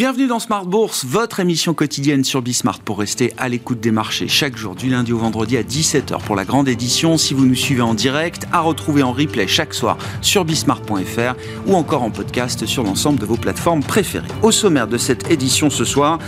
Bienvenue 0.00 0.28
dans 0.28 0.38
Smart 0.38 0.64
Bourse, 0.64 1.04
votre 1.04 1.40
émission 1.40 1.74
quotidienne 1.74 2.24
sur 2.24 2.40
Bismart 2.40 2.80
pour 2.80 3.00
rester 3.00 3.34
à 3.36 3.50
l'écoute 3.50 3.80
des 3.80 3.90
marchés 3.90 4.28
chaque 4.28 4.56
jour 4.56 4.74
du 4.74 4.88
lundi 4.88 5.12
au 5.12 5.18
vendredi 5.18 5.58
à 5.58 5.62
17h 5.62 6.22
pour 6.24 6.36
la 6.36 6.46
grande 6.46 6.68
édition. 6.68 7.18
Si 7.18 7.34
vous 7.34 7.44
nous 7.44 7.54
suivez 7.54 7.82
en 7.82 7.92
direct, 7.92 8.46
à 8.50 8.60
retrouver 8.60 9.02
en 9.02 9.12
replay 9.12 9.46
chaque 9.46 9.74
soir 9.74 9.98
sur 10.22 10.46
bismart.fr 10.46 11.34
ou 11.66 11.74
encore 11.74 12.02
en 12.02 12.08
podcast 12.08 12.64
sur 12.64 12.82
l'ensemble 12.82 13.18
de 13.18 13.26
vos 13.26 13.36
plateformes 13.36 13.82
préférées. 13.82 14.26
Au 14.40 14.50
sommaire 14.50 14.88
de 14.88 14.96
cette 14.96 15.30
édition 15.30 15.68
ce 15.68 15.84
soir, 15.84 16.18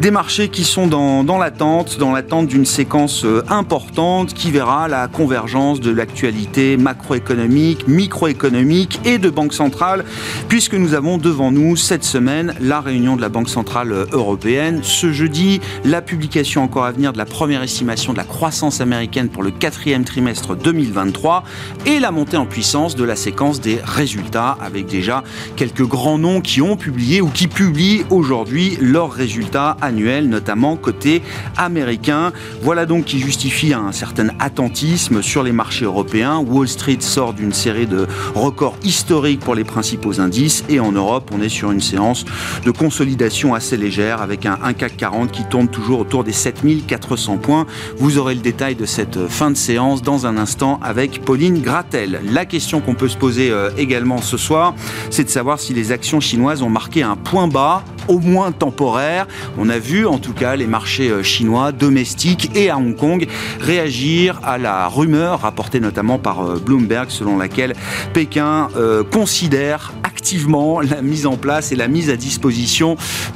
des 0.00 0.10
marchés 0.10 0.48
qui 0.48 0.64
sont 0.64 0.88
dans, 0.88 1.38
l'attente, 1.38 1.98
dans 1.98 2.10
l'attente 2.10 2.48
d'une 2.48 2.66
séquence 2.66 3.24
euh, 3.24 3.44
importante 3.48 4.34
qui 4.34 4.50
verra 4.50 4.88
la 4.88 5.06
convergence 5.06 5.78
de 5.78 5.92
l'actualité 5.92 6.76
macroéconomique, 6.76 7.86
microéconomique 7.86 8.98
et 9.04 9.18
de 9.18 9.30
banque 9.30 9.54
centrale 9.54 10.04
puisque 10.48 10.74
nous 10.74 10.94
avons 10.94 11.18
devant 11.18 11.52
nous 11.52 11.76
cette 11.76 12.02
semaine 12.02 12.56
la 12.60 12.80
réunion 12.80 13.11
de 13.16 13.20
la 13.20 13.28
Banque 13.28 13.48
Centrale 13.48 14.06
Européenne. 14.12 14.80
Ce 14.82 15.12
jeudi, 15.12 15.60
la 15.84 16.02
publication 16.02 16.62
encore 16.62 16.84
à 16.84 16.92
venir 16.92 17.12
de 17.12 17.18
la 17.18 17.24
première 17.24 17.62
estimation 17.62 18.12
de 18.12 18.18
la 18.18 18.24
croissance 18.24 18.80
américaine 18.80 19.28
pour 19.28 19.42
le 19.42 19.50
quatrième 19.50 20.04
trimestre 20.04 20.56
2023 20.56 21.44
et 21.86 22.00
la 22.00 22.10
montée 22.10 22.36
en 22.36 22.46
puissance 22.46 22.96
de 22.96 23.04
la 23.04 23.16
séquence 23.16 23.60
des 23.60 23.78
résultats 23.84 24.56
avec 24.60 24.86
déjà 24.86 25.24
quelques 25.56 25.86
grands 25.86 26.18
noms 26.18 26.40
qui 26.40 26.60
ont 26.62 26.76
publié 26.76 27.20
ou 27.20 27.28
qui 27.28 27.48
publient 27.48 28.04
aujourd'hui 28.10 28.76
leurs 28.80 29.12
résultats 29.12 29.76
annuels, 29.80 30.28
notamment 30.28 30.76
côté 30.76 31.22
américain. 31.56 32.32
Voilà 32.62 32.86
donc 32.86 33.04
qui 33.04 33.18
justifie 33.18 33.72
un 33.72 33.92
certain 33.92 34.28
attentisme 34.38 35.22
sur 35.22 35.42
les 35.42 35.52
marchés 35.52 35.84
européens. 35.84 36.38
Wall 36.38 36.68
Street 36.68 36.98
sort 37.00 37.32
d'une 37.32 37.52
série 37.52 37.86
de 37.86 38.06
records 38.34 38.76
historiques 38.82 39.40
pour 39.40 39.54
les 39.54 39.64
principaux 39.64 40.20
indices 40.20 40.64
et 40.68 40.80
en 40.80 40.92
Europe, 40.92 41.30
on 41.32 41.40
est 41.40 41.48
sur 41.48 41.70
une 41.70 41.80
séance 41.80 42.24
de 42.64 42.70
consolidation 43.02 43.52
assez 43.52 43.76
légère 43.76 44.22
avec 44.22 44.46
un, 44.46 44.72
CAC 44.74 44.96
40 44.96 45.32
qui 45.32 45.42
tourne 45.42 45.66
toujours 45.66 45.98
autour 45.98 46.22
des 46.22 46.30
7400 46.30 47.38
points. 47.38 47.66
Vous 47.96 48.16
aurez 48.16 48.36
le 48.36 48.40
détail 48.40 48.76
de 48.76 48.86
cette 48.86 49.26
fin 49.26 49.50
de 49.50 49.56
séance 49.56 50.02
dans 50.02 50.24
un 50.24 50.36
instant 50.36 50.78
avec 50.80 51.24
Pauline 51.24 51.60
Gratel. 51.60 52.20
La 52.30 52.44
question 52.44 52.80
qu'on 52.80 52.94
peut 52.94 53.08
se 53.08 53.16
poser 53.16 53.50
euh, 53.50 53.70
également 53.76 54.18
ce 54.18 54.36
soir, 54.36 54.76
c'est 55.10 55.24
de 55.24 55.30
savoir 55.30 55.58
si 55.58 55.74
les 55.74 55.90
actions 55.90 56.20
chinoises 56.20 56.62
ont 56.62 56.68
marqué 56.68 57.02
un 57.02 57.16
point 57.16 57.48
bas 57.48 57.82
au 58.06 58.20
moins 58.20 58.52
temporaire. 58.52 59.26
On 59.58 59.68
a 59.68 59.80
vu 59.80 60.06
en 60.06 60.18
tout 60.18 60.32
cas 60.32 60.54
les 60.54 60.68
marchés 60.68 61.10
euh, 61.10 61.24
chinois 61.24 61.72
domestiques 61.72 62.54
et 62.54 62.70
à 62.70 62.76
Hong 62.76 62.94
Kong 62.94 63.26
réagir 63.58 64.38
à 64.44 64.58
la 64.58 64.86
rumeur 64.86 65.40
rapportée 65.40 65.80
notamment 65.80 66.20
par 66.20 66.40
euh, 66.40 66.62
Bloomberg 66.64 67.10
selon 67.10 67.36
laquelle 67.36 67.74
Pékin 68.12 68.68
considère 69.10 69.92
activement 70.04 70.80
la 70.80 71.02
mise 71.02 71.26
en 71.26 71.36
place 71.36 71.72
et 71.72 71.76
la 71.76 71.88
mise 71.88 72.10
à 72.10 72.16
disposition 72.16 72.81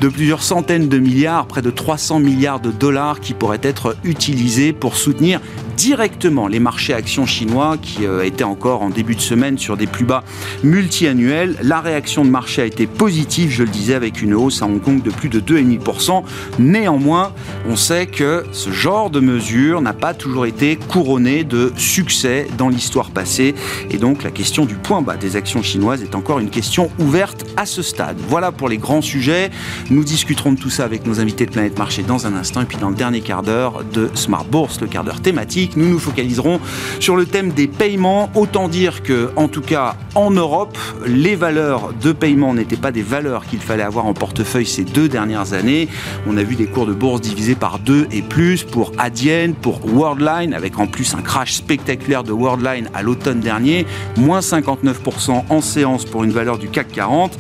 de 0.01 0.09
plusieurs 0.09 0.43
centaines 0.43 0.89
de 0.89 0.99
milliards, 0.99 1.47
près 1.47 1.63
de 1.63 1.71
300 1.71 2.19
milliards 2.19 2.61
de 2.61 2.71
dollars 2.71 3.21
qui 3.21 3.35
pourraient 3.35 3.61
être 3.63 3.97
utilisés 4.05 4.73
pour 4.73 4.97
soutenir 4.97 5.41
directement 5.77 6.49
les 6.49 6.59
marchés 6.59 6.95
actions 6.95 7.27
chinois 7.27 7.77
qui 7.81 8.07
euh, 8.07 8.25
étaient 8.25 8.45
encore 8.45 8.83
en 8.83 8.91
début 8.91 9.15
de 9.15 9.21
semaine 9.21 9.59
sur 9.59 9.77
des 9.77 9.87
plus 9.87 10.05
bas 10.05 10.25
multi-annuels. 10.65 11.57
La 11.63 11.81
réaction 11.81 12.25
de 12.25 12.31
marché 12.31 12.63
a 12.63 12.65
été 12.65 12.87
positive, 12.87 13.51
je 13.51 13.63
le 13.63 13.69
disais, 13.69 13.95
avec 13.95 14.23
une 14.23 14.35
hausse 14.35 14.63
à 14.63 14.67
Hong 14.67 14.81
Kong 14.81 15.03
de 15.03 15.11
plus 15.11 15.29
de 15.29 15.41
2,5%. 15.41 16.23
Néanmoins, 16.59 17.33
on 17.69 17.77
sait 17.77 18.07
que 18.07 18.45
ce 18.53 18.71
genre 18.71 19.11
de 19.11 19.21
mesure 19.21 19.81
n'a 19.81 19.93
pas 19.93 20.15
toujours 20.15 20.47
été 20.47 20.77
couronné 20.77 21.45
de 21.45 21.73
succès 21.77 22.49
dans 22.57 22.69
l'histoire 22.69 23.11
passée. 23.11 23.55
Et 23.91 23.99
donc 23.99 24.23
la 24.23 24.31
question 24.31 24.65
du 24.65 24.75
point 24.75 25.03
bas 25.03 25.17
des 25.17 25.37
actions 25.37 25.63
chinoises 25.63 26.03
est 26.03 26.15
encore 26.15 26.39
une 26.39 26.51
question 26.51 26.91
ouverte 26.99 27.45
à 27.57 27.67
ce 27.67 27.83
stade. 27.83 28.17
Voilà 28.29 28.53
pour 28.53 28.69
les 28.69 28.79
grands 28.79 29.03
sujets. 29.03 29.51
Nous 29.91 30.05
discuterons 30.05 30.53
de 30.53 30.59
tout 30.59 30.71
ça 30.71 30.85
avec 30.85 31.07
nos 31.07 31.21
invités 31.21 31.47
de 31.47 31.51
Planète 31.51 31.79
Marché 31.79 32.03
dans 32.03 32.27
un 32.27 32.35
instant. 32.35 32.63
Et 32.63 32.67
puis 32.67 32.79
dans 32.79 32.91
le 32.91 32.97
dernier 32.97 33.21
quart 33.21 33.43
d'heure 33.43 33.85
de 33.93 34.11
Smart 34.15 34.45
Bourse, 34.45 34.81
le 34.81 34.87
quart 34.87 35.05
d'heure 35.05 35.21
thématique, 35.21 35.66
nous 35.75 35.89
nous 35.89 35.99
focaliserons 35.99 36.61
sur 37.01 37.17
le 37.17 37.27
thème 37.27 37.51
des 37.51 37.67
paiements. 37.67 38.31
Autant 38.35 38.69
dire 38.69 39.03
que, 39.03 39.31
en 39.37 39.49
tout 39.49 39.63
cas, 39.63 39.97
en 40.15 40.31
Europe, 40.31 40.79
les 41.07 41.35
valeurs 41.35 41.93
de 42.01 42.13
paiement 42.13 42.55
n'étaient 42.55 42.77
pas 42.77 42.93
des 42.93 43.03
valeurs 43.03 43.47
qu'il 43.47 43.61
fallait 43.61 43.83
avoir 43.83 44.07
en 44.07 44.15
portefeuille 44.15 44.67
ces 44.67 44.85
deux 44.85 45.09
dernières 45.09 45.53
années. 45.53 45.89
On 46.27 46.37
a 46.37 46.43
vu 46.43 46.55
des 46.55 46.67
cours 46.67 46.87
de 46.87 46.93
bourse 46.93 47.21
divisés 47.21 47.55
par 47.55 47.79
deux 47.79 48.07
et 48.13 48.23
plus 48.23 48.63
pour 48.63 48.93
Adyen, 48.99 49.53
pour 49.53 49.81
Worldline, 49.87 50.55
avec 50.55 50.79
en 50.79 50.87
plus 50.87 51.15
un 51.15 51.23
crash 51.23 51.55
spectaculaire 51.55 52.23
de 52.23 52.33
Worldline 52.33 52.89
à 52.95 53.03
l'automne 53.03 53.41
dernier, 53.41 53.87
moins 54.17 54.41
59% 54.41 55.45
en 55.49 55.61
séance 55.61 56.05
pour 56.05 56.25
une 56.25 56.33
valeur 56.33 56.59
du 56.59 56.69
CAC 56.69 56.93
40. 56.93 57.39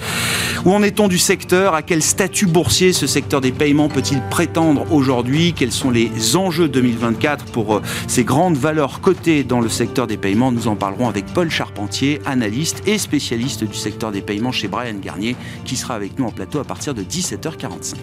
Où 0.64 0.72
en 0.72 0.82
est-on 0.82 1.08
du 1.08 1.18
secteur? 1.18 1.74
À 1.74 1.82
quel 1.82 2.02
statut 2.02 2.46
boursier 2.46 2.92
ce 2.92 3.06
secteur 3.06 3.40
des 3.40 3.52
paiements 3.52 3.88
peut-il 3.88 4.20
prétendre 4.30 4.86
aujourd'hui? 4.90 5.52
Quels 5.52 5.72
sont 5.72 5.90
les 5.90 6.36
enjeux 6.36 6.68
2024 6.68 7.44
pour 7.46 7.76
euh, 7.76 7.82
ces 8.16 8.24
grandes 8.24 8.56
valeurs 8.56 9.02
cotées 9.02 9.44
dans 9.44 9.60
le 9.60 9.68
secteur 9.68 10.06
des 10.06 10.16
paiements 10.16 10.50
Nous 10.50 10.68
en 10.68 10.74
parlerons 10.74 11.06
avec 11.06 11.26
Paul 11.26 11.50
Charpentier, 11.50 12.22
analyste 12.24 12.82
et 12.88 12.96
spécialiste 12.96 13.62
du 13.62 13.74
secteur 13.74 14.10
des 14.10 14.22
paiements 14.22 14.52
chez 14.52 14.68
Brian 14.68 14.94
Garnier, 14.94 15.36
qui 15.66 15.76
sera 15.76 15.94
avec 15.96 16.18
nous 16.18 16.24
en 16.24 16.30
plateau 16.30 16.58
à 16.58 16.64
partir 16.64 16.94
de 16.94 17.02
17h45. 17.02 17.96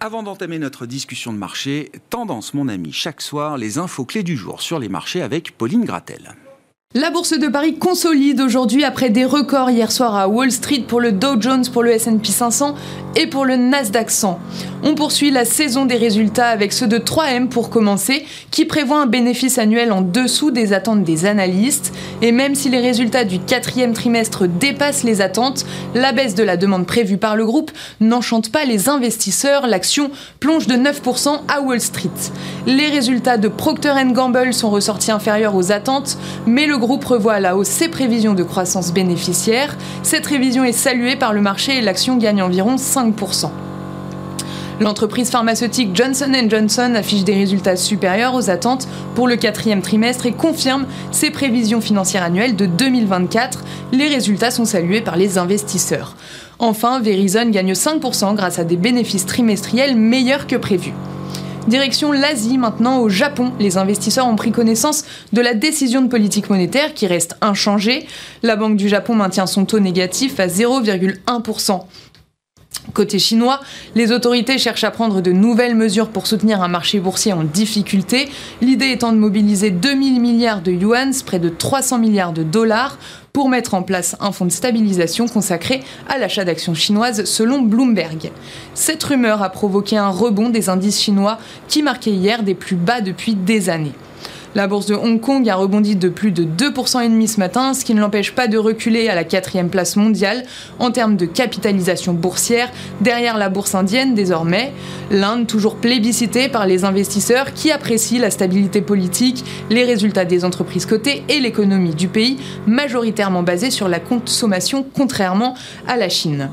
Avant 0.00 0.22
d'entamer 0.22 0.58
notre 0.58 0.86
discussion 0.86 1.34
de 1.34 1.38
marché, 1.38 1.92
tendance 2.08 2.54
mon 2.54 2.66
ami, 2.66 2.92
chaque 2.92 3.20
soir, 3.20 3.58
les 3.58 3.76
infos 3.76 4.06
clés 4.06 4.22
du 4.22 4.38
jour 4.38 4.62
sur 4.62 4.78
les 4.78 4.88
marchés 4.88 5.20
avec 5.20 5.58
Pauline 5.58 5.84
Gratel. 5.84 6.34
La 6.94 7.10
bourse 7.10 7.38
de 7.38 7.48
Paris 7.48 7.76
consolide 7.78 8.42
aujourd'hui 8.42 8.84
après 8.84 9.08
des 9.08 9.24
records 9.24 9.70
hier 9.70 9.90
soir 9.90 10.14
à 10.14 10.28
Wall 10.28 10.52
Street 10.52 10.84
pour 10.86 11.00
le 11.00 11.10
Dow 11.10 11.40
Jones, 11.40 11.64
pour 11.72 11.82
le 11.82 11.92
S&P 11.92 12.28
500 12.28 12.74
et 13.16 13.26
pour 13.26 13.46
le 13.46 13.56
Nasdaq 13.56 14.10
100. 14.10 14.38
On 14.84 14.94
poursuit 14.94 15.30
la 15.30 15.44
saison 15.44 15.86
des 15.86 15.96
résultats 15.96 16.48
avec 16.48 16.72
ceux 16.72 16.88
de 16.88 16.98
3M 16.98 17.48
pour 17.48 17.70
commencer, 17.70 18.26
qui 18.50 18.64
prévoit 18.64 19.00
un 19.00 19.06
bénéfice 19.06 19.56
annuel 19.58 19.92
en 19.92 20.02
dessous 20.02 20.50
des 20.50 20.72
attentes 20.72 21.04
des 21.04 21.24
analystes. 21.24 21.94
Et 22.20 22.32
même 22.32 22.54
si 22.54 22.68
les 22.68 22.80
résultats 22.80 23.24
du 23.24 23.38
quatrième 23.38 23.94
trimestre 23.94 24.46
dépassent 24.46 25.04
les 25.04 25.22
attentes, 25.22 25.64
la 25.94 26.12
baisse 26.12 26.34
de 26.34 26.42
la 26.42 26.56
demande 26.56 26.86
prévue 26.86 27.16
par 27.16 27.36
le 27.36 27.46
groupe 27.46 27.70
n'enchante 28.00 28.50
pas 28.50 28.64
les 28.64 28.88
investisseurs. 28.88 29.66
L'action 29.66 30.10
plonge 30.40 30.66
de 30.66 30.74
9% 30.74 31.40
à 31.48 31.60
Wall 31.62 31.80
Street. 31.80 32.10
Les 32.66 32.88
résultats 32.88 33.38
de 33.38 33.48
Procter 33.48 33.94
Gamble 34.12 34.52
sont 34.52 34.70
ressortis 34.70 35.12
inférieurs 35.12 35.54
aux 35.54 35.72
attentes, 35.72 36.18
mais 36.46 36.66
le 36.66 36.76
groupe 36.82 37.04
revoit 37.04 37.34
à 37.34 37.40
la 37.40 37.56
hausse 37.56 37.68
ses 37.68 37.88
prévisions 37.88 38.34
de 38.34 38.42
croissance 38.42 38.92
bénéficiaire. 38.92 39.76
Cette 40.02 40.26
révision 40.26 40.64
est 40.64 40.72
saluée 40.72 41.14
par 41.14 41.32
le 41.32 41.40
marché 41.40 41.78
et 41.78 41.80
l'action 41.80 42.16
gagne 42.16 42.42
environ 42.42 42.74
5%. 42.74 43.50
L'entreprise 44.80 45.30
pharmaceutique 45.30 45.94
Johnson 45.94 46.32
Johnson 46.48 46.94
affiche 46.96 47.22
des 47.22 47.34
résultats 47.34 47.76
supérieurs 47.76 48.34
aux 48.34 48.50
attentes 48.50 48.88
pour 49.14 49.28
le 49.28 49.36
quatrième 49.36 49.80
trimestre 49.80 50.26
et 50.26 50.32
confirme 50.32 50.86
ses 51.12 51.30
prévisions 51.30 51.80
financières 51.80 52.24
annuelles 52.24 52.56
de 52.56 52.66
2024. 52.66 53.60
Les 53.92 54.08
résultats 54.08 54.50
sont 54.50 54.64
salués 54.64 55.02
par 55.02 55.16
les 55.16 55.38
investisseurs. 55.38 56.16
Enfin, 56.58 57.00
Verizon 57.00 57.50
gagne 57.50 57.74
5% 57.74 58.34
grâce 58.34 58.58
à 58.58 58.64
des 58.64 58.76
bénéfices 58.76 59.26
trimestriels 59.26 59.94
meilleurs 59.94 60.48
que 60.48 60.56
prévus. 60.56 60.94
Direction 61.68 62.10
l'Asie 62.10 62.58
maintenant, 62.58 62.98
au 62.98 63.08
Japon. 63.08 63.52
Les 63.60 63.78
investisseurs 63.78 64.26
ont 64.26 64.34
pris 64.36 64.50
connaissance 64.50 65.04
de 65.32 65.40
la 65.40 65.54
décision 65.54 66.02
de 66.02 66.08
politique 66.08 66.50
monétaire 66.50 66.92
qui 66.92 67.06
reste 67.06 67.36
inchangée. 67.40 68.06
La 68.42 68.56
Banque 68.56 68.76
du 68.76 68.88
Japon 68.88 69.14
maintient 69.14 69.46
son 69.46 69.64
taux 69.64 69.78
négatif 69.78 70.40
à 70.40 70.48
0,1%. 70.48 71.82
Côté 72.94 73.18
chinois, 73.18 73.60
les 73.94 74.10
autorités 74.10 74.58
cherchent 74.58 74.84
à 74.84 74.90
prendre 74.90 75.20
de 75.20 75.30
nouvelles 75.30 75.76
mesures 75.76 76.08
pour 76.08 76.26
soutenir 76.26 76.62
un 76.62 76.68
marché 76.68 76.98
boursier 76.98 77.32
en 77.32 77.44
difficulté, 77.44 78.28
l'idée 78.60 78.90
étant 78.90 79.12
de 79.12 79.18
mobiliser 79.18 79.70
2000 79.70 80.20
milliards 80.20 80.62
de 80.62 80.72
yuan, 80.72 81.12
près 81.24 81.38
de 81.38 81.48
300 81.48 81.98
milliards 81.98 82.32
de 82.32 82.42
dollars, 82.42 82.98
pour 83.32 83.48
mettre 83.48 83.74
en 83.74 83.82
place 83.82 84.16
un 84.20 84.32
fonds 84.32 84.44
de 84.44 84.50
stabilisation 84.50 85.26
consacré 85.28 85.82
à 86.08 86.18
l'achat 86.18 86.44
d'actions 86.44 86.74
chinoises 86.74 87.24
selon 87.24 87.62
Bloomberg. 87.62 88.30
Cette 88.74 89.02
rumeur 89.02 89.42
a 89.42 89.50
provoqué 89.50 89.96
un 89.96 90.10
rebond 90.10 90.50
des 90.50 90.68
indices 90.68 91.00
chinois 91.00 91.38
qui 91.68 91.82
marquaient 91.82 92.10
hier 92.10 92.42
des 92.42 92.54
plus 92.54 92.76
bas 92.76 93.00
depuis 93.00 93.34
des 93.34 93.70
années. 93.70 93.94
La 94.54 94.66
bourse 94.66 94.84
de 94.84 94.94
Hong 94.94 95.18
Kong 95.18 95.48
a 95.48 95.54
rebondi 95.54 95.96
de 95.96 96.10
plus 96.10 96.30
de 96.30 96.44
2,5% 96.44 97.26
ce 97.26 97.40
matin, 97.40 97.72
ce 97.72 97.86
qui 97.86 97.94
ne 97.94 98.00
l'empêche 98.00 98.32
pas 98.32 98.48
de 98.48 98.58
reculer 98.58 99.08
à 99.08 99.14
la 99.14 99.24
quatrième 99.24 99.70
place 99.70 99.96
mondiale 99.96 100.44
en 100.78 100.90
termes 100.90 101.16
de 101.16 101.24
capitalisation 101.24 102.12
boursière, 102.12 102.70
derrière 103.00 103.38
la 103.38 103.48
bourse 103.48 103.74
indienne 103.74 104.14
désormais. 104.14 104.74
L'Inde 105.10 105.46
toujours 105.46 105.76
plébiscitée 105.76 106.50
par 106.50 106.66
les 106.66 106.84
investisseurs 106.84 107.54
qui 107.54 107.70
apprécient 107.70 108.20
la 108.20 108.30
stabilité 108.30 108.82
politique, 108.82 109.42
les 109.70 109.84
résultats 109.84 110.26
des 110.26 110.44
entreprises 110.44 110.84
cotées 110.84 111.24
et 111.30 111.40
l'économie 111.40 111.94
du 111.94 112.08
pays, 112.08 112.36
majoritairement 112.66 113.42
basée 113.42 113.70
sur 113.70 113.88
la 113.88 114.00
consommation 114.00 114.84
contrairement 114.94 115.54
à 115.88 115.96
la 115.96 116.10
Chine. 116.10 116.50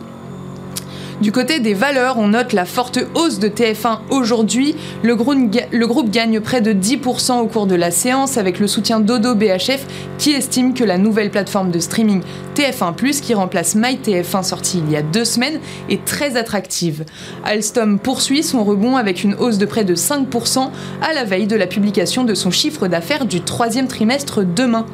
Du 1.21 1.33
côté 1.33 1.59
des 1.59 1.73
valeurs, 1.73 2.17
on 2.17 2.29
note 2.29 2.53
la 2.53 2.63
forte 2.63 2.97
hausse 3.13 3.39
de 3.39 3.49
TF1 3.49 3.99
aujourd'hui. 4.09 4.77
Le, 5.03 5.15
groupe 5.15 6.09
gagne 6.09 6.39
près 6.39 6.61
de 6.61 6.71
10% 6.71 7.39
au 7.39 7.47
cours 7.47 7.67
de 7.67 7.75
la 7.75 7.91
séance 7.91 8.37
avec 8.37 8.57
le 8.57 8.67
soutien 8.67 9.01
d'Odo 9.01 9.35
BHF 9.35 9.85
qui 10.17 10.31
estime 10.31 10.73
que 10.73 10.85
la 10.85 10.97
nouvelle 10.97 11.29
plateforme 11.29 11.71
de 11.71 11.79
streaming 11.79 12.21
TF1+, 12.55 13.19
qui 13.19 13.33
remplace 13.33 13.75
MyTF1 13.75 14.43
sorti 14.43 14.77
il 14.77 14.89
y 14.89 14.95
a 14.95 15.01
deux 15.01 15.25
semaines, 15.25 15.59
est 15.89 16.05
très 16.05 16.37
attractive. 16.37 17.03
Alstom 17.43 17.99
poursuit 17.99 18.41
son 18.41 18.63
rebond 18.63 18.95
avec 18.95 19.25
une 19.25 19.33
hausse 19.33 19.57
de 19.57 19.65
près 19.65 19.83
de 19.83 19.95
5% 19.95 20.69
à 21.01 21.13
la 21.13 21.25
veille 21.25 21.47
de 21.47 21.57
la 21.57 21.67
publication 21.67 22.23
de 22.23 22.33
son 22.33 22.49
chiffre 22.49 22.87
d'affaires 22.87 23.25
du 23.25 23.41
troisième 23.41 23.89
trimestre 23.89 24.45
demain. 24.45 24.85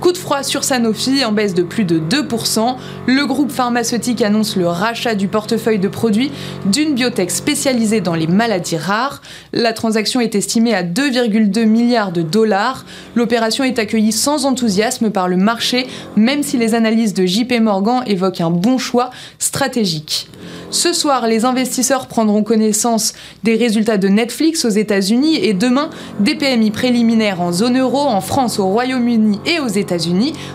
Coup 0.00 0.12
de 0.12 0.18
froid 0.18 0.42
sur 0.42 0.64
Sanofi 0.64 1.26
en 1.26 1.32
baisse 1.32 1.52
de 1.52 1.62
plus 1.62 1.84
de 1.84 1.98
2%. 1.98 2.76
Le 3.06 3.26
groupe 3.26 3.50
pharmaceutique 3.50 4.22
annonce 4.22 4.56
le 4.56 4.66
rachat 4.66 5.14
du 5.14 5.28
portefeuille 5.28 5.78
de 5.78 5.88
produits 5.88 6.32
d'une 6.64 6.94
biotech 6.94 7.30
spécialisée 7.30 8.00
dans 8.00 8.14
les 8.14 8.26
maladies 8.26 8.78
rares. 8.78 9.20
La 9.52 9.74
transaction 9.74 10.20
est 10.20 10.34
estimée 10.34 10.74
à 10.74 10.82
2,2 10.82 11.66
milliards 11.66 12.12
de 12.12 12.22
dollars. 12.22 12.86
L'opération 13.14 13.62
est 13.62 13.78
accueillie 13.78 14.12
sans 14.12 14.46
enthousiasme 14.46 15.10
par 15.10 15.28
le 15.28 15.36
marché, 15.36 15.86
même 16.16 16.42
si 16.42 16.56
les 16.56 16.74
analyses 16.74 17.12
de 17.12 17.26
JP 17.26 17.60
Morgan 17.60 18.02
évoquent 18.06 18.40
un 18.40 18.50
bon 18.50 18.78
choix 18.78 19.10
stratégique. 19.38 20.30
Ce 20.70 20.92
soir, 20.92 21.26
les 21.26 21.44
investisseurs 21.44 22.06
prendront 22.06 22.44
connaissance 22.44 23.12
des 23.42 23.56
résultats 23.56 23.98
de 23.98 24.06
Netflix 24.06 24.64
aux 24.64 24.70
États-Unis 24.70 25.36
et 25.44 25.52
demain, 25.52 25.90
des 26.20 26.36
PMI 26.36 26.70
préliminaires 26.70 27.40
en 27.40 27.50
zone 27.50 27.76
euro, 27.76 27.98
en 27.98 28.20
France, 28.20 28.60
au 28.60 28.66
Royaume-Uni 28.66 29.40
et 29.46 29.58
aux 29.58 29.66
États-Unis, 29.66 29.89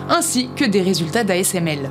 ainsi 0.08 0.48
que 0.56 0.64
des 0.64 0.82
résultats 0.82 1.24
d'ASML. 1.24 1.90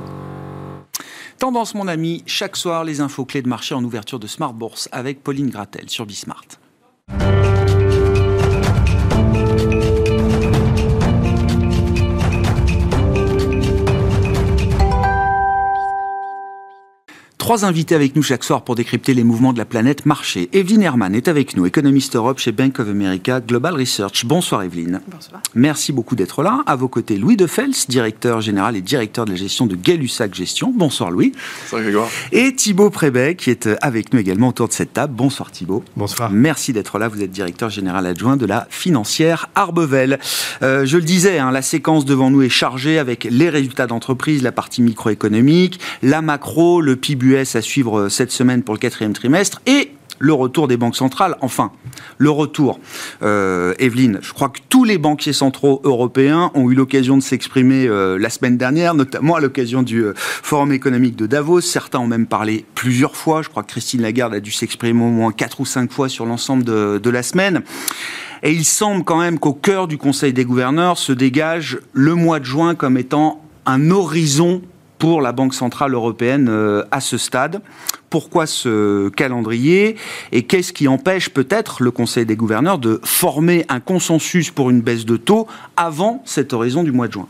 Tendance, 1.38 1.74
mon 1.74 1.86
ami, 1.86 2.22
chaque 2.26 2.56
soir, 2.56 2.84
les 2.84 3.00
infos 3.00 3.26
clés 3.26 3.42
de 3.42 3.48
marché 3.48 3.74
en 3.74 3.84
ouverture 3.84 4.18
de 4.18 4.26
Smart 4.26 4.54
Bourse 4.54 4.88
avec 4.90 5.22
Pauline 5.22 5.50
Gratel 5.50 5.90
sur 5.90 6.06
Bismart. 6.06 6.46
Trois 17.46 17.64
invités 17.64 17.94
avec 17.94 18.16
nous 18.16 18.24
chaque 18.24 18.42
soir 18.42 18.62
pour 18.62 18.74
décrypter 18.74 19.14
les 19.14 19.22
mouvements 19.22 19.52
de 19.52 19.58
la 19.58 19.64
planète 19.64 20.04
marché. 20.04 20.48
Evelyne 20.52 20.82
Herman 20.82 21.14
est 21.14 21.28
avec 21.28 21.56
nous, 21.56 21.64
économiste 21.64 22.16
Europe 22.16 22.40
chez 22.40 22.50
Bank 22.50 22.80
of 22.80 22.88
America 22.88 23.38
Global 23.38 23.76
Research. 23.76 24.24
Bonsoir 24.24 24.64
Evelyne. 24.64 25.00
Bonsoir. 25.06 25.40
Merci 25.54 25.92
beaucoup 25.92 26.16
d'être 26.16 26.42
là. 26.42 26.64
À 26.66 26.74
vos 26.74 26.88
côtés, 26.88 27.16
Louis 27.16 27.36
Defels, 27.36 27.70
directeur 27.88 28.40
général 28.40 28.74
et 28.74 28.80
directeur 28.80 29.26
de 29.26 29.30
la 29.30 29.36
gestion 29.36 29.66
de 29.66 29.76
Gay-Lussac 29.76 30.34
Gestion. 30.34 30.74
Bonsoir 30.76 31.12
Louis. 31.12 31.34
Bonsoir 31.62 31.82
Grégoire. 31.82 32.08
Et 32.32 32.52
Thibaut 32.52 32.90
Prébet 32.90 33.36
qui 33.36 33.50
est 33.50 33.68
avec 33.80 34.12
nous 34.12 34.18
également 34.18 34.48
autour 34.48 34.66
de 34.66 34.72
cette 34.72 34.92
table. 34.92 35.14
Bonsoir 35.14 35.52
Thibaut. 35.52 35.84
Bonsoir. 35.96 36.32
Merci 36.32 36.72
d'être 36.72 36.98
là. 36.98 37.06
Vous 37.06 37.22
êtes 37.22 37.30
directeur 37.30 37.70
général 37.70 38.06
adjoint 38.06 38.36
de 38.36 38.46
la 38.46 38.66
financière 38.70 39.50
Arbevel. 39.54 40.18
Euh, 40.62 40.84
je 40.84 40.96
le 40.96 41.04
disais, 41.04 41.38
hein, 41.38 41.52
la 41.52 41.62
séquence 41.62 42.04
devant 42.06 42.28
nous 42.28 42.42
est 42.42 42.48
chargée 42.48 42.98
avec 42.98 43.22
les 43.30 43.50
résultats 43.50 43.86
d'entreprise, 43.86 44.42
la 44.42 44.50
partie 44.50 44.82
microéconomique, 44.82 45.78
la 46.02 46.22
macro, 46.22 46.80
le 46.80 46.96
PIB 46.96 47.35
à 47.40 47.62
suivre 47.62 48.00
euh, 48.00 48.08
cette 48.08 48.30
semaine 48.30 48.62
pour 48.62 48.74
le 48.74 48.78
quatrième 48.78 49.12
trimestre 49.12 49.60
et 49.66 49.92
le 50.18 50.32
retour 50.32 50.66
des 50.66 50.78
banques 50.78 50.96
centrales. 50.96 51.36
Enfin, 51.42 51.72
le 52.16 52.30
retour. 52.30 52.80
Euh, 53.22 53.74
Evelyne, 53.78 54.18
je 54.22 54.32
crois 54.32 54.48
que 54.48 54.60
tous 54.70 54.84
les 54.84 54.96
banquiers 54.96 55.34
centraux 55.34 55.82
européens 55.84 56.50
ont 56.54 56.70
eu 56.70 56.74
l'occasion 56.74 57.18
de 57.18 57.22
s'exprimer 57.22 57.86
euh, 57.86 58.18
la 58.18 58.30
semaine 58.30 58.56
dernière, 58.56 58.94
notamment 58.94 59.34
à 59.34 59.40
l'occasion 59.40 59.82
du 59.82 60.06
Forum 60.14 60.72
économique 60.72 61.16
de 61.16 61.26
Davos. 61.26 61.60
Certains 61.60 61.98
ont 61.98 62.06
même 62.06 62.26
parlé 62.26 62.64
plusieurs 62.74 63.14
fois. 63.14 63.42
Je 63.42 63.50
crois 63.50 63.62
que 63.62 63.68
Christine 63.68 64.00
Lagarde 64.00 64.32
a 64.32 64.40
dû 64.40 64.52
s'exprimer 64.52 65.02
au 65.02 65.10
moins 65.10 65.32
quatre 65.32 65.60
ou 65.60 65.66
cinq 65.66 65.92
fois 65.92 66.08
sur 66.08 66.24
l'ensemble 66.24 66.64
de, 66.64 66.98
de 66.98 67.10
la 67.10 67.22
semaine. 67.22 67.62
Et 68.42 68.52
il 68.52 68.64
semble 68.64 69.04
quand 69.04 69.18
même 69.18 69.38
qu'au 69.38 69.54
cœur 69.54 69.86
du 69.86 69.98
Conseil 69.98 70.32
des 70.32 70.46
gouverneurs 70.46 70.96
se 70.96 71.12
dégage 71.12 71.78
le 71.92 72.14
mois 72.14 72.40
de 72.40 72.44
juin 72.44 72.74
comme 72.74 72.96
étant 72.96 73.42
un 73.66 73.90
horizon 73.90 74.62
pour 74.98 75.20
la 75.20 75.32
Banque 75.32 75.54
Centrale 75.54 75.94
Européenne 75.94 76.48
euh, 76.48 76.84
à 76.90 77.00
ce 77.00 77.18
stade. 77.18 77.60
Pourquoi 78.10 78.46
ce 78.46 79.08
calendrier 79.10 79.96
Et 80.32 80.44
qu'est-ce 80.44 80.72
qui 80.72 80.88
empêche 80.88 81.30
peut-être 81.30 81.82
le 81.82 81.90
Conseil 81.90 82.24
des 82.24 82.36
gouverneurs 82.36 82.78
de 82.78 83.00
former 83.04 83.64
un 83.68 83.80
consensus 83.80 84.50
pour 84.50 84.70
une 84.70 84.80
baisse 84.80 85.04
de 85.04 85.16
taux 85.16 85.46
avant 85.76 86.22
cet 86.24 86.52
horizon 86.52 86.82
du 86.82 86.92
mois 86.92 87.08
de 87.08 87.12
juin? 87.14 87.28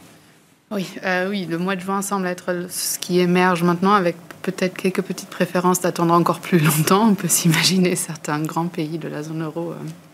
Oui, 0.70 0.86
euh, 1.04 1.30
oui, 1.30 1.46
le 1.48 1.58
mois 1.58 1.76
de 1.76 1.80
juin 1.80 2.02
semble 2.02 2.26
être 2.26 2.66
ce 2.68 2.98
qui 2.98 3.20
émerge 3.20 3.62
maintenant 3.62 3.94
avec 3.94 4.16
peut-être 4.42 4.76
quelques 4.76 5.02
petites 5.02 5.30
préférences 5.30 5.80
d'attendre 5.80 6.14
encore 6.14 6.40
plus 6.40 6.58
longtemps. 6.58 7.08
On 7.08 7.14
peut 7.14 7.28
s'imaginer 7.28 7.96
certains 7.96 8.40
grands 8.40 8.66
pays 8.66 8.98
de 8.98 9.08
la 9.08 9.22
zone 9.22 9.42
euro 9.42 9.72
euh, 9.72 10.05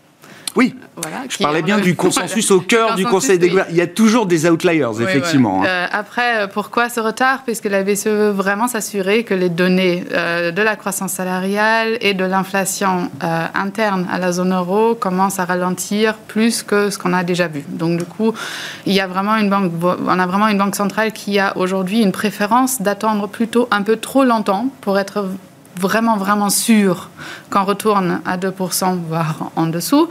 oui, 0.55 0.75
voilà, 0.95 1.17
je 1.27 1.37
parlais 1.37 1.63
bien 1.63 1.79
du 1.79 1.95
consensus 2.03 2.51
au 2.51 2.61
cœur 2.61 2.95
du 2.95 3.05
Conseil 3.05 3.39
des 3.39 3.49
gouvernements. 3.49 3.73
Il 3.73 3.77
y 3.77 3.81
a 3.81 3.87
toujours 3.87 4.27
des 4.27 4.47
outliers, 4.47 4.87
effectivement. 5.01 5.63
Hein. 5.63 5.67
Euh, 5.67 5.87
après, 5.91 6.43
euh, 6.43 6.47
pourquoi 6.47 6.89
ce 6.89 6.99
retard? 6.99 7.43
Puisque 7.43 7.65
la 7.65 7.83
BCE 7.83 8.07
veut 8.07 8.29
vraiment 8.29 8.67
s'assurer 8.67 9.23
que 9.23 9.33
les 9.33 9.49
données 9.49 10.03
euh, 10.11 10.51
de 10.51 10.61
la 10.61 10.75
croissance 10.75 11.13
salariale 11.13 11.97
et 12.01 12.13
de 12.13 12.23
l'inflation 12.23 13.09
interne 13.55 14.07
à 14.11 14.19
la 14.19 14.31
zone 14.31 14.53
euro 14.53 14.95
commencent 14.95 15.39
à 15.39 15.45
ralentir 15.45 16.15
plus 16.15 16.61
que 16.61 16.89
ce 16.89 16.97
qu'on 16.97 17.13
a 17.13 17.23
déjà 17.23 17.47
vu. 17.47 17.63
Donc, 17.67 17.97
du 17.97 18.05
coup, 18.05 18.33
il 18.85 18.93
y 18.93 18.99
a 18.99 19.07
vraiment 19.07 19.35
une 19.37 19.49
banque, 19.49 19.71
on 19.83 20.19
a 20.19 20.25
vraiment 20.25 20.47
une 20.47 20.57
banque 20.57 20.75
centrale 20.75 21.11
qui 21.11 21.39
a 21.39 21.57
aujourd'hui 21.57 22.01
une 22.01 22.11
préférence 22.11 22.81
d'attendre 22.81 23.27
plutôt 23.27 23.67
un 23.71 23.81
peu 23.81 23.97
trop 23.97 24.23
longtemps 24.23 24.67
pour 24.81 24.99
être 24.99 25.25
vraiment, 25.79 26.17
vraiment 26.17 26.49
sûr 26.49 27.09
qu'on 27.49 27.63
retourne 27.63 28.21
à 28.25 28.37
2%, 28.37 28.97
voire 29.07 29.51
en 29.55 29.67
dessous, 29.67 30.09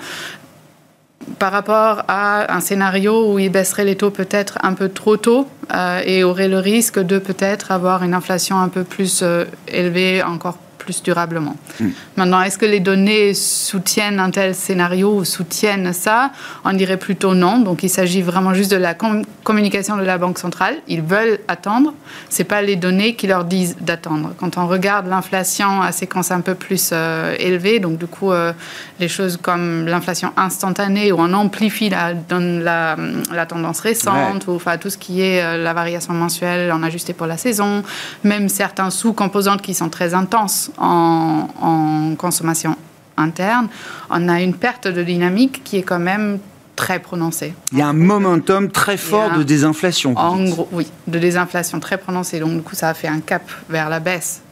par 1.38 1.52
rapport 1.52 2.02
à 2.08 2.54
un 2.54 2.60
scénario 2.60 3.32
où 3.32 3.38
il 3.38 3.50
baisserait 3.50 3.84
les 3.84 3.96
taux 3.96 4.10
peut-être 4.10 4.58
un 4.62 4.74
peu 4.74 4.88
trop 4.88 5.16
tôt 5.16 5.46
euh, 5.72 6.00
et 6.04 6.24
aurait 6.24 6.48
le 6.48 6.58
risque 6.58 6.98
de 6.98 7.18
peut-être 7.18 7.70
avoir 7.70 8.02
une 8.02 8.14
inflation 8.14 8.58
un 8.58 8.68
peu 8.68 8.84
plus 8.84 9.20
euh, 9.22 9.44
élevée, 9.68 10.22
encore 10.22 10.56
plus 10.84 11.02
durablement. 11.02 11.56
Hmm. 11.80 11.90
Maintenant, 12.16 12.42
est-ce 12.42 12.58
que 12.58 12.66
les 12.66 12.80
données 12.80 13.34
soutiennent 13.34 14.20
un 14.20 14.30
tel 14.30 14.54
scénario 14.54 15.14
ou 15.14 15.24
soutiennent 15.24 15.92
ça? 15.92 16.30
On 16.64 16.72
dirait 16.72 16.96
plutôt 16.96 17.34
non. 17.34 17.58
Donc, 17.58 17.82
il 17.82 17.88
s'agit 17.88 18.22
vraiment 18.22 18.54
juste 18.54 18.70
de 18.70 18.76
la 18.76 18.94
communication 19.42 19.96
de 19.96 20.02
la 20.02 20.18
Banque 20.18 20.38
centrale. 20.38 20.76
Ils 20.88 21.02
veulent 21.02 21.38
attendre. 21.48 21.94
Ce 22.28 22.42
pas 22.42 22.62
les 22.62 22.76
données 22.76 23.14
qui 23.14 23.26
leur 23.26 23.44
disent 23.44 23.76
d'attendre. 23.80 24.34
Quand 24.38 24.58
on 24.58 24.66
regarde 24.66 25.06
l'inflation 25.06 25.80
à 25.80 25.92
séquence 25.92 26.30
un 26.30 26.40
peu 26.40 26.54
plus 26.54 26.90
euh, 26.92 27.36
élevée, 27.38 27.78
donc 27.78 27.98
du 27.98 28.06
coup, 28.06 28.32
euh, 28.32 28.52
les 28.98 29.08
choses 29.08 29.38
comme 29.40 29.86
l'inflation 29.86 30.32
instantanée, 30.36 31.12
où 31.12 31.16
on 31.18 31.32
amplifie 31.32 31.88
la, 31.88 32.14
la, 32.30 32.96
la 33.32 33.46
tendance 33.46 33.80
récente, 33.80 34.46
ou 34.48 34.56
enfin, 34.56 34.76
tout 34.76 34.90
ce 34.90 34.98
qui 34.98 35.22
est 35.22 35.42
euh, 35.42 35.62
la 35.62 35.72
variation 35.72 36.14
mensuelle 36.14 36.72
en 36.72 36.82
ajusté 36.82 37.12
pour 37.12 37.26
la 37.26 37.36
saison, 37.36 37.84
même 38.24 38.48
certains 38.48 38.90
sous-composantes 38.90 39.62
qui 39.62 39.74
sont 39.74 39.88
très 39.88 40.14
intenses 40.14 40.71
en, 40.78 42.14
consommation 42.18 42.76
interne, 43.16 43.68
on 44.10 44.28
a 44.28 44.40
une 44.40 44.54
perte 44.54 44.88
de 44.88 45.02
dynamique 45.02 45.62
qui 45.64 45.78
est 45.78 45.82
quand 45.82 45.98
même 45.98 46.38
très 46.76 46.98
prononcée. 46.98 47.54
Il 47.72 47.78
y 47.78 47.82
a 47.82 47.88
un 47.88 47.92
momentum 47.92 48.70
très 48.70 48.96
fort 48.96 49.36
de 49.36 49.42
désinflation. 49.42 50.16
En 50.16 50.44
gros, 50.44 50.68
oui, 50.72 50.88
de 51.06 51.18
désinflation 51.18 51.80
très 51.80 51.98
prononcée. 51.98 52.40
Donc, 52.40 52.52
du 52.52 52.62
coup, 52.62 52.74
ça 52.74 52.88
a 52.88 52.94
fait 52.94 53.08
un 53.08 53.20
cap 53.20 53.42
vers 53.68 53.88
la 53.88 54.00
baisse 54.00 54.42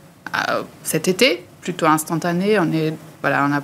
euh, 0.49 0.63
cet 0.83 1.09
été, 1.09 1.45
plutôt 1.61 1.87
instantané. 1.87 2.59
On 2.59 2.71
est, 2.73 2.95
voilà, 3.23 3.47
on 3.49 3.53
a 3.53 3.61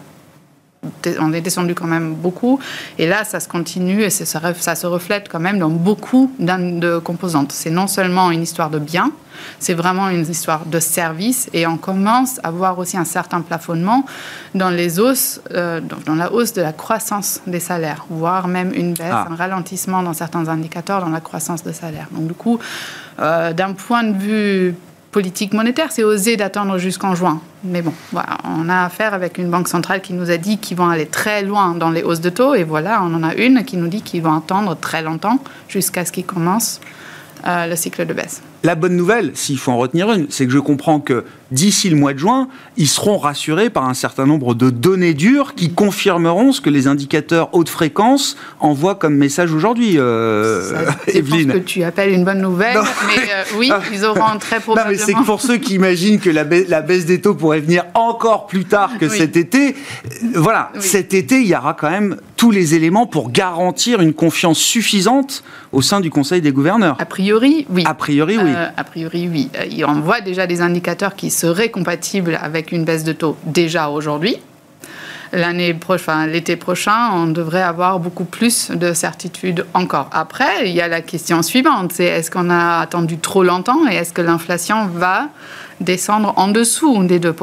on 1.21 1.33
est 1.33 1.41
descendu 1.41 1.75
quand 1.75 1.87
même 1.87 2.15
beaucoup. 2.15 2.59
Et 2.99 3.07
là, 3.07 3.25
ça 3.25 3.41
se 3.41 3.49
continue 3.49 4.03
et 4.03 4.11
ça, 4.11 4.75
se 4.75 4.87
reflète 4.87 5.29
quand 5.31 5.41
même 5.41 5.59
dans 5.59 5.71
beaucoup 5.71 6.33
de 6.39 6.99
composantes. 6.99 7.53
C'est 7.53 7.71
non 7.71 7.87
seulement 7.87 8.31
une 8.31 8.43
histoire 8.43 8.71
de 8.71 8.79
biens, 8.79 9.11
c'est 9.59 9.75
vraiment 9.75 10.09
une 10.09 10.29
histoire 10.29 10.67
de 10.67 10.81
services. 10.81 11.49
Et 11.53 11.67
on 11.67 11.77
commence 11.77 12.41
à 12.43 12.51
voir 12.51 12.79
aussi 12.79 12.97
un 12.97 13.05
certain 13.05 13.41
plafonnement 13.41 14.05
dans 14.55 14.71
les 14.71 14.99
hausses, 14.99 15.41
euh, 15.53 15.81
dans 16.07 16.15
la 16.15 16.33
hausse 16.33 16.53
de 16.53 16.63
la 16.63 16.73
croissance 16.73 17.41
des 17.47 17.61
salaires, 17.61 18.07
voire 18.11 18.49
même 18.49 18.73
une 18.75 18.95
baisse, 18.95 19.07
ah. 19.11 19.29
un 19.31 19.37
ralentissement 19.37 20.03
dans 20.03 20.15
certains 20.15 20.49
indicateurs 20.49 21.01
dans 21.01 21.11
la 21.11 21.21
croissance 21.21 21.63
des 21.63 21.73
salaires. 21.73 22.09
Donc 22.13 22.27
du 22.27 22.35
coup, 22.35 22.59
euh, 23.19 23.53
d'un 23.53 23.73
point 23.73 24.05
de 24.05 24.19
vue 24.19 24.75
politique 25.17 25.55
monétaire, 25.55 25.93
c'est 25.93 26.05
oser 26.05 26.37
d'attendre 26.37 26.77
jusqu'en 26.77 27.15
juin. 27.15 27.41
Mais 27.65 27.81
bon, 27.81 27.95
on 28.45 28.69
a 28.69 28.85
affaire 28.85 29.15
avec 29.15 29.39
une 29.39 29.51
banque 29.51 29.67
centrale 29.67 30.03
qui 30.03 30.13
nous 30.13 30.31
a 30.31 30.37
dit 30.37 30.59
qu'ils 30.59 30.77
vont 30.77 30.91
aller 30.91 31.07
très 31.07 31.41
loin 31.43 31.75
dans 31.75 31.89
les 31.89 32.03
hausses 32.03 32.21
de 32.21 32.29
taux. 32.29 32.55
Et 32.55 32.65
voilà, 32.65 33.03
on 33.03 33.15
en 33.15 33.23
a 33.23 33.35
une 33.35 33.65
qui 33.65 33.79
nous 33.79 33.89
dit 33.89 34.03
qu'ils 34.03 34.23
vont 34.23 34.37
attendre 34.37 34.77
très 34.77 35.01
longtemps 35.01 35.39
jusqu'à 35.69 36.05
ce 36.05 36.13
qu'ils 36.13 36.27
commencent 36.27 36.83
euh, 37.47 37.67
le 37.67 37.77
cycle 37.77 38.05
de 38.05 38.13
baisse. 38.13 38.43
La 38.67 38.75
bonne 38.75 38.97
nouvelle, 38.97 39.31
s'il 39.35 39.59
faut 39.59 39.71
en 39.71 39.79
retenir 39.79 40.11
une, 40.11 40.27
c'est 40.29 40.45
que 40.45 40.51
je 40.51 40.59
comprends 40.59 40.99
que 40.99 41.23
d'ici 41.53 41.89
le 41.89 41.95
mois 41.95 42.13
de 42.15 42.19
juin, 42.19 42.49
ils 42.77 42.89
seront 42.89 43.17
rassurés 43.17 43.71
par 43.71 43.89
un 43.89 43.95
certain 43.95 44.27
nombre 44.27 44.57
de 44.57 44.71
données 44.71 45.15
dures 45.15 45.55
qui 45.55 45.71
confirmeront 45.71 46.51
ce 46.51 46.61
que 46.61 46.69
les 46.69 46.89
indicateurs 46.89 47.49
haute 47.53 47.69
fréquence 47.69 48.37
envoient 48.59 48.97
comme 48.97 49.15
message 49.15 49.53
aujourd'hui, 49.53 49.95
euh, 49.99 50.85
Evelyne. 51.07 51.53
ce 51.53 51.59
que 51.59 51.63
tu 51.63 51.85
appelles 51.85 52.13
une 52.13 52.25
bonne 52.25 52.41
nouvelle, 52.41 52.79
mais 53.07 53.23
euh, 53.23 53.45
oui, 53.57 53.71
ils 53.93 54.05
auront 54.05 54.37
très 54.41 54.59
probablement... 54.59 54.91
Non, 54.97 54.99
mais 54.99 54.99
c'est 54.99 55.15
que 55.15 55.25
pour 55.25 55.41
ceux 55.41 55.59
qui 55.59 55.75
imaginent 55.75 56.19
que 56.19 56.31
la, 56.31 56.45
baisse 56.45 57.07
des 57.07 57.21
taux 57.21 57.35
pourrait 57.35 57.61
venir 57.61 57.85
encore 57.95 58.49
plus 58.49 58.65
tard 58.65 58.99
que 58.99 59.09
cet 59.09 59.37
été, 59.37 59.75
euh, 59.75 60.27
voilà, 60.35 60.73
cet 60.81 61.15
été, 61.15 61.37
il 61.37 61.47
y 61.47 61.55
aura 61.55 61.75
quand 61.75 61.91
même 61.91 62.17
tous 62.37 62.51
les 62.51 62.75
éléments 62.75 63.07
pour 63.07 63.31
garantir 63.31 64.01
une 64.01 64.13
confiance 64.13 64.59
suffisante 64.59 65.43
au 65.73 65.83
sein 65.83 66.01
du 66.01 66.11
Conseil 66.11 66.41
des 66.41 66.53
gouverneurs. 66.53 66.97
A 66.99 67.07
priori, 67.07 67.67
oui. 67.71 67.85
A 67.87 67.95
priori, 67.95 68.37
oui. 68.39 68.51
A 68.77 68.85
priori, 68.85 69.29
oui. 69.29 69.51
On 69.87 70.01
voit 70.01 70.21
déjà 70.21 70.47
des 70.47 70.61
indicateurs 70.61 71.15
qui 71.15 71.31
serait 71.31 71.71
compatible 71.71 72.39
avec 72.43 72.73
une 72.73 72.85
baisse 72.85 73.05
de 73.05 73.13
taux 73.13 73.37
déjà 73.45 73.89
aujourd'hui. 73.89 74.37
L'année 75.33 75.75
prochaine, 75.75 76.31
l'été 76.31 76.57
prochain, 76.57 77.11
on 77.13 77.27
devrait 77.27 77.63
avoir 77.63 77.99
beaucoup 77.99 78.25
plus 78.25 78.71
de 78.71 78.93
certitude 78.93 79.67
encore. 79.75 80.09
Après, 80.13 80.69
il 80.69 80.73
y 80.73 80.81
a 80.81 80.89
la 80.89 81.01
question 81.01 81.43
suivante, 81.43 81.93
c'est 81.93 82.05
est-ce 82.05 82.31
qu'on 82.31 82.49
a 82.49 82.79
attendu 82.81 83.19
trop 83.19 83.43
longtemps 83.43 83.89
et 83.91 83.97
est-ce 83.97 84.13
que 84.13 84.23
l'inflation 84.23 84.87
va 84.87 85.29
descendre 85.81 86.33
en 86.37 86.49
dessous 86.49 87.03
des 87.05 87.21
2%. 87.21 87.35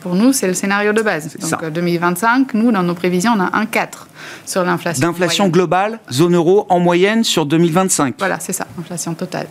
Pour 0.00 0.14
nous, 0.14 0.32
c'est 0.32 0.46
le 0.46 0.54
scénario 0.54 0.92
de 0.92 1.02
base. 1.02 1.36
Donc 1.36 1.70
2025, 1.70 2.54
nous, 2.54 2.72
dans 2.72 2.82
nos 2.82 2.94
prévisions, 2.94 3.32
on 3.36 3.40
a 3.40 3.50
un 3.52 3.66
4 3.66 4.08
sur 4.46 4.64
l'inflation. 4.64 5.06
D'inflation 5.06 5.48
globale, 5.48 5.98
zone 6.10 6.34
euro, 6.34 6.66
en 6.68 6.78
moyenne 6.78 7.24
sur 7.24 7.44
2025. 7.44 8.14
Voilà, 8.18 8.38
c'est 8.40 8.52
ça, 8.52 8.66
inflation 8.78 9.14
totale 9.14 9.46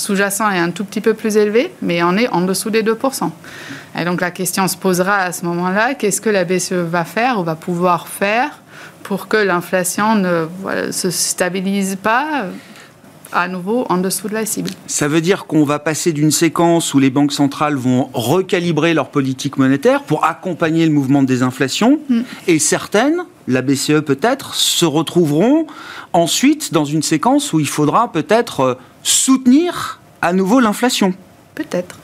sous-jacent 0.00 0.50
est 0.50 0.58
un 0.58 0.70
tout 0.70 0.84
petit 0.84 1.00
peu 1.00 1.14
plus 1.14 1.36
élevé, 1.36 1.72
mais 1.82 2.02
on 2.02 2.16
est 2.16 2.28
en 2.28 2.40
dessous 2.40 2.70
des 2.70 2.82
2%. 2.82 3.30
Et 3.98 4.04
donc 4.04 4.20
la 4.20 4.30
question 4.30 4.66
se 4.66 4.76
posera 4.76 5.16
à 5.16 5.32
ce 5.32 5.44
moment-là, 5.44 5.94
qu'est-ce 5.94 6.20
que 6.20 6.30
la 6.30 6.44
BCE 6.44 6.72
va 6.72 7.04
faire 7.04 7.38
ou 7.38 7.44
va 7.44 7.54
pouvoir 7.54 8.08
faire 8.08 8.60
pour 9.02 9.28
que 9.28 9.36
l'inflation 9.36 10.14
ne 10.14 10.46
se 10.90 11.10
stabilise 11.10 11.96
pas 12.02 12.46
à 13.32 13.48
nouveau 13.48 13.86
en 13.88 13.98
dessous 13.98 14.28
de 14.28 14.34
la 14.34 14.46
cible? 14.46 14.70
Ça 14.86 15.08
veut 15.08 15.20
dire 15.20 15.46
qu'on 15.46 15.64
va 15.64 15.78
passer 15.78 16.12
d'une 16.12 16.30
séquence 16.30 16.94
où 16.94 16.98
les 16.98 17.10
banques 17.10 17.32
centrales 17.32 17.76
vont 17.76 18.10
recalibrer 18.12 18.94
leur 18.94 19.10
politique 19.10 19.56
monétaire 19.56 20.02
pour 20.02 20.24
accompagner 20.24 20.84
le 20.86 20.92
mouvement 20.92 21.22
de 21.22 21.28
désinflation, 21.28 22.00
mm. 22.08 22.20
et 22.48 22.58
certaines, 22.58 23.24
la 23.48 23.62
BCE 23.62 24.00
peut-être, 24.00 24.54
se 24.54 24.84
retrouveront 24.84 25.66
ensuite 26.12 26.72
dans 26.72 26.84
une 26.84 27.02
séquence 27.02 27.52
où 27.52 27.60
il 27.60 27.68
faudra 27.68 28.12
peut-être 28.12 28.60
euh, 28.60 28.74
soutenir 29.02 30.00
à 30.22 30.32
nouveau 30.32 30.60
l'inflation. 30.60 31.14
Peut-être. 31.54 31.96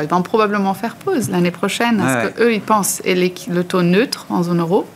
ils 0.00 0.08
vont 0.08 0.22
probablement 0.22 0.74
faire 0.74 0.96
pause 0.96 1.30
l'année 1.30 1.50
prochaine. 1.50 1.98
Parce 1.98 2.32
qu'eux, 2.32 2.52
ils 2.52 2.60
pensent 2.60 3.00
et 3.04 3.14
le 3.14 3.64
taux 3.64 3.82
neutre 3.82 4.26
en 4.28 4.42
zone 4.42 4.60
euro. 4.60 4.86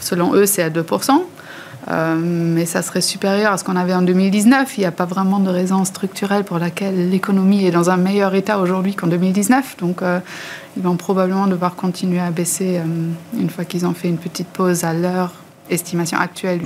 Selon 0.00 0.34
eux, 0.34 0.46
c'est 0.46 0.62
à 0.62 0.70
2%. 0.70 1.22
Euh, 1.90 2.16
mais 2.20 2.66
ça 2.66 2.82
serait 2.82 3.00
supérieur 3.00 3.52
à 3.52 3.58
ce 3.58 3.64
qu'on 3.64 3.76
avait 3.76 3.94
en 3.94 4.02
2019. 4.02 4.76
Il 4.76 4.80
n'y 4.80 4.86
a 4.86 4.92
pas 4.92 5.06
vraiment 5.06 5.38
de 5.38 5.48
raison 5.48 5.84
structurelle 5.84 6.44
pour 6.44 6.58
laquelle 6.58 7.08
l'économie 7.10 7.64
est 7.64 7.70
dans 7.70 7.88
un 7.88 7.96
meilleur 7.96 8.34
état 8.34 8.58
aujourd'hui 8.58 8.94
qu'en 8.94 9.06
2019. 9.06 9.76
Donc, 9.78 10.02
euh, 10.02 10.20
ils 10.76 10.82
vont 10.82 10.96
probablement 10.96 11.46
devoir 11.46 11.76
continuer 11.76 12.20
à 12.20 12.30
baisser 12.30 12.78
euh, 12.78 12.82
une 13.38 13.48
fois 13.48 13.64
qu'ils 13.64 13.86
ont 13.86 13.94
fait 13.94 14.08
une 14.08 14.18
petite 14.18 14.48
pause 14.48 14.84
à 14.84 14.92
leur 14.92 15.32
estimation 15.70 16.18
actuelle. 16.18 16.60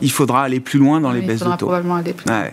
Il 0.00 0.12
faudra 0.12 0.44
aller 0.44 0.60
plus 0.60 0.78
loin 0.78 1.00
dans 1.00 1.12
les 1.12 1.20
baisses 1.20 1.40
de 1.40 1.44
taux. 1.44 1.50
Il 1.50 1.50
faudra 1.50 1.56
probablement 1.56 1.96
aller 1.96 2.12
plus 2.14 2.28
loin. 2.28 2.44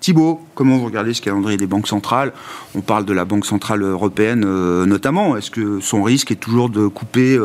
Thibault, 0.00 0.40
comment 0.56 0.78
vous 0.78 0.86
regardez 0.86 1.14
ce 1.14 1.22
calendrier 1.22 1.56
des 1.56 1.68
banques 1.68 1.86
centrales? 1.86 2.32
On 2.74 2.80
parle 2.80 3.04
de 3.04 3.12
la 3.12 3.24
Banque 3.24 3.46
centrale 3.46 3.82
européenne 3.82 4.40
notamment. 4.84 5.36
Est-ce 5.36 5.52
que 5.52 5.78
son 5.78 6.02
risque 6.02 6.32
est 6.32 6.36
toujours 6.36 6.70
de 6.70 6.88
couper 6.88 7.38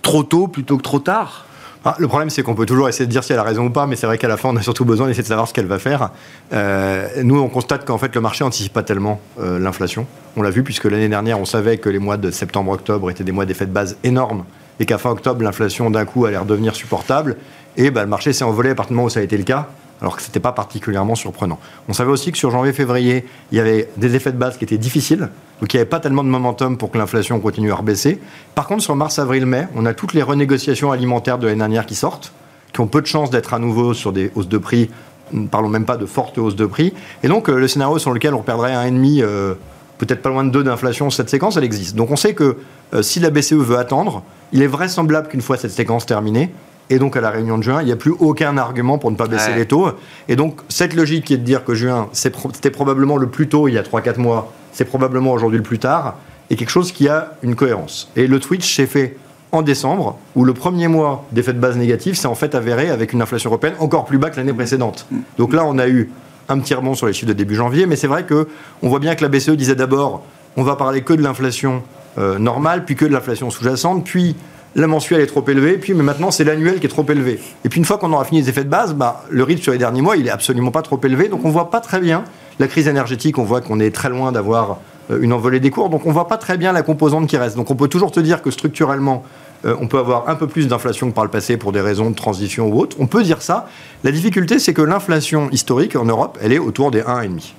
trop 0.00 0.22
tôt 0.22 0.48
plutôt 0.48 0.78
que 0.78 0.82
trop 0.82 1.00
tard? 1.00 1.44
Ah, 1.84 1.96
le 1.98 2.08
problème, 2.08 2.28
c'est 2.30 2.42
qu'on 2.42 2.54
peut 2.54 2.66
toujours 2.66 2.88
essayer 2.88 3.06
de 3.06 3.10
dire 3.10 3.24
si 3.24 3.32
elle 3.32 3.38
a 3.38 3.42
raison 3.42 3.66
ou 3.66 3.70
pas, 3.70 3.86
mais 3.86 3.96
c'est 3.96 4.06
vrai 4.06 4.18
qu'à 4.18 4.28
la 4.28 4.36
fin, 4.36 4.50
on 4.50 4.56
a 4.56 4.62
surtout 4.62 4.84
besoin 4.84 5.06
d'essayer 5.06 5.22
de 5.22 5.28
savoir 5.28 5.48
ce 5.48 5.54
qu'elle 5.54 5.66
va 5.66 5.78
faire. 5.78 6.10
Euh, 6.52 7.08
nous, 7.22 7.40
on 7.40 7.48
constate 7.48 7.86
qu'en 7.86 7.96
fait, 7.96 8.14
le 8.14 8.20
marché 8.20 8.44
n'anticipe 8.44 8.72
pas 8.72 8.82
tellement 8.82 9.20
l'inflation. 9.38 10.06
On 10.36 10.42
l'a 10.42 10.50
vu, 10.50 10.62
puisque 10.62 10.84
l'année 10.84 11.08
dernière, 11.08 11.40
on 11.40 11.46
savait 11.46 11.78
que 11.78 11.88
les 11.88 11.98
mois 11.98 12.18
de 12.18 12.30
septembre-octobre 12.30 13.10
étaient 13.10 13.24
des 13.24 13.32
mois 13.32 13.46
d'effet 13.46 13.66
de 13.66 13.72
base 13.72 13.96
énormes, 14.04 14.44
et 14.78 14.84
qu'à 14.86 14.98
fin 14.98 15.10
octobre, 15.10 15.42
l'inflation, 15.42 15.90
d'un 15.90 16.04
coup, 16.04 16.26
allait 16.26 16.36
redevenir 16.36 16.74
supportable. 16.74 17.36
Et 17.76 17.90
bah, 17.90 18.02
le 18.02 18.08
marché 18.08 18.32
s'est 18.32 18.44
envolé 18.44 18.70
à 18.70 18.74
partir 18.74 18.90
du 18.90 18.96
moment 18.96 19.06
où 19.06 19.10
ça 19.10 19.20
a 19.20 19.22
été 19.22 19.38
le 19.38 19.44
cas 19.44 19.68
alors 20.00 20.16
que 20.16 20.22
ce 20.22 20.28
n'était 20.28 20.40
pas 20.40 20.52
particulièrement 20.52 21.14
surprenant. 21.14 21.58
On 21.88 21.92
savait 21.92 22.10
aussi 22.10 22.32
que 22.32 22.38
sur 22.38 22.50
janvier-février, 22.50 23.24
il 23.52 23.58
y 23.58 23.60
avait 23.60 23.88
des 23.96 24.14
effets 24.14 24.32
de 24.32 24.38
base 24.38 24.56
qui 24.56 24.64
étaient 24.64 24.78
difficiles, 24.78 25.28
donc 25.60 25.72
il 25.72 25.76
n'y 25.76 25.80
avait 25.80 25.88
pas 25.88 26.00
tellement 26.00 26.24
de 26.24 26.28
momentum 26.28 26.78
pour 26.78 26.90
que 26.90 26.98
l'inflation 26.98 27.38
continue 27.40 27.72
à 27.72 27.76
rebaisser. 27.76 28.20
Par 28.54 28.66
contre, 28.66 28.82
sur 28.82 28.96
mars, 28.96 29.18
avril, 29.18 29.46
mai, 29.46 29.66
on 29.74 29.86
a 29.86 29.94
toutes 29.94 30.14
les 30.14 30.22
renégociations 30.22 30.92
alimentaires 30.92 31.38
de 31.38 31.46
l'année 31.46 31.58
dernière 31.58 31.86
qui 31.86 31.94
sortent, 31.94 32.32
qui 32.72 32.80
ont 32.80 32.86
peu 32.86 33.00
de 33.00 33.06
chances 33.06 33.30
d'être 33.30 33.54
à 33.54 33.58
nouveau 33.58 33.94
sur 33.94 34.12
des 34.12 34.30
hausses 34.34 34.48
de 34.48 34.58
prix, 34.58 34.90
ne 35.32 35.46
parlons 35.46 35.68
même 35.68 35.84
pas 35.84 35.96
de 35.96 36.06
fortes 36.06 36.38
hausses 36.38 36.56
de 36.56 36.66
prix. 36.66 36.92
Et 37.22 37.28
donc, 37.28 37.48
euh, 37.48 37.58
le 37.58 37.68
scénario 37.68 37.98
sur 37.98 38.12
lequel 38.12 38.34
on 38.34 38.42
perdrait 38.42 38.74
un 38.74 38.84
ennemi, 38.84 39.22
euh, 39.22 39.54
peut-être 39.98 40.22
pas 40.22 40.30
loin 40.30 40.44
de 40.44 40.50
deux 40.50 40.64
d'inflation, 40.64 41.10
cette 41.10 41.30
séquence, 41.30 41.56
elle 41.56 41.64
existe. 41.64 41.94
Donc 41.94 42.10
on 42.10 42.16
sait 42.16 42.34
que 42.34 42.56
euh, 42.94 43.02
si 43.02 43.20
la 43.20 43.30
BCE 43.30 43.52
veut 43.52 43.78
attendre, 43.78 44.22
il 44.52 44.62
est 44.62 44.66
vraisemblable 44.66 45.28
qu'une 45.28 45.42
fois 45.42 45.56
cette 45.56 45.70
séquence 45.70 46.06
terminée, 46.06 46.50
et 46.90 46.98
donc 46.98 47.16
à 47.16 47.20
la 47.20 47.30
réunion 47.30 47.56
de 47.56 47.62
juin, 47.62 47.80
il 47.80 47.86
n'y 47.86 47.92
a 47.92 47.96
plus 47.96 48.12
aucun 48.18 48.56
argument 48.58 48.98
pour 48.98 49.10
ne 49.10 49.16
pas 49.16 49.26
baisser 49.26 49.54
les 49.54 49.66
taux. 49.66 49.88
Et 50.28 50.36
donc 50.36 50.60
cette 50.68 50.94
logique 50.94 51.24
qui 51.24 51.34
est 51.34 51.38
de 51.38 51.44
dire 51.44 51.64
que 51.64 51.74
juin, 51.74 52.08
c'était 52.12 52.70
probablement 52.70 53.16
le 53.16 53.28
plus 53.28 53.48
tôt 53.48 53.68
il 53.68 53.74
y 53.74 53.78
a 53.78 53.82
3-4 53.82 54.18
mois, 54.18 54.52
c'est 54.72 54.84
probablement 54.84 55.32
aujourd'hui 55.32 55.58
le 55.58 55.64
plus 55.64 55.78
tard, 55.78 56.16
est 56.50 56.56
quelque 56.56 56.70
chose 56.70 56.92
qui 56.92 57.08
a 57.08 57.34
une 57.42 57.54
cohérence. 57.54 58.10
Et 58.16 58.26
le 58.26 58.40
Twitch 58.40 58.76
s'est 58.76 58.86
fait 58.86 59.16
en 59.52 59.62
décembre, 59.62 60.18
où 60.36 60.44
le 60.44 60.54
premier 60.54 60.88
mois 60.88 61.24
d'effet 61.32 61.52
de 61.52 61.58
base 61.58 61.76
négatif 61.76 62.16
s'est 62.16 62.28
en 62.28 62.34
fait 62.34 62.54
avéré 62.54 62.90
avec 62.90 63.12
une 63.12 63.22
inflation 63.22 63.50
européenne 63.50 63.74
encore 63.80 64.04
plus 64.04 64.18
bas 64.18 64.30
que 64.30 64.36
l'année 64.36 64.52
précédente. 64.52 65.06
Donc 65.38 65.54
là, 65.54 65.64
on 65.64 65.78
a 65.78 65.88
eu 65.88 66.10
un 66.48 66.58
petit 66.58 66.74
rebond 66.74 66.94
sur 66.94 67.06
les 67.06 67.12
chiffres 67.12 67.28
de 67.28 67.32
début 67.32 67.54
janvier, 67.54 67.86
mais 67.86 67.96
c'est 67.96 68.06
vrai 68.06 68.24
que 68.24 68.48
on 68.82 68.88
voit 68.88 69.00
bien 69.00 69.14
que 69.14 69.22
la 69.22 69.28
BCE 69.28 69.50
disait 69.50 69.74
d'abord 69.74 70.22
on 70.56 70.62
va 70.62 70.76
parler 70.76 71.02
que 71.02 71.12
de 71.12 71.22
l'inflation 71.22 71.82
euh, 72.18 72.38
normale, 72.38 72.84
puis 72.84 72.96
que 72.96 73.04
de 73.04 73.12
l'inflation 73.12 73.50
sous-jacente, 73.50 74.04
puis 74.04 74.34
la 74.76 74.86
mensuelle 74.86 75.20
est 75.20 75.26
trop 75.26 75.44
élevée, 75.48 75.78
puis 75.78 75.94
mais 75.94 76.02
maintenant 76.02 76.30
c'est 76.30 76.44
l'annuel 76.44 76.78
qui 76.78 76.86
est 76.86 76.90
trop 76.90 77.06
élevé. 77.08 77.40
Et 77.64 77.68
puis 77.68 77.78
une 77.78 77.84
fois 77.84 77.98
qu'on 77.98 78.12
aura 78.12 78.24
fini 78.24 78.40
les 78.40 78.48
effets 78.48 78.64
de 78.64 78.68
base, 78.68 78.94
bah, 78.94 79.24
le 79.28 79.42
rythme 79.42 79.62
sur 79.62 79.72
les 79.72 79.78
derniers 79.78 80.02
mois, 80.02 80.16
il 80.16 80.26
est 80.26 80.30
absolument 80.30 80.70
pas 80.70 80.82
trop 80.82 81.00
élevé, 81.02 81.28
donc 81.28 81.44
on 81.44 81.50
voit 81.50 81.70
pas 81.70 81.80
très 81.80 82.00
bien 82.00 82.24
la 82.58 82.68
crise 82.68 82.88
énergétique, 82.88 83.38
on 83.38 83.44
voit 83.44 83.60
qu'on 83.60 83.80
est 83.80 83.90
très 83.90 84.10
loin 84.10 84.32
d'avoir 84.32 84.78
euh, 85.10 85.18
une 85.20 85.32
envolée 85.32 85.60
des 85.60 85.70
cours, 85.70 85.88
donc 85.88 86.06
on 86.06 86.12
voit 86.12 86.28
pas 86.28 86.36
très 86.36 86.56
bien 86.56 86.72
la 86.72 86.82
composante 86.82 87.26
qui 87.26 87.36
reste. 87.36 87.56
Donc 87.56 87.70
on 87.70 87.74
peut 87.74 87.88
toujours 87.88 88.12
te 88.12 88.20
dire 88.20 88.42
que 88.42 88.50
structurellement, 88.50 89.24
euh, 89.64 89.74
on 89.80 89.88
peut 89.88 89.98
avoir 89.98 90.28
un 90.28 90.36
peu 90.36 90.46
plus 90.46 90.68
d'inflation 90.68 91.10
que 91.10 91.14
par 91.14 91.24
le 91.24 91.30
passé 91.30 91.56
pour 91.56 91.72
des 91.72 91.80
raisons 91.80 92.10
de 92.10 92.14
transition 92.14 92.68
ou 92.68 92.78
autres. 92.78 92.96
On 93.00 93.06
peut 93.06 93.22
dire 93.22 93.42
ça. 93.42 93.68
La 94.04 94.12
difficulté, 94.12 94.58
c'est 94.58 94.74
que 94.74 94.82
l'inflation 94.82 95.50
historique 95.50 95.96
en 95.96 96.04
Europe, 96.04 96.38
elle 96.42 96.52
est 96.52 96.58
autour 96.58 96.90
des 96.90 97.00
1,5. 97.02 97.52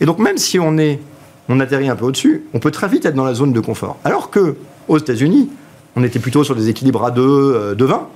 Et 0.00 0.06
donc 0.06 0.18
même 0.18 0.38
si 0.38 0.58
on 0.58 0.78
est, 0.78 1.00
on 1.48 1.60
atterrit 1.60 1.88
un 1.88 1.96
peu 1.96 2.06
au-dessus, 2.06 2.44
on 2.54 2.58
peut 2.58 2.70
très 2.70 2.88
vite 2.88 3.04
être 3.04 3.14
dans 3.14 3.24
la 3.24 3.34
zone 3.34 3.52
de 3.52 3.60
confort. 3.60 3.96
Alors 4.04 4.30
que 4.30 4.56
aux 4.88 4.98
États-Unis, 4.98 5.50
on 5.98 6.04
était 6.04 6.20
plutôt 6.20 6.44
sur 6.44 6.54
des 6.54 6.68
équilibres 6.68 7.04
à 7.04 7.10
2, 7.10 7.22
euh, 7.22 7.74
de 7.74 7.84
20. 7.84 8.08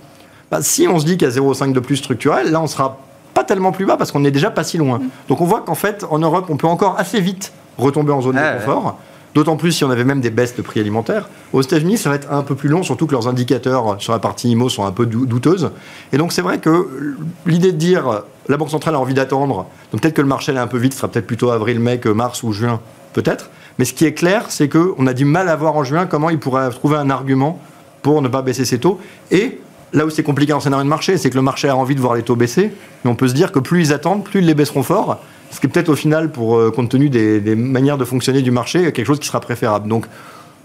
Bah, 0.51 0.59
si 0.63 0.87
on 0.87 0.99
se 1.01 1.05
dit 1.05 1.17
qu'il 1.19 1.29
y 1.29 1.31
a 1.31 1.35
0,5 1.35 1.73
de 1.73 1.81
plus 1.81 1.97
structurel, 1.97 2.51
là 2.51 2.61
on 2.61 2.67
sera 2.67 2.99
pas 3.35 3.43
tellement 3.43 3.73
plus 3.73 3.87
bas 3.87 3.97
parce 3.97 4.13
qu'on 4.13 4.21
n'est 4.21 4.31
déjà 4.31 4.51
pas 4.51 4.65
si 4.65 4.79
loin. 4.79 4.99
Mm. 4.99 5.09
Donc 5.29 5.41
on 5.41 5.45
voit 5.45 5.63
qu'en 5.63 5.75
fait 5.75 6.05
en 6.09 6.19
Europe 6.19 6.47
on 6.49 6.57
peut 6.57 6.67
encore 6.67 6.97
assez 6.99 7.21
vite 7.21 7.53
retomber 7.79 8.13
en 8.13 8.21
zone 8.21 8.37
de 8.37 8.59
confort. 8.59 8.99
D'autant 9.35 9.57
plus 9.57 9.73
si 9.73 9.83
on 9.83 9.91
avait 9.91 10.05
même 10.05 10.21
des 10.21 10.29
baisses 10.29 10.55
de 10.57 10.61
prix 10.61 10.79
alimentaires. 10.79 11.31
Aux 11.55 11.63
États-Unis, 11.63 11.97
ça 11.97 12.11
va 12.11 12.17
être 12.17 12.31
un 12.31 12.43
peu 12.43 12.55
plus 12.55 12.69
long, 12.69 12.83
surtout 12.83 13.07
que 13.07 13.13
leurs 13.13 13.29
indicateurs 13.29 13.97
sur 13.99 14.13
la 14.13 14.19
partie 14.19 14.51
IMO 14.51 14.69
sont 14.69 14.85
un 14.85 14.93
peu 14.93 15.07
douteuses. 15.07 15.71
Et 16.13 16.19
donc 16.19 16.33
c'est 16.33 16.43
vrai 16.43 16.59
que 16.59 17.17
l'idée 17.47 17.73
de 17.73 17.79
dire 17.79 18.25
la 18.51 18.59
Banque 18.59 18.69
centrale 18.69 18.95
a 18.95 19.01
envie 19.01 19.15
d'attendre, 19.15 19.67
donc 19.91 20.03
peut-être 20.03 20.15
que 20.15 20.21
le 20.21 20.29
marché 20.29 20.53
est 20.53 20.59
un 20.59 20.67
peu 20.67 20.77
vite, 20.77 20.93
ce 20.93 20.99
sera 20.99 21.09
peut-être 21.09 21.27
plutôt 21.27 21.51
avril-mai 21.51 21.97
que 21.99 22.11
mars 22.11 22.43
ou 22.43 22.53
juin, 22.53 22.81
peut-être. 23.15 23.49
Mais 23.79 23.87
ce 23.87 23.95
qui 23.95 24.05
est 24.05 24.13
clair, 24.13 24.47
c'est 24.51 24.69
qu'on 24.69 25.07
a 25.07 25.15
du 25.15 25.25
mal 25.25 25.49
à 25.49 25.57
voir 25.57 25.77
en 25.77 25.85
juin 25.85 26.05
comment 26.05 26.29
il 26.29 26.39
pourrait 26.39 26.69
trouver 26.71 26.97
un 26.97 27.09
argument 27.09 27.59
pour 28.03 28.21
ne 28.23 28.29
pas 28.29 28.43
baisser 28.43 28.65
ses 28.65 28.79
taux. 28.79 29.01
Et 29.31 29.61
là 29.93 30.05
où 30.07 30.11
c'est 30.11 30.23
compliqué 30.23 30.53
en 30.53 30.61
scénario 30.61 30.85
de 30.85 30.89
marché, 30.89 31.17
c'est 31.17 31.31
que 31.31 31.37
le 31.37 31.43
marché 31.43 31.69
a 31.69 31.77
envie 31.77 31.95
de 31.95 32.01
voir 32.01 32.15
les 32.15 32.23
taux 32.23 32.37
baisser, 32.37 32.73
mais 33.05 33.11
on 33.11 33.15
peut 33.15 33.29
se 33.29 33.35
dire 33.35 33.53
que 33.53 33.59
plus 33.59 33.81
ils 33.89 33.93
attendent, 33.93 34.25
plus 34.25 34.41
ils 34.41 34.47
les 34.47 34.55
baisseront 34.55 34.83
fort, 34.83 35.21
ce 35.51 35.61
qui 35.61 35.67
est 35.67 35.69
peut-être 35.69 35.91
au 35.91 35.97
final, 35.97 36.31
pour, 36.33 36.57
euh, 36.57 36.71
compte 36.71 36.89
tenu 36.89 37.11
des, 37.11 37.55
manières 37.55 37.99
de 37.99 38.05
fonctionner 38.05 38.43
du 38.43 38.51
marché, 38.51 38.91
quelque 38.93 39.07
chose 39.07 39.21
qui 39.21 39.27
sera 39.27 39.41
préférable. 39.41 39.89
Donc, 39.89 40.07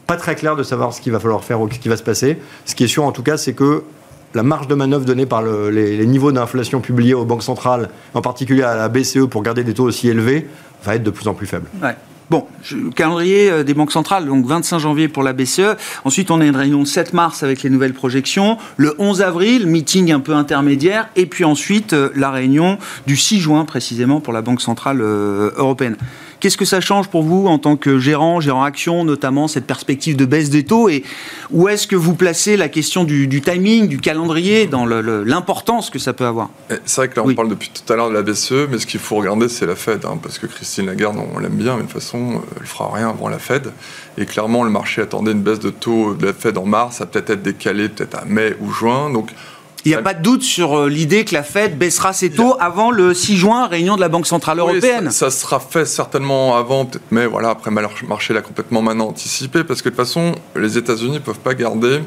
pas 0.07 0.15
très 0.15 0.35
clair 0.35 0.55
de 0.55 0.63
savoir 0.63 0.93
ce 0.93 1.01
qu'il 1.01 1.11
va 1.11 1.19
falloir 1.19 1.43
faire 1.43 1.59
ou 1.59 1.69
ce 1.69 1.77
qui 1.77 1.89
va 1.89 1.97
se 1.97 2.03
passer. 2.03 2.37
Ce 2.65 2.73
qui 2.73 2.85
est 2.85 2.87
sûr 2.87 3.03
en 3.03 3.11
tout 3.11 3.23
cas, 3.23 3.35
c'est 3.35 3.53
que 3.53 3.83
la 4.33 4.43
marge 4.43 4.67
de 4.67 4.75
manœuvre 4.75 5.03
donnée 5.03 5.25
par 5.25 5.41
les, 5.41 6.05
niveaux 6.05 6.31
d'inflation 6.31 6.79
publiés 6.79 7.13
aux 7.13 7.25
banques 7.25 7.43
centrales, 7.43 7.89
en 8.13 8.21
particulier 8.21 8.63
à 8.63 8.75
la 8.75 8.87
BCE 8.87 9.25
pour 9.29 9.43
garder 9.43 9.63
des 9.63 9.73
taux 9.73 9.85
aussi 9.85 10.07
élevés, 10.07 10.47
va 10.83 10.95
être 10.95 11.03
de 11.03 11.09
plus 11.09 11.27
en 11.27 11.33
plus 11.33 11.47
faible. 11.47 11.67
Bon, 12.29 12.45
calendrier 12.95 13.49
euh, 13.49 13.63
des 13.63 13.73
banques 13.73 13.93
centrales, 13.93 14.25
donc 14.25 14.45
25 14.45 14.79
janvier 14.79 15.07
pour 15.07 15.23
la 15.23 15.31
BCE. 15.31 15.77
Ensuite, 16.03 16.29
on 16.29 16.41
a 16.41 16.45
une 16.45 16.57
réunion 16.57 16.79
le 16.79 16.85
7 16.85 17.13
mars 17.13 17.41
avec 17.41 17.63
les 17.63 17.69
nouvelles 17.69 17.93
projections. 17.93 18.57
Le 18.75 18.95
11 18.99 19.21
avril, 19.21 19.65
meeting 19.65 20.11
un 20.11 20.19
peu 20.19 20.33
intermédiaire. 20.33 21.07
Et 21.15 21.25
puis 21.25 21.45
ensuite, 21.45 21.93
euh, 21.93 22.09
la 22.15 22.29
réunion 22.29 22.79
du 23.05 23.15
6 23.15 23.39
juin 23.39 23.63
précisément 23.63 24.19
pour 24.19 24.33
la 24.33 24.41
Banque 24.41 24.59
centrale 24.59 24.99
euh, 25.01 25.51
européenne. 25.55 25.95
Qu'est-ce 26.39 26.57
que 26.57 26.65
ça 26.65 26.81
change 26.81 27.07
pour 27.07 27.23
vous 27.23 27.47
en 27.47 27.57
tant 27.57 27.77
que 27.77 27.97
gérant, 27.99 28.39
gérant 28.39 28.63
action, 28.63 29.03
notamment 29.03 29.47
cette 29.47 29.65
perspective 29.65 30.15
de 30.15 30.25
baisse 30.25 30.49
des 30.49 30.63
taux 30.63 30.89
Et 30.89 31.03
où 31.51 31.67
est-ce 31.67 31.87
que 31.87 31.95
vous 31.95 32.13
placez 32.13 32.57
la 32.57 32.69
question 32.69 33.03
du, 33.03 33.41
timing, 33.41 33.87
du 33.87 33.99
calendrier, 33.99 34.67
dans 34.67 34.85
l'importance 34.85 35.89
que 35.89 35.99
ça 35.99 36.13
peut 36.13 36.25
avoir? 36.25 36.49
C'est 36.85 37.01
vrai 37.01 37.09
que 37.09 37.15
là, 37.15 37.23
on 37.25 37.33
parle 37.33 37.49
depuis 37.49 37.71
tout 37.71 37.91
à 37.91 37.95
l'heure 37.95 38.09
de 38.09 38.13
la 38.13 38.21
BCE, 38.21 38.67
mais 38.69 38.77
ce 38.77 38.85
qu'il 38.85 38.99
faut 38.99 39.15
regarder, 39.15 39.49
c'est 39.49 39.65
la 39.65 39.75
Fed. 39.75 40.05
Hein, 40.05 40.19
parce 40.21 40.37
que 40.39 40.47
Christine 40.47 40.85
Lagarde, 40.85 41.17
on 41.33 41.39
l'aime 41.39 41.55
bien, 41.55 41.75
mais 41.75 41.83
de 41.83 41.87
toute 41.87 42.01
façon, 42.01 42.41
elle 42.59 42.67
fera 42.67 42.91
rien 42.93 43.09
avant 43.09 43.29
la 43.29 43.39
Fed. 43.39 43.71
Et 44.17 44.25
clairement, 44.25 44.63
le 44.63 44.69
marché 44.69 45.01
attendait 45.01 45.31
une 45.31 45.41
baisse 45.41 45.59
de 45.59 45.69
taux 45.69 46.13
de 46.13 46.25
la 46.25 46.33
Fed 46.33 46.57
en 46.57 46.65
mars, 46.65 46.97
ça 46.97 47.05
peut-être 47.05 47.29
être 47.31 47.43
décalé 47.43 47.89
peut-être 47.89 48.15
à 48.15 48.25
mai 48.25 48.55
ou 48.61 48.71
juin. 48.71 49.09
Donc, 49.09 49.31
il 49.87 49.91
n'y 49.91 49.95
a 49.95 50.01
pas 50.01 50.13
de 50.13 50.21
doute 50.21 50.43
sur 50.43 50.77
euh, 50.77 50.89
l'idée 50.89 51.23
que 51.23 51.33
la 51.33 51.43
Fed 51.43 51.77
baissera 51.77 52.11
ses 52.11 52.29
taux 52.29 52.57
avant 52.59 52.91
le 52.91 53.13
6 53.13 53.37
juin, 53.37 53.67
réunion 53.67 53.95
de 53.95 54.01
la 54.01 54.09
Banque 54.09 54.27
Centrale 54.27 54.59
Européenne. 54.59 55.11
Ça, 55.11 55.31
sera 55.31 55.61
fait 55.61 55.85
certainement 55.85 56.57
avant, 56.57 56.89
mais 57.09 57.25
voilà, 57.25 57.51
après, 57.51 57.71
le 57.71 58.07
marché 58.07 58.33
l'a 58.33 58.41
complètement 58.41 58.81
maintenant 58.81 59.07
anticipé, 59.07 59.63
parce 59.63 59.81
que 59.81 59.87
de 59.87 59.95
toute 59.95 60.05
façon, 60.05 60.33
les 60.57 60.77
États-Unis 60.77 61.13
ne 61.13 61.19
peuvent 61.19 61.39
pas 61.39 61.53
garder 61.53 62.01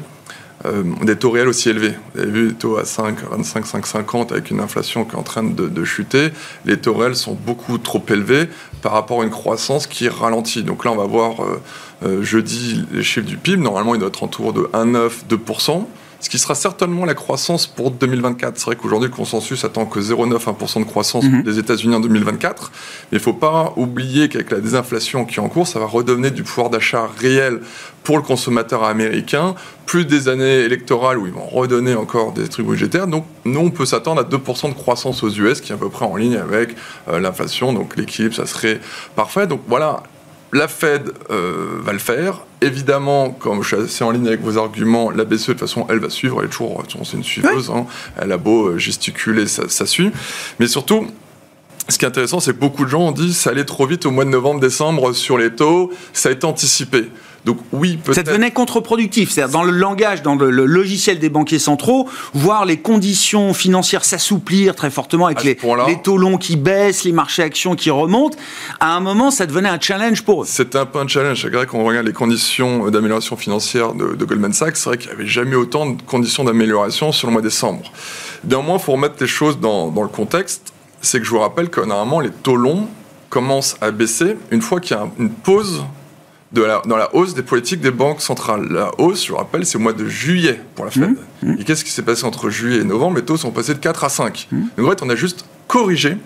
euh, 0.65 0.83
des 1.01 1.15
taux 1.15 1.31
réels 1.31 1.47
aussi 1.47 1.69
élevés. 1.69 1.95
Vous 2.13 2.21
avez 2.21 2.29
vu 2.29 2.47
les 2.49 2.53
taux 2.53 2.77
à 2.77 2.85
5, 2.85 3.17
25, 3.31 3.65
5, 3.65 3.87
50 3.87 4.31
avec 4.31 4.51
une 4.51 4.59
inflation 4.59 5.03
qui 5.03 5.15
est 5.15 5.19
en 5.19 5.23
train 5.23 5.41
de, 5.41 5.83
chuter. 5.83 6.29
Les 6.65 6.77
taux 6.77 6.93
réels 6.93 7.15
sont 7.15 7.33
beaucoup 7.33 7.79
trop 7.79 8.03
élevés 8.09 8.47
par 8.83 8.91
rapport 8.91 9.21
à 9.21 9.23
une 9.23 9.31
croissance 9.31 9.87
qui 9.87 10.07
ralentit. 10.07 10.61
Donc 10.61 10.85
là, 10.85 10.91
on 10.91 10.97
va 10.97 11.05
voir 11.05 11.37
euh, 12.03 12.21
jeudi 12.21 12.85
les 12.91 13.01
chiffres 13.01 13.25
du 13.25 13.37
PIB. 13.37 13.63
Normalement, 13.63 13.95
il 13.95 13.99
doit 13.99 14.09
être 14.09 14.21
autour 14.21 14.53
de 14.53 14.69
1,9, 14.73 15.09
2% 15.31 15.87
ce 16.21 16.29
qui 16.29 16.37
sera 16.37 16.53
certainement 16.55 17.03
la 17.05 17.15
croissance 17.15 17.65
pour 17.65 17.89
2024. 17.91 18.57
C'est 18.57 18.65
vrai 18.65 18.75
qu'aujourd'hui, 18.75 19.09
le 19.09 19.15
consensus 19.15 19.65
attend 19.65 19.85
que 19.85 19.99
0,9-1% 19.99 20.79
de 20.79 20.83
croissance 20.85 21.25
mhm. 21.25 21.41
des 21.41 21.57
États-Unis 21.57 21.95
en 21.95 21.99
2024. 21.99 22.71
Mais 23.11 23.17
il 23.17 23.21
ne 23.21 23.23
faut 23.23 23.33
pas 23.33 23.73
oublier 23.75 24.29
qu'avec 24.29 24.51
la 24.51 24.59
désinflation 24.59 25.25
qui 25.25 25.37
est 25.37 25.39
en 25.39 25.49
cours, 25.49 25.67
ça 25.67 25.79
va 25.79 25.87
redonner 25.87 26.29
du 26.29 26.43
pouvoir 26.43 26.69
d'achat 26.69 27.09
réel 27.17 27.61
pour 28.03 28.17
le 28.17 28.23
consommateur 28.23 28.83
américain, 28.83 29.55
plus 29.85 30.05
des 30.05 30.27
années 30.27 30.59
électorales 30.59 31.17
où 31.17 31.25
ils 31.25 31.33
vont 31.33 31.45
redonner 31.45 31.95
encore 31.95 32.33
des 32.33 32.47
trucs 32.47 32.67
budgétaires. 32.67 33.07
Donc, 33.07 33.25
nous, 33.45 33.59
on 33.59 33.71
peut 33.71 33.85
s'attendre 33.85 34.21
à 34.21 34.23
2% 34.23 34.69
de 34.69 34.73
croissance 34.73 35.23
aux 35.23 35.29
US, 35.29 35.59
qui 35.59 35.71
est 35.71 35.75
à 35.75 35.77
peu 35.77 35.89
près 35.89 36.05
en 36.05 36.15
ligne 36.15 36.37
avec 36.37 36.75
euh, 37.09 37.19
l'inflation. 37.19 37.73
Donc, 37.73 37.97
l'équilibre, 37.97 38.35
ça 38.35 38.45
serait 38.45 38.79
parfait. 39.15 39.47
Donc, 39.47 39.61
voilà, 39.67 40.03
la 40.53 40.67
Fed 40.67 41.11
euh, 41.29 41.79
va 41.81 41.93
le 41.93 41.99
faire. 41.99 42.41
Évidemment, 42.61 43.31
comme 43.31 43.63
je 43.63 43.75
suis 43.75 43.85
assez 43.85 44.03
en 44.03 44.11
ligne 44.11 44.27
avec 44.27 44.41
vos 44.41 44.57
arguments, 44.57 45.09
la 45.09 45.23
BCE, 45.23 45.47
de 45.47 45.51
toute 45.53 45.59
façon, 45.59 45.85
elle 45.89 45.99
va 45.99 46.09
suivre. 46.09 46.39
Elle 46.39 46.47
est 46.47 46.49
toujours, 46.49 46.83
c'est 46.89 47.17
une 47.17 47.23
suiveuse. 47.23 47.71
Hein. 47.73 47.85
Elle 48.17 48.31
a 48.31 48.37
beau 48.37 48.67
euh, 48.67 48.77
gesticuler, 48.77 49.47
ça, 49.47 49.63
ça, 49.69 49.85
suit. 49.85 50.11
Mais 50.59 50.67
surtout, 50.67 51.07
ce 51.87 51.97
qui 51.97 52.05
est 52.05 52.07
intéressant, 52.07 52.39
c'est 52.39 52.53
que 52.53 52.59
beaucoup 52.59 52.85
de 52.85 52.89
gens 52.89 53.07
ont 53.07 53.11
dit 53.11 53.33
ça 53.33 53.49
allait 53.49 53.65
trop 53.65 53.87
vite 53.87 54.05
au 54.05 54.11
mois 54.11 54.25
de 54.25 54.29
novembre-décembre 54.29 55.13
sur 55.13 55.37
les 55.37 55.51
taux. 55.51 55.91
Ça 56.13 56.29
a 56.29 56.31
été 56.31 56.45
anticipé. 56.45 57.09
Donc 57.45 57.57
oui, 57.71 57.97
peut-être. 57.97 58.15
Ça 58.15 58.23
devenait 58.23 58.51
contre-productif. 58.51 59.31
C'est-à-dire 59.31 59.53
dans 59.53 59.63
le 59.63 59.71
langage, 59.71 60.21
dans 60.21 60.35
le, 60.35 60.49
logiciel 60.49 61.19
des 61.19 61.29
banquiers 61.29 61.59
centraux, 61.59 62.07
voir 62.33 62.65
les 62.65 62.77
conditions 62.77 63.53
financières 63.53 64.05
s'assouplir 64.05 64.75
très 64.75 64.89
fortement 64.89 65.25
avec 65.25 65.43
les, 65.43 65.57
les, 65.87 66.01
taux 66.01 66.17
longs 66.17 66.37
qui 66.37 66.55
baissent, 66.55 67.03
les 67.03 67.11
marchés 67.11 67.43
actions 67.43 67.75
qui 67.75 67.89
remontent. 67.89 68.37
À 68.79 68.95
un 68.95 68.99
moment, 68.99 69.31
ça 69.31 69.45
devenait 69.45 69.69
un 69.69 69.79
challenge 69.79 70.23
pour 70.23 70.43
eux. 70.43 70.45
C'était 70.47 70.77
un 70.77 70.85
peu 70.85 70.99
un 70.99 71.07
challenge. 71.07 71.41
C'est 71.41 71.49
vrai 71.49 71.65
qu'on 71.65 71.83
regarde 71.83 72.05
les 72.05 72.13
conditions 72.13 72.89
d'amélioration 72.89 73.35
financière 73.35 73.93
de, 73.93 74.25
Goldman 74.25 74.53
Sachs, 74.53 74.77
c'est 74.77 74.89
vrai 74.89 74.97
qu'il 74.97 75.09
n'y 75.09 75.15
avait 75.15 75.27
jamais 75.27 75.55
autant 75.55 75.89
de 75.89 76.01
conditions 76.03 76.43
d'amélioration 76.43 77.11
sur 77.11 77.27
le 77.27 77.33
mois 77.33 77.41
de 77.41 77.47
décembre. 77.47 77.91
Néanmoins, 78.43 78.77
il 78.77 78.81
faut 78.81 78.93
remettre 78.93 79.15
les 79.19 79.27
choses 79.27 79.59
dans, 79.59 79.89
dans 79.89 80.03
le 80.03 80.09
contexte. 80.09 80.73
C'est 81.01 81.19
que 81.19 81.25
je 81.25 81.31
vous 81.31 81.39
rappelle 81.39 81.69
que 81.69 81.81
normalement, 81.81 82.19
les 82.19 82.29
taux 82.29 82.55
longs 82.55 82.87
commencent 83.29 83.77
à 83.81 83.91
baisser 83.91 84.37
une 84.51 84.61
fois 84.61 84.79
qu'il 84.79 84.95
y 84.95 84.99
a 84.99 85.07
une 85.17 85.31
pause 85.31 85.83
dans 86.51 86.97
la 86.97 87.15
hausse 87.15 87.33
des 87.33 87.43
politiques 87.43 87.81
des 87.81 87.91
banques 87.91 88.21
centrales. 88.21 88.67
La 88.69 88.91
hausse, 88.97 89.25
je 89.25 89.31
vous 89.31 89.37
rappelle, 89.37 89.65
c'est 89.65 89.77
au 89.77 89.81
mois 89.81 89.93
de 89.93 90.05
juillet 90.05 90.59
pour 90.75 90.85
la 90.85 90.91
Fed. 90.91 91.09
Mmh. 91.09 91.15
Mmh. 91.43 91.55
Et 91.59 91.63
qu'est-ce 91.63 91.85
qui 91.85 91.91
s'est 91.91 92.01
passé 92.01 92.25
entre 92.25 92.49
juillet 92.49 92.81
et 92.81 92.83
novembre? 92.83 93.17
Les 93.17 93.25
taux 93.25 93.37
sont 93.37 93.51
passés 93.51 93.73
de 93.73 93.79
4 93.79 94.03
à 94.03 94.09
5. 94.09 94.47
Mmh. 94.51 94.61
Donc 94.77 94.87
en 94.87 94.89
fait, 94.89 95.03
on 95.03 95.09
a 95.09 95.15
juste 95.15 95.45
corrigé 95.67 96.17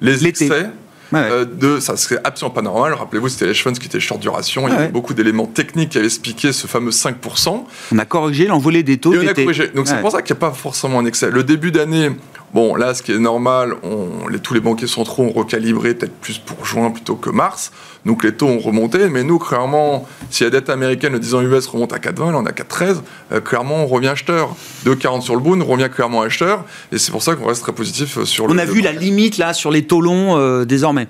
les 0.00 0.26
excès 0.26 0.70
euh, 1.12 1.44
de, 1.44 1.80
ça 1.80 1.96
serait 1.96 2.18
absolument 2.24 2.54
pas 2.54 2.62
normal. 2.62 2.94
Rappelez-vous, 2.94 3.28
c'était 3.28 3.46
les 3.46 3.54
funds 3.54 3.72
qui 3.72 3.86
étaient 3.86 4.00
short 4.00 4.20
duration. 4.20 4.66
Il 4.68 4.74
y 4.74 4.76
avait 4.76 4.88
beaucoup 4.88 5.14
d'éléments 5.14 5.46
techniques 5.46 5.90
qui 5.90 5.98
avaient 5.98 6.06
expliqué 6.06 6.52
ce 6.52 6.66
fameux 6.66 6.90
5%. 6.90 7.64
On 7.92 7.98
a 7.98 8.04
corrigé 8.04 8.46
l'envolée 8.46 8.82
des 8.82 8.98
taux. 8.98 9.14
Et 9.14 9.18
on 9.18 9.28
a 9.28 9.34
corrigé. 9.34 9.68
Donc 9.68 9.86
c'est 9.86 10.00
pour 10.00 10.10
ça 10.10 10.22
qu'il 10.22 10.34
n'y 10.34 10.38
a 10.38 10.40
pas 10.40 10.52
forcément 10.52 10.98
un 10.98 11.04
excès. 11.04 11.30
Le 11.30 11.44
début 11.44 11.70
d'année, 11.70 12.10
bon, 12.54 12.76
là, 12.76 12.94
ce 12.94 13.02
qui 13.02 13.12
est 13.12 13.18
normal, 13.18 13.74
on, 13.82 14.28
les, 14.28 14.38
tous 14.38 14.54
les 14.54 14.60
banquiers 14.60 14.86
centraux 14.86 15.24
ont 15.24 15.32
recalibré 15.32 15.94
peut-être 15.94 16.14
plus 16.14 16.38
pour 16.38 16.64
juin 16.64 16.90
plutôt 16.90 17.16
que 17.16 17.28
mars. 17.28 17.72
Donc 18.06 18.22
les 18.22 18.32
taux 18.32 18.46
ont 18.46 18.58
remonté, 18.58 19.08
mais 19.08 19.24
nous, 19.24 19.38
clairement, 19.38 20.06
si 20.30 20.44
la 20.44 20.50
dette 20.50 20.70
américaine, 20.70 21.12
le 21.12 21.18
10 21.18 21.34
ans 21.34 21.42
US 21.42 21.66
remonte 21.66 21.92
à 21.92 21.98
4,20, 21.98 22.32
là 22.32 22.38
on 22.38 22.46
a 22.46 22.52
4,13, 22.52 22.96
euh, 23.32 23.40
clairement 23.40 23.84
on 23.84 23.86
revient 23.86 24.08
acheteur. 24.08 24.54
2,40 24.86 25.22
sur 25.22 25.34
le 25.34 25.40
Boone, 25.40 25.62
on 25.62 25.66
revient 25.66 25.90
clairement 25.92 26.22
acheteur, 26.22 26.64
et 26.92 26.98
c'est 26.98 27.10
pour 27.10 27.22
ça 27.22 27.34
qu'on 27.34 27.46
reste 27.46 27.62
très 27.62 27.72
positif 27.72 28.18
euh, 28.18 28.24
sur 28.24 28.44
on 28.44 28.48
le... 28.48 28.54
On 28.54 28.58
a 28.58 28.64
vu 28.64 28.80
la 28.80 28.92
limite 28.92 29.38
là 29.38 29.52
sur 29.52 29.70
les 29.70 29.86
taux 29.86 30.00
longs 30.00 30.38
euh, 30.38 30.64
désormais. 30.64 31.08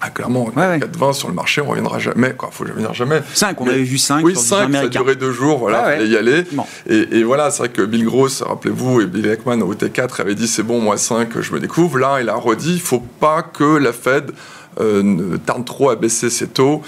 Ah, 0.00 0.10
clairement, 0.10 0.50
4,20 0.50 1.12
sur 1.14 1.28
le 1.28 1.34
marché, 1.34 1.62
on 1.62 1.68
reviendra 1.68 1.98
jamais. 1.98 2.34
Quoi, 2.34 2.50
faut 2.52 2.66
jamais 2.66 2.82
dire 2.82 2.92
jamais. 2.92 3.22
5, 3.32 3.60
on 3.60 3.66
avait 3.66 3.82
vu 3.82 3.96
5. 3.96 4.24
Oui, 4.24 4.36
5, 4.36 4.70
ça 4.72 4.80
a 4.80 4.88
duré 4.88 5.16
deux 5.16 5.32
jours, 5.32 5.58
voilà, 5.58 5.84
ah 5.84 5.90
fallait 5.92 6.08
y 6.08 6.16
aller. 6.16 6.44
Et, 6.86 7.22
voilà, 7.22 7.50
c'est 7.50 7.58
vrai 7.60 7.68
que 7.70 7.82
Bill 7.82 8.04
Gross, 8.04 8.42
rappelez-vous, 8.42 9.00
et 9.00 9.06
Bill 9.06 9.30
Ackman 9.30 9.62
au 9.62 9.74
T4 9.74 10.20
avait 10.20 10.34
dit 10.34 10.48
c'est 10.48 10.62
bon, 10.62 10.80
moi 10.80 10.98
5, 10.98 11.40
je 11.40 11.52
me 11.52 11.60
découvre. 11.60 11.98
Là, 11.98 12.18
il 12.20 12.28
a 12.28 12.34
redit 12.34 12.74
il 12.74 12.80
faut 12.80 13.02
pas 13.20 13.42
que 13.42 13.78
la 13.78 13.92
Fed 13.92 14.32
ne 14.78 15.36
tarde 15.38 15.64
trop 15.64 15.88
à 15.90 15.96
baisser 15.96 16.28
ses 16.28 16.48
taux. 16.48 16.82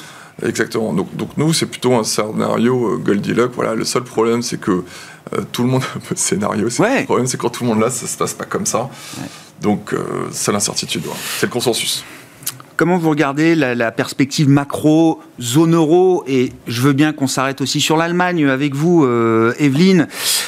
Exactement. 0.45 0.93
Donc, 0.93 1.15
donc 1.17 1.31
nous, 1.37 1.53
c'est 1.53 1.67
plutôt 1.67 1.95
un 1.95 2.05
scénario 2.05 2.95
euh, 2.95 2.97
Goldilocks. 2.97 3.53
Voilà, 3.55 3.75
le 3.75 3.85
seul 3.85 4.05
problème, 4.05 4.43
c'est 4.43 4.61
que 4.61 4.71
euh, 4.71 5.43
tout 5.51 5.63
le 5.63 5.69
monde 5.69 5.83
a 5.83 5.97
un 5.97 6.01
peu 6.01 6.15
de 6.15 6.21
scénario. 6.21 6.69
Le 6.69 7.05
problème, 7.05 7.27
c'est 7.27 7.37
quand 7.37 7.51
tout 7.51 7.65
le 7.65 7.71
monde 7.71 7.81
là, 7.81 7.91
ça 7.91 8.07
se 8.07 8.17
passe 8.17 8.35
pas 8.35 8.45
comme 8.45 8.67
ça. 8.67 8.89
Donc, 9.61 9.93
euh, 9.93 10.29
c'est 10.31 10.53
l'incertitude. 10.53 11.03
C'est 11.39 11.47
le 11.47 11.53
consensus. 11.53 12.05
Comment 12.79 12.97
vous 12.97 13.11
regardez 13.11 13.57
la, 13.57 13.91
perspective 13.91 14.49
macro, 14.49 15.21
zone 15.41 15.75
euro 15.75 16.23
Et 16.29 16.53
je 16.69 16.81
veux 16.81 16.93
bien 16.93 17.13
qu'on 17.13 17.27
s'arrête 17.27 17.61
aussi 17.61 17.81
sur 17.81 17.97
l'Allemagne 17.97 18.47
avec 18.47 18.77
vous, 18.77 19.05
Evelyne. 19.59 20.07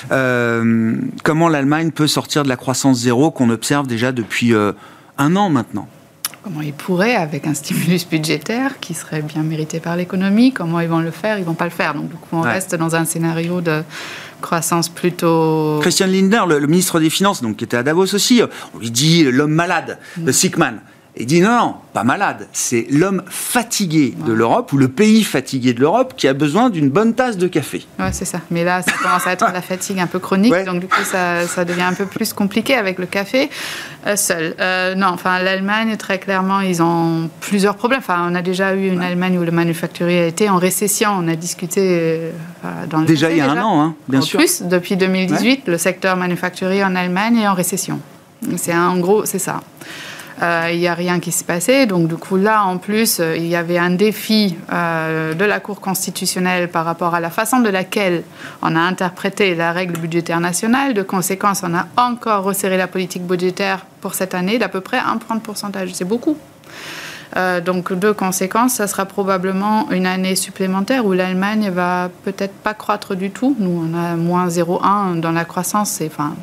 comment 0.08 1.48
l'Allemagne 1.48 1.90
peut 1.90 2.06
sortir 2.06 2.44
de 2.44 2.48
la 2.48 2.56
croissance 2.56 3.00
zéro 3.00 3.32
qu'on 3.32 3.50
observe 3.50 3.88
déjà 3.88 4.12
depuis 4.12 4.54
un 4.54 5.36
an 5.36 5.50
maintenant? 5.50 5.88
Comment 6.44 6.62
ils 6.62 6.72
pourraient 6.72 7.16
avec 7.16 7.48
un 7.48 7.52
stimulus 7.52 8.06
budgétaire 8.08 8.78
qui 8.80 8.94
serait 8.94 9.22
bien 9.22 9.42
mérité 9.42 9.80
par 9.80 9.96
l'économie? 9.96 10.52
Comment 10.52 10.78
ils 10.78 10.88
vont 10.88 11.00
le 11.00 11.10
faire? 11.10 11.36
Ils 11.38 11.44
vont 11.44 11.54
pas 11.54 11.64
le 11.64 11.70
faire. 11.70 11.94
Donc, 11.94 12.10
on 12.32 12.42
reste 12.42 12.76
dans 12.76 12.94
un 12.94 13.04
scénario 13.04 13.60
de 13.60 13.82
croissance 14.40 14.88
plutôt. 14.88 15.80
Christian 15.82 16.06
Lindner, 16.06 16.42
le, 16.48 16.66
ministre 16.66 17.00
des 17.00 17.10
Finances, 17.10 17.42
donc 17.42 17.56
qui 17.56 17.64
était 17.64 17.76
à 17.76 17.82
Davos 17.82 18.14
aussi, 18.14 18.40
on 18.72 18.78
lui 18.78 18.92
dit 18.92 19.24
l'homme 19.24 19.52
malade, 19.52 19.98
le 20.24 20.30
sick 20.30 20.56
man. 20.56 20.80
Il 21.20 21.26
dit 21.26 21.40
non, 21.40 21.50
non, 21.50 21.74
pas 21.92 22.02
malade. 22.02 22.48
C'est 22.52 22.87
l'homme 22.90 23.22
fatigué 23.28 24.14
de 24.26 24.33
l'Europe 24.33 24.72
ou 24.72 24.78
le 24.78 24.88
pays 24.88 25.22
fatigué 25.22 25.74
de 25.74 25.80
l'Europe 25.80 26.14
qui 26.16 26.26
a 26.26 26.33
besoin 26.33 26.70
d'une 26.70 26.88
bonne 26.88 27.14
tasse 27.14 27.37
de 27.37 27.46
café. 27.46 27.87
Ouais, 27.98 28.11
c'est 28.12 28.24
ça. 28.24 28.40
Mais 28.50 28.64
là, 28.64 28.80
ça 28.80 28.92
commence 29.02 29.26
à 29.26 29.33
être 29.33 29.46
la 29.52 29.61
fatigue 29.61 30.00
un 30.00 30.06
peu 30.06 30.18
chronique, 30.18 30.54
donc 30.64 30.80
du 30.80 30.88
coup, 30.88 31.02
ça, 31.04 31.46
ça, 31.46 31.66
devient 31.66 31.83
un 31.83 31.92
peu 31.92 32.06
plus 32.06 32.33
compliqué 32.33 32.74
avec 32.74 32.98
le 32.98 33.04
café 33.04 33.50
euh, 34.06 34.16
seul. 34.16 34.54
Euh, 34.61 34.94
non, 34.94 35.09
enfin, 35.09 35.42
l'Allemagne, 35.42 35.94
très 35.98 36.18
clairement, 36.18 36.61
ils 36.61 36.83
ont 36.83 37.28
plusieurs 37.40 37.76
problèmes. 37.76 38.00
Enfin, 38.00 38.26
on 38.30 38.35
a 38.35 38.42
déjà 38.42 38.74
eu 38.74 38.88
une 38.88 39.02
Allemagne 39.02 39.38
où 39.38 39.44
le 39.44 39.52
manufacturier 39.52 40.22
a 40.22 40.26
été 40.26 40.48
en 40.48 40.56
récession. 40.56 41.11
On 41.18 41.28
a 41.28 41.37
discuté 41.37 41.80
euh, 41.83 42.30
dans 42.88 43.00
le 43.00 43.06
déjà 43.06 43.30
il 43.30 43.37
y 43.37 43.40
a 43.42 43.50
un 43.50 43.62
an, 43.62 43.83
hein, 43.83 43.94
bien 44.09 44.20
en 44.20 44.22
sûr. 44.22 44.38
plus, 44.38 44.62
depuis 44.62 44.96
2018, 44.96 45.68
le 45.68 45.76
secteur 45.76 46.16
manufacturier 46.16 46.83
en 46.83 46.96
Allemagne 46.96 47.37
est 47.37 47.48
en 47.48 47.54
récession. 47.54 48.00
C'est 48.56 48.74
en 48.74 48.96
gros, 48.96 49.26
c'est 49.26 49.38
ça. 49.38 49.61
Euh, 50.42 50.70
il 50.72 50.79
n'y 50.79 50.88
a 50.88 50.94
rien 50.94 51.20
qui 51.20 51.33
s'est 51.33 51.44
passé. 51.44 51.87
Donc, 51.87 52.09
du 52.09 52.16
coup, 52.16 52.37
là, 52.37 52.64
en 52.64 52.79
plus, 52.79 53.20
euh, 53.20 53.37
il 53.37 53.46
y 53.46 53.57
avait 53.57 53.76
un 53.76 53.90
défi 53.90 54.57
euh, 54.72 55.35
de 55.35 55.44
la 55.44 55.61
Cour 55.61 55.81
constitutionnelle 55.81 56.68
par 56.68 56.87
rapport 56.87 57.14
à 57.14 57.20
la 57.20 57.29
façon 57.31 57.61
de 57.61 57.68
laquelle 57.68 58.22
on 58.62 58.74
a 58.74 58.81
interprété 58.81 59.55
la 59.55 59.72
règle 59.72 59.98
budgétaire 59.98 60.40
nationale. 60.40 60.94
De 60.94 61.03
conséquence, 61.03 61.62
on 61.62 61.74
a 61.74 61.87
encore 61.96 62.44
resserré 62.44 62.79
la 62.79 62.87
politique 62.87 63.26
budgétaire 63.26 63.85
pour 64.00 64.14
cette 64.14 64.35
année 64.35 64.59
d'à 64.59 64.68
peu 64.68 64.81
près 64.81 64.98
un 64.98 65.18
point 65.18 65.37
de 65.37 65.42
pourcentage. 65.42 65.90
C'est 65.92 66.07
beaucoup. 66.07 66.38
donc, 67.64 67.92
de 67.92 68.11
conséquence, 68.11 68.74
ça 68.74 68.87
sera 68.87 69.05
probablement 69.05 69.90
une 69.90 70.07
année 70.07 70.35
supplémentaire 70.35 71.05
où 71.05 71.12
l'Allemagne 71.12 71.70
va 71.70 72.09
peut-être 72.24 72.55
pas 72.55 72.74
croître 72.74 73.14
du 73.14 73.31
tout. 73.31 73.55
Nous, 73.59 73.90
on 73.92 73.96
a 73.96 74.16
moins 74.16 74.48
0,1 74.48 75.20
dans 75.20 75.33
la 75.33 75.44
croissance. 75.44 76.00
Enfin, 76.05 76.35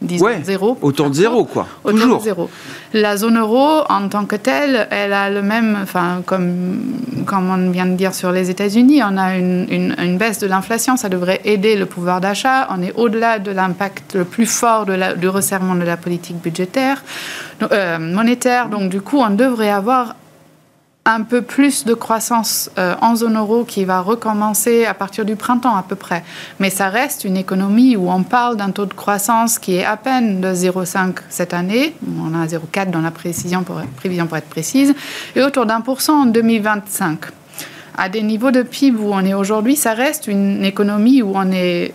disons 0.00 0.28
zéro. 0.42 0.78
Autour 0.82 1.10
de 1.10 1.14
zéro, 1.14 1.44
quoi. 1.44 1.66
Autour 1.84 2.00
Toujours. 2.00 2.18
de 2.18 2.24
zéro. 2.24 2.50
La 2.92 3.16
zone 3.16 3.38
euro, 3.38 3.82
en 3.88 4.08
tant 4.08 4.24
que 4.24 4.36
telle, 4.36 4.88
elle 4.90 5.12
a 5.12 5.30
le 5.30 5.42
même, 5.42 5.78
enfin, 5.82 6.22
comme, 6.24 6.80
comme 7.26 7.50
on 7.50 7.70
vient 7.70 7.86
de 7.86 7.94
dire 7.94 8.14
sur 8.14 8.32
les 8.32 8.50
États-Unis, 8.50 9.02
on 9.02 9.16
a 9.16 9.36
une, 9.36 9.94
une, 9.98 10.18
baisse 10.18 10.38
de 10.38 10.46
l'inflation, 10.46 10.96
ça 10.96 11.08
devrait 11.08 11.40
aider 11.44 11.76
le 11.76 11.86
pouvoir 11.86 12.20
d'achat. 12.20 12.68
On 12.70 12.82
est 12.82 12.92
au-delà 12.96 13.38
de 13.38 13.50
l'impact 13.50 14.14
le 14.14 14.24
plus 14.24 14.46
fort 14.46 14.86
de 14.86 14.92
la, 14.92 15.14
du 15.14 15.28
resserrement 15.28 15.74
de 15.74 15.84
la 15.84 15.96
politique 15.96 16.40
budgétaire, 16.42 17.02
euh, 17.70 17.98
monétaire. 17.98 18.68
Donc, 18.68 18.90
du 18.90 19.00
coup, 19.00 19.18
on 19.18 19.30
devrait 19.30 19.70
avoir 19.70 20.14
un 21.10 21.22
peu 21.22 21.42
plus 21.42 21.84
de 21.84 21.94
croissance 21.94 22.70
euh, 22.78 22.94
en 23.00 23.16
zone 23.16 23.36
euro 23.36 23.64
qui 23.64 23.84
va 23.84 24.00
recommencer 24.00 24.84
à 24.84 24.94
partir 24.94 25.24
du 25.24 25.36
printemps 25.36 25.76
à 25.76 25.82
peu 25.82 25.96
près. 25.96 26.22
Mais 26.58 26.70
ça 26.70 26.88
reste 26.88 27.24
une 27.24 27.36
économie 27.36 27.96
où 27.96 28.10
on 28.10 28.22
parle 28.22 28.56
d'un 28.56 28.70
taux 28.70 28.86
de 28.86 28.94
croissance 28.94 29.58
qui 29.58 29.76
est 29.76 29.84
à 29.84 29.96
peine 29.96 30.40
de 30.40 30.48
0,5 30.48 31.16
cette 31.28 31.54
année. 31.54 31.94
On 32.18 32.34
a 32.34 32.46
0,4 32.46 32.90
dans 32.90 33.00
la 33.00 33.10
précision 33.10 33.64
prévision 33.96 34.26
pour 34.26 34.36
être 34.36 34.48
précise. 34.48 34.94
Et 35.34 35.42
autour 35.42 35.66
d'un 35.66 35.80
pour 35.80 36.00
cent 36.00 36.22
en 36.22 36.26
2025 36.26 37.26
à 37.96 38.08
des 38.08 38.22
niveaux 38.22 38.50
de 38.50 38.62
PIB 38.62 38.98
où 38.98 39.12
on 39.12 39.24
est 39.24 39.34
aujourd'hui, 39.34 39.76
ça 39.76 39.92
reste 39.92 40.26
une 40.26 40.64
économie 40.64 41.22
où 41.22 41.32
on 41.34 41.50
est 41.52 41.92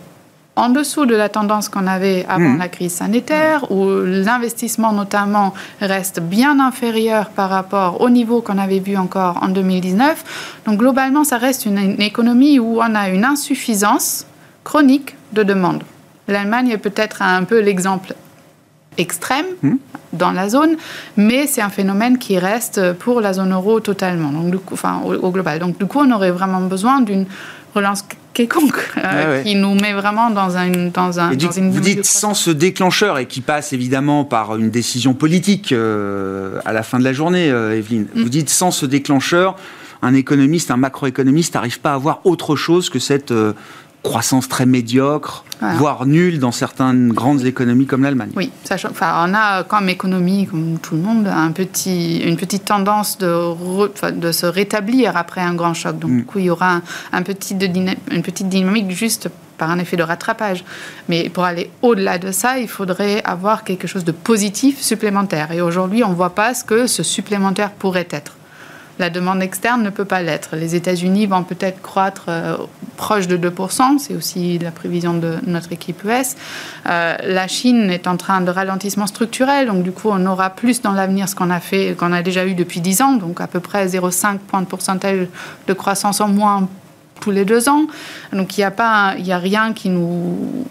en 0.56 0.70
dessous 0.70 1.04
de 1.04 1.14
la 1.14 1.28
tendance 1.28 1.68
qu'on 1.68 1.86
avait 1.86 2.24
avant 2.28 2.54
mmh. 2.54 2.58
la 2.58 2.68
crise 2.68 2.94
sanitaire, 2.94 3.70
où 3.70 3.86
l'investissement 4.02 4.92
notamment 4.92 5.52
reste 5.80 6.20
bien 6.20 6.58
inférieur 6.58 7.28
par 7.28 7.50
rapport 7.50 8.00
au 8.00 8.08
niveau 8.08 8.40
qu'on 8.40 8.56
avait 8.56 8.78
vu 8.78 8.96
encore 8.96 9.38
en 9.42 9.48
2019. 9.48 10.62
Donc 10.66 10.78
globalement, 10.78 11.24
ça 11.24 11.36
reste 11.36 11.66
une, 11.66 12.00
économie 12.00 12.58
où 12.58 12.78
on 12.78 12.94
a 12.94 13.10
une 13.10 13.24
insuffisance 13.24 14.26
chronique 14.64 15.14
de 15.32 15.42
demande. 15.42 15.82
L'Allemagne 16.26 16.70
est 16.70 16.78
peut-être 16.78 17.20
un 17.20 17.44
peu 17.44 17.60
l'exemple 17.60 18.14
extrême 18.96 19.46
mmh. 19.62 19.74
dans 20.14 20.32
la 20.32 20.48
zone, 20.48 20.76
mais 21.18 21.46
c'est 21.46 21.60
un 21.60 21.68
phénomène 21.68 22.16
qui 22.16 22.38
reste 22.38 22.94
pour 22.94 23.20
la 23.20 23.34
zone 23.34 23.52
euro 23.52 23.80
totalement, 23.80 24.30
donc 24.30 24.50
du 24.50 24.58
coup, 24.58 24.72
enfin 24.72 25.02
au, 25.04 25.12
au 25.12 25.30
global. 25.30 25.58
Donc 25.58 25.76
du 25.76 25.84
coup, 25.84 25.98
on 26.00 26.10
aurait 26.12 26.30
vraiment 26.30 26.62
besoin 26.62 27.02
d'une 27.02 27.26
relance 27.74 28.04
quelconque 28.36 28.90
euh, 29.02 29.42
qui 29.42 29.54
nous 29.54 29.74
met 29.74 29.94
vraiment 29.94 30.28
dans, 30.28 30.58
un, 30.58 30.68
dans, 30.68 31.18
un, 31.18 31.34
dans 31.34 31.50
une... 31.52 31.70
Vous 31.70 31.80
dites 31.80 32.04
sans 32.04 32.34
ce 32.34 32.50
déclencheur 32.50 33.18
et 33.18 33.24
qui 33.24 33.40
passe 33.40 33.72
évidemment 33.72 34.26
par 34.26 34.56
une 34.56 34.68
décision 34.68 35.14
politique 35.14 35.72
euh, 35.72 36.60
à 36.66 36.74
la 36.74 36.82
fin 36.82 36.98
de 36.98 37.04
la 37.04 37.14
journée, 37.14 37.50
euh, 37.50 37.78
Evelyne. 37.78 38.06
Mm. 38.14 38.22
Vous 38.22 38.28
dites 38.28 38.50
sans 38.50 38.70
ce 38.70 38.84
déclencheur, 38.84 39.56
un 40.02 40.12
économiste, 40.12 40.70
un 40.70 40.76
macroéconomiste 40.76 41.54
n'arrive 41.54 41.80
pas 41.80 41.94
à 41.94 41.96
voir 41.96 42.20
autre 42.24 42.56
chose 42.56 42.90
que 42.90 42.98
cette 42.98 43.32
croissance 44.06 44.48
très 44.48 44.66
médiocre, 44.66 45.44
voire 45.78 46.06
nulle 46.06 46.38
dans 46.38 46.52
certaines 46.52 47.12
grandes 47.12 47.44
économies 47.44 47.86
comme 47.86 48.04
l'Allemagne. 48.04 48.30
Oui, 48.36 48.52
sachant, 48.62 48.90
enfin, 48.90 49.26
on 49.26 49.34
a 49.34 49.64
comme 49.64 49.88
économie, 49.88 50.46
comme 50.46 50.78
tout 50.78 50.94
le 50.94 51.02
monde, 51.02 51.26
un 51.26 51.50
petit, 51.50 52.18
une 52.18 52.36
petite 52.36 52.64
tendance 52.64 53.18
de, 53.18 54.10
de 54.12 54.32
se 54.32 54.46
rétablir 54.46 55.16
après 55.16 55.40
un 55.40 55.54
grand 55.54 55.74
choc. 55.74 55.98
Donc, 55.98 56.12
mm. 56.12 56.16
du 56.18 56.24
coup, 56.24 56.38
il 56.38 56.44
y 56.44 56.50
aura 56.50 56.80
un, 57.12 57.22
petit 57.22 57.56
de 57.56 57.66
une 57.66 58.22
petite 58.22 58.48
dynamique 58.48 58.92
juste 58.92 59.28
par 59.58 59.70
un 59.70 59.78
effet 59.80 59.96
de 59.96 60.04
rattrapage. 60.04 60.64
Mais 61.08 61.28
pour 61.28 61.42
aller 61.42 61.70
au-delà 61.82 62.18
de 62.18 62.30
ça, 62.30 62.58
il 62.58 62.68
faudrait 62.68 63.22
avoir 63.24 63.64
quelque 63.64 63.88
chose 63.88 64.04
de 64.04 64.12
positif 64.12 64.80
supplémentaire. 64.80 65.50
Et 65.50 65.60
aujourd'hui, 65.60 66.04
on 66.04 66.10
ne 66.10 66.14
voit 66.14 66.34
pas 66.34 66.54
ce 66.54 66.62
que 66.62 66.86
ce 66.86 67.02
supplémentaire 67.02 67.72
pourrait 67.72 68.08
être. 68.10 68.36
La 68.98 69.10
demande 69.10 69.42
externe 69.42 69.82
ne 69.82 69.90
peut 69.90 70.04
pas 70.04 70.22
l'être. 70.22 70.56
Les 70.56 70.74
États-Unis 70.74 71.26
vont 71.26 71.42
peut-être 71.42 71.82
croître 71.82 72.24
euh, 72.28 72.56
proche 72.96 73.26
de 73.26 73.36
2%, 73.36 73.98
c'est 73.98 74.14
aussi 74.14 74.58
la 74.58 74.70
prévision 74.70 75.14
de 75.14 75.34
notre 75.46 75.72
équipe 75.72 76.02
US. 76.04 76.34
Euh, 76.86 77.16
la 77.22 77.46
Chine 77.46 77.90
est 77.90 78.06
en 78.06 78.16
train 78.16 78.40
de 78.40 78.50
ralentissement 78.50 79.06
structurel, 79.06 79.66
donc 79.66 79.82
du 79.82 79.92
coup 79.92 80.08
on 80.10 80.24
aura 80.26 80.50
plus 80.50 80.80
dans 80.80 80.92
l'avenir 80.92 81.28
ce 81.28 81.34
qu'on 81.34 81.50
a 81.50 81.60
fait, 81.60 81.94
qu'on 81.94 82.12
a 82.12 82.22
déjà 82.22 82.46
eu 82.46 82.54
depuis 82.54 82.80
10 82.80 83.02
ans, 83.02 83.12
donc 83.12 83.40
à 83.40 83.46
peu 83.46 83.60
près 83.60 83.86
0,5 83.86 84.38
points 84.38 84.62
de 84.62 84.66
pourcentage 84.66 85.28
de 85.66 85.72
croissance 85.74 86.20
en 86.20 86.28
moins 86.28 86.68
tous 87.20 87.30
les 87.30 87.44
deux 87.44 87.68
ans. 87.68 87.86
Donc 88.32 88.56
il 88.56 88.60
n'y 88.60 88.64
a 88.64 88.72
a 88.78 89.38
rien 89.38 89.72
qui 89.72 89.90
nous 89.90 90.64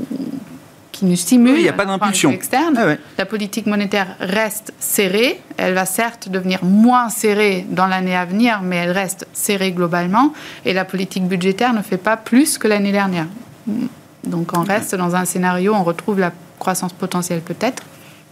qui 0.96 1.06
nous 1.06 1.18
stimule. 1.18 1.58
il 1.58 1.64
n'y 1.64 1.70
a 1.70 1.74
pas 1.74 1.86
d'impulsion 1.86 2.32
externe. 2.32 2.78
Ah 2.78 2.96
la 3.18 3.26
politique 3.26 3.66
monétaire 3.66 4.16
reste 4.20 4.74
serrée. 4.80 5.42
Elle 5.58 5.74
va 5.74 5.86
certes 5.86 6.30
devenir 6.30 6.64
moins 6.64 7.10
serrée 7.10 7.66
dans 7.70 7.88
l'année 7.88 8.16
à 8.16 8.24
venir, 8.24 8.62
mais 8.62 8.78
elle 8.78 8.92
reste 8.92 9.28
serrée 9.34 9.74
globalement. 9.74 10.34
Et 10.64 10.74
la 10.74 10.86
politique 10.86 11.28
budgétaire 11.28 11.74
ne 11.74 11.82
fait 11.82 11.98
pas 11.98 12.16
plus 12.16 12.58
que 12.58 12.70
l'année 12.70 12.94
dernière. 12.94 13.28
Donc 14.24 14.52
on 14.58 14.62
reste 14.62 14.96
dans 14.96 15.16
un 15.16 15.26
scénario, 15.26 15.74
on 15.74 15.84
retrouve 15.84 16.20
la 16.20 16.32
croissance 16.60 16.94
potentielle 16.94 17.42
peut-être, 17.42 17.84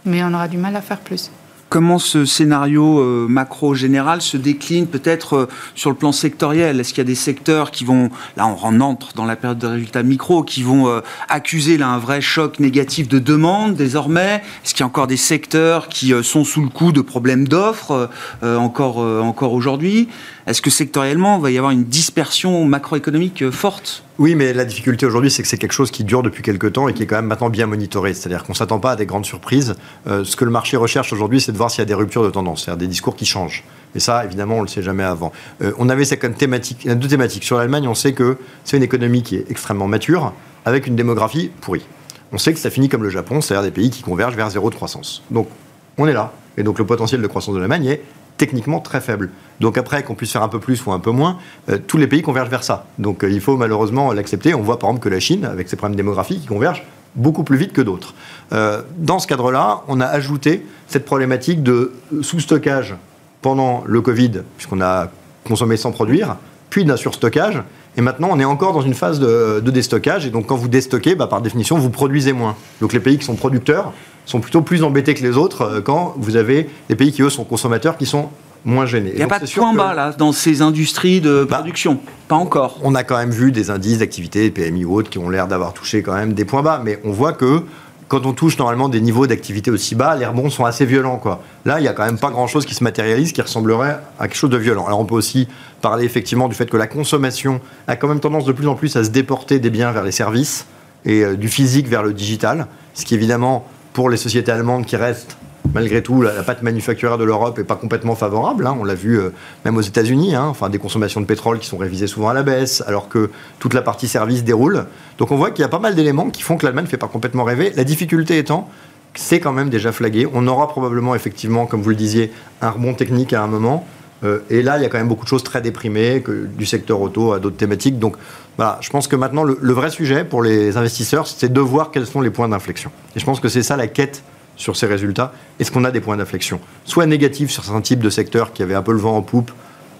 mais 0.06 0.24
on 0.24 0.32
aura 0.32 0.48
du 0.48 0.56
mal 0.56 0.74
à 0.74 0.80
faire 0.80 0.98
plus 0.98 1.30
comment 1.68 1.98
ce 1.98 2.24
scénario 2.24 3.00
euh, 3.00 3.26
macro 3.28 3.74
général 3.74 4.20
se 4.20 4.36
décline 4.36 4.86
peut-être 4.86 5.34
euh, 5.34 5.48
sur 5.74 5.90
le 5.90 5.96
plan 5.96 6.12
sectoriel? 6.12 6.80
Est-ce 6.80 6.90
qu'il 6.90 6.98
y 6.98 7.06
a 7.06 7.08
des 7.08 7.14
secteurs 7.14 7.70
qui 7.70 7.84
vont, 7.84 8.10
là 8.36 8.46
on 8.46 8.80
entre 8.80 9.14
dans 9.14 9.24
la 9.24 9.36
période 9.36 9.58
de 9.58 9.66
résultats 9.66 10.02
micro, 10.02 10.42
qui 10.42 10.62
vont 10.62 10.88
euh, 10.88 11.00
accuser 11.28 11.76
là 11.76 11.88
un 11.88 11.98
vrai 11.98 12.20
choc 12.20 12.60
négatif 12.60 13.08
de 13.08 13.18
demande 13.18 13.74
désormais? 13.74 14.42
Est-ce 14.64 14.74
qu'il 14.74 14.80
y 14.80 14.82
a 14.84 14.86
encore 14.86 15.06
des 15.06 15.16
secteurs 15.16 15.88
qui 15.88 16.12
sont 16.22 16.44
sous 16.44 16.62
le 16.62 16.68
coup 16.68 16.92
de 16.92 17.00
problèmes 17.00 17.48
d'offres 17.48 18.08
encore, 18.42 18.98
encore 18.98 19.52
aujourd'hui? 19.52 20.08
Est-ce 20.46 20.60
que 20.60 20.70
sectoriellement, 20.70 21.38
il 21.38 21.42
va 21.42 21.50
y 21.50 21.56
avoir 21.56 21.72
une 21.72 21.84
dispersion 21.84 22.64
macroéconomique 22.66 23.50
forte? 23.50 24.04
Oui, 24.18 24.34
mais 24.34 24.52
la 24.52 24.64
difficulté 24.64 25.06
aujourd'hui, 25.06 25.30
c'est 25.30 25.42
que 25.42 25.48
c'est 25.48 25.56
quelque 25.56 25.72
chose 25.72 25.90
qui 25.90 26.04
dure 26.04 26.22
depuis 26.22 26.42
quelques 26.42 26.74
temps 26.74 26.86
et 26.88 26.94
qui 26.94 27.02
est 27.02 27.06
quand 27.06 27.16
même 27.16 27.26
maintenant 27.26 27.50
bien 27.50 27.66
monitoré. 27.66 28.14
C'est-à-dire 28.14 28.44
qu'on 28.44 28.52
ne 28.52 28.56
s'attend 28.56 28.78
pas 28.78 28.92
à 28.92 28.96
des 28.96 29.06
grandes 29.06 29.24
surprises. 29.24 29.74
Ce 30.06 30.36
que 30.36 30.44
le 30.44 30.50
marché 30.50 30.76
recherche 30.76 31.12
aujourd'hui, 31.12 31.40
c'est 31.40 31.52
de 31.54 31.58
voir 31.58 31.70
s'il 31.70 31.78
y 31.78 31.82
a 31.82 31.86
des 31.86 31.94
ruptures 31.94 32.22
de 32.22 32.30
tendance, 32.30 32.64
c'est-à-dire 32.64 32.80
des 32.80 32.86
discours 32.86 33.16
qui 33.16 33.24
changent. 33.24 33.64
Et 33.94 34.00
ça, 34.00 34.24
évidemment, 34.24 34.56
on 34.56 34.58
ne 34.58 34.64
le 34.64 34.68
sait 34.68 34.82
jamais 34.82 35.04
avant. 35.04 35.32
Euh, 35.62 35.72
on 35.78 35.88
avait 35.88 36.04
thématique, 36.04 36.86
deux 36.86 37.08
thématiques. 37.08 37.44
Sur 37.44 37.56
l'Allemagne, 37.56 37.88
on 37.88 37.94
sait 37.94 38.12
que 38.12 38.36
c'est 38.64 38.76
une 38.76 38.82
économie 38.82 39.22
qui 39.22 39.36
est 39.36 39.50
extrêmement 39.50 39.86
mature, 39.86 40.32
avec 40.66 40.86
une 40.86 40.96
démographie 40.96 41.50
pourrie. 41.60 41.86
On 42.32 42.38
sait 42.38 42.52
que 42.52 42.58
ça 42.58 42.68
finit 42.68 42.88
comme 42.88 43.02
le 43.02 43.10
Japon, 43.10 43.40
c'est-à-dire 43.40 43.64
des 43.64 43.70
pays 43.70 43.90
qui 43.90 44.02
convergent 44.02 44.36
vers 44.36 44.50
zéro 44.50 44.68
de 44.68 44.74
croissance. 44.74 45.22
Donc, 45.30 45.48
on 45.96 46.06
est 46.06 46.12
là. 46.12 46.32
Et 46.56 46.62
donc, 46.62 46.78
le 46.78 46.84
potentiel 46.84 47.22
de 47.22 47.26
croissance 47.26 47.54
de 47.54 47.60
l'Allemagne 47.60 47.86
est 47.86 48.02
techniquement 48.36 48.80
très 48.80 49.00
faible. 49.00 49.30
Donc 49.60 49.78
après, 49.78 50.02
qu'on 50.02 50.14
puisse 50.14 50.32
faire 50.32 50.42
un 50.42 50.48
peu 50.48 50.58
plus 50.58 50.84
ou 50.86 50.92
un 50.92 50.98
peu 50.98 51.10
moins, 51.10 51.38
euh, 51.68 51.78
tous 51.78 51.96
les 51.96 52.06
pays 52.06 52.22
convergent 52.22 52.50
vers 52.50 52.64
ça. 52.64 52.86
Donc 52.98 53.22
euh, 53.22 53.30
il 53.30 53.40
faut 53.40 53.56
malheureusement 53.56 54.12
l'accepter. 54.12 54.54
On 54.54 54.62
voit 54.62 54.78
par 54.78 54.90
exemple 54.90 55.04
que 55.04 55.08
la 55.08 55.20
Chine, 55.20 55.44
avec 55.44 55.68
ses 55.68 55.76
problèmes 55.76 55.96
démographiques, 55.96 56.46
converge 56.46 56.84
beaucoup 57.16 57.44
plus 57.44 57.56
vite 57.56 57.72
que 57.72 57.80
d'autres. 57.80 58.14
Euh, 58.52 58.82
dans 58.98 59.18
ce 59.18 59.26
cadre-là, 59.26 59.82
on 59.88 60.00
a 60.00 60.06
ajouté 60.06 60.66
cette 60.88 61.04
problématique 61.04 61.62
de 61.62 61.92
sous-stockage 62.22 62.94
pendant 63.42 63.82
le 63.86 64.00
Covid, 64.00 64.42
puisqu'on 64.56 64.80
a 64.80 65.08
consommé 65.44 65.76
sans 65.76 65.92
produire, 65.92 66.36
puis 66.70 66.84
d'un 66.84 66.96
surstockage. 66.96 67.62
Et 67.96 68.00
maintenant, 68.00 68.30
on 68.32 68.40
est 68.40 68.44
encore 68.44 68.72
dans 68.72 68.80
une 68.80 68.94
phase 68.94 69.20
de, 69.20 69.60
déstockage. 69.60 70.26
Et 70.26 70.30
donc, 70.30 70.46
quand 70.46 70.56
vous 70.56 70.68
déstockez, 70.68 71.14
bah, 71.14 71.28
par 71.28 71.40
définition, 71.40 71.78
vous 71.78 71.90
produisez 71.90 72.32
moins. 72.32 72.56
Donc, 72.80 72.92
les 72.92 73.00
pays 73.00 73.18
qui 73.18 73.24
sont 73.24 73.36
producteurs 73.36 73.92
sont 74.26 74.40
plutôt 74.40 74.62
plus 74.62 74.82
embêtés 74.82 75.14
que 75.14 75.22
les 75.22 75.36
autres 75.36 75.82
quand 75.84 76.14
vous 76.16 76.36
avez 76.36 76.68
des 76.88 76.96
pays 76.96 77.12
qui, 77.12 77.22
eux, 77.22 77.30
sont 77.30 77.44
consommateurs, 77.44 77.96
qui 77.96 78.06
sont 78.06 78.30
moins 78.64 78.86
gêné. 78.86 79.10
Il 79.12 79.16
n'y 79.16 79.22
a 79.22 79.28
pas 79.28 79.38
de 79.38 79.46
point 79.46 79.74
bas 79.74 79.94
là 79.94 80.12
dans 80.12 80.32
ces 80.32 80.62
industries 80.62 81.20
de 81.20 81.46
bah, 81.48 81.56
production, 81.58 82.00
pas 82.28 82.36
encore. 82.36 82.78
On 82.82 82.94
a 82.94 83.04
quand 83.04 83.16
même 83.16 83.30
vu 83.30 83.52
des 83.52 83.70
indices 83.70 83.98
d'activité, 83.98 84.50
PMI 84.50 84.84
ou 84.84 84.94
autres, 84.94 85.10
qui 85.10 85.18
ont 85.18 85.28
l'air 85.28 85.48
d'avoir 85.48 85.74
touché 85.74 86.02
quand 86.02 86.14
même 86.14 86.32
des 86.32 86.44
points 86.44 86.62
bas, 86.62 86.80
mais 86.82 86.98
on 87.04 87.12
voit 87.12 87.32
que 87.32 87.62
quand 88.08 88.26
on 88.26 88.32
touche 88.32 88.58
normalement 88.58 88.88
des 88.88 89.00
niveaux 89.00 89.26
d'activité 89.26 89.70
aussi 89.70 89.94
bas, 89.94 90.14
les 90.14 90.26
rebonds 90.26 90.50
sont 90.50 90.64
assez 90.64 90.84
violents. 90.84 91.16
Quoi. 91.16 91.42
Là, 91.64 91.80
il 91.80 91.82
n'y 91.82 91.88
a 91.88 91.92
quand 91.94 92.04
même 92.04 92.18
pas 92.18 92.30
grand-chose 92.30 92.66
qui 92.66 92.74
se 92.74 92.84
matérialise 92.84 93.32
qui 93.32 93.40
ressemblerait 93.40 93.98
à 94.18 94.28
quelque 94.28 94.36
chose 94.36 94.50
de 94.50 94.58
violent. 94.58 94.86
Alors 94.86 95.00
on 95.00 95.06
peut 95.06 95.14
aussi 95.14 95.48
parler 95.80 96.04
effectivement 96.04 96.48
du 96.48 96.54
fait 96.54 96.66
que 96.66 96.76
la 96.76 96.86
consommation 96.86 97.60
a 97.86 97.96
quand 97.96 98.08
même 98.08 98.20
tendance 98.20 98.44
de 98.44 98.52
plus 98.52 98.68
en 98.68 98.74
plus 98.74 98.94
à 98.96 99.04
se 99.04 99.10
déporter 99.10 99.58
des 99.58 99.70
biens 99.70 99.90
vers 99.90 100.04
les 100.04 100.12
services 100.12 100.66
et 101.04 101.22
euh, 101.24 101.36
du 101.36 101.48
physique 101.48 101.88
vers 101.88 102.02
le 102.02 102.12
digital, 102.12 102.66
ce 102.94 103.04
qui 103.04 103.14
évidemment 103.14 103.66
pour 103.92 104.10
les 104.10 104.16
sociétés 104.16 104.52
allemandes 104.52 104.86
qui 104.86 104.96
restent 104.96 105.36
malgré 105.74 106.02
tout, 106.02 106.22
la, 106.22 106.42
pâte 106.42 106.62
manufacturière 106.62 107.18
de 107.18 107.24
l'Europe 107.24 107.58
n'est 107.58 107.64
pas 107.64 107.76
complètement 107.76 108.14
favorable. 108.14 108.66
Hein. 108.66 108.76
on 108.80 108.84
l'a 108.84 108.94
vu 108.94 109.18
euh, 109.18 109.30
même 109.64 109.76
aux 109.76 109.82
États-Unis, 109.82 110.34
hein. 110.34 110.46
enfin 110.46 110.70
des 110.70 110.78
consommations 110.78 111.20
de 111.20 111.26
pétrole 111.26 111.58
qui 111.58 111.66
sont 111.66 111.76
révisées 111.76 112.06
souvent 112.06 112.28
à 112.28 112.34
la 112.34 112.42
baisse, 112.42 112.82
alors 112.86 113.08
que 113.08 113.30
toute 113.58 113.74
la 113.74 113.82
partie 113.82 114.08
service 114.08 114.44
déroule. 114.44 114.86
Donc 115.18 115.32
on 115.32 115.36
voit 115.36 115.50
qu'il 115.50 115.62
y 115.62 115.64
a 115.64 115.68
pas 115.68 115.80
mal 115.80 115.94
d'éléments 115.94 116.30
qui 116.30 116.42
font 116.42 116.56
que 116.56 116.64
l'Allemagne 116.64 116.84
ne 116.84 116.90
fait 116.90 116.96
pas 116.96 117.08
complètement 117.08 117.44
rêver. 117.44 117.72
La 117.76 117.84
difficulté 117.84 118.38
étant 118.38 118.70
c'est 119.16 119.38
quand 119.38 119.52
même 119.52 119.70
déjà 119.70 119.92
flagué. 119.92 120.26
On 120.32 120.46
aura 120.48 120.66
probablement 120.68 121.14
effectivement, 121.14 121.66
comme 121.66 121.82
vous 121.82 121.90
le 121.90 121.96
disiez, 121.96 122.32
un 122.60 122.70
rebond 122.70 122.94
technique 122.94 123.32
à 123.32 123.42
un 123.42 123.46
moment. 123.46 123.86
Euh, 124.24 124.40
et 124.50 124.62
là, 124.62 124.76
il 124.76 124.82
y 124.82 124.86
a 124.86 124.88
quand 124.88 124.98
même 124.98 125.08
beaucoup 125.08 125.24
de 125.24 125.28
choses 125.28 125.44
très 125.44 125.60
déprimées, 125.60 126.22
du 126.56 126.66
secteur 126.66 127.00
auto 127.00 127.32
à 127.32 127.38
d'autres 127.38 127.56
thématiques. 127.56 127.98
Donc 127.98 128.16
voilà, 128.56 128.78
je 128.80 128.90
pense 128.90 129.06
que 129.06 129.16
maintenant, 129.16 129.44
le 129.44 129.72
vrai 129.72 129.90
sujet 129.90 130.24
pour 130.24 130.42
les 130.42 130.76
investisseurs, 130.76 131.26
c'est 131.26 131.52
de 131.52 131.60
voir 131.60 131.90
quels 131.90 132.06
sont 132.06 132.20
les 132.20 132.30
points 132.30 132.48
d'inflexion. 132.48 132.90
Et 133.14 133.20
je 133.20 133.24
pense 133.24 133.40
que 133.40 133.48
c'est 133.48 133.62
ça 133.62 133.76
la 133.76 133.86
quête 133.86 134.22
sur 134.56 134.76
ces 134.76 134.86
résultats 134.86 135.32
Est-ce 135.58 135.70
qu'on 135.70 135.84
a 135.84 135.90
des 135.90 136.00
points 136.00 136.16
d'inflexion 136.16 136.60
Soit 136.84 137.06
négatifs 137.06 137.50
sur 137.50 137.64
certains 137.64 137.80
types 137.80 138.00
de 138.00 138.10
secteurs 138.10 138.52
qui 138.52 138.62
avaient 138.62 138.74
un 138.74 138.82
peu 138.82 138.92
le 138.92 138.98
vent 138.98 139.16
en 139.16 139.22
poupe, 139.22 139.50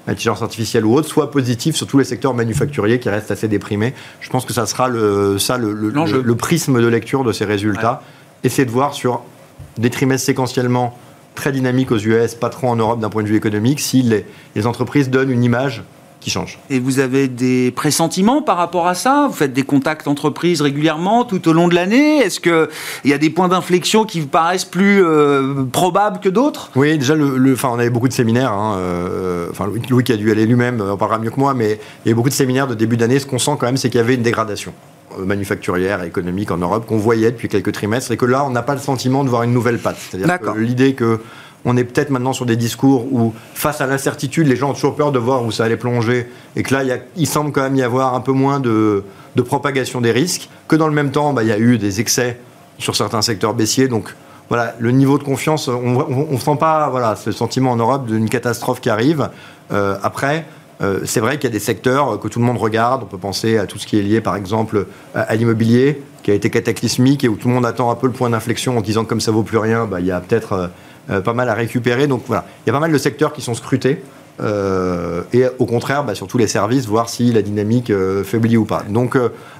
intelligence 0.06 0.42
artificielle 0.42 0.84
ou 0.84 0.94
autre, 0.94 1.08
soit 1.08 1.30
positifs 1.30 1.76
sur 1.76 1.86
tous 1.86 1.98
les 1.98 2.04
secteurs 2.04 2.34
manufacturiers 2.34 2.98
qui 2.98 3.08
restent 3.08 3.30
assez 3.30 3.48
déprimés. 3.48 3.94
Je 4.20 4.28
pense 4.28 4.44
que 4.44 4.52
ça 4.52 4.66
sera 4.66 4.88
le, 4.88 5.38
ça, 5.38 5.56
le, 5.56 5.72
le, 5.72 6.34
prisme 6.34 6.80
de 6.80 6.86
lecture 6.86 7.24
de 7.24 7.32
ces 7.32 7.44
résultats. 7.44 8.02
Essayer 8.42 8.66
de 8.66 8.70
voir 8.70 8.94
sur 8.94 9.22
des 9.78 9.90
trimestres 9.90 10.26
séquentiellement 10.26 10.98
très 11.34 11.52
dynamiques 11.52 11.90
aux 11.90 11.98
US, 11.98 12.34
pas 12.34 12.50
trop 12.50 12.68
en 12.68 12.76
Europe 12.76 13.00
d'un 13.00 13.08
point 13.08 13.22
de 13.22 13.28
vue 13.28 13.36
économique, 13.36 13.80
si 13.80 14.02
les, 14.02 14.24
les 14.54 14.66
entreprises 14.66 15.10
donnent 15.10 15.30
une 15.30 15.42
image 15.42 15.82
qui 16.24 16.30
change. 16.30 16.58
Et 16.70 16.80
vous 16.80 17.00
avez 17.00 17.28
des 17.28 17.70
pressentiments 17.70 18.40
par 18.40 18.56
rapport 18.56 18.86
à 18.86 18.94
ça? 18.94 19.26
Vous 19.28 19.36
faites 19.36 19.52
des 19.52 19.62
contacts 19.62 20.08
entreprises 20.08 20.62
régulièrement 20.62 21.24
tout 21.24 21.46
au 21.48 21.52
long 21.52 21.68
de 21.68 21.74
l'année? 21.74 22.18
Est-ce 22.18 22.40
qu'il 22.40 22.68
y 23.04 23.12
a 23.12 23.18
des 23.18 23.28
points 23.28 23.48
d'inflexion 23.48 24.04
qui 24.04 24.20
vous 24.20 24.26
paraissent 24.26 24.64
plus 24.64 25.04
euh, 25.04 25.64
probables 25.70 26.20
que 26.20 26.30
d'autres? 26.30 26.70
Oui, 26.76 26.96
déjà, 26.96 27.14
le, 27.14 27.52
enfin, 27.52 27.68
on 27.72 27.78
avait 27.78 27.90
beaucoup 27.90 28.08
de 28.08 28.14
séminaires. 28.14 28.52
Hein, 28.52 28.76
euh, 28.78 29.48
enfin, 29.50 29.70
Louis 29.90 30.02
qui 30.02 30.12
a 30.12 30.16
dû 30.16 30.30
aller 30.30 30.46
lui-même 30.46 30.80
en 30.80 30.96
parlera 30.96 31.18
mieux 31.18 31.30
que 31.30 31.38
moi, 31.38 31.52
mais 31.52 31.78
il 32.04 32.08
y 32.08 32.12
a 32.12 32.14
beaucoup 32.14 32.30
de 32.30 32.34
séminaires 32.34 32.66
de 32.66 32.74
début 32.74 32.96
d'année. 32.96 33.18
Ce 33.18 33.26
qu'on 33.26 33.38
sent 33.38 33.56
quand 33.60 33.66
même, 33.66 33.76
c'est 33.76 33.90
qu'il 33.90 33.98
y 33.98 34.02
avait 34.02 34.14
une 34.14 34.22
dégradation 34.22 34.72
euh, 35.18 35.26
manufacturière 35.26 36.02
et 36.02 36.06
économique 36.06 36.50
en 36.50 36.56
Europe 36.56 36.86
qu'on 36.86 36.96
voyait 36.96 37.32
depuis 37.32 37.50
quelques 37.50 37.72
trimestres 37.72 38.12
et 38.12 38.16
que 38.16 38.24
là, 38.24 38.46
on 38.46 38.50
n'a 38.50 38.62
pas 38.62 38.74
le 38.74 38.80
sentiment 38.80 39.24
de 39.24 39.28
voir 39.28 39.42
une 39.42 39.52
nouvelle 39.52 39.78
patte. 39.78 39.98
C'est-à-dire 40.10 40.40
que 40.40 40.58
l'idée 40.58 40.94
que 40.94 41.20
on 41.64 41.76
est 41.76 41.84
peut-être 41.84 42.10
maintenant 42.10 42.32
sur 42.32 42.46
des 42.46 42.56
discours 42.56 43.06
où, 43.12 43.32
face 43.54 43.80
à 43.80 43.86
l'incertitude, 43.86 44.46
les 44.46 44.56
gens 44.56 44.70
ont 44.70 44.74
toujours 44.74 44.96
peur 44.96 45.12
de 45.12 45.18
voir 45.18 45.44
où 45.44 45.50
ça 45.50 45.64
allait 45.64 45.76
plonger, 45.76 46.28
et 46.56 46.62
que 46.62 46.74
là, 46.74 46.96
il, 47.16 47.26
semble 47.26 47.52
quand 47.52 47.62
même 47.62 47.76
y 47.76 47.82
avoir 47.82 48.14
un 48.14 48.20
peu 48.20 48.32
moins 48.32 48.60
de, 48.60 49.04
propagation 49.44 50.00
des 50.00 50.12
risques, 50.12 50.48
que 50.68 50.76
dans 50.76 50.88
le 50.88 50.94
même 50.94 51.10
temps, 51.10 51.32
bah, 51.32 51.42
il 51.42 51.48
y 51.48 51.52
a 51.52 51.58
eu 51.58 51.78
des 51.78 52.00
excès 52.00 52.38
sur 52.78 52.96
certains 52.96 53.22
secteurs 53.22 53.54
baissiers. 53.54 53.88
Donc 53.88 54.14
voilà, 54.48 54.74
le 54.78 54.90
niveau 54.90 55.18
de 55.18 55.22
confiance, 55.22 55.68
on 55.68 56.30
ne 56.30 56.38
sent 56.38 56.56
pas 56.58 56.88
voilà, 56.90 57.16
ce 57.16 57.32
sentiment 57.32 57.72
en 57.72 57.76
Europe 57.76 58.06
d'une 58.06 58.28
catastrophe 58.28 58.80
qui 58.80 58.90
arrive. 58.90 59.30
Euh, 59.72 59.96
après, 60.02 60.44
euh, 60.82 61.00
c'est 61.04 61.20
vrai 61.20 61.36
qu'il 61.36 61.44
y 61.44 61.52
a 61.52 61.52
des 61.52 61.60
secteurs 61.60 62.18
que 62.18 62.28
tout 62.28 62.38
le 62.38 62.44
monde 62.44 62.58
regarde. 62.58 63.02
On 63.02 63.06
peut 63.06 63.18
penser 63.18 63.58
à 63.58 63.66
tout 63.66 63.78
ce 63.78 63.86
qui 63.86 63.98
est 63.98 64.02
lié, 64.02 64.20
par 64.20 64.36
exemple, 64.36 64.86
à, 65.14 65.34
l'immobilier, 65.34 66.02
qui 66.22 66.30
a 66.30 66.34
été 66.34 66.50
cataclysmique 66.50 67.24
et 67.24 67.28
où 67.28 67.36
tout 67.36 67.48
le 67.48 67.54
monde 67.54 67.66
attend 67.66 67.90
un 67.90 67.94
peu 67.94 68.06
le 68.06 68.12
point 68.12 68.30
d'inflexion 68.30 68.78
en 68.78 68.80
disant 68.80 69.04
comme 69.04 69.20
ça 69.20 69.30
vaut 69.30 69.42
plus 69.42 69.58
rien, 69.58 69.86
bah, 69.86 70.00
il 70.00 70.06
y 70.06 70.12
a 70.12 70.20
peut-être 70.20 70.52
euh, 70.52 70.66
pas 71.08 71.34
mal 71.34 71.48
à 71.48 71.54
récupérer. 71.54 72.06
Donc 72.06 72.22
voilà, 72.26 72.44
il 72.64 72.68
y 72.68 72.70
a 72.70 72.72
pas 72.72 72.80
mal 72.80 72.92
de 72.92 72.98
secteurs 72.98 73.32
qui 73.32 73.42
sont 73.42 73.54
scrutés. 73.54 74.02
Euh, 74.40 75.22
et 75.32 75.44
au 75.58 75.66
contraire, 75.66 76.04
bah, 76.04 76.14
les 76.38 76.46
services, 76.46 76.86
voir 76.86 77.08
si 77.08 77.32
la 77.32 77.42
dynamique 77.42 77.90
euh, 77.90 78.24
faiblit 78.24 78.56
ou 78.56 78.64
pas. 78.64 78.82
Donc, 78.88 79.16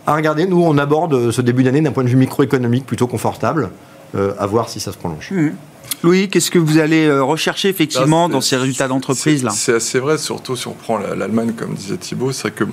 à 0.06 0.14
regarder, 0.14 0.46
nous, 0.46 0.62
on 0.62 0.78
aborde 0.78 1.30
ce 1.30 1.40
début 1.40 1.62
d'année 1.62 1.80
d'un 1.80 1.92
point 1.92 2.04
de 2.04 2.08
vue 2.08 2.16
microéconomique 2.16 2.86
plutôt 2.86 3.06
confortable, 3.06 3.70
à 4.16 4.46
voir 4.46 4.68
si 4.68 4.78
ça 4.78 4.92
se 4.92 4.96
prolonge. 4.96 5.30
Mmh. 5.32 5.50
Louis, 6.02 6.28
qu'est-ce 6.28 6.50
que 6.50 6.58
vous 6.58 6.78
allez 6.78 7.06
euh, 7.06 7.22
rechercher 7.22 7.68
effectivement 7.68 8.28
dans 8.28 8.42
ces 8.42 8.56
résultats 8.56 8.88
d'entreprise 8.88 9.42
là 9.42 9.50
C'est 9.50 9.74
assez 9.74 9.98
vrai, 9.98 10.18
surtout 10.18 10.54
si 10.54 10.68
on 10.68 10.74
prend 10.74 10.98
l'Allemagne, 10.98 11.52
comme 11.56 11.74
disait 11.74 11.96
Thibault, 11.96 12.32
c'est 12.32 12.54
que 12.54 12.64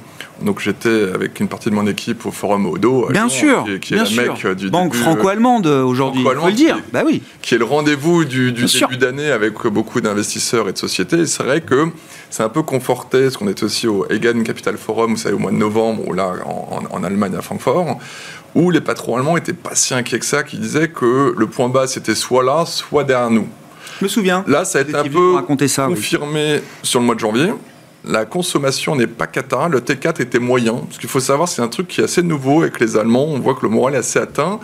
donc 0.42 0.60
j'étais 0.60 1.08
avec 1.14 1.40
une 1.40 1.48
partie 1.48 1.70
de 1.70 1.76
mon 1.76 1.88
équipe 1.88 2.26
au 2.26 2.32
forum 2.32 2.66
Odo, 2.66 3.08
bien 3.10 3.30
sûr, 3.30 3.64
qui, 3.80 3.94
est 3.94 3.98
bien 3.98 4.06
sûr. 4.06 4.24
mec 4.24 4.56
du 4.58 4.70
banque 4.70 4.96
franco-allemande 4.96 5.68
aujourd'hui, 5.68 6.24
faut 6.24 6.48
le 6.48 6.52
dire, 6.52 6.80
bah 6.92 7.04
oui, 7.06 7.22
qui 7.42 7.56
est 7.56 7.58
le 7.58 7.66
rendez-vous 7.66 8.26
du, 8.26 8.52
début 8.52 8.98
d'année 8.98 9.32
avec 9.32 9.54
beaucoup 9.68 10.02
d'investisseurs 10.02 10.68
et 10.68 10.74
de 10.74 10.78
sociétés. 10.78 11.26
C'est 11.26 11.44
vrai 11.44 11.62
que 11.62 11.88
c'est 12.30 12.44
un 12.44 12.50
peu 12.50 12.64
conforté, 12.64 13.24
parce 13.24 13.38
qu'on 13.38 13.48
est 13.48 13.64
aussi 13.64 13.88
au 13.88 14.06
Egan 14.10 14.44
Capital 14.44 14.78
Forum, 14.78 15.12
vous 15.12 15.18
savez, 15.18 15.36
au 15.36 15.40
mois 15.40 15.52
de 15.52 15.58
novembre, 15.58 16.08
ou 16.08 16.14
là 16.14 16.34
en, 16.46 16.84
en 16.90 17.04
Allemagne 17.04 17.36
à 17.38 17.42
Francfort 17.42 17.98
où 18.56 18.70
les 18.72 18.82
patrons 18.82 19.16
allemands 19.16 19.38
étaient 19.38 19.54
pas 19.54 19.76
si 19.76 19.94
inquiets 19.94 20.20
que 20.20 20.26
ça, 20.26 20.44
qui 20.44 20.58
disaient 20.58 20.90
que 20.90 21.34
le 21.38 21.48
point 21.48 21.70
bas 21.70 21.88
c'était 21.88 22.16
soit 22.16 22.44
là, 22.44 22.66
soit 22.66 23.04
derrière 23.04 23.30
nous. 23.30 23.48
Je 24.00 24.06
me 24.06 24.10
souviens. 24.10 24.44
Là, 24.48 24.66
ça 24.66 24.80
a 24.80 24.82
été 24.82 24.96
un 24.96 25.04
peu 25.04 25.36
ça, 25.68 25.86
confirmé 25.86 26.62
sur 26.82 27.00
le 27.00 27.06
mois 27.06 27.16
de 27.16 27.20
janvier. 27.20 27.54
La 28.04 28.26
consommation 28.26 28.96
n'est 28.96 29.06
pas 29.06 29.28
cata, 29.28 29.68
le 29.68 29.80
T4 29.80 30.24
était 30.24 30.40
moyen. 30.40 30.82
Ce 30.90 30.98
qu'il 30.98 31.08
faut 31.08 31.20
savoir, 31.20 31.48
c'est 31.48 31.62
un 31.62 31.68
truc 31.68 31.88
qui 31.88 32.02
est 32.02 32.06
assez 32.06 32.24
nouveau 32.24 32.64
avec 32.64 32.80
les 32.80 32.98
Allemands. 32.98 33.26
On 33.26 33.40
voit 33.40 33.54
que 33.54 33.62
le 33.62 33.70
moral 33.70 33.94
est 33.94 34.00
assez 34.00 34.18
atteint. 34.18 34.60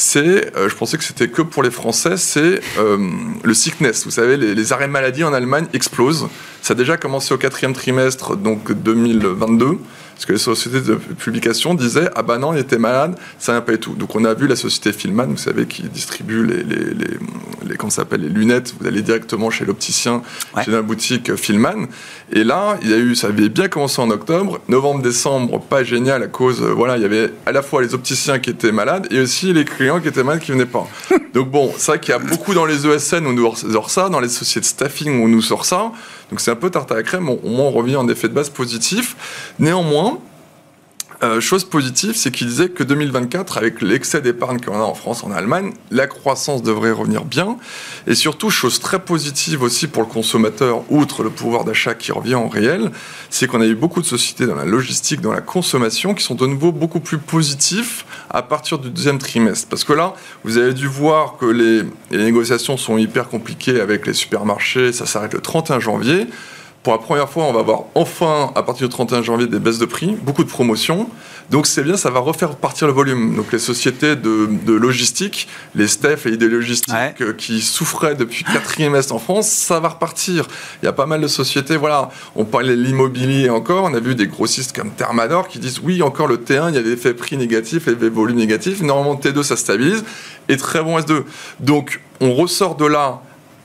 C'est, 0.00 0.56
euh, 0.56 0.68
je 0.68 0.76
pensais 0.76 0.96
que 0.96 1.02
c'était 1.02 1.26
que 1.26 1.42
pour 1.42 1.64
les 1.64 1.72
Français, 1.72 2.16
c'est 2.16 2.60
euh, 2.78 2.98
le 3.42 3.52
sickness. 3.52 4.04
Vous 4.04 4.12
savez, 4.12 4.36
les, 4.36 4.54
les, 4.54 4.72
arrêts 4.72 4.86
maladie 4.86 5.24
en 5.24 5.32
Allemagne 5.32 5.66
explosent. 5.72 6.28
Ça 6.62 6.74
a 6.74 6.76
déjà 6.76 6.96
commencé 6.96 7.34
au 7.34 7.36
quatrième 7.36 7.72
trimestre, 7.72 8.36
donc 8.36 8.70
2022. 8.70 9.78
Parce 10.18 10.26
que 10.26 10.32
les 10.32 10.38
sociétés 10.40 10.80
de 10.80 10.96
publication 10.96 11.74
disaient 11.74 12.10
Ah 12.16 12.24
ben 12.24 12.40
non, 12.40 12.52
il 12.52 12.58
était 12.58 12.76
malade, 12.76 13.16
ça 13.38 13.52
n'a 13.52 13.60
pas 13.60 13.74
et 13.74 13.78
tout. 13.78 13.94
Donc 13.94 14.16
on 14.16 14.24
a 14.24 14.34
vu 14.34 14.48
la 14.48 14.56
société 14.56 14.92
Filman, 14.92 15.26
vous 15.28 15.36
savez, 15.36 15.66
qui 15.66 15.84
distribue 15.84 16.44
les, 16.44 16.64
les, 16.64 16.94
les, 17.64 17.76
comment 17.76 17.90
s'appelle, 17.90 18.22
les 18.22 18.28
lunettes. 18.28 18.74
Vous 18.80 18.86
allez 18.88 19.02
directement 19.02 19.48
chez 19.50 19.64
l'opticien, 19.64 20.22
chez 20.64 20.72
la 20.72 20.82
boutique 20.82 21.36
Filman. 21.36 21.86
Et 22.32 22.42
là, 22.42 22.78
il 22.82 22.90
y 22.90 22.94
a 22.94 22.96
eu, 22.96 23.14
ça 23.14 23.28
avait 23.28 23.48
bien 23.48 23.68
commencé 23.68 24.02
en 24.02 24.10
octobre. 24.10 24.60
Novembre, 24.68 25.02
décembre, 25.02 25.60
pas 25.60 25.84
génial 25.84 26.24
à 26.24 26.26
cause, 26.26 26.62
euh, 26.62 26.72
voilà, 26.72 26.96
il 26.96 27.02
y 27.04 27.06
avait 27.06 27.32
à 27.46 27.52
la 27.52 27.62
fois 27.62 27.80
les 27.80 27.94
opticiens 27.94 28.40
qui 28.40 28.50
étaient 28.50 28.72
malades 28.72 29.06
et 29.12 29.20
aussi 29.20 29.52
les 29.52 29.64
clients 29.64 29.87
qui 30.00 30.08
étaient 30.08 30.22
malades 30.22 30.42
qui 30.42 30.52
venaient 30.52 30.66
pas. 30.66 30.86
Donc 31.34 31.50
bon, 31.50 31.72
c'est 31.76 31.92
vrai 31.92 32.00
qu'il 32.00 32.10
y 32.10 32.14
a 32.14 32.18
beaucoup 32.18 32.54
dans 32.54 32.66
les 32.66 32.86
ESN 32.86 33.26
où 33.26 33.30
on 33.30 33.32
nous 33.32 33.54
sort 33.54 33.90
ça, 33.90 34.08
dans 34.08 34.20
les 34.20 34.28
sociétés 34.28 34.60
de 34.60 34.66
staffing 34.66 35.20
où 35.20 35.24
on 35.24 35.28
nous 35.28 35.42
sort 35.42 35.64
ça. 35.64 35.92
Donc 36.30 36.40
c'est 36.40 36.50
un 36.50 36.56
peu 36.56 36.70
tarte 36.70 36.92
à 36.92 36.94
la 36.94 37.02
crème, 37.02 37.28
au 37.28 37.38
moins 37.44 37.66
on 37.66 37.70
revient 37.70 37.96
en 37.96 38.08
effet 38.08 38.28
de 38.28 38.34
base 38.34 38.50
positif. 38.50 39.16
Néanmoins, 39.58 40.18
euh, 41.24 41.40
chose 41.40 41.64
positive, 41.64 42.14
c'est 42.16 42.30
qu'il 42.30 42.46
disait 42.46 42.68
que 42.68 42.84
2024, 42.84 43.58
avec 43.58 43.82
l'excès 43.82 44.20
d'épargne 44.20 44.60
qu'on 44.60 44.76
a 44.76 44.84
en 44.84 44.94
France, 44.94 45.24
en 45.24 45.32
Allemagne, 45.32 45.72
la 45.90 46.06
croissance 46.06 46.62
devrait 46.62 46.92
revenir 46.92 47.24
bien. 47.24 47.56
Et 48.06 48.14
surtout, 48.14 48.50
chose 48.50 48.78
très 48.78 49.00
positive 49.00 49.62
aussi 49.62 49.88
pour 49.88 50.02
le 50.02 50.08
consommateur, 50.08 50.84
outre 50.90 51.24
le 51.24 51.30
pouvoir 51.30 51.64
d'achat 51.64 51.94
qui 51.94 52.12
revient 52.12 52.36
en 52.36 52.46
réel, 52.46 52.92
c'est 53.30 53.48
qu'on 53.48 53.60
a 53.60 53.66
eu 53.66 53.74
beaucoup 53.74 54.00
de 54.00 54.06
sociétés 54.06 54.46
dans 54.46 54.54
la 54.54 54.64
logistique, 54.64 55.20
dans 55.20 55.32
la 55.32 55.40
consommation, 55.40 56.14
qui 56.14 56.22
sont 56.22 56.36
de 56.36 56.46
nouveau 56.46 56.70
beaucoup 56.70 57.00
plus 57.00 57.18
positifs 57.18 58.06
à 58.30 58.42
partir 58.42 58.78
du 58.78 58.88
deuxième 58.88 59.18
trimestre. 59.18 59.66
Parce 59.68 59.82
que 59.82 59.94
là, 59.94 60.14
vous 60.44 60.56
avez 60.56 60.72
dû 60.72 60.86
voir 60.86 61.36
que 61.36 61.46
les, 61.46 61.82
les 62.12 62.24
négociations 62.24 62.76
sont 62.76 62.96
hyper 62.96 63.28
compliquées 63.28 63.80
avec 63.80 64.06
les 64.06 64.14
supermarchés, 64.14 64.92
ça 64.92 65.04
s'arrête 65.04 65.34
le 65.34 65.40
31 65.40 65.80
janvier. 65.80 66.28
Pour 66.88 66.96
la 66.96 67.02
première 67.02 67.28
fois, 67.28 67.44
on 67.44 67.52
va 67.52 67.60
avoir 67.60 67.82
enfin, 67.94 68.50
à 68.54 68.62
partir 68.62 68.88
du 68.88 68.94
31 68.94 69.20
janvier, 69.20 69.46
des 69.46 69.58
baisses 69.58 69.78
de 69.78 69.84
prix, 69.84 70.16
beaucoup 70.22 70.42
de 70.42 70.48
promotions. 70.48 71.10
Donc 71.50 71.66
c'est 71.66 71.82
bien, 71.82 71.98
ça 71.98 72.08
va 72.08 72.20
refaire 72.20 72.56
partir 72.56 72.86
le 72.86 72.94
volume. 72.94 73.36
Donc 73.36 73.52
les 73.52 73.58
sociétés 73.58 74.16
de, 74.16 74.72
logistique, 74.72 75.48
les 75.74 75.86
STEF 75.86 76.24
et 76.24 76.38
des 76.38 76.48
logistiques 76.48 76.94
euh, 77.20 77.34
qui 77.34 77.60
souffraient 77.60 78.14
depuis 78.14 78.42
le 78.48 78.54
quatrième 78.54 78.92
trimestre 78.92 79.14
en 79.14 79.18
France, 79.18 79.48
ça 79.48 79.80
va 79.80 79.90
repartir. 79.90 80.48
Il 80.82 80.86
y 80.86 80.88
a 80.88 80.94
pas 80.94 81.04
mal 81.04 81.20
de 81.20 81.26
sociétés, 81.26 81.76
voilà, 81.76 82.08
on 82.34 82.46
parlait 82.46 82.74
de 82.74 82.80
l'immobilier 82.80 83.50
encore, 83.50 83.84
on 83.84 83.92
a 83.92 84.00
vu 84.00 84.14
des 84.14 84.26
grossistes 84.26 84.74
comme 84.74 84.90
Thermador 84.92 85.46
qui 85.48 85.58
disent 85.58 85.80
oui, 85.84 86.00
encore 86.00 86.26
le 86.26 86.38
T1, 86.38 86.70
il 86.70 86.74
y 86.74 86.78
a 86.78 86.82
des 86.82 86.92
effets 86.92 87.12
prix 87.12 87.36
négatifs 87.36 87.86
des 87.90 88.08
volumes 88.08 88.38
négatifs. 88.38 88.80
Normalement, 88.80 89.20
T2, 89.20 89.42
ça 89.42 89.58
stabilise 89.58 90.04
et 90.48 90.56
très 90.56 90.82
bon 90.82 90.98
S2. 90.98 91.24
Donc 91.60 92.00
on 92.22 92.32
ressort 92.32 92.76
de 92.76 92.86
là 92.86 93.20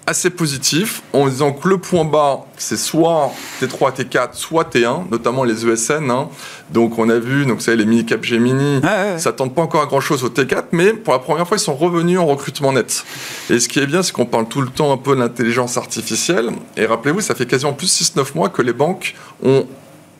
assez 0.05 0.29
positif 0.29 1.01
en 1.13 1.27
disant 1.27 1.53
que 1.53 1.67
le 1.67 1.77
point 1.77 2.03
bas, 2.03 2.45
c'est 2.57 2.77
soit 2.77 3.31
T3, 3.61 3.95
T4, 3.95 4.29
soit 4.33 4.69
T1, 4.69 5.09
notamment 5.09 5.43
les 5.43 5.65
ESN. 5.65 6.11
Hein. 6.11 6.29
Donc 6.71 6.99
on 6.99 7.09
a 7.09 7.19
vu, 7.19 7.45
donc 7.45 7.61
ça, 7.61 7.75
les 7.75 7.85
mini 7.85 8.05
cap 8.05 8.23
Gemini, 8.23 8.81
ça 9.17 9.31
tente 9.31 9.55
pas 9.55 9.61
encore 9.61 9.81
à 9.81 9.85
grand 9.85 10.01
chose 10.01 10.23
au 10.23 10.29
T4, 10.29 10.65
mais 10.71 10.93
pour 10.93 11.13
la 11.13 11.19
première 11.19 11.47
fois, 11.47 11.57
ils 11.57 11.61
sont 11.61 11.75
revenus 11.75 12.19
en 12.19 12.25
recrutement 12.25 12.73
net. 12.73 13.05
Et 13.49 13.59
ce 13.59 13.69
qui 13.69 13.79
est 13.79 13.87
bien, 13.87 14.03
c'est 14.03 14.11
qu'on 14.11 14.25
parle 14.25 14.47
tout 14.47 14.61
le 14.61 14.69
temps 14.69 14.91
un 14.91 14.97
peu 14.97 15.15
de 15.15 15.21
l'intelligence 15.21 15.77
artificielle. 15.77 16.49
Et 16.75 16.85
rappelez-vous, 16.85 17.21
ça 17.21 17.35
fait 17.35 17.45
quasiment 17.45 17.73
plus 17.73 18.13
6-9 18.15 18.35
mois 18.35 18.49
que 18.49 18.61
les 18.61 18.73
banques 18.73 19.15
ont 19.43 19.65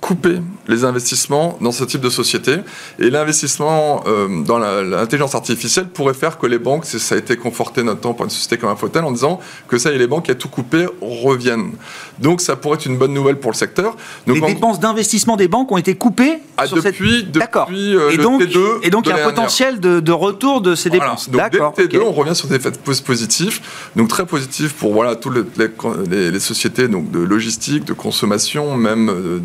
couper 0.04 0.40
les 0.68 0.84
investissements 0.84 1.58
dans 1.62 1.72
ce 1.72 1.86
type 1.86 2.02
de 2.02 2.10
société. 2.10 2.58
Et 3.00 3.10
l'investissement 3.10 4.04
euh, 4.06 4.44
dans 4.44 4.60
l'intelligence 4.60 5.34
artificielle 5.34 5.88
pourrait 5.88 6.14
faire 6.14 6.38
que 6.38 6.46
les 6.46 6.60
banques, 6.60 6.84
ça 6.84 7.16
a 7.16 7.18
été 7.18 7.38
conforté 7.38 7.84
notamment 7.84 8.14
par 8.14 8.26
une 8.26 8.30
société 8.30 8.58
comme 8.58 8.70
Infotel 8.70 9.06
en 9.06 9.14
disant 9.14 9.40
que 9.70 9.78
ça 9.78 9.94
et 9.94 9.98
les 9.98 10.08
banques 10.08 10.26
qui 10.26 10.32
a 10.32 10.36
tout 10.36 10.50
coupé 10.50 10.88
reviennent. 11.02 11.72
Donc 12.20 12.42
ça 12.42 12.58
pourrait 12.58 12.76
être 12.76 12.86
une 12.86 12.98
bonne 12.98 13.14
nouvelle 13.14 13.40
pour 13.40 13.52
le 13.52 13.56
secteur. 13.56 13.96
les 14.28 14.42
dépenses 14.42 14.82
d'investissement 14.82 15.38
des 15.38 15.48
banques 15.48 15.72
ont 15.72 15.78
été 15.78 15.96
coupées 15.96 16.40
ah, 16.58 16.68
sur 16.68 16.76
depuis, 16.76 17.22
cette... 17.22 17.32
depuis 17.32 17.96
euh, 17.96 18.12
et, 18.12 18.18
donc, 18.18 18.42
T2 18.42 18.60
et 18.84 18.90
donc 18.90 19.06
il 19.06 19.10
y 19.10 19.14
a 19.14 19.24
un 19.24 19.30
potentiel 19.30 19.80
de, 19.80 20.12
retour 20.12 20.60
de 20.60 20.76
ces 20.76 20.90
dépenses. 20.90 21.30
Donc 21.30 21.50
dès 21.50 21.60
T2, 21.60 22.02
on 22.02 22.12
revient 22.12 22.36
sur 22.36 22.50
des 22.50 22.56
effets 22.56 22.72
positifs. 22.72 23.90
Donc 23.96 24.10
très 24.10 24.26
positifs 24.26 24.74
pour 24.74 24.92
voilà, 24.92 25.16
toutes 25.16 25.34
les, 25.58 26.32
les, 26.32 26.40
sociétés 26.42 26.90
donc, 26.90 27.10
de 27.10 27.20
logistique, 27.20 27.86
de 27.86 27.94
consommation, 27.94 28.76
même 28.76 29.10
euh, 29.10 29.40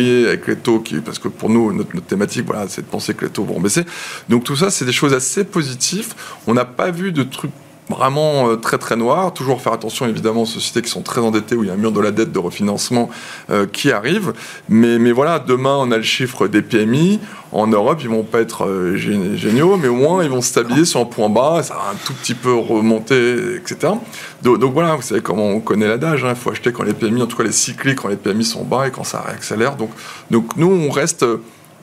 avec 0.00 0.46
les 0.46 0.56
taux, 0.56 0.80
qui, 0.80 1.00
parce 1.00 1.18
que 1.18 1.28
pour 1.28 1.50
nous, 1.50 1.72
notre, 1.72 2.00
thématique, 2.00 2.46
voilà, 2.46 2.68
c'est 2.68 2.82
de 2.82 2.86
penser 2.86 3.14
que 3.14 3.24
les 3.24 3.30
taux 3.30 3.44
vont 3.44 3.60
baisser. 3.60 3.84
Donc 4.28 4.44
tout 4.44 4.56
ça, 4.56 4.70
c'est 4.70 4.84
des 4.84 4.92
choses 4.92 5.12
assez 5.12 5.44
positives. 5.44 6.14
On 6.46 6.54
n'a 6.54 6.64
pas 6.64 6.90
vu 6.90 7.12
de 7.12 7.22
trucs 7.22 7.52
vraiment 7.88 8.50
euh, 8.50 8.56
très 8.56 8.78
très 8.78 8.96
noirs. 8.96 9.32
Toujours 9.32 9.60
faire 9.60 9.72
attention 9.72 10.06
évidemment 10.06 10.42
aux 10.42 10.46
sociétés 10.46 10.82
qui 10.82 10.90
sont 10.90 11.02
très 11.02 11.20
endettées 11.20 11.56
où 11.56 11.64
il 11.64 11.68
y 11.68 11.70
a 11.70 11.74
un 11.74 11.78
mur 11.78 11.92
de 11.92 12.00
la 12.00 12.10
dette 12.10 12.32
de 12.32 12.38
refinancement 12.38 13.10
euh, 13.50 13.66
qui 13.66 13.92
arrive. 13.92 14.32
Mais, 14.68 14.98
mais 14.98 15.12
voilà, 15.12 15.38
demain 15.38 15.76
on 15.78 15.90
a 15.90 15.96
le 15.96 16.02
chiffre 16.02 16.48
des 16.48 16.62
PMI. 16.62 17.20
En 17.50 17.66
Europe, 17.66 18.00
ils 18.02 18.10
vont 18.10 18.24
pas 18.24 18.40
être 18.40 18.66
euh, 18.66 18.96
géniaux, 18.96 19.78
mais 19.78 19.88
au 19.88 19.94
moins 19.94 20.22
ils 20.22 20.28
vont 20.28 20.42
stabiliser 20.42 20.84
sur 20.84 21.00
un 21.00 21.06
point 21.06 21.30
bas, 21.30 21.62
ça 21.62 21.74
va 21.74 21.92
un 21.92 21.96
tout 22.04 22.12
petit 22.12 22.34
peu 22.34 22.54
remonter, 22.54 23.54
etc. 23.56 23.94
Donc, 24.42 24.72
voilà, 24.74 24.96
vous 24.96 25.02
savez 25.02 25.22
comment 25.22 25.46
on 25.46 25.60
connaît 25.60 25.88
l'adage, 25.88 26.24
hein. 26.24 26.30
il 26.30 26.36
faut 26.36 26.50
acheter 26.50 26.72
quand 26.72 26.82
les 26.82 26.92
PMI, 26.92 27.22
en 27.22 27.26
tout 27.26 27.38
cas 27.38 27.44
les 27.44 27.52
cycliques, 27.52 28.00
quand 28.00 28.08
les 28.08 28.16
PMI 28.16 28.44
sont 28.44 28.64
bas 28.64 28.86
et 28.86 28.90
quand 28.90 29.04
ça 29.04 29.22
réaccélère. 29.26 29.76
Donc, 29.76 29.90
donc 30.30 30.56
nous, 30.56 30.68
on 30.68 30.90
reste 30.90 31.24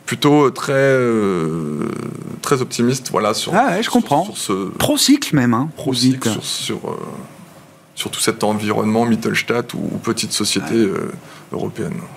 plutôt 0.06 0.50
très 0.52 0.74
euh, 0.74 1.88
très 2.42 2.62
optimiste 2.62 3.10
voilà 3.12 3.34
sur 3.34 3.54
ah 3.56 3.82
je 3.82 3.90
comprends. 3.90 4.32
ce 4.36 4.70
pro 4.70 4.98
cycle 4.98 5.36
même 5.36 5.54
hein, 5.54 5.70
pro 5.76 5.94
cycle 5.94 6.30
sur, 6.30 6.44
sur 6.44 6.78
euh, 6.90 6.98
surtout 7.96 8.20
cet 8.20 8.44
environnement 8.44 9.06
Mittelstadt 9.06 9.74
ou, 9.74 9.80
ou 9.92 9.98
petite 9.98 10.32
société 10.32 10.76
euh, 10.76 11.12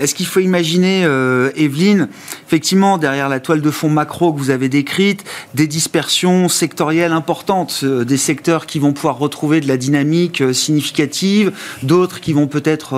Est-ce 0.00 0.14
qu'il 0.14 0.26
faut 0.26 0.40
imaginer, 0.40 1.02
euh, 1.04 1.50
Evelyne, 1.54 2.08
effectivement, 2.46 2.98
derrière 2.98 3.28
la 3.28 3.40
toile 3.40 3.60
de 3.60 3.70
fond 3.70 3.88
macro 3.90 4.32
que 4.32 4.38
vous 4.38 4.50
avez 4.50 4.68
décrite, 4.68 5.24
des 5.54 5.66
dispersions 5.66 6.48
sectorielles 6.48 7.12
importantes, 7.12 7.80
euh, 7.84 8.04
des 8.04 8.16
secteurs 8.16 8.66
qui 8.66 8.78
vont 8.78 8.92
pouvoir 8.92 9.18
retrouver 9.18 9.60
de 9.60 9.68
la 9.68 9.76
dynamique 9.76 10.40
euh, 10.40 10.52
significative, 10.52 11.52
d'autres 11.82 12.20
qui 12.20 12.32
vont 12.32 12.46
peut-être 12.48 12.94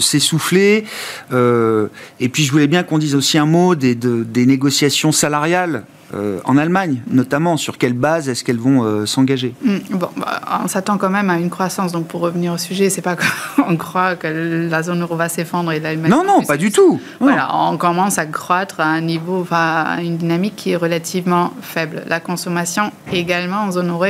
s'essouffler. 0.00 0.84
Et 1.32 2.28
puis, 2.28 2.44
je 2.44 2.52
voulais 2.52 2.66
bien 2.66 2.82
qu'on 2.82 2.98
dise 2.98 3.14
aussi 3.14 3.38
un 3.38 3.46
mot 3.46 3.74
des, 3.74 3.94
de- 3.94 4.24
des 4.24 4.46
négociations 4.46 5.12
salariales. 5.12 5.84
Euh, 6.14 6.38
en 6.44 6.56
Allemagne, 6.56 7.02
notamment, 7.10 7.56
sur 7.56 7.78
quelle 7.78 7.92
base 7.92 8.28
est-ce 8.28 8.42
qu'elles 8.44 8.58
vont 8.58 8.82
euh, 8.84 9.06
s'engager? 9.06 9.54
Mm, 9.64 9.76
Bon, 9.92 10.08
bah, 10.16 10.40
on 10.64 10.68
s'attend 10.68 10.98
quand 10.98 11.10
même 11.10 11.30
à 11.30 11.38
une 11.38 11.50
croissance. 11.50 11.92
Donc, 11.92 12.06
pour 12.08 12.20
revenir 12.20 12.52
au 12.52 12.58
sujet, 12.58 12.90
c'est 12.90 13.02
pas 13.02 13.16
qu'on 13.16 13.76
croit 13.78 14.16
que 14.16 14.68
la 14.70 14.82
zone 14.82 15.02
euro 15.02 15.16
va 15.16 15.28
s'effondrer. 15.28 15.76
et 15.76 15.80
l'Allemagne 15.80 16.10
Non, 16.10 16.24
non, 16.24 16.42
pas 16.42 16.56
du 16.56 16.70
tout. 16.72 17.00
Voilà, 17.20 17.48
on 17.54 17.76
commence 17.76 18.18
à 18.18 18.26
croître 18.26 18.80
à 18.80 18.84
un 18.86 19.00
niveau, 19.00 19.46
à 19.50 19.98
une 20.02 20.16
dynamique 20.16 20.56
qui 20.56 20.70
est 20.72 20.76
relativement 20.76 21.52
faible. 21.62 22.02
La 22.08 22.20
consommation 22.20 22.90
également 23.12 23.62
en 23.62 23.70
zone 23.72 23.90
euro 23.90 24.04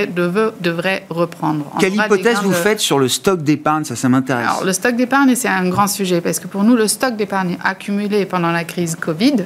devrait 0.60 1.04
reprendre. 1.10 1.64
On 1.74 1.78
Quelle 1.78 1.94
hypothèse 1.94 2.38
vous 2.42 2.50
de- 2.50 2.54
faites 2.54 2.80
sur 2.80 2.98
le 2.98 3.08
stock 3.08 3.42
d'épargne? 3.42 3.84
Ça, 3.84 3.96
ça 3.96 4.08
m'intéresse. 4.08 4.46
Alors, 4.46 4.64
le 4.64 4.72
stock 4.72 4.96
d'épargne, 4.96 5.34
c'est 5.34 5.48
un 5.48 5.68
grand 5.68 5.86
sujet 5.86 6.20
parce 6.20 6.38
que 6.38 6.46
pour 6.46 6.62
nous, 6.64 6.76
le 6.76 6.88
stock 6.88 7.16
d'épargne 7.16 7.56
accumulé 7.62 8.24
pendant 8.26 8.50
la 8.52 8.64
crise 8.64 8.96
Covid, 8.96 9.36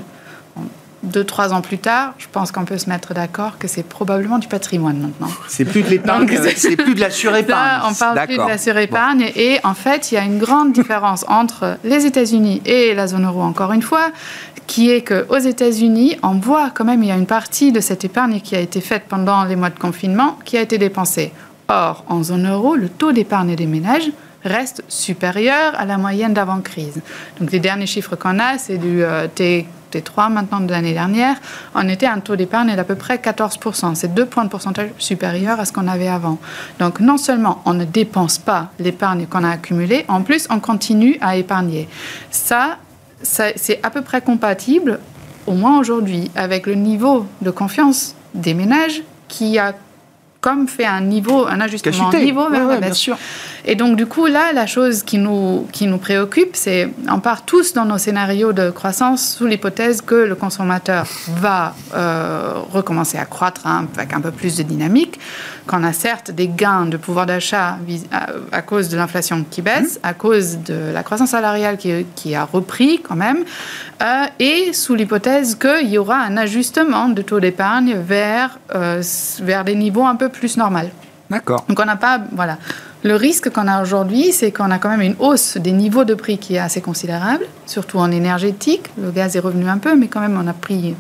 deux, 1.05 1.25
trois 1.25 1.53
ans 1.53 1.61
plus 1.61 1.79
tard, 1.79 2.15
je 2.19 2.27
pense 2.31 2.53
qu'on 2.53 2.65
peut 2.65 2.79
se 2.79 2.89
mettre 2.89 3.15
d'accord 3.15 3.59
que 3.59 3.69
c'est 3.69 3.83
probablement 3.83 4.39
du 4.39 4.49
patrimoine 4.49 4.99
maintenant. 4.99 5.29
C'est 5.49 5.65
plus 5.65 5.83
de 5.83 5.89
l'épargne, 5.89 6.29
c'est 6.57 6.77
plus 6.77 6.95
de 6.95 7.01
la 7.01 7.11
surépargne. 7.11 7.83
On 7.91 7.95
parle 7.95 8.27
plus 8.27 8.37
de 8.37 8.49
la 8.49 8.59
surépargne. 8.59 9.31
Et 9.37 9.59
en 9.65 9.75
fait, 9.75 10.11
il 10.11 10.17
y 10.17 10.19
a 10.19 10.25
une 10.25 10.39
grande 10.39 10.73
différence 10.73 11.25
entre 11.29 11.77
les 11.85 12.07
États-Unis 12.07 12.63
et 12.65 12.95
la 12.95 13.07
zone 13.07 13.27
euro, 13.27 13.43
encore 13.43 13.73
une 13.73 13.83
fois, 13.83 14.11
qui 14.67 14.91
est 14.91 15.03
qu'aux 15.03 15.39
États-Unis, 15.39 16.17
on 16.23 16.35
voit 16.35 16.71
quand 16.71 16.85
même, 16.85 17.03
il 17.03 17.09
y 17.09 17.13
a 17.13 17.17
une 17.17 17.27
partie 17.27 17.73
de 17.73 17.81
cette 17.81 18.05
épargne 18.05 18.41
qui 18.41 18.57
a 18.57 18.61
été 18.61 18.81
faite 18.81 19.05
pendant 19.09 19.45
les 19.45 19.57
mois 19.57 19.71
de 19.71 19.79
confinement 19.79 20.39
qui 20.45 20.57
a 20.57 20.63
été 20.63 20.79
dépensée. 20.79 21.33
Or, 21.69 22.05
en 22.09 22.23
zone 22.23 22.49
euro, 22.49 22.75
le 22.75 22.89
taux 22.89 23.13
d'épargne 23.13 23.55
des 23.57 23.67
ménages 23.67 24.11
reste 24.45 24.85
supérieur 24.89 25.73
à 25.79 25.85
la 25.85 25.99
moyenne 25.99 26.35
d'avant-crise. 26.35 27.01
Donc, 27.41 27.51
les 27.53 27.61
derniers 27.61 27.87
chiffres 27.87 28.17
qu'on 28.17 28.39
a, 28.39 28.59
c'est 28.59 28.79
du 28.79 29.03
euh, 29.03 29.27
T, 29.27 29.67
T3 29.93 30.31
maintenant 30.33 30.61
de 30.61 30.71
l'année 30.71 30.93
dernière. 30.93 31.37
On 31.75 31.89
était 31.89 32.07
à 32.07 32.13
un 32.13 32.21
taux 32.21 32.37
d'épargne 32.37 32.75
d'à 32.77 32.85
peu 32.85 32.95
près 32.95 33.17
14%. 33.17 33.95
C'est 33.95 34.13
deux 34.15 34.27
points 34.27 34.45
de 34.45 34.49
pourcentage 34.51 34.91
supérieur 34.99 35.61
à 35.61 35.65
ce 35.65 35.73
qu'on 35.73 35.89
avait 35.89 36.09
avant. 36.09 36.39
Donc, 36.79 37.01
non 37.01 37.17
seulement 37.17 37.63
on 37.65 37.75
ne 37.75 37.85
dépense 37.85 38.39
pas 38.39 38.71
l'épargne 38.79 39.27
qu'on 39.27 39.45
a 39.45 39.51
accumulée, 39.51 40.05
en 40.09 40.23
plus, 40.23 40.47
on 40.51 40.61
continue 40.61 41.17
à 41.21 41.37
épargner. 41.37 41.89
Ça, 42.31 42.79
ça 43.23 43.45
c'est 43.57 43.81
à 43.83 43.91
peu 43.91 44.03
près 44.03 44.21
compatible, 44.21 44.99
au 45.47 45.53
moins 45.53 45.79
aujourd'hui, 45.79 46.31
avec 46.35 46.67
le 46.67 46.75
niveau 46.75 47.27
de 47.43 47.51
confiance 47.51 48.15
des 48.35 48.55
ménages 48.55 49.03
qui 49.29 49.59
a 49.59 49.75
comme 50.41 50.69
fait 50.69 50.85
un 50.85 51.01
niveau, 51.01 51.47
un 51.47 51.59
ajustement 51.63 52.11
Cacheté. 52.11 52.25
niveau 52.27 52.51
vers 52.51 52.51
Ouais, 52.51 52.59
la 52.59 52.67
ouais, 52.67 52.79
bien 52.81 52.89
baisse. 52.89 52.99
sûr. 52.99 53.17
Et 53.67 53.77
donc, 53.77 53.97
du 53.97 54.05
coup, 54.05 54.27
là, 54.27 54.53
la 54.53 54.67
chose 54.67 55.03
qui 55.03 55.17
nous, 55.17 55.67
qui 55.73 55.87
nous 55.87 55.97
préoccupe, 55.97 56.55
c'est, 56.55 56.91
on 57.11 57.21
part 57.21 57.47
tous 57.47 57.73
dans 57.73 57.87
nos 57.87 57.97
scénarios 57.97 58.53
de 58.53 58.71
croissance 58.71 59.37
sous 59.37 59.47
l'hypothèse 59.47 60.03
que 60.03 60.15
le 60.15 60.35
consommateur 60.35 61.07
va 61.29 61.75
euh, 61.95 62.53
recommencer 62.71 63.17
à 63.17 63.25
croître 63.25 63.67
hein, 63.67 63.87
avec 63.97 64.13
un 64.13 64.21
peu 64.21 64.31
plus 64.31 64.57
de 64.57 64.63
dynamique, 64.63 65.19
qu'on 65.67 65.83
a 65.83 65.95
certes 65.95 66.31
des 66.31 66.49
gains 66.49 66.85
de 66.85 66.99
pouvoir 66.99 67.25
d'achat 67.25 67.79
à, 68.13 68.27
à 68.53 68.61
cause 68.61 68.91
de 68.91 68.99
l'inflation 68.99 69.47
qui 69.51 69.63
baisse, 69.63 69.99
à 70.03 70.13
cause 70.13 70.59
de 70.59 70.93
la 70.93 71.03
croissance 71.03 71.31
salariale 71.31 71.79
qui, 71.79 72.05
qui 72.15 72.35
a 72.35 72.45
repris 72.45 73.01
quand 73.01 73.17
même, 73.17 73.45
euh, 74.03 74.25
et 74.41 74.75
sous 74.75 74.95
l'hypothèse 74.95 75.55
qu'il 75.55 75.89
y 75.89 75.97
aura 75.97 76.19
un 76.19 76.37
ajustement 76.37 77.09
de 77.09 77.23
taux 77.23 77.41
d'épargne 77.41 77.97
vers, 77.97 78.59
euh, 78.75 79.03
vers 79.41 79.65
des 79.65 79.75
niveaux 79.75 80.05
un 80.05 80.17
peu 80.17 80.29
plus 80.29 80.59
normaux. 80.59 80.91
D'accord. 81.31 81.65
Donc 81.69 81.81
on 81.81 81.85
n'a 81.87 81.97
pas, 81.97 82.21
voilà. 82.33 82.59
Le 83.05 83.17
risque 83.17 83.51
qu'on 83.51 83.69
a 83.69 83.83
aujourd'hui, 83.83 84.33
c'est 84.33 84.51
qu'on 84.51 84.71
a 84.71 84.79
quand 84.79 84.89
même 84.89 85.03
une 85.03 85.17
hausse 85.19 85.59
des 85.59 85.73
niveaux 85.73 86.05
de 86.05 86.15
prix 86.15 86.39
qui 86.39 86.55
est 86.55 86.59
assez 86.59 86.81
considérable, 86.81 87.45
surtout 87.67 87.99
en 87.99 88.11
énergétique. 88.11 88.91
Le 89.01 89.11
gaz 89.11 89.37
est 89.37 89.41
revenu 89.41 89.69
un 89.69 89.77
peu, 89.79 89.95
mais 89.95 90.09
quand 90.09 90.21
même 90.21 90.41
on 90.43 90.47
a 90.49 90.55
pris 90.55 90.95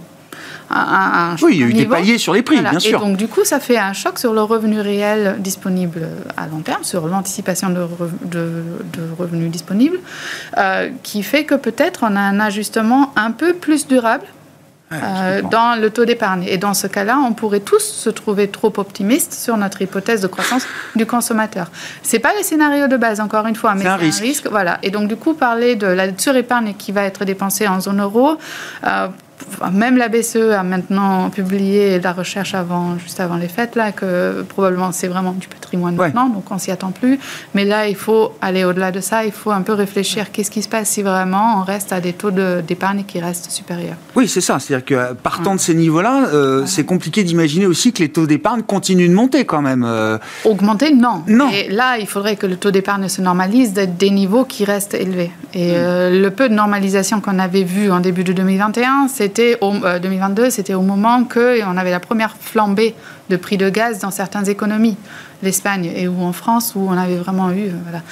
un, 0.70 0.76
un- 0.76 1.30
un 1.32 1.36
Oui, 1.42 1.52
il 1.54 1.60
y 1.60 1.62
a 1.62 1.66
eu 1.66 1.72
des 1.72 1.86
paliers 1.86 2.18
sur 2.18 2.34
les 2.34 2.42
prix, 2.42 2.56
Voilà. 2.56 2.70
bien 2.70 2.78
sûr. 2.78 2.98
Et 2.98 3.00
donc 3.06 3.16
du 3.16 3.26
coup, 3.26 3.44
ça 3.44 3.58
fait 3.58 3.78
un 3.78 3.94
choc 3.94 4.18
sur 4.18 4.34
le 4.34 4.42
revenu 4.42 4.80
réel 4.80 5.36
disponible 5.38 6.02
à 6.36 6.46
long 6.46 6.60
terme, 6.60 6.84
sur 6.84 7.06
l'anticipation 7.06 7.70
de, 7.70 7.80
rev- 7.80 8.10
de, 8.30 8.50
de 8.92 9.02
revenus 9.18 9.50
disponibles, 9.50 9.98
euh, 10.58 10.90
qui 11.02 11.22
fait 11.22 11.44
que 11.44 11.54
peut-être 11.54 12.00
on 12.02 12.14
a 12.16 12.20
un 12.20 12.38
ajustement 12.38 13.12
un 13.16 13.30
peu 13.30 13.54
plus 13.54 13.86
durable 13.86 14.24
euh, 15.02 15.42
dans 15.42 15.80
le 15.80 15.90
taux 15.90 16.04
d'épargne. 16.04 16.44
Et 16.48 16.58
dans 16.58 16.74
ce 16.74 16.86
cas-là, 16.86 17.18
on 17.18 17.32
pourrait 17.32 17.60
tous 17.60 17.80
se 17.82 18.10
trouver 18.10 18.48
trop 18.48 18.72
optimistes 18.76 19.32
sur 19.32 19.56
notre 19.56 19.82
hypothèse 19.82 20.20
de 20.20 20.26
croissance 20.26 20.66
du 20.94 21.06
consommateur. 21.06 21.70
C'est 22.02 22.18
pas 22.18 22.32
le 22.36 22.42
scénario 22.42 22.86
de 22.88 22.96
base, 22.96 23.20
encore 23.20 23.46
une 23.46 23.56
fois, 23.56 23.74
mais 23.74 23.80
C'est 23.82 23.84
c'est 23.84 23.90
un 23.90 23.94
un, 23.94 23.96
risque. 23.96 24.22
risque. 24.22 24.46
Voilà. 24.50 24.78
Et 24.82 24.90
donc, 24.90 25.08
du 25.08 25.16
coup, 25.16 25.34
parler 25.34 25.76
de 25.76 25.86
la 25.86 26.06
surépargne 26.16 26.74
qui 26.74 26.92
va 26.92 27.02
être 27.04 27.24
dépensée 27.24 27.66
en 27.68 27.80
zone 27.80 28.00
euro, 28.00 28.36
euh, 28.86 29.08
même 29.72 29.96
la 29.96 30.08
BCE 30.08 30.52
a 30.56 30.62
maintenant 30.62 31.30
publié 31.30 31.98
la 32.00 32.12
recherche 32.12 32.54
avant, 32.54 32.98
juste 32.98 33.20
avant 33.20 33.36
les 33.36 33.48
fêtes, 33.48 33.76
là, 33.76 33.92
que 33.92 34.42
probablement 34.48 34.92
c'est 34.92 35.08
vraiment 35.08 35.32
du 35.32 35.48
patrimoine 35.48 35.98
Ouais. 35.98 36.06
maintenant, 36.06 36.28
donc 36.28 36.50
on 36.50 36.58
s'y 36.58 36.70
attend 36.70 36.90
plus. 36.92 37.18
Mais 37.54 37.64
là, 37.64 37.88
il 37.88 37.96
faut 37.96 38.32
aller 38.40 38.64
au-delà 38.64 38.90
de 38.92 39.00
ça, 39.00 39.24
il 39.24 39.32
faut 39.32 39.50
un 39.50 39.62
peu 39.62 39.72
réfléchir 39.72 40.30
qu'est-ce 40.32 40.50
qui 40.50 40.62
se 40.62 40.68
passe 40.68 40.88
si 40.90 41.02
vraiment 41.02 41.60
on 41.60 41.62
reste 41.64 41.92
à 41.92 42.00
des 42.00 42.12
taux 42.12 42.30
de- 42.30 42.62
d'épargne 42.66 43.04
qui 43.06 43.20
restent 43.20 43.50
supérieurs. 43.50 43.96
Oui, 44.16 44.28
c'est 44.28 44.40
ça. 44.40 44.58
C'est-à-dire 44.58 44.84
que 44.84 44.94
euh, 44.94 45.14
partant 45.14 45.54
de 45.54 45.60
ces 45.60 45.74
niveaux-là, 45.74 46.26
euh, 46.32 46.64
c'est 46.66 46.84
compliqué 46.84 47.24
d'imaginer 47.24 47.66
aussi 47.66 47.92
que 47.92 48.00
les 48.02 48.08
taux 48.08 48.26
d'épargne 48.26 48.62
continuent 48.62 49.08
de 49.08 49.14
monter 49.14 49.44
quand 49.44 49.62
même. 49.62 49.84
euh. 49.86 50.18
Augmenter, 50.44 50.94
non. 50.94 51.22
Non. 51.26 51.50
Et 51.50 51.68
là, 51.70 51.98
il 51.98 52.06
faudrait 52.06 52.36
que 52.36 52.46
le 52.46 52.56
taux 52.56 52.70
d'épargne 52.70 53.08
se 53.08 53.20
normalise 53.20 53.72
d'être 53.72 53.96
des 53.96 54.10
niveaux 54.10 54.44
qui 54.44 54.64
restent 54.64 54.94
élevés. 54.94 55.30
Et 55.54 55.72
Mm. 55.72 55.74
euh, 55.76 56.20
le 56.22 56.30
peu 56.30 56.48
de 56.48 56.54
normalisation 56.54 57.20
qu'on 57.20 57.38
avait 57.38 57.62
vu 57.64 57.90
en 57.90 58.00
début 58.00 58.24
de 58.24 58.32
2021, 58.32 59.08
c'était 59.34 59.58
au, 59.60 59.72
euh, 59.84 59.98
2022, 59.98 60.48
c'était 60.50 60.74
au 60.74 60.82
moment 60.82 61.24
que 61.24 61.60
on 61.64 61.76
avait 61.76 61.90
la 61.90 61.98
première 61.98 62.36
flambée 62.40 62.94
de 63.30 63.36
prix 63.36 63.56
de 63.56 63.68
gaz 63.68 63.98
dans 63.98 64.12
certaines 64.12 64.48
économies, 64.48 64.96
l'Espagne 65.42 65.90
et 65.96 66.06
ou 66.06 66.22
en 66.22 66.32
France, 66.32 66.74
où 66.76 66.86
on 66.88 66.92
avait 66.96 67.16
vraiment 67.16 67.50
eu. 67.50 67.64
euh, 67.66 67.70
voilà. 67.82 68.02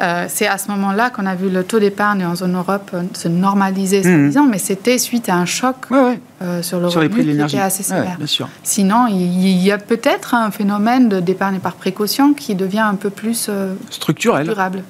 Euh, 0.00 0.26
c'est 0.28 0.48
à 0.48 0.58
ce 0.58 0.68
moment-là 0.72 1.10
qu'on 1.10 1.26
a 1.26 1.36
vu 1.36 1.50
le 1.50 1.62
taux 1.62 1.78
d'épargne 1.78 2.24
en 2.26 2.34
zone 2.34 2.56
Europe 2.56 2.90
se 3.14 3.28
normaliser, 3.28 4.02
soi-disant, 4.02 4.46
mais 4.50 4.58
c'était 4.58 4.98
suite 4.98 5.28
à 5.28 5.36
un 5.36 5.44
choc 5.46 5.76
Ouais, 5.90 6.00
ouais. 6.02 6.20
euh, 6.42 6.62
sur 6.62 6.80
le 6.80 6.90
Sur 6.90 7.00
les 7.00 7.08
prix 7.08 7.18
de 7.20 7.26
qui 7.26 7.30
l'énergie. 7.30 7.56
était 7.56 7.64
assez 7.64 7.82
Ouais, 7.92 7.98
sévère. 8.00 8.16
bien 8.18 8.26
sûr. 8.26 8.48
Sinon, 8.64 9.06
il 9.08 9.58
y 9.62 9.70
a 9.70 9.78
peut-être 9.78 10.34
un 10.34 10.50
phénomène 10.50 11.08
d'épargne 11.20 11.60
par 11.60 11.74
précaution 11.74 12.34
qui 12.34 12.56
devient 12.56 12.80
un 12.80 12.96
peu 12.96 13.10
plus 13.10 13.46
euh, 13.48 13.74
Structurel. 13.90 14.46
durable. 14.48 14.82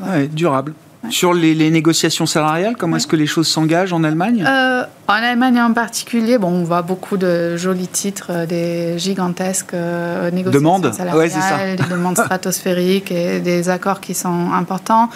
Ouais. 1.04 1.10
Sur 1.10 1.34
les, 1.34 1.54
les 1.54 1.70
négociations 1.70 2.26
salariales, 2.26 2.76
comment 2.76 2.92
Ouais. 2.92 2.98
est-ce 2.98 3.08
que 3.08 3.16
les 3.16 3.26
choses 3.26 3.48
s'engagent 3.48 3.92
en 3.92 4.04
Allemagne? 4.04 4.44
Euh, 4.46 4.84
en 5.08 5.14
Allemagne 5.14 5.60
en 5.60 5.72
particulier, 5.72 6.38
bon, 6.38 6.48
on 6.48 6.62
voit 6.62 6.82
beaucoup 6.82 7.16
de 7.16 7.56
jolis 7.56 7.88
titres, 7.88 8.28
euh, 8.30 8.46
des 8.46 8.98
gigantesques 9.00 9.74
euh, 9.74 10.30
négociations 10.30 10.92
salariales, 10.92 11.16
Ouais, 11.18 11.28
ça. 11.28 11.74
des 11.76 11.90
demandes 11.90 12.16
stratosphériques 12.16 13.10
et 13.10 13.40
des 13.40 13.68
accords 13.68 14.00
qui 14.00 14.14
sont 14.14 14.52
importants. 14.52 15.08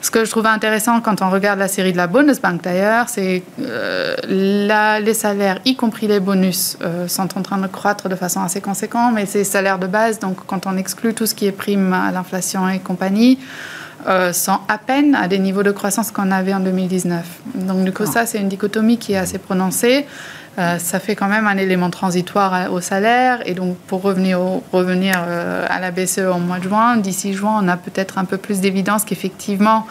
Ce 0.00 0.10
que 0.10 0.24
je 0.24 0.30
trouve 0.30 0.46
intéressant 0.46 1.00
quand 1.02 1.20
on 1.20 1.28
regarde 1.28 1.58
la 1.58 1.68
série 1.68 1.92
de 1.92 1.98
la 1.98 2.06
Bundesbank 2.06 2.62
d'ailleurs, 2.62 3.10
c'est 3.10 3.42
euh, 3.60 4.14
les 4.28 5.14
salaires, 5.14 5.58
y 5.66 5.76
compris 5.76 6.06
les 6.08 6.20
bonus, 6.20 6.78
sont 7.08 7.28
en 7.38 7.42
train 7.42 7.58
de 7.58 7.66
croître 7.66 8.08
de 8.08 8.16
façon 8.16 8.40
assez 8.42 8.62
conséquente, 8.62 9.12
mais 9.14 9.26
c'est 9.26 9.44
salaires 9.44 9.78
de 9.78 9.86
base, 9.86 10.18
donc 10.18 10.38
quand 10.46 10.66
on 10.66 10.76
exclut 10.78 11.12
tout 11.12 11.26
ce 11.26 11.34
qui 11.34 11.46
est 11.46 11.52
prime 11.52 11.92
à 11.92 12.10
l'inflation 12.12 12.68
et 12.68 12.78
compagnie, 12.78 13.38
euh, 14.06 14.32
sont 14.32 14.58
à 14.68 14.78
peine 14.78 15.14
à 15.14 15.28
des 15.28 15.38
niveaux 15.38 15.62
de 15.62 15.70
croissance 15.70 16.10
qu'on 16.10 16.30
avait 16.30 16.52
en 16.54 16.60
2019. 16.60 17.24
Donc 17.54 17.84
du 17.84 17.92
coup, 17.92 18.06
ça, 18.06 18.26
c'est 18.26 18.38
une 18.38 18.48
dichotomie 18.48 18.98
qui 18.98 19.12
est 19.12 19.16
assez 19.18 19.38
prononcée. 19.38 20.06
Euh, 20.56 20.78
ça 20.78 21.00
fait 21.00 21.16
quand 21.16 21.26
même 21.26 21.48
un 21.48 21.56
élément 21.56 21.90
transitoire 21.90 22.54
à- 22.54 22.70
au 22.70 22.80
salaire. 22.80 23.40
Et 23.44 23.54
donc, 23.54 23.76
pour 23.88 24.02
revenir, 24.02 24.40
au- 24.40 24.62
revenir 24.72 25.16
euh, 25.26 25.66
à 25.68 25.80
la 25.80 25.90
BCE 25.90 26.30
en 26.32 26.38
mois 26.38 26.58
de 26.58 26.64
juin, 26.68 26.96
d'ici 26.96 27.34
juin, 27.34 27.58
on 27.60 27.66
a 27.66 27.76
peut-être 27.76 28.18
un 28.18 28.24
peu 28.24 28.36
plus 28.36 28.60
d'évidence 28.60 29.04
qu'effectivement, 29.04 29.84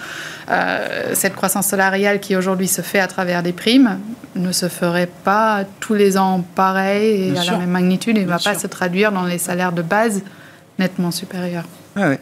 euh, 0.49 1.11
cette 1.15 1.35
croissance 1.35 1.67
salariale 1.67 2.21
qui 2.21 2.35
aujourd'hui 2.37 2.69
se 2.69 2.81
fait 2.81 2.99
à 3.01 3.07
travers 3.07 3.43
des 3.43 3.51
primes 3.51 3.99
ne 4.35 4.51
se 4.53 4.69
ferait 4.69 5.09
pas 5.25 5.63
tous 5.81 5.95
les 5.95 6.17
ans 6.17 6.43
pareil 6.55 7.27
et 7.27 7.31
Bien 7.31 7.41
à 7.41 7.43
sûr. 7.43 7.53
la 7.53 7.59
même 7.59 7.69
magnitude 7.71 8.17
et 8.17 8.23
ne 8.23 8.29
va 8.29 8.39
pas 8.39 8.55
se 8.55 8.67
traduire 8.67 9.11
dans 9.11 9.23
les 9.25 9.37
salaires 9.39 9.73
de 9.73 9.81
base 9.81 10.21
nettement 10.79 11.11
supérieurs. 11.11 11.65
Ouais. 11.97 12.19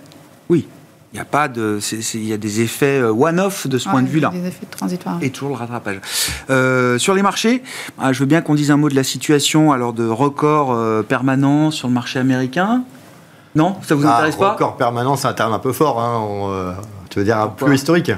Oui. 0.50 0.68
Il 1.14 1.18
y 1.18 1.20
a 1.20 1.26
pas 1.26 1.50
de, 1.50 1.80
il 2.14 2.26
y 2.26 2.32
a 2.32 2.38
des 2.38 2.62
effets 2.62 3.00
euh, 3.02 3.12
one-off 3.12 3.68
de 3.68 3.78
ce 3.78 3.90
point 3.90 4.02
de 4.02 4.08
vue-là. 4.08 4.30
Des 4.34 4.48
effets 4.48 4.66
transitoires. 4.70 5.18
Et 5.22 5.30
toujours 5.30 5.50
le 5.50 5.56
rattrapage. 5.56 6.00
Euh, 6.50 6.98
sur 6.98 7.14
les 7.14 7.22
marchés, 7.22 7.64
ah, 8.00 8.14
je 8.14 8.20
veux 8.20 8.26
bien 8.26 8.42
qu'on 8.42 8.56
dise 8.56 8.72
un 8.72 8.78
mot 8.78 8.88
de 8.88 8.96
la 8.96 9.04
situation 9.04 9.74
alors 9.74 9.92
de 9.92 10.08
record 10.08 10.72
euh, 10.72 11.02
permanent 11.04 11.70
sur 11.70 11.90
le 11.90 11.94
marché 11.94 12.18
américain. 12.18 12.84
Non, 13.56 13.76
ça 13.82 13.96
vous 13.96 14.06
Ah, 14.08 14.14
intéresse 14.16 14.38
pas? 14.38 14.54
record 14.54 14.78
permanent, 14.78 15.18
c'est 15.18 15.28
un 15.28 15.34
terme 15.34 15.52
un 15.52 15.60
peu 15.60 15.74
fort. 15.74 16.00
Hein, 16.02 16.20
on, 16.26 16.50
euh, 16.50 16.72
tu 17.10 17.20
veux 17.20 17.26
dire 17.26 17.38
un 17.40 17.48
Pourquoi? 17.48 17.68
plus 17.68 17.76
historique? 17.76 18.12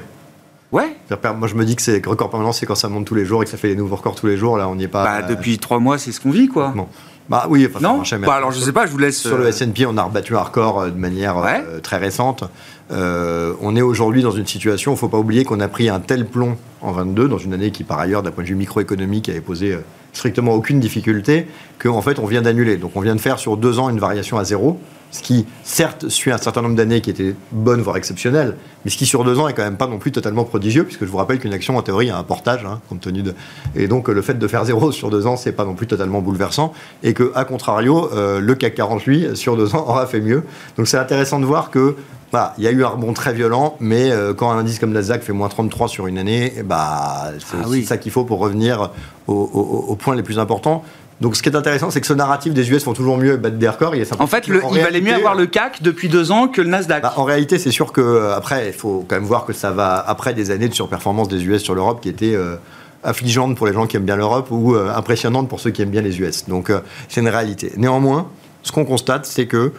Ouais. 0.72 0.96
Moi, 1.36 1.48
je 1.48 1.56
me 1.56 1.66
dis 1.66 1.76
que 1.76 1.82
c'est 1.82 2.04
record 2.06 2.30
permanent, 2.30 2.52
c'est 2.52 2.66
quand 2.68 2.76
ça 2.76 2.90
monte 2.90 3.06
tous 3.06 3.16
les 3.16 3.26
jours 3.26 3.42
et 3.42 3.46
que 3.46 3.52
ça 3.52 3.58
fait 3.58 3.70
des 3.70 3.76
nouveaux 3.76 3.96
records 3.96 4.16
tous 4.16 4.28
les 4.28 4.38
jours. 4.38 4.58
Là, 4.58 4.68
on 4.68 4.76
n'y 4.76 4.84
est 4.84 4.88
pas. 4.88 5.04
Bah, 5.04 5.18
euh, 5.24 5.28
depuis 5.28 5.58
trois 5.58 5.80
mois, 5.80 5.98
c'est 5.98 6.12
ce 6.12 6.20
qu'on 6.22 6.32
vit, 6.32 6.48
quoi. 6.48 6.74
Bon. 6.76 6.88
Bah 7.30 7.46
oui, 7.48 7.66
enfin, 7.70 7.80
non? 7.80 8.04
Bah, 8.26 8.34
Alors, 8.36 8.52
je 8.52 8.60
sais 8.60 8.74
pas, 8.74 8.86
je 8.86 8.92
vous 8.92 8.98
laisse. 8.98 9.22
Sur 9.22 9.38
le 9.38 9.48
S&P, 9.48 9.86
on 9.86 9.96
a 9.98 10.04
rebattu 10.04 10.36
un 10.36 10.42
record 10.42 10.86
de 10.88 10.92
manière 10.98 11.38
euh, 11.38 11.80
très 11.82 11.98
récente. 11.98 12.44
Euh, 12.92 13.54
on 13.62 13.76
est 13.76 13.82
aujourd'hui 13.82 14.22
dans 14.22 14.32
une 14.32 14.46
situation, 14.46 14.92
il 14.92 14.96
ne 14.96 15.00
faut 15.00 15.08
pas 15.08 15.18
oublier 15.18 15.46
qu'on 15.46 15.60
a 15.60 15.68
pris 15.68 15.90
un 15.90 16.00
tel 16.00 16.26
plomb 16.26 16.58
en 16.82 16.92
22, 16.92 17.28
dans 17.28 17.38
une 17.38 17.54
année 17.54 17.72
qui, 17.72 17.84
par 17.84 18.00
ailleurs, 18.00 18.24
d'un 18.24 18.32
point 18.32 18.44
de 18.44 18.50
vue 18.50 18.56
microéconomique, 18.56 19.30
avait 19.30 19.42
posé 19.42 19.74
euh, 19.74 19.80
strictement 20.12 20.54
aucune 20.54 20.80
difficulté, 20.80 21.48
qu'en 21.80 22.02
fait, 22.02 22.20
on 22.20 22.26
vient 22.26 22.42
d'annuler. 22.42 22.78
Donc, 22.78 22.92
on 22.96 23.02
vient 23.02 23.16
de 23.16 23.22
faire 23.22 23.40
sur 23.40 23.58
deux 23.58 23.80
ans 23.80 23.90
une 23.90 24.00
variation 24.00 24.38
à 24.38 24.44
zéro, 24.44 24.80
ce 25.14 25.22
qui, 25.22 25.46
certes, 25.64 26.10
suit 26.10 26.32
un 26.32 26.38
certain 26.40 26.64
nombre 26.64 26.76
d'années 26.76 27.00
qui 27.00 27.12
étaient 27.12 27.36
bonnes, 27.52 27.82
voire 27.82 27.98
exceptionnelles, 27.98 28.58
mais 28.84 28.90
ce 28.92 28.98
qui, 28.98 29.06
sur 29.06 29.24
deux 29.24 29.38
ans, 29.40 29.48
est 29.48 29.54
quand 29.54 29.64
même 29.64 29.78
pas 29.78 29.86
non 29.88 30.00
plus 30.00 30.12
totalement 30.12 30.44
prodigieux, 30.44 30.84
puisque 30.84 31.06
je 31.06 31.10
vous 31.10 31.18
rappelle 31.18 31.38
qu'une 31.40 31.54
action, 31.54 31.78
en 31.78 31.84
théorie, 31.84 32.10
a 32.10 32.18
un 32.18 32.24
portage, 32.24 32.66
hein, 32.66 32.82
compte 32.90 33.02
tenu 33.02 33.22
de... 33.22 33.36
Et 33.76 33.88
donc, 33.88 34.08
le 34.08 34.22
fait 34.24 34.34
de 34.34 34.48
faire 34.48 34.66
zéro 34.66 34.92
sur 34.92 35.12
deux 35.12 35.28
ans, 35.28 35.38
c'est 35.38 35.52
pas 35.52 35.66
non 35.66 35.76
plus 35.76 35.86
totalement 35.88 36.20
bouleversant, 36.22 36.74
et 37.04 37.14
que, 37.14 37.32
à 37.36 37.46
contrario, 37.46 38.10
euh, 38.14 38.40
le 38.40 38.56
CAC 38.56 38.74
40, 38.76 39.06
lui, 39.06 39.28
sur 39.38 39.56
deux 39.56 39.76
ans, 39.76 39.86
aura 39.88 40.08
fait 40.08 40.20
mieux. 40.20 40.44
Donc, 40.78 40.88
c'est 40.88 40.98
intéressant 40.98 41.40
de 41.40 41.46
voir 41.46 41.70
que 41.70 41.96
voilà, 42.32 42.56
il 42.58 42.64
y 42.64 42.68
a 42.68 42.72
eu 42.72 42.84
un 42.84 42.88
rebond 42.88 43.14
très 43.14 43.32
violent, 43.32 43.78
mais 43.80 44.10
euh, 44.10 44.34
quand 44.34 44.50
un 44.50 44.58
indice 44.58 44.80
comme 44.80 44.92
Nasdaq 44.92 45.22
fait 45.22 45.34
moins 45.34 45.50
33 45.50 45.88
sur 45.88 46.08
une 46.08 46.18
année, 46.18 46.52
bah, 46.66 47.26
c'est 47.38 47.58
Ah 47.64 47.66
oui. 47.68 47.86
ça 47.86 47.98
qu'il 47.98 48.12
faut 48.12 48.24
pour 48.24 48.40
revenir 48.40 48.90
aux, 49.28 49.34
aux- 49.34 49.86
aux 49.90 49.96
points 49.96 50.16
les 50.16 50.24
plus 50.24 50.40
importants. 50.40 50.84
Donc 51.22 51.36
ce 51.36 51.44
qui 51.44 51.50
est 51.50 51.56
intéressant, 51.56 51.90
c'est 51.90 52.02
que 52.02 52.08
ce 52.08 52.14
narratif 52.14 52.54
des 52.54 52.70
US 52.72 52.84
font 52.84 52.94
toujours 52.94 53.18
mieux 53.18 53.38
battent 53.38 53.58
des 53.60 53.70
records. 53.70 53.96
Il 53.96 54.02
est 54.02 54.22
En 54.22 54.28
fait, 54.28 54.48
le- 54.48 54.62
il 54.74 54.80
valait 54.82 55.00
mieux 55.02 55.14
avoir 55.14 55.36
le 55.36 55.46
CAC 55.46 55.82
depuis 55.82 56.10
deux 56.10 56.32
ans 56.32 56.48
que 56.48 56.62
le 56.62 56.68
Nasdaq. 56.70 57.02
bah, 57.04 57.14
en 57.18 57.24
réalité, 57.24 57.60
c'est 57.60 57.72
sûr 57.72 57.92
que 57.94 58.02
euh, 58.02 58.36
après, 58.36 58.68
il 58.68 58.74
faut 58.74 59.06
quand 59.08 59.16
même 59.16 59.24
voir 59.24 59.46
que 59.46 59.54
ça 59.54 59.72
va 59.72 59.96
après 60.06 60.34
des 60.34 60.52
années 60.52 60.68
de 60.68 60.74
surperformance 60.74 61.28
des 61.30 61.44
US 61.46 61.62
sur 61.64 61.76
l'Europe 61.76 62.02
qui 62.02 62.10
étaient 62.10 62.36
euh, 62.36 62.56
affligeantes 63.04 63.56
pour 63.56 63.68
les 63.68 63.74
gens 63.74 63.86
qui 63.88 63.96
aiment 63.98 64.04
bien 64.06 64.16
l'Europe 64.16 64.48
ou 64.52 64.76
euh, 64.76 64.92
impressionnantes 64.94 65.48
pour 65.50 65.60
ceux 65.60 65.72
qui 65.72 65.82
aiment 65.82 65.92
bien 65.92 66.02
les 66.02 66.20
US. 66.20 66.46
Donc 66.50 66.70
euh, 66.70 66.80
c'est 67.10 67.22
une 67.22 67.30
réalité. 67.30 67.72
Néanmoins, 67.78 68.28
ce 68.64 68.72
qu'on 68.72 68.86
constate, 68.86 69.26
c'est 69.26 69.46
que 69.46 69.72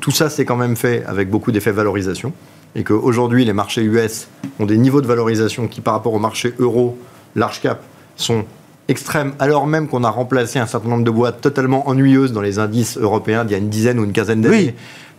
tout 0.00 0.10
ça 0.10 0.30
c'est 0.30 0.46
quand 0.46 0.56
même 0.56 0.76
fait 0.76 1.04
avec 1.06 1.28
beaucoup 1.28 1.52
d'effets 1.52 1.72
valorisation 1.72 2.32
et 2.74 2.84
qu'aujourd'hui 2.84 3.44
les 3.44 3.52
marchés 3.52 3.82
US 3.82 4.28
ont 4.58 4.64
des 4.64 4.78
niveaux 4.78 5.02
de 5.02 5.06
valorisation 5.06 5.68
qui 5.68 5.82
par 5.82 5.92
rapport 5.92 6.14
au 6.14 6.18
marché 6.18 6.54
euro 6.58 6.96
large 7.36 7.60
cap 7.60 7.82
sont 8.16 8.46
extrêmes 8.88 9.32
alors 9.38 9.66
même 9.66 9.88
qu'on 9.88 10.04
a 10.04 10.10
remplacé 10.10 10.58
un 10.58 10.66
certain 10.66 10.88
nombre 10.88 11.04
de 11.04 11.10
boîtes 11.10 11.40
totalement 11.40 11.88
ennuyeuses 11.88 12.32
dans 12.32 12.40
les 12.42 12.58
indices 12.58 12.98
européens 12.98 13.44
d'il 13.44 13.52
y 13.52 13.54
a 13.54 13.58
une 13.58 13.68
dizaine 13.68 13.98
ou 13.98 14.04
une 14.04 14.12
quinzaine 14.12 14.40
d'années. 14.42 14.56
Oui. 14.56 14.74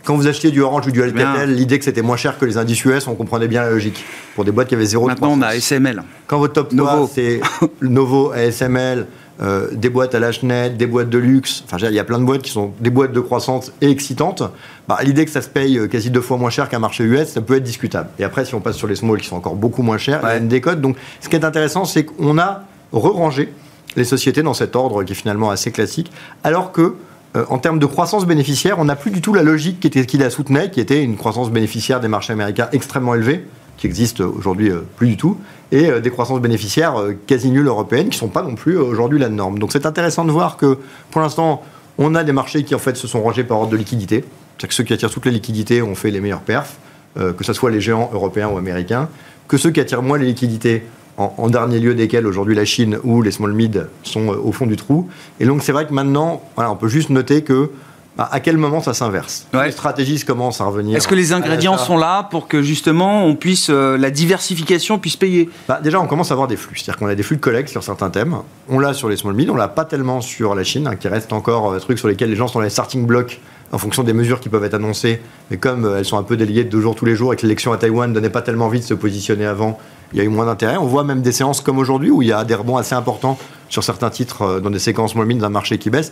Quand 0.06 0.18
vous 0.18 0.28
achetiez 0.28 0.52
du 0.52 0.62
Orange 0.62 0.88
ou 0.88 0.92
du. 0.92 1.02
Alcatel, 1.02 1.56
l'idée 1.56 1.80
que 1.80 1.86
c'était 1.86 2.02
moins 2.02 2.18
cher 2.18 2.38
que 2.38 2.44
les 2.44 2.58
indices 2.58 2.84
US, 2.84 3.08
on 3.08 3.16
comprenait 3.16 3.48
bien 3.48 3.62
la 3.64 3.70
logique. 3.70 4.04
Pour 4.36 4.44
des 4.44 4.52
boîtes 4.52 4.68
qui 4.68 4.76
avaient 4.76 4.86
zéro 4.86 5.08
Maintenant, 5.08 5.32
on 5.32 5.42
a. 5.42 5.56
SML. 5.56 6.04
Quand 6.28 6.40
votre 6.40 6.52
top 6.54 6.74
Novo. 6.74 6.90
3, 7.06 7.10
c'est 7.16 7.40
le 7.80 7.88
Novo, 7.88 8.34
ASML, 8.34 9.08
euh, 9.42 9.68
des 9.72 9.88
boîtes 9.88 10.14
à 10.14 10.20
l'Hnet, 10.20 10.72
des 10.72 10.88
boîtes 10.88 11.10
de 11.10 11.18
luxe, 11.18 11.64
enfin, 11.66 11.78
il 11.88 11.94
y 11.96 12.00
a 12.00 12.04
plein 12.04 12.20
de 12.20 12.26
boîtes 12.26 12.42
qui 12.42 12.52
sont 12.52 12.74
des 12.82 12.90
boîtes 12.90 13.14
de 13.14 13.20
croissance 13.22 13.72
et 13.80 13.90
excitantes. 13.90 14.44
Bah, 14.90 14.98
L'idée 15.06 15.24
que 15.24 15.32
ça 15.32 15.42
se 15.42 15.48
paye 15.48 15.78
euh, 15.80 15.88
quasi 15.88 16.10
deux 16.12 16.20
fois 16.20 16.36
moins 16.36 16.50
cher 16.50 16.68
qu'un 16.68 16.80
marché 16.80 17.06
US, 17.06 17.30
ça 17.30 17.40
peut 17.40 17.56
être 17.56 17.64
discutable. 17.64 18.10
Et 18.20 18.26
après, 18.26 18.44
si 18.44 18.54
on 18.56 18.60
passe 18.60 18.76
sur 18.76 18.88
les 18.90 18.98
small 18.98 19.22
qui 19.22 19.30
sont 19.30 19.38
encore 19.38 19.56
beaucoup 19.56 19.84
moins 19.84 19.98
chers, 19.98 20.20
il 20.20 20.24
y 20.24 20.26
a 20.26 20.34
Ouais. 20.34 20.38
une 20.40 20.50
décote. 20.50 20.82
Donc, 20.82 20.98
ce 21.22 21.30
qui 21.30 21.38
est 21.38 21.46
intéressant, 21.46 21.86
c'est 21.86 22.04
qu'on 22.04 22.38
a 22.40 22.64
re-rangé 22.94 23.54
les 23.96 24.04
sociétés 24.06 24.44
dans 24.44 24.54
cet 24.54 24.76
ordre 24.76 25.04
qui 25.04 25.14
est 25.14 25.16
finalement 25.16 25.50
assez 25.50 25.72
classique, 25.72 26.12
alors 26.44 26.72
que 26.72 26.96
euh, 27.36 27.46
en 27.50 27.58
termes 27.58 27.80
de 27.80 27.86
croissance 27.86 28.26
bénéficiaire, 28.26 28.80
on 28.80 28.86
n'a 28.86 28.96
plus 28.96 29.12
du 29.12 29.22
tout 29.22 29.34
la 29.34 29.44
logique 29.44 29.80
qui, 29.80 30.18
la 30.18 30.30
soutenait, 30.30 30.70
qui 30.70 30.80
était 30.80 31.04
une 31.04 31.18
croissance 31.18 31.52
bénéficiaire 31.52 32.00
des 32.00 32.08
marchés 32.08 32.34
américains 32.34 32.70
extrêmement 32.72 33.16
élevée, 33.16 33.46
qui 33.78 33.88
existe 33.88 34.22
aujourd'hui 34.22 34.70
euh, 34.70 34.82
plus 34.96 35.08
du 35.08 35.18
tout, 35.18 35.38
et 35.72 35.90
euh, 35.90 36.00
des 36.00 36.12
croissances 36.12 36.42
bénéficiaires 36.42 36.96
quasi 37.28 37.50
nulles 37.50 37.68
européennes, 37.68 38.10
qui 38.10 38.18
ne 38.18 38.20
sont 38.20 38.28
pas 38.28 38.44
non 38.44 38.56
plus 38.56 38.78
aujourd'hui 38.78 39.20
la 39.20 39.30
norme. 39.30 39.60
Donc 39.60 39.72
c'est 39.72 39.86
intéressant 39.86 40.26
de 40.26 40.32
voir 40.32 40.58
que 40.58 40.78
pour 41.12 41.22
l'instant, 41.22 41.64
on 41.98 42.16
a 42.16 42.24
des 42.24 42.34
marchés 42.34 42.64
qui 42.64 42.76
en 42.76 42.80
fait 42.80 42.98
se 42.98 43.08
sont 43.08 43.22
rangés 43.22 43.44
par 43.44 43.60
ordre 43.60 43.72
de 43.72 43.78
liquidité, 43.78 44.24
c'est-à-dire 44.58 44.70
que 44.70 44.74
ceux 44.76 44.84
qui 44.84 44.94
attirent 44.94 45.12
toutes 45.12 45.26
les 45.26 45.32
liquidités 45.32 45.82
ont 45.82 45.96
fait 45.96 46.12
les 46.12 46.20
meilleurs 46.20 46.42
perfs, 46.42 46.78
que 47.16 47.44
ce 47.44 47.54
soit 47.54 47.70
les 47.70 47.80
géants 47.80 48.10
européens 48.12 48.48
ou 48.48 48.58
américains, 48.58 49.08
que 49.48 49.58
ceux 49.58 49.70
qui 49.70 49.80
attirent 49.80 50.02
moins 50.02 50.18
les 50.18 50.26
liquidités, 50.26 50.84
en, 51.18 51.34
en 51.38 51.50
dernier 51.50 51.80
lieu 51.80 51.94
desquels 51.94 52.28
aujourd'hui 52.28 52.56
la 52.56 52.66
Chine 52.66 52.98
ou 53.04 53.22
les 53.22 53.32
small 53.32 53.54
mid 53.54 53.88
sont 54.04 54.32
euh, 54.32 54.38
au 54.38 54.52
fond 54.52 54.66
du 54.66 54.76
trou. 54.76 55.10
Et 55.40 55.46
donc 55.46 55.64
c'est 55.64 55.72
vrai 55.72 55.86
que 55.88 55.94
maintenant, 55.94 56.42
voilà, 56.56 56.72
on 56.72 56.76
peut 56.76 56.88
juste 56.88 57.10
noter 57.10 57.44
que 57.44 57.70
bah, 58.16 58.30
à 58.32 58.40
quel 58.40 58.58
moment 58.58 58.80
ça 58.80 58.94
s'inverse. 58.94 59.48
Ouais. 59.56 59.66
Les 59.66 59.72
stratégies 59.72 60.24
commencent 60.24 60.62
à 60.62 60.66
revenir. 60.66 60.96
Est-ce 60.96 61.08
que 61.08 61.16
les 61.16 61.34
ingrédients 61.34 61.80
sont 61.80 61.98
là 61.98 62.28
pour 62.30 62.48
que 62.48 62.62
justement 62.62 63.26
on 63.26 63.36
puisse 63.36 63.72
euh, 63.72 63.98
la 63.98 64.12
diversification 64.12 65.00
puisse 65.00 65.18
payer? 65.18 65.50
Bah, 65.68 65.80
déjà, 65.84 66.00
on 66.00 66.06
commence 66.06 66.30
à 66.30 66.36
avoir 66.36 66.48
des 66.48 66.56
flux. 66.56 66.78
C'est-à-dire 66.78 67.00
qu'on 67.00 67.08
a 67.08 67.16
des 67.16 67.24
flux 67.24 67.38
de 67.38 67.42
collecte 67.42 67.70
sur 67.70 67.84
certains 67.84 68.12
thèmes. 68.12 68.36
On 68.70 68.78
l'a 68.78 68.94
sur 68.94 69.10
les 69.10 69.18
small 69.18 69.34
mid, 69.34 69.50
on 69.50 69.56
l'a 69.56 69.68
pas 69.68 69.86
tellement 69.86 70.22
sur 70.22 70.54
la 70.54 70.64
Chine, 70.64 70.86
hein, 70.86 70.96
qui 70.96 71.08
reste 71.08 71.34
encore 71.34 71.74
un 71.74 71.80
truc 71.80 71.98
sur 71.98 72.08
lesquels 72.08 72.30
les 72.30 72.36
gens 72.36 72.48
sont 72.48 72.60
dans 72.60 72.64
les 72.64 72.70
starting 72.70 73.08
blocks 73.08 73.40
en 73.72 73.80
fonction 73.80 74.04
des 74.04 74.14
mesures 74.14 74.40
qui 74.40 74.50
peuvent 74.50 74.64
être 74.64 74.76
annoncées. 74.76 75.20
Mais 75.50 75.58
comme 75.58 75.86
euh, 75.86 75.98
elles 75.98 76.06
sont 76.06 76.20
un 76.20 76.24
peu 76.24 76.38
déliées 76.38 76.66
de 76.66 76.70
deux 76.70 76.82
jours 76.82 76.94
tous 76.94 77.06
les 77.06 77.16
jours 77.16 77.34
et 77.34 77.36
que 77.36 77.42
l'élection 77.42 77.74
à 77.74 77.78
Taïwan 77.78 78.12
ne 78.12 78.14
donnait 78.14 78.30
pas 78.30 78.44
tellement 78.44 78.68
envie 78.68 78.80
de 78.80 78.86
se 78.86 78.94
positionner 78.94 79.48
avant, 79.48 79.80
il 80.14 80.18
y 80.18 80.22
a 80.22 80.24
eu 80.24 80.30
moins 80.30 80.46
d'intérêt. 80.46 80.78
On 80.78 80.86
voit 80.86 81.04
même 81.04 81.22
des 81.22 81.32
séances 81.32 81.62
comme 81.62 81.78
aujourd'hui 81.78 82.12
où 82.12 82.22
il 82.22 82.28
y 82.28 82.34
a 82.34 82.44
des 82.44 82.56
rebonds 82.56 82.78
assez 82.78 82.96
importants 82.96 83.38
sur 83.70 83.84
certains 83.84 84.10
titres 84.10 84.44
euh, 84.44 84.60
dans 84.60 84.70
des 84.70 84.80
séquences 84.80 85.16
mid 85.16 85.40
d'un 85.40 85.50
marché 85.50 85.78
qui 85.78 85.90
baisse. 85.90 86.12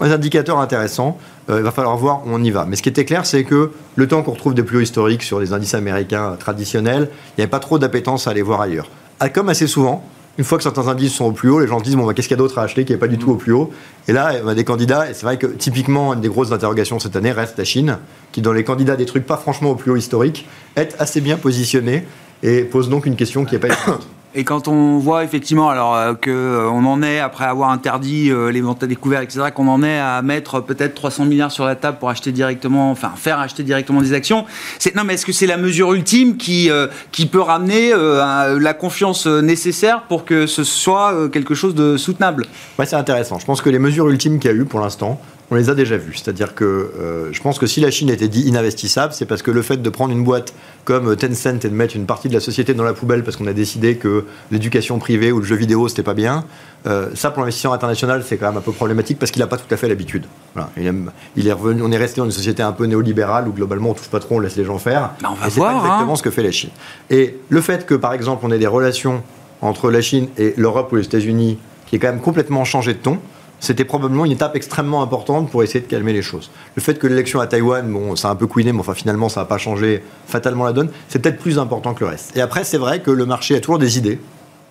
Des 0.00 0.12
indicateurs 0.12 0.58
intéressants, 0.58 1.18
euh, 1.50 1.58
il 1.58 1.64
va 1.64 1.72
falloir 1.72 1.96
voir 1.96 2.22
où 2.24 2.30
on 2.30 2.42
y 2.42 2.50
va. 2.50 2.66
Mais 2.66 2.76
ce 2.76 2.82
qui 2.82 2.88
était 2.88 3.04
clair, 3.04 3.26
c'est 3.26 3.44
que 3.44 3.72
le 3.96 4.08
temps 4.08 4.22
qu'on 4.22 4.32
retrouve 4.32 4.54
des 4.54 4.62
plus 4.62 4.78
hauts 4.78 4.82
historiques 4.82 5.22
sur 5.22 5.40
les 5.40 5.52
indices 5.52 5.74
américains 5.74 6.32
euh, 6.32 6.36
traditionnels, 6.36 7.08
il 7.10 7.40
n'y 7.40 7.42
avait 7.42 7.50
pas 7.50 7.58
trop 7.58 7.78
d'appétence 7.78 8.26
à 8.26 8.30
aller 8.30 8.42
voir 8.42 8.60
ailleurs. 8.60 8.88
Ah, 9.18 9.28
Comme 9.28 9.48
assez 9.48 9.66
souvent, 9.66 10.04
une 10.38 10.44
fois 10.44 10.56
que 10.56 10.62
certains 10.62 10.86
indices 10.86 11.14
sont 11.14 11.24
au 11.24 11.32
plus 11.32 11.50
haut, 11.50 11.58
les 11.58 11.66
gens 11.66 11.80
se 11.80 11.84
disent 11.84 11.96
bon, 11.96 12.06
bah, 12.06 12.14
qu'est-ce 12.14 12.28
qu'il 12.28 12.36
y 12.36 12.40
a 12.40 12.42
d'autre 12.42 12.58
à 12.58 12.62
acheter 12.62 12.84
qui 12.84 12.92
n'est 12.92 12.98
pas 12.98 13.08
du 13.08 13.18
tout 13.18 13.32
au 13.32 13.34
plus 13.34 13.52
haut? 13.52 13.72
Et 14.06 14.12
là, 14.12 14.34
on 14.44 14.48
a 14.48 14.54
des 14.54 14.62
candidats, 14.62 15.10
et 15.10 15.14
c'est 15.14 15.26
vrai 15.26 15.36
que 15.36 15.48
typiquement, 15.48 16.14
une 16.14 16.20
des 16.20 16.28
grosses 16.28 16.52
interrogations 16.52 17.00
cette 17.00 17.16
année 17.16 17.32
reste 17.32 17.58
la 17.58 17.64
Chine, 17.64 17.98
qui, 18.30 18.40
dans 18.40 18.52
les 18.52 18.62
candidats 18.62 18.94
des 18.94 19.06
trucs 19.06 19.26
pas 19.26 19.36
franchement 19.36 19.70
au 19.70 19.74
plus 19.74 19.90
haut 19.90 19.96
historique, 19.96 20.46
est 20.76 20.94
assez 21.00 21.20
bien 21.20 21.38
positionnée 21.38 22.04
et 22.42 22.62
pose 22.62 22.88
donc 22.88 23.06
une 23.06 23.16
question 23.16 23.44
qui 23.44 23.54
n'est 23.54 23.60
pas 23.60 23.68
évidente. 23.68 24.06
Et 24.34 24.44
quand 24.44 24.68
on 24.68 24.98
voit 24.98 25.24
effectivement 25.24 25.70
alors 25.70 25.96
euh, 25.96 26.14
que 26.14 26.30
euh, 26.30 26.68
on 26.68 26.84
en 26.84 27.02
est 27.02 27.18
après 27.18 27.46
avoir 27.46 27.70
interdit 27.70 28.30
euh, 28.30 28.52
les 28.52 28.60
ventes 28.60 28.82
à 28.82 28.86
découvert 28.86 29.22
etc 29.22 29.46
qu'on 29.54 29.68
en 29.68 29.82
est 29.82 29.98
à 29.98 30.20
mettre 30.20 30.60
peut-être 30.60 30.94
300 30.94 31.24
milliards 31.24 31.50
sur 31.50 31.64
la 31.64 31.76
table 31.76 31.96
pour 31.98 32.10
acheter 32.10 32.30
directement 32.30 32.90
enfin 32.90 33.12
faire 33.16 33.40
acheter 33.40 33.62
directement 33.62 34.02
des 34.02 34.12
actions 34.12 34.44
c'est 34.78 34.94
non 34.94 35.04
mais 35.04 35.14
est-ce 35.14 35.24
que 35.24 35.32
c'est 35.32 35.46
la 35.46 35.56
mesure 35.56 35.94
ultime 35.94 36.36
qui 36.36 36.70
euh, 36.70 36.88
qui 37.10 37.26
peut 37.26 37.40
ramener 37.40 37.92
euh, 37.92 38.60
la 38.60 38.74
confiance 38.74 39.26
nécessaire 39.26 40.02
pour 40.02 40.24
que 40.24 40.46
ce 40.46 40.62
soit 40.62 41.14
euh, 41.14 41.28
quelque 41.28 41.54
chose 41.54 41.74
de 41.74 41.96
soutenable? 41.96 42.46
Ouais, 42.78 42.86
c'est 42.86 42.96
intéressant. 42.96 43.38
Je 43.38 43.46
pense 43.46 43.62
que 43.62 43.70
les 43.70 43.78
mesures 43.78 44.08
ultimes 44.08 44.38
qu'il 44.38 44.50
y 44.50 44.54
a 44.54 44.56
eu 44.56 44.64
pour 44.64 44.80
l'instant, 44.80 45.20
on 45.50 45.54
les 45.54 45.70
a 45.70 45.74
déjà 45.74 45.96
vues. 45.96 46.14
C'est-à-dire 46.14 46.54
que 46.54 46.64
euh, 46.64 47.28
je 47.32 47.40
pense 47.40 47.58
que 47.58 47.66
si 47.66 47.80
la 47.80 47.90
Chine 47.90 48.10
était 48.10 48.28
dit 48.28 48.42
ininvestissable, 48.42 49.12
c'est 49.14 49.24
parce 49.24 49.40
que 49.42 49.50
le 49.50 49.62
fait 49.62 49.78
de 49.78 49.88
prendre 49.90 50.12
une 50.12 50.22
boîte 50.24 50.52
comme 50.84 51.16
Tencent 51.16 51.64
et 51.64 51.68
de 51.68 51.74
mettre 51.74 51.96
une 51.96 52.04
partie 52.06 52.28
de 52.28 52.34
la 52.34 52.40
société 52.40 52.74
dans 52.74 52.84
la 52.84 52.92
poubelle 52.92 53.24
parce 53.24 53.36
qu'on 53.36 53.46
a 53.46 53.52
décidé 53.52 53.96
que 53.96 54.24
l'éducation 54.50 54.98
privée 54.98 55.32
ou 55.32 55.38
le 55.38 55.44
jeu 55.46 55.56
vidéo 55.56 55.88
c'était 55.88 56.02
pas 56.02 56.14
bien, 56.14 56.44
euh, 56.86 57.08
ça 57.14 57.30
pour 57.30 57.40
l'investisseur 57.40 57.72
international 57.72 58.22
c'est 58.26 58.36
quand 58.36 58.48
même 58.48 58.58
un 58.58 58.62
peu 58.62 58.72
problématique 58.72 59.18
parce 59.18 59.30
qu'il 59.30 59.40
n'a 59.40 59.46
pas 59.46 59.56
tout 59.56 59.72
à 59.72 59.76
fait 59.78 59.88
l'habitude. 59.88 60.26
Voilà. 60.54 60.70
Il, 60.76 60.86
aime- 60.86 61.10
il 61.36 61.48
est 61.48 61.52
revenu, 61.52 61.82
on 61.82 61.92
est 61.92 61.96
resté 61.96 62.20
dans 62.20 62.26
une 62.26 62.30
société 62.30 62.62
un 62.62 62.72
peu 62.72 62.84
néolibérale 62.84 63.48
où 63.48 63.52
globalement 63.52 63.90
on 63.90 63.94
touche 63.94 64.08
pas 64.08 64.20
trop, 64.20 64.36
on 64.36 64.40
laisse 64.40 64.56
les 64.56 64.64
gens 64.64 64.78
faire. 64.78 65.12
Bah, 65.22 65.30
on 65.30 65.34
va 65.34 65.46
Et 65.46 65.50
c'est 65.50 65.60
pas 65.60 65.70
voir, 65.72 65.84
exactement 65.84 66.12
hein. 66.12 66.16
ce 66.16 66.22
que 66.22 66.30
fait 66.30 66.42
la 66.42 66.52
Chine. 66.52 66.70
Et 67.10 67.38
le 67.48 67.60
fait 67.62 67.86
que 67.86 67.94
par 67.94 68.12
exemple 68.12 68.44
on 68.46 68.50
ait 68.52 68.58
des 68.58 68.66
relations 68.66 69.22
entre 69.62 69.90
la 69.90 70.00
Chine 70.02 70.28
et 70.36 70.52
l'Europe 70.56 70.92
ou 70.92 70.96
les 70.96 71.04
États-Unis 71.04 71.58
qui 71.86 71.96
est 71.96 71.98
quand 71.98 72.08
même 72.08 72.20
complètement 72.20 72.64
changé 72.64 72.92
de 72.92 72.98
ton, 72.98 73.18
c'était 73.60 73.84
probablement 73.84 74.24
une 74.24 74.32
étape 74.32 74.56
extrêmement 74.56 75.02
importante 75.02 75.50
pour 75.50 75.62
essayer 75.62 75.80
de 75.80 75.86
calmer 75.86 76.12
les 76.12 76.22
choses. 76.22 76.50
Le 76.76 76.82
fait 76.82 76.98
que 76.98 77.06
l'élection 77.06 77.40
à 77.40 77.46
Taïwan, 77.46 77.90
bon, 77.90 78.16
ça 78.16 78.28
a 78.28 78.32
un 78.32 78.36
peu 78.36 78.46
couiné, 78.46 78.72
mais 78.72 78.80
enfin 78.80 78.94
finalement 78.94 79.28
ça 79.28 79.40
n'a 79.40 79.46
pas 79.46 79.58
changé 79.58 80.02
fatalement 80.26 80.64
la 80.64 80.72
donne, 80.72 80.90
c'est 81.08 81.18
peut-être 81.20 81.38
plus 81.38 81.58
important 81.58 81.94
que 81.94 82.04
le 82.04 82.10
reste. 82.10 82.36
Et 82.36 82.40
après, 82.40 82.64
c'est 82.64 82.78
vrai 82.78 83.00
que 83.00 83.10
le 83.10 83.26
marché 83.26 83.56
a 83.56 83.60
toujours 83.60 83.78
des 83.78 83.98
idées. 83.98 84.18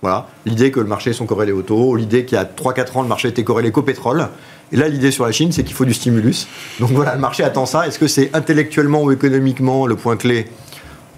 Voilà, 0.01 0.27
l'idée 0.45 0.69
que 0.69 0.79
le 0.79 0.85
marché 0.85 1.11
sont 1.11 1.25
corrélés 1.25 1.51
au 1.51 1.63
taux, 1.63 1.95
l'idée 1.95 2.23
qu'il 2.23 2.37
y 2.37 2.41
a 2.41 2.45
3-4 2.45 2.99
ans 2.99 3.01
le 3.01 3.07
marché 3.07 3.29
était 3.29 3.43
corrélé 3.43 3.71
qu'au 3.71 3.81
pétrole. 3.81 4.27
Et 4.71 4.75
là, 4.75 4.87
l'idée 4.89 5.11
sur 5.11 5.25
la 5.25 5.31
Chine, 5.31 5.51
c'est 5.51 5.63
qu'il 5.63 5.73
faut 5.73 5.85
du 5.85 5.93
stimulus. 5.93 6.47
Donc 6.79 6.91
voilà, 6.91 7.15
le 7.15 7.21
marché 7.21 7.43
attend 7.43 7.65
ça. 7.65 7.87
Est-ce 7.87 7.97
que 7.97 8.07
c'est 8.07 8.29
intellectuellement 8.33 9.01
ou 9.01 9.11
économiquement 9.11 9.87
le 9.87 9.95
point 9.95 10.17
clé 10.17 10.47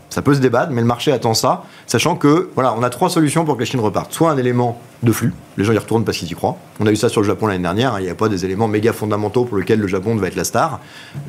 ça 0.10 0.22
peut 0.22 0.34
se 0.34 0.40
débattre, 0.40 0.72
mais 0.72 0.82
le 0.82 0.88
marché 0.88 1.12
attend 1.12 1.34
ça, 1.34 1.64
sachant 1.86 2.16
que 2.16 2.50
voilà, 2.56 2.74
on 2.78 2.84
a 2.84 2.90
trois 2.90 3.10
solutions 3.10 3.46
pour 3.46 3.56
que 3.56 3.62
la 3.62 3.66
Chine 3.66 3.80
reparte. 3.80 4.14
Soit 4.14 4.32
un 4.32 4.38
élément 4.38 4.82
de 5.04 5.12
flux, 5.12 5.34
les 5.58 5.64
gens 5.64 5.74
y 5.74 5.78
retournent 5.78 6.04
parce 6.04 6.18
qu'ils 6.18 6.32
y 6.32 6.36
croient. 6.36 6.58
On 6.80 6.88
a 6.88 6.92
eu 6.92 6.96
ça 6.96 7.10
sur 7.10 7.22
le 7.22 7.28
Japon 7.28 7.48
l'année 7.48 7.64
dernière, 7.64 7.94
hein, 7.94 8.00
il 8.00 8.04
n'y 8.04 8.10
a 8.10 8.16
pas 8.16 8.30
des 8.30 8.46
éléments 8.46 8.68
méga 8.68 8.94
fondamentaux 8.94 9.46
pour 9.46 9.58
lesquels 9.58 9.80
le 9.80 9.88
Japon 9.88 10.16
devait 10.16 10.28
être 10.28 10.36
la 10.36 10.44
star. 10.44 10.80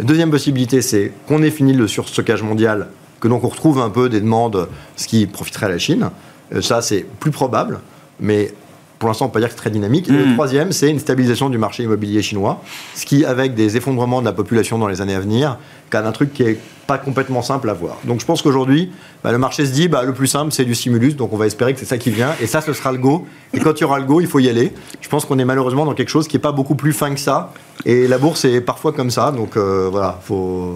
Deuxième 0.01 0.31
possibilité, 0.31 0.83
c'est 0.83 1.13
qu'on 1.29 1.43
ait 1.43 1.51
fini 1.51 1.73
le 1.73 1.87
surstockage 1.87 2.43
mondial, 2.43 2.89
que 3.21 3.29
donc 3.29 3.45
on 3.45 3.49
retrouve 3.49 3.81
un 3.81 3.91
peu 3.91 4.09
des 4.09 4.21
demandes, 4.21 4.69
ce 4.97 5.07
qui 5.07 5.27
profiterait 5.27 5.67
à 5.67 5.71
la 5.71 5.79
Chine. 5.79 6.11
Euh, 6.55 6.63
ça, 6.63 6.83
c'est 6.83 7.07
plus 7.21 7.31
probable, 7.31 7.81
mais 8.19 8.55
pour 9.01 9.09
l'instant, 9.09 9.25
on 9.25 9.29
peut 9.29 9.33
pas 9.35 9.39
dire 9.41 9.49
que 9.49 9.55
c'est 9.55 9.61
très 9.61 9.71
dynamique. 9.71 10.09
Et 10.09 10.13
le 10.13 10.27
Mm. 10.27 10.35
troisième, 10.35 10.71
c'est 10.73 10.89
une 10.91 10.99
stabilisation 11.01 11.49
du 11.51 11.59
marché 11.59 11.83
immobilier 11.83 12.23
chinois, 12.23 12.63
ce 12.95 13.05
qui, 13.07 13.25
avec 13.25 13.55
des 13.55 13.77
effondrements 13.77 14.21
de 14.21 14.27
la 14.27 14.33
population 14.33 14.79
dans 14.79 14.87
les 14.89 15.01
années 15.01 15.15
à 15.17 15.21
venir, 15.21 15.59
même 15.93 16.07
un 16.07 16.13
truc 16.13 16.33
qui 16.33 16.43
est 16.45 16.59
pas 16.87 16.99
complètement 16.99 17.41
simple 17.43 17.71
à 17.71 17.73
voir. 17.73 17.97
Donc 18.05 18.21
je 18.21 18.27
pense 18.27 18.43
qu'aujourd'hui, 18.43 18.93
bah, 19.25 19.33
le 19.33 19.39
marché 19.39 19.65
se 19.65 19.73
dit, 19.73 19.89
bah, 19.89 20.03
le 20.03 20.13
plus 20.13 20.27
simple, 20.27 20.53
c'est 20.53 20.65
du 20.65 20.75
stimulus, 20.75 21.17
donc 21.17 21.33
on 21.33 21.37
va 21.39 21.47
espérer 21.47 21.73
que 21.73 21.81
c'est 21.81 21.87
ça 21.87 21.97
qui 21.99 22.11
vient, 22.11 22.31
et 22.43 22.47
ça, 22.47 22.61
ce 22.61 22.73
sera 22.75 22.93
le 22.93 22.99
go. 22.99 23.27
Et 23.55 23.59
quand 23.61 23.79
il 23.79 23.81
y 23.81 23.85
aura 23.85 23.99
le 23.99 24.05
go, 24.05 24.21
il 24.21 24.27
faut 24.27 24.39
y 24.39 24.49
aller. 24.51 24.73
Je 25.01 25.09
pense 25.09 25.25
qu'on 25.25 25.39
est 25.39 25.45
malheureusement 25.47 25.87
dans 25.87 25.95
quelque 25.95 26.11
chose 26.11 26.29
qui 26.29 26.37
est 26.37 26.41
pas 26.41 26.53
beaucoup 26.53 26.75
plus 26.75 26.93
fin 26.93 27.13
que 27.15 27.21
ça, 27.21 27.53
et 27.87 28.07
la 28.07 28.19
bourse 28.19 28.45
est 28.45 28.61
parfois 28.61 28.93
comme 28.93 29.11
ça, 29.11 29.33
donc 29.33 29.57
euh, 29.57 29.89
voilà, 29.91 30.21
faut... 30.23 30.75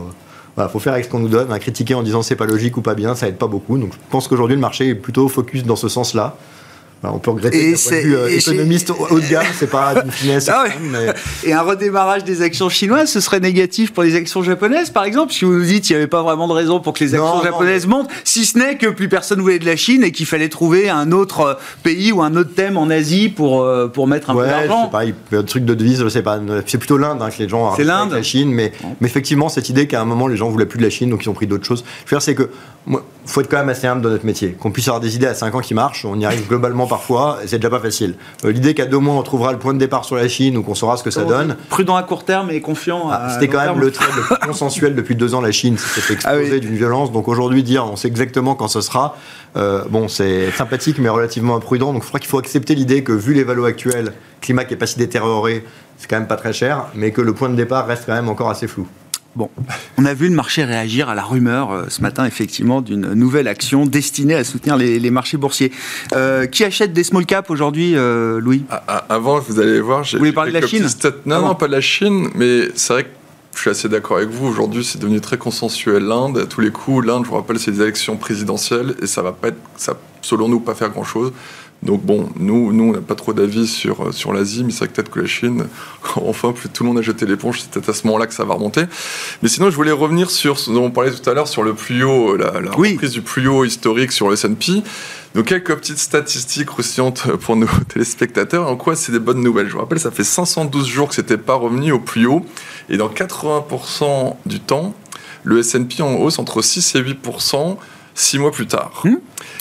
Voilà, 0.56 0.68
faut 0.70 0.78
faire 0.78 0.92
avec 0.92 1.04
ce 1.06 1.10
qu'on 1.10 1.18
nous 1.18 1.28
donne. 1.28 1.50
hein. 1.50 1.58
Critiquer 1.58 1.94
en 1.94 2.04
disant 2.04 2.22
c'est 2.22 2.36
pas 2.36 2.46
logique 2.46 2.76
ou 2.76 2.80
pas 2.80 2.94
bien, 2.94 3.16
ça 3.16 3.26
aide 3.26 3.38
pas 3.38 3.48
beaucoup. 3.48 3.76
Donc 3.76 3.90
je 3.92 3.98
pense 4.08 4.28
qu'aujourd'hui 4.28 4.54
le 4.54 4.60
marché 4.60 4.86
est 4.90 4.94
plutôt 4.94 5.26
focus 5.28 5.64
dans 5.64 5.74
ce 5.74 5.88
sens-là. 5.88 6.36
On 7.12 7.18
peut 7.18 7.30
regretter 7.32 7.56
Et 7.58 7.60
d'un 7.60 7.66
point 7.66 7.72
de 7.72 7.76
c'est- 7.78 8.02
vue 8.02 8.16
euh, 8.16 8.28
c'est- 8.28 8.50
économiste 8.50 8.90
haut 8.90 9.20
de 9.20 9.26
gamme, 9.30 9.44
c'est 9.58 9.70
pas 9.70 9.94
d'une 10.00 10.10
finesse. 10.12 10.48
Ah 10.54 10.64
mais 10.80 11.06
Et 11.44 11.52
un 11.52 11.62
redémarrage 11.62 12.24
des 12.24 12.42
actions 12.42 12.68
chinoises, 12.68 13.10
ce 13.10 13.20
serait 13.20 13.40
négatif 13.40 13.92
pour 13.92 14.02
les 14.02 14.14
actions 14.14 14.42
japonaises, 14.42 14.90
par 14.90 15.04
exemple 15.04 15.32
Si 15.32 15.44
vous 15.44 15.52
nous 15.52 15.64
dites 15.64 15.84
qu'il 15.84 15.96
n'y 15.96 16.02
avait 16.02 16.06
pas 16.10 16.22
vraiment 16.22 16.46
de 16.48 16.52
raison 16.52 16.80
pour 16.80 16.92
que 16.92 17.02
les 17.04 17.12
Non, 17.12 17.24
actions 17.24 17.38
non, 17.38 17.42
japonaises 17.44 17.86
montent, 17.86 18.08
si 18.24 18.44
ce 18.44 18.58
n'est 18.58 18.76
que 18.78 18.86
plus 18.88 19.08
personne 19.08 19.40
voulait 19.40 19.58
de 19.58 19.66
la 19.66 19.76
Chine 19.76 20.04
et 20.04 20.12
qu'il 20.12 20.26
fallait 20.26 20.48
trouver 20.48 20.88
un 20.90 21.12
autre 21.12 21.40
euh, 21.40 21.54
pays 21.82 22.12
ou 22.12 22.22
un 22.22 22.34
autre 22.36 22.54
thème 22.54 22.76
en 22.76 22.88
Asie 22.90 23.28
pour, 23.28 23.62
euh, 23.62 23.88
pour 23.88 24.06
mettre 24.06 24.30
un 24.30 24.34
peu 24.34 24.40
ouais, 24.40 24.48
d'argent. 24.48 24.84
c'est 24.84 24.90
pareil. 24.92 25.14
Le 25.30 25.42
truc 25.44 25.64
de 25.64 25.74
devise, 25.74 26.02
je 26.02 26.08
sais 26.08 26.22
pas. 26.22 26.38
C'est 26.66 26.78
plutôt 26.78 26.98
l'Inde 26.98 27.20
hein, 27.20 27.30
que 27.30 27.42
les 27.42 27.48
gens. 27.48 27.74
C'est 27.76 27.88
avec 27.88 28.12
La 28.12 28.22
Chine, 28.22 28.50
mais, 28.52 28.72
mais 29.00 29.08
effectivement 29.08 29.48
cette 29.48 29.68
idée 29.68 29.86
qu'à 29.86 30.00
un 30.00 30.04
moment 30.04 30.26
les 30.28 30.36
gens 30.36 30.48
voulaient 30.48 30.66
plus 30.66 30.78
de 30.78 30.84
la 30.84 30.90
Chine, 30.90 31.10
donc 31.10 31.24
ils 31.24 31.28
ont 31.28 31.34
pris 31.34 31.46
d'autres 31.46 31.64
choses. 31.66 31.84
Je 32.06 32.10
veux 32.10 32.16
dire, 32.18 32.22
c'est 32.22 32.34
que 32.34 32.50
moi, 32.86 33.02
faut 33.24 33.40
être 33.40 33.48
quand 33.50 33.56
même 33.56 33.70
assez 33.70 33.86
humble 33.86 34.02
dans 34.02 34.10
notre 34.10 34.26
métier. 34.26 34.52
Qu'on 34.52 34.70
puisse 34.70 34.86
avoir 34.88 35.00
des 35.00 35.16
idées 35.16 35.26
à 35.26 35.32
5 35.34 35.54
ans 35.54 35.60
qui 35.60 35.72
marchent, 35.72 36.04
on 36.04 36.18
y 36.20 36.26
arrive 36.26 36.46
globalement 36.46 36.86
parfois, 36.86 37.38
et 37.42 37.46
c'est 37.46 37.56
déjà 37.58 37.70
pas 37.70 37.78
facile. 37.80 38.16
Euh, 38.44 38.52
L'idée 38.52 38.74
qu'à 38.74 38.84
deux 38.84 38.98
mois 38.98 39.14
on 39.14 39.22
trouvera 39.22 39.52
le 39.52 39.58
point 39.58 39.72
de 39.72 39.78
départ 39.78 40.04
sur 40.04 40.16
la 40.16 40.28
Chine 40.28 40.58
ou 40.58 40.62
qu'on 40.62 40.74
saura 40.74 40.98
ce 40.98 41.02
que 41.02 41.10
ça 41.10 41.24
donne. 41.24 41.56
Prudent 41.70 41.96
à 41.96 42.02
court 42.02 42.24
terme 42.24 42.50
et 42.50 42.60
confiant 42.60 43.08
Ah, 43.10 43.24
à 43.26 43.30
C'était 43.30 43.48
quand 43.48 43.58
même 43.58 43.68
terme. 43.68 43.80
le 43.80 43.90
trait 43.90 44.04
le 44.14 44.22
plus 44.22 44.46
consensuel 44.46 44.94
depuis 44.94 45.16
deux 45.16 45.34
ans. 45.34 45.40
La 45.40 45.52
Chine 45.52 45.78
s'est 45.78 46.00
fait 46.02 46.18
Ah 46.24 46.34
oui. 46.36 46.60
d'une 46.60 46.76
violence. 46.76 47.10
Donc 47.12 47.28
aujourd'hui, 47.28 47.62
dire 47.62 47.86
on 47.86 47.96
sait 47.96 48.08
exactement 48.08 48.54
quand 48.54 48.68
ce 48.68 48.82
sera, 48.82 49.16
euh, 49.56 49.84
bon, 49.88 50.08
c'est 50.08 50.50
sympathique 50.50 50.98
mais 50.98 51.08
relativement 51.08 51.56
imprudent. 51.56 51.94
Donc 51.94 52.02
je 52.02 52.08
crois 52.08 52.20
qu'il 52.20 52.28
faut 52.28 52.38
accepter 52.38 52.74
l'idée 52.74 53.02
que 53.02 53.12
vu 53.12 53.32
les 53.32 53.44
valos 53.44 53.64
actuels, 53.64 54.12
climat 54.42 54.64
qui 54.66 54.74
est 54.74 54.76
pas 54.76 54.86
si 54.86 54.98
détérioré, 54.98 55.64
c'est 55.96 56.10
quand 56.10 56.18
même 56.18 56.28
pas 56.28 56.36
très 56.36 56.52
cher, 56.52 56.88
mais 56.94 57.12
que 57.12 57.22
le 57.22 57.32
point 57.32 57.48
de 57.48 57.54
départ 57.56 57.86
reste 57.86 58.02
quand 58.04 58.12
même 58.14 58.28
encore 58.28 58.50
assez 58.50 58.66
flou. 58.66 58.86
Bon, 59.36 59.50
on 59.98 60.04
a 60.04 60.14
vu 60.14 60.28
le 60.28 60.34
marché 60.34 60.62
réagir 60.62 61.08
à 61.08 61.16
la 61.16 61.22
rumeur 61.22 61.72
euh, 61.72 61.84
ce 61.88 62.02
matin, 62.02 62.24
effectivement, 62.24 62.80
d'une 62.80 63.14
nouvelle 63.14 63.48
action 63.48 63.84
destinée 63.84 64.34
à 64.34 64.44
soutenir 64.44 64.76
les, 64.76 65.00
les 65.00 65.10
marchés 65.10 65.36
boursiers. 65.36 65.72
Euh, 66.12 66.46
qui 66.46 66.62
achète 66.62 66.92
des 66.92 67.02
small 67.02 67.26
caps 67.26 67.50
aujourd'hui, 67.50 67.96
euh, 67.96 68.40
Louis? 68.40 68.64
Ah, 68.70 68.84
ah, 68.86 69.06
Avant, 69.08 69.40
vous 69.40 69.58
allez 69.58 69.80
voir, 69.80 70.04
j'ai 70.04 70.18
Vous 70.18 70.20
voulez 70.20 70.32
parler 70.32 70.52
de 70.52 70.58
la 70.60 70.66
Chine 70.66 70.86
Non, 71.26 71.36
Ah 71.36 71.40
non, 71.40 71.54
pas 71.56 71.66
de 71.66 71.72
la 71.72 71.80
Chine, 71.80 72.28
mais 72.36 72.68
c'est 72.76 72.92
vrai 72.92 73.04
que 73.04 73.08
je 73.56 73.60
suis 73.60 73.70
assez 73.70 73.88
d'accord 73.88 74.18
avec 74.18 74.30
vous. 74.30 74.46
Aujourd'hui, 74.46 74.84
c'est 74.84 75.00
devenu 75.00 75.20
très 75.20 75.36
consensuel. 75.36 76.04
L'Inde, 76.04 76.38
à 76.38 76.46
tous 76.46 76.60
les 76.60 76.70
coups, 76.70 77.04
l'Inde, 77.04 77.24
je 77.24 77.30
vous 77.30 77.36
rappelle, 77.36 77.58
c'est 77.58 77.72
des 77.72 77.82
élections 77.82 78.16
présidentielles 78.16 78.94
et 79.02 79.08
ça 79.08 79.22
va 79.22 79.32
pas 79.32 79.48
être, 79.48 79.58
ça, 79.76 79.94
selon 80.22 80.48
nous, 80.48 80.60
pas 80.60 80.76
faire 80.76 80.90
grand 80.90 81.04
chose. 81.04 81.32
Donc 81.84 82.02
bon, 82.02 82.28
nous, 82.38 82.72
nous 82.72 82.84
on 82.84 82.92
n'a 82.92 83.00
pas 83.00 83.14
trop 83.14 83.32
d'avis 83.34 83.66
sur, 83.66 84.12
sur 84.14 84.32
l'Asie, 84.32 84.64
mais 84.64 84.72
c'est 84.72 84.78
vrai 84.80 84.88
que 84.88 84.92
peut-être 84.94 85.10
que 85.10 85.20
la 85.20 85.26
Chine, 85.26 85.66
enfin, 86.16 86.52
plus 86.52 86.68
tout 86.70 86.82
le 86.82 86.88
monde 86.88 86.98
a 86.98 87.02
jeté 87.02 87.26
l'éponge, 87.26 87.60
c'est 87.60 87.70
peut-être 87.70 87.90
à 87.90 87.92
ce 87.94 88.06
moment-là 88.06 88.26
que 88.26 88.32
ça 88.34 88.44
va 88.44 88.54
remonter. 88.54 88.84
Mais 89.42 89.48
sinon, 89.50 89.68
je 89.70 89.76
voulais 89.76 89.92
revenir 89.92 90.30
sur 90.30 90.58
ce 90.58 90.70
dont 90.70 90.84
on 90.84 90.90
parlait 90.90 91.10
tout 91.10 91.28
à 91.28 91.34
l'heure, 91.34 91.46
sur 91.48 91.62
le 91.62 91.74
plus 91.74 92.02
haut, 92.04 92.36
la, 92.36 92.60
la 92.60 92.78
Oui. 92.78 92.92
reprise 92.92 93.10
du 93.10 93.20
plus 93.22 93.46
haut 93.48 93.64
historique 93.64 94.12
sur 94.12 94.28
le 94.28 94.34
S&P. 94.34 94.82
Donc 95.34 95.46
quelques 95.46 95.74
petites 95.74 95.98
statistiques 95.98 96.66
croustillantes 96.66 97.26
pour 97.38 97.56
nos 97.56 97.66
téléspectateurs. 97.88 98.66
En 98.68 98.76
quoi 98.76 98.96
c'est 98.96 99.12
des 99.12 99.18
bonnes 99.18 99.42
nouvelles? 99.42 99.66
Je 99.68 99.72
vous 99.72 99.80
rappelle, 99.80 100.00
ça 100.00 100.10
fait 100.10 100.24
512 100.24 100.86
jours 100.86 101.08
que 101.08 101.14
c'était 101.14 101.36
pas 101.36 101.54
revenu 101.54 101.92
au 101.92 101.98
plus 101.98 102.26
haut. 102.26 102.46
Et 102.88 102.96
dans 102.96 103.08
80% 103.08 104.36
du 104.46 104.60
temps, 104.60 104.94
le 105.42 105.58
S&P 105.58 106.02
en 106.02 106.14
hausse 106.14 106.38
entre 106.38 106.62
6 106.62 106.94
et 106.94 107.02
8%, 107.02 107.76
6 108.14 108.38
mois 108.38 108.52
plus 108.52 108.66
tard. 108.66 109.02
Hmm. 109.04 109.16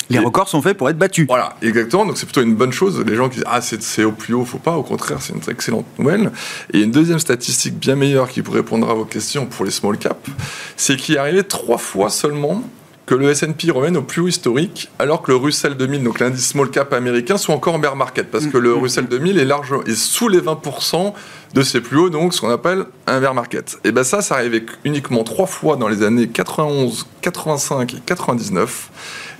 Les 0.10 0.20
records 0.20 0.48
sont 0.48 0.62
faits 0.62 0.78
pour 0.78 0.90
être 0.90 0.98
battus. 0.98 1.26
Voilà, 1.28 1.56
exactement. 1.62 2.06
Donc 2.06 2.18
c'est 2.18 2.26
plutôt 2.26 2.42
une 2.42 2.56
bonne 2.56 2.72
chose. 2.72 3.04
Les 3.06 3.16
gens 3.16 3.30
qui 3.30 3.36
disent 3.36 3.46
ah 3.48 3.62
c'est 3.62 4.04
au 4.04 4.12
plus 4.12 4.34
haut, 4.34 4.46
faut 4.46 4.60
pas. 4.60 4.78
Au 4.78 4.84
contraire, 4.84 5.20
c'est 5.22 5.34
une 5.34 5.42
excellente 5.50 5.86
nouvelle. 5.98 6.32
Et 6.72 6.82
une 6.82 6.92
deuxième 6.92 7.20
statistique 7.20 7.78
bien 7.78 7.96
meilleure 7.96 8.30
qui 8.30 8.42
pourrait 8.42 8.60
répondre 8.60 8.90
à 8.90 8.94
vos 8.94 9.06
questions 9.06 9.46
pour 9.46 9.66
les 9.66 9.72
small 9.72 9.98
caps, 9.98 10.30
c'est 10.78 10.98
qu'il 10.98 11.16
est 11.16 11.20
arrivé 11.20 11.44
trois 11.44 11.78
fois 11.78 12.10
seulement 12.10 12.64
que 13.06 13.16
le 13.16 13.30
S&P 13.30 13.70
revienne 13.72 13.98
au 13.98 14.02
plus 14.02 14.22
haut 14.22 14.28
historique, 14.30 14.90
alors 14.98 15.22
que 15.22 15.32
le 15.32 15.36
Russell 15.38 15.76
2000, 15.76 16.04
donc 16.04 16.20
l'indice 16.22 16.48
small 16.48 16.70
cap 16.70 16.94
américain, 16.94 17.38
soit 17.38 17.54
encore 17.54 17.74
en 17.76 17.80
bear 17.80 17.96
market, 17.98 18.32
parce 18.32 18.48
que 18.48 18.58
le 18.58 18.74
Russell 18.74 19.08
2000 19.08 19.40
est 19.40 19.46
large, 19.46 19.74
est 19.86 19.96
sous 19.96 20.30
les 20.30 20.40
20% 20.40 21.14
de 21.54 21.62
ses 21.64 21.82
plus 21.82 21.98
hauts, 21.98 22.10
donc 22.10 22.34
ce 22.34 22.40
qu'on 22.42 22.50
appelle 22.50 22.86
un 23.08 23.20
bear 23.20 23.34
market. 23.34 23.78
Et 23.84 23.92
ben 23.92 24.04
ça, 24.06 24.22
ça 24.22 24.36
arrivait 24.36 24.66
uniquement 24.86 25.24
trois 25.24 25.48
fois 25.48 25.76
dans 25.76 25.90
les 25.90 26.02
années 26.02 26.28
91, 26.28 27.08
85 27.22 27.94
et 27.94 27.98
99. 28.06 28.90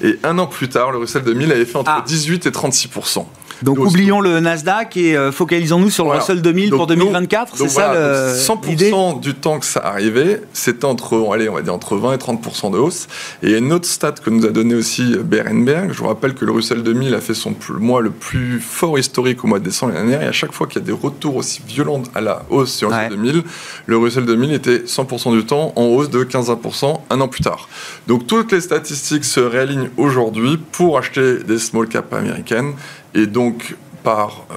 Et 0.04 0.20
un 0.24 0.38
an 0.40 0.48
plus 0.48 0.68
tard, 0.68 0.92
le 0.92 0.98
Russell 0.98 1.24
2000 1.24 1.52
avait 1.52 1.66
fait 1.66 1.78
entre 1.78 1.92
Ah. 1.96 2.04
18 2.06 2.46
et 2.46 2.52
36%. 2.52 3.26
Donc 3.64 3.80
oublions 3.80 4.20
le 4.22 4.40
Nasdaq 4.40 4.98
et 4.98 5.16
euh, 5.18 5.32
focalisons-nous 5.32 5.90
sur 5.90 6.06
le. 6.06 6.12
Russell 6.20 6.42
2000 6.42 6.70
pour 6.72 6.80
Donc, 6.88 6.98
nous- 6.98 7.04
2024. 7.06 7.54
C'est 7.58 7.68
ça 7.70 7.88
voilà, 7.88 8.34
le- 8.34 8.48
donc 8.48 8.66
l'idée 8.68 8.92
100% 8.92 9.20
du 9.20 9.34
temps 9.34 9.60
que 9.60 9.66
ça 9.66 9.80
arrivait, 9.84 10.42
c'était 10.54 10.86
entre, 10.86 11.30
allez, 11.34 11.50
on 11.50 11.54
va 11.56 11.62
dire 11.62 11.74
entre 11.74 11.96
20 11.96 12.14
et 12.14 12.18
30% 12.18 12.72
de 12.72 12.78
hausse. 12.78 13.08
Et 13.42 13.58
une 13.58 13.72
autre 13.74 13.88
stat 13.88 14.14
que 14.24 14.30
nous 14.30 14.46
a 14.46 14.50
donné 14.50 14.76
aussi 14.76 15.16
Berenberg, 15.24 15.92
je 15.92 15.98
vous 16.00 16.08
rappelle 16.08 16.34
que 16.34 16.46
le 16.46 16.52
Russell 16.52 16.84
2000 16.84 17.14
a 17.16 17.22
fait 17.22 17.34
son 17.34 17.54
plus- 17.54 17.76
mois 17.80 18.02
le 18.02 18.10
plus 18.12 18.60
fort 18.60 19.00
historique 19.00 19.44
au 19.44 19.48
mois 19.48 19.60
de 19.60 19.66
décembre 19.66 19.94
l'année 19.94 20.10
dernière. 20.12 20.28
Et 20.28 20.30
à 20.30 20.34
chaque 20.34 20.52
fois 20.54 20.68
qu'il 20.68 20.82
y 20.82 20.84
a 20.84 20.86
des 20.86 20.92
retours 20.92 21.36
aussi 21.38 21.62
violents 21.68 22.04
à 22.16 22.22
la 22.22 22.44
hausse 22.50 22.74
sur 22.74 22.90
le 22.90 22.96
Ouais. 22.96 23.08
Russell 23.08 23.18
2000, 23.22 23.44
le 23.88 23.98
Russell 23.98 24.26
2000 24.26 24.54
était 24.54 24.84
100% 24.86 25.32
du 25.32 25.46
temps 25.46 25.74
en 25.76 25.84
hausse 25.84 26.10
de 26.10 26.24
15% 26.24 27.02
un 27.10 27.22
an 27.22 27.28
plus 27.28 27.42
tard. 27.44 27.68
Donc 28.08 28.28
toutes 28.28 28.52
les 28.52 28.62
statistiques 28.62 29.26
se 29.26 29.40
réalignent 29.40 29.90
aujourd'hui 29.98 30.58
pour 30.72 30.98
acheter 30.98 31.38
des 31.44 31.58
small 31.60 31.88
caps 31.88 32.12
américaines 32.14 32.74
et 33.14 33.28
donc 33.28 33.76
par 34.04 34.46
euh, 34.52 34.56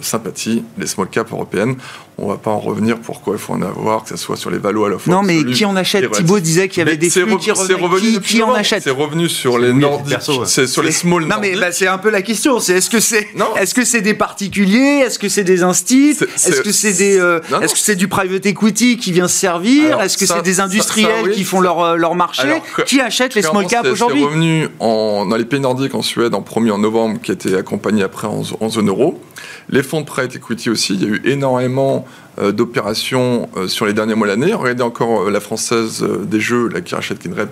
sympathie 0.00 0.64
les 0.78 0.86
small 0.86 1.08
caps 1.08 1.32
européennes. 1.32 1.76
On 2.16 2.28
va 2.28 2.36
pas 2.36 2.52
en 2.52 2.60
revenir 2.60 2.98
pourquoi 3.00 3.34
il 3.34 3.40
faut 3.40 3.54
en 3.54 3.62
avoir, 3.62 4.04
que 4.04 4.10
ce 4.10 4.16
soit 4.16 4.36
sur 4.36 4.48
les 4.48 4.58
valos 4.58 4.84
à 4.84 4.90
la 4.90 4.98
fois. 4.98 5.12
Non, 5.12 5.22
mais 5.22 5.44
qui 5.44 5.64
en 5.64 5.74
achète. 5.74 6.08
Thibaut 6.12 6.38
disait 6.38 6.68
qu'il 6.68 6.78
y 6.78 6.82
avait 6.82 6.92
Mais 6.92 6.96
des 6.96 7.10
flux 7.10 7.36
qui 7.38 7.50
revenaient. 7.50 8.20
Qui, 8.20 8.42
en 8.42 8.54
achète 8.54 8.84
C'est 8.84 8.90
revenu 8.90 9.28
sur 9.28 9.58
les 9.58 9.72
nordiques, 9.72 10.18
c'est 10.46 10.68
sur 10.68 10.82
les 10.84 10.92
small 10.92 11.24
Non 11.26 11.36
mais 11.40 11.56
bah, 11.56 11.72
c'est 11.72 11.88
un 11.88 11.98
peu 11.98 12.10
la 12.10 12.22
question. 12.22 12.60
C'est 12.60 12.74
est-ce 12.74 12.88
que 12.88 13.00
c'est 13.00 13.26
est-ce 13.60 13.74
que 13.74 13.84
c'est 13.84 14.00
des 14.00 14.14
particuliers, 14.14 15.02
est-ce 15.04 15.18
que 15.18 15.28
c'est 15.28 15.42
des 15.44 15.62
instits, 15.64 16.14
C'est- 16.14 16.48
est-ce 16.50 16.60
que 16.62 16.70
c'est 16.72 16.92
des 16.92 17.18
euh, 17.18 17.40
est-ce 17.62 17.72
que 17.74 17.80
c'est 17.80 17.96
du 17.96 18.06
private 18.06 18.46
equity 18.46 18.96
qui 18.96 19.10
vient 19.10 19.26
se 19.28 19.36
servir, 19.36 20.00
est-ce 20.00 20.16
que 20.16 20.26
c'est 20.26 20.42
des 20.42 20.60
industriels 20.60 21.10
ça, 21.10 21.28
oui, 21.28 21.32
qui 21.34 21.44
font 21.44 21.60
leur 21.60 21.80
euh, 21.80 21.96
leur 21.96 22.14
marché, 22.14 22.42
Alors, 22.42 22.62
que- 22.76 22.82
qui 22.82 23.00
achètent 23.00 23.34
les 23.34 23.42
small 23.42 23.66
caps 23.66 23.88
aujourd'hui 23.90 24.20
C'est 24.20 24.26
revenu 24.26 24.68
en, 24.78 25.26
dans 25.26 25.36
les 25.36 25.44
pays 25.44 25.60
nordiques, 25.60 25.94
en 25.94 26.02
Suède, 26.02 26.34
en 26.34 26.42
premier 26.42 26.70
en 26.70 26.78
novembre, 26.78 27.18
qui 27.20 27.32
a 27.32 27.34
été 27.34 27.56
accompagné 27.56 28.02
après 28.04 28.28
en 28.28 28.42
zone 28.68 28.88
euro. 28.88 29.20
Les 29.68 29.82
fonds 29.82 30.00
de 30.00 30.06
private 30.06 30.36
equity 30.36 30.70
aussi, 30.70 30.94
il 30.94 31.02
y 31.02 31.06
a 31.06 31.08
eu 31.08 31.22
énormément 31.24 32.03
euh, 32.38 32.52
d'opérations 32.52 33.48
euh, 33.56 33.68
sur 33.68 33.86
les 33.86 33.92
derniers 33.92 34.14
mois 34.14 34.26
de 34.26 34.32
l'année. 34.32 34.52
Regardez 34.52 34.82
encore 34.82 35.22
euh, 35.22 35.30
la 35.30 35.40
française 35.40 36.02
des 36.02 36.40
jeux, 36.40 36.68
là, 36.68 36.80
qui 36.80 36.94
rachète 36.94 37.18
Kindred. 37.20 37.48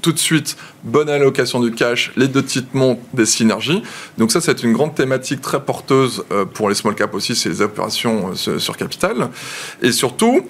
Tout 0.00 0.12
de 0.12 0.18
suite, 0.18 0.56
bonne 0.82 1.08
allocation 1.08 1.60
du 1.60 1.70
cash, 1.70 2.12
les 2.16 2.26
deux 2.26 2.42
titres 2.42 2.70
montent 2.72 2.98
des 3.14 3.26
synergies. 3.26 3.82
Donc 4.18 4.32
ça, 4.32 4.40
c'est 4.40 4.62
une 4.64 4.72
grande 4.72 4.96
thématique 4.96 5.40
très 5.40 5.64
porteuse 5.64 6.24
pour 6.54 6.68
les 6.68 6.74
small 6.74 6.96
caps 6.96 7.14
aussi, 7.14 7.36
c'est 7.36 7.48
les 7.48 7.62
opérations 7.62 8.34
sur- 8.34 8.76
capital. 8.76 9.28
Et 9.80 9.92
surtout, 9.92 10.44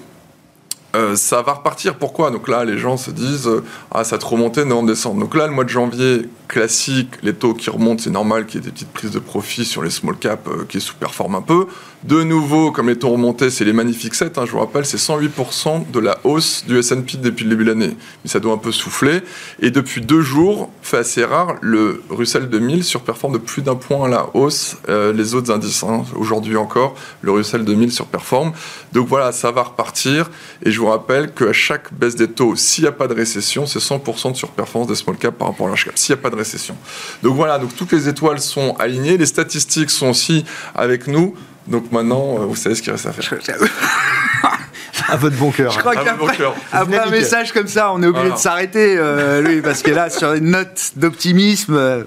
ça 1.17 1.43
va 1.43 1.53
repartir. 1.53 1.97
Pourquoi? 1.97 2.31
Donc 2.31 2.49
là, 2.49 2.65
les 2.65 2.79
gens 2.79 2.97
se 2.97 3.11
disent 3.11 3.51
ah 3.91 4.05
ça 4.05 4.17
a 4.17 4.19
trop 4.19 4.39
monté, 4.39 4.65
descendre. 4.87 5.21
Donc 5.21 5.35
là, 5.35 5.47
le 5.47 5.53
mois 5.53 5.65
de 5.65 5.69
janvier 5.69 6.31
classique, 6.49 7.11
les 7.23 7.35
taux 7.35 7.53
qui 7.53 7.69
remontent, 7.69 8.03
c'est 8.03 8.11
normal 8.11 8.47
qu'il 8.47 8.63
y 8.63 8.63
ait 8.63 8.67
des 8.67 8.73
petites 8.73 8.93
prises 8.93 9.11
de 9.11 9.19
profit 9.19 9.67
sur 9.67 9.83
les 9.83 9.91
small 9.91 10.17
caps 10.17 10.49
qui 10.71 10.81
sous-performent 10.81 11.35
un 11.35 11.43
peu. 11.43 11.67
De 12.05 12.25
nouveau, 12.25 12.73
comme 12.73 12.89
les 12.89 12.99
taux 12.99 13.11
remontaient, 13.11 13.49
c'est 13.49 13.65
les 13.65 13.73
magnifiques 13.73 14.17
7. 14.17 14.37
hein, 14.37 14.43
je 14.45 14.51
vous 14.51 14.59
rappelle, 14.59 14.85
c'est 14.85 14.97
108% 14.97 15.89
de 15.93 16.01
la 16.01 16.19
hausse 16.25 16.65
du 16.67 16.77
S&P 16.77 17.17
depuis 17.19 17.45
le 17.45 17.51
début 17.51 17.65
de 17.65 17.69
l'année. 17.69 17.97
Mais 18.25 18.29
ça 18.31 18.41
doit 18.41 18.53
un 18.53 18.59
peu 18.59 18.73
souffler. 18.73 19.21
Et 19.61 19.71
depuis 19.71 20.01
deux 20.01 20.21
jours, 20.21 20.69
fait 20.83 20.97
assez 20.97 21.25
rare, 21.25 21.55
le 21.61 22.03
Russell 22.11 22.49
2000 22.49 22.83
surperforme 22.83 23.35
de 23.35 23.39
plus 23.39 23.63
d'un 23.63 23.77
point 23.77 24.07
à 24.07 24.09
la 24.09 24.31
hausse 24.35 24.79
euh, 24.89 25.13
les 25.13 25.37
autres 25.37 25.53
indices. 25.53 25.85
hein. 25.85 26.03
Aujourd'hui 26.17 26.57
encore, 26.57 26.97
le 27.21 27.31
Russell 27.31 27.65
2000 27.65 27.93
surperforme. 27.93 28.51
Donc 28.93 29.07
voilà, 29.07 29.31
ça 29.31 29.53
va 29.53 29.63
repartir. 29.63 30.29
Et 30.65 30.73
je 30.73 30.81
vous 30.81 30.89
rappelle 30.89 31.33
qu'à 31.33 31.53
chaque 31.53 31.95
baisse 31.95 32.17
des 32.17 32.27
taux, 32.27 32.57
s'il 32.57 32.83
n'y 32.83 32.89
a 32.89 32.93
pas 32.93 33.07
de 33.07 33.15
récession, 33.15 33.65
c'est 33.65 33.79
100% 33.79 34.33
de 34.33 34.37
surperformance 34.37 34.89
des 34.89 34.97
small 34.97 35.17
caps 35.19 35.39
par 35.39 35.47
rapport 35.47 35.67
à 35.67 35.71
large 35.71 35.85
cap. 35.85 35.97
S'il 35.97 36.17
n'y 36.17 36.19
a 36.21 36.23
pas 36.23 36.31
de 36.31 36.37
récession. 36.37 36.77
Donc 37.23 37.37
voilà, 37.37 37.61
donc 37.61 37.77
toutes 37.77 37.93
les 37.93 38.09
étoiles 38.09 38.41
sont 38.41 38.75
alignées. 38.81 39.17
Les 39.17 39.27
statistiques 39.27 39.91
sont 39.91 40.09
aussi 40.09 40.45
avec 40.75 41.07
nous. 41.07 41.37
Donc 41.67 41.93
maintenant, 41.93 42.41
euh, 42.41 42.47
vous 42.47 42.57
savez 42.57 42.75
ce 42.75 42.83
qu'il 42.83 42.93
reste 42.93 43.07
à 43.07 43.13
faire. 43.13 43.41
À 45.09 45.17
votre 45.17 45.37
bon 45.37 45.51
cœur. 45.51 45.73
Je 45.73 45.79
crois 45.79 45.95
bon 45.95 46.05
qu'après 46.05 46.37
cœur. 46.37 46.55
après 46.73 46.99
un 46.99 47.11
message 47.11 47.53
comme 47.53 47.67
ça, 47.67 47.93
on 47.93 48.03
est 48.03 48.07
obligé 48.07 48.31
de 48.31 48.37
s'arrêter, 48.37 48.97
euh, 48.99 49.41
Louis, 49.41 49.61
parce 49.61 49.83
que 49.83 49.91
là, 49.91 50.11
sur 50.11 50.33
une 50.35 50.51
note 50.51 50.93
d'optimisme, 50.97 51.75
euh, 51.75 52.05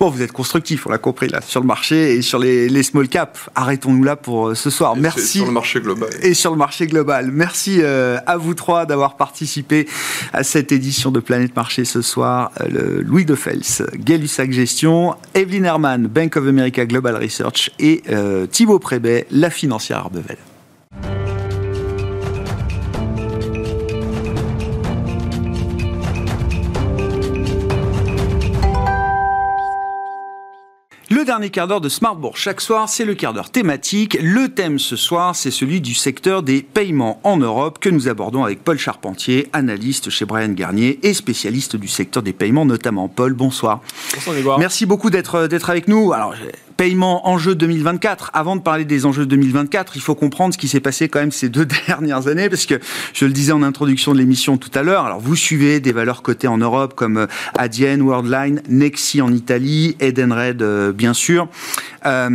bon, 0.00 0.08
vous 0.10 0.22
êtes 0.22 0.32
constructif, 0.32 0.86
on 0.86 0.90
l'a 0.90 0.98
compris, 0.98 1.28
là, 1.28 1.40
sur 1.46 1.60
le 1.60 1.66
marché 1.66 2.14
et 2.14 2.22
sur 2.22 2.38
les, 2.38 2.68
les 2.68 2.82
small 2.82 3.08
caps. 3.08 3.38
Arrêtons-nous 3.54 4.04
là 4.04 4.16
pour 4.16 4.48
euh, 4.48 4.54
ce 4.54 4.70
soir. 4.70 4.94
Et 4.96 5.00
Merci. 5.00 5.38
Sur 5.38 5.46
le 5.46 5.52
marché 5.52 5.80
global. 5.80 6.10
et 6.22 6.34
sur 6.34 6.50
le 6.50 6.56
marché 6.56 6.86
global. 6.86 7.30
Merci 7.32 7.78
euh, 7.80 8.18
à 8.26 8.36
vous 8.36 8.54
trois 8.54 8.86
d'avoir 8.86 9.16
participé 9.16 9.88
à 10.32 10.42
cette 10.42 10.72
édition 10.72 11.10
de 11.10 11.20
Planète 11.20 11.54
Marché 11.54 11.84
ce 11.84 12.02
soir. 12.02 12.50
Le 12.68 13.02
Louis 13.02 13.24
de 13.24 13.34
Fels, 13.34 13.62
Gay-Lussac 13.96 14.52
Gestion, 14.52 15.14
Evelyne 15.34 15.64
Herman, 15.64 16.06
Bank 16.06 16.36
of 16.36 16.46
America 16.46 16.84
Global 16.86 17.16
Research 17.16 17.70
et 17.78 18.02
Thibaut 18.50 18.78
Prébet, 18.78 19.26
la 19.30 19.50
financière 19.50 19.98
Arbevel. 19.98 20.36
Dernier 31.32 31.48
quart 31.48 31.66
d'heure 31.66 31.80
de 31.80 31.88
Smartbourg 31.88 32.36
chaque 32.36 32.60
soir, 32.60 32.90
c'est 32.90 33.06
le 33.06 33.14
quart 33.14 33.32
d'heure 33.32 33.48
thématique. 33.48 34.18
Le 34.20 34.50
thème 34.50 34.78
ce 34.78 34.96
soir, 34.96 35.34
c'est 35.34 35.50
celui 35.50 35.80
du 35.80 35.94
secteur 35.94 36.42
des 36.42 36.60
paiements 36.60 37.20
en 37.24 37.38
Europe 37.38 37.78
que 37.78 37.88
nous 37.88 38.06
abordons 38.06 38.44
avec 38.44 38.62
Paul 38.62 38.78
Charpentier, 38.78 39.48
analyste 39.54 40.10
chez 40.10 40.26
Brian 40.26 40.50
Garnier 40.50 41.00
et 41.02 41.14
spécialiste 41.14 41.76
du 41.76 41.88
secteur 41.88 42.22
des 42.22 42.34
paiements 42.34 42.66
notamment. 42.66 43.08
Paul, 43.08 43.32
bonsoir. 43.32 43.80
Bonsoir 44.12 44.34
Grégoire. 44.34 44.58
Merci 44.58 44.84
beaucoup 44.84 45.08
d'être 45.08 45.46
d'être 45.46 45.70
avec 45.70 45.88
nous. 45.88 46.12
Alors, 46.12 46.34
j'ai- 46.82 46.88
paiement 46.90 47.28
enjeu 47.28 47.54
2024. 47.54 48.30
Avant 48.34 48.56
de 48.56 48.60
parler 48.60 48.84
des 48.84 49.06
enjeux 49.06 49.26
2024, 49.26 49.96
il 49.96 50.00
faut 50.02 50.14
comprendre 50.14 50.52
ce 50.54 50.58
qui 50.58 50.68
s'est 50.68 50.80
passé 50.80 51.08
quand 51.08 51.20
même 51.20 51.32
ces 51.32 51.48
deux 51.48 51.66
dernières 51.86 52.28
années, 52.28 52.48
parce 52.48 52.66
que 52.66 52.74
je 53.12 53.24
le 53.24 53.32
disais 53.32 53.52
en 53.52 53.62
introduction 53.62 54.12
de 54.12 54.18
l'émission 54.18 54.56
tout 54.56 54.70
à 54.74 54.82
l'heure. 54.82 55.04
Alors, 55.04 55.20
vous 55.20 55.36
suivez 55.36 55.80
des 55.80 55.92
valeurs 55.92 56.22
cotées 56.22 56.48
en 56.48 56.58
Europe 56.58 56.94
comme 56.94 57.16
euh, 57.18 57.26
Adyen, 57.56 58.00
Worldline, 58.00 58.62
Nexi 58.68 59.20
en 59.20 59.32
Italie, 59.32 59.96
Edenred, 60.00 60.62
euh, 60.62 60.92
bien 60.92 61.14
sûr. 61.14 61.48
Euh, 62.06 62.30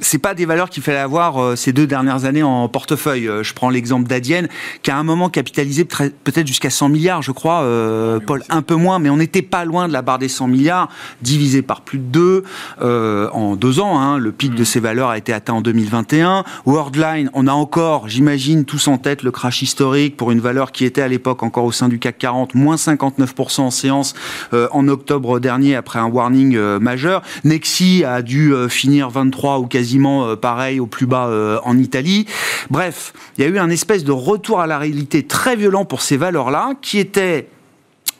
c'est 0.00 0.18
pas 0.18 0.34
des 0.34 0.46
valeurs 0.46 0.70
qu'il 0.70 0.82
fallait 0.82 0.98
avoir 0.98 1.42
euh, 1.42 1.56
ces 1.56 1.72
deux 1.72 1.86
dernières 1.86 2.24
années 2.24 2.42
en 2.42 2.68
portefeuille. 2.68 3.28
Euh, 3.28 3.42
je 3.42 3.54
prends 3.54 3.70
l'exemple 3.70 4.08
d'Adyen, 4.08 4.46
qui 4.82 4.90
a 4.90 4.96
un 4.96 5.02
moment 5.02 5.28
capitalisé 5.28 5.84
peut-être 5.84 6.46
jusqu'à 6.46 6.70
100 6.70 6.88
milliards, 6.88 7.22
je 7.22 7.32
crois, 7.32 7.62
euh, 7.62 8.20
Paul, 8.20 8.42
un 8.48 8.62
peu 8.62 8.74
moins, 8.74 8.98
mais 8.98 9.10
on 9.10 9.16
n'était 9.16 9.42
pas 9.42 9.64
loin 9.64 9.88
de 9.88 9.92
la 9.92 10.02
barre 10.02 10.18
des 10.18 10.28
100 10.28 10.48
milliards, 10.48 10.88
divisé 11.22 11.62
par 11.62 11.80
plus 11.82 11.98
de 11.98 12.04
deux 12.04 12.44
euh, 12.80 13.28
en 13.32 13.56
deux 13.56 13.80
ans. 13.80 13.98
hein. 13.98 14.18
Le 14.18 14.32
pic 14.32 14.54
de 14.54 14.64
ces 14.64 14.80
valeurs 14.80 15.10
a 15.10 15.18
été 15.18 15.32
atteint 15.32 15.54
en 15.54 15.60
2021. 15.60 16.44
Worldline, 16.66 17.30
on 17.34 17.46
a 17.46 17.52
encore, 17.52 18.08
j'imagine, 18.08 18.64
tous 18.64 18.88
en 18.88 18.98
tête 18.98 19.22
le 19.22 19.30
crash 19.30 19.62
historique 19.62 20.16
pour 20.16 20.30
une 20.30 20.40
valeur 20.40 20.72
qui 20.72 20.84
était 20.84 21.02
à 21.02 21.08
l'époque 21.08 21.42
encore 21.42 21.64
au 21.64 21.72
sein 21.72 21.88
du 21.88 21.98
CAC 21.98 22.18
40, 22.18 22.54
moins 22.54 22.76
59% 22.76 23.60
en 23.60 23.70
séance 23.70 24.14
euh, 24.52 24.68
en 24.72 24.88
octobre 24.88 25.40
dernier 25.40 25.74
après 25.74 25.98
un 25.98 26.06
warning 26.06 26.58
majeur. 26.78 27.22
Nexi 27.44 28.04
a 28.04 28.22
dû 28.22 28.52
finir 28.68 29.10
23 29.10 29.58
ou 29.58 29.66
quasiment 29.88 30.28
euh, 30.28 30.36
pareil 30.36 30.80
au 30.80 30.86
plus 30.86 31.06
bas 31.06 31.28
euh, 31.28 31.58
en 31.64 31.78
Italie. 31.78 32.26
Bref, 32.68 33.14
il 33.36 33.44
y 33.44 33.46
a 33.46 33.50
eu 33.50 33.58
un 33.58 33.70
espèce 33.70 34.04
de 34.04 34.12
retour 34.12 34.60
à 34.60 34.66
la 34.66 34.78
réalité 34.78 35.22
très 35.22 35.56
violent 35.56 35.86
pour 35.86 36.02
ces 36.02 36.18
valeurs-là 36.18 36.74
qui 36.82 36.98
étaient 36.98 37.48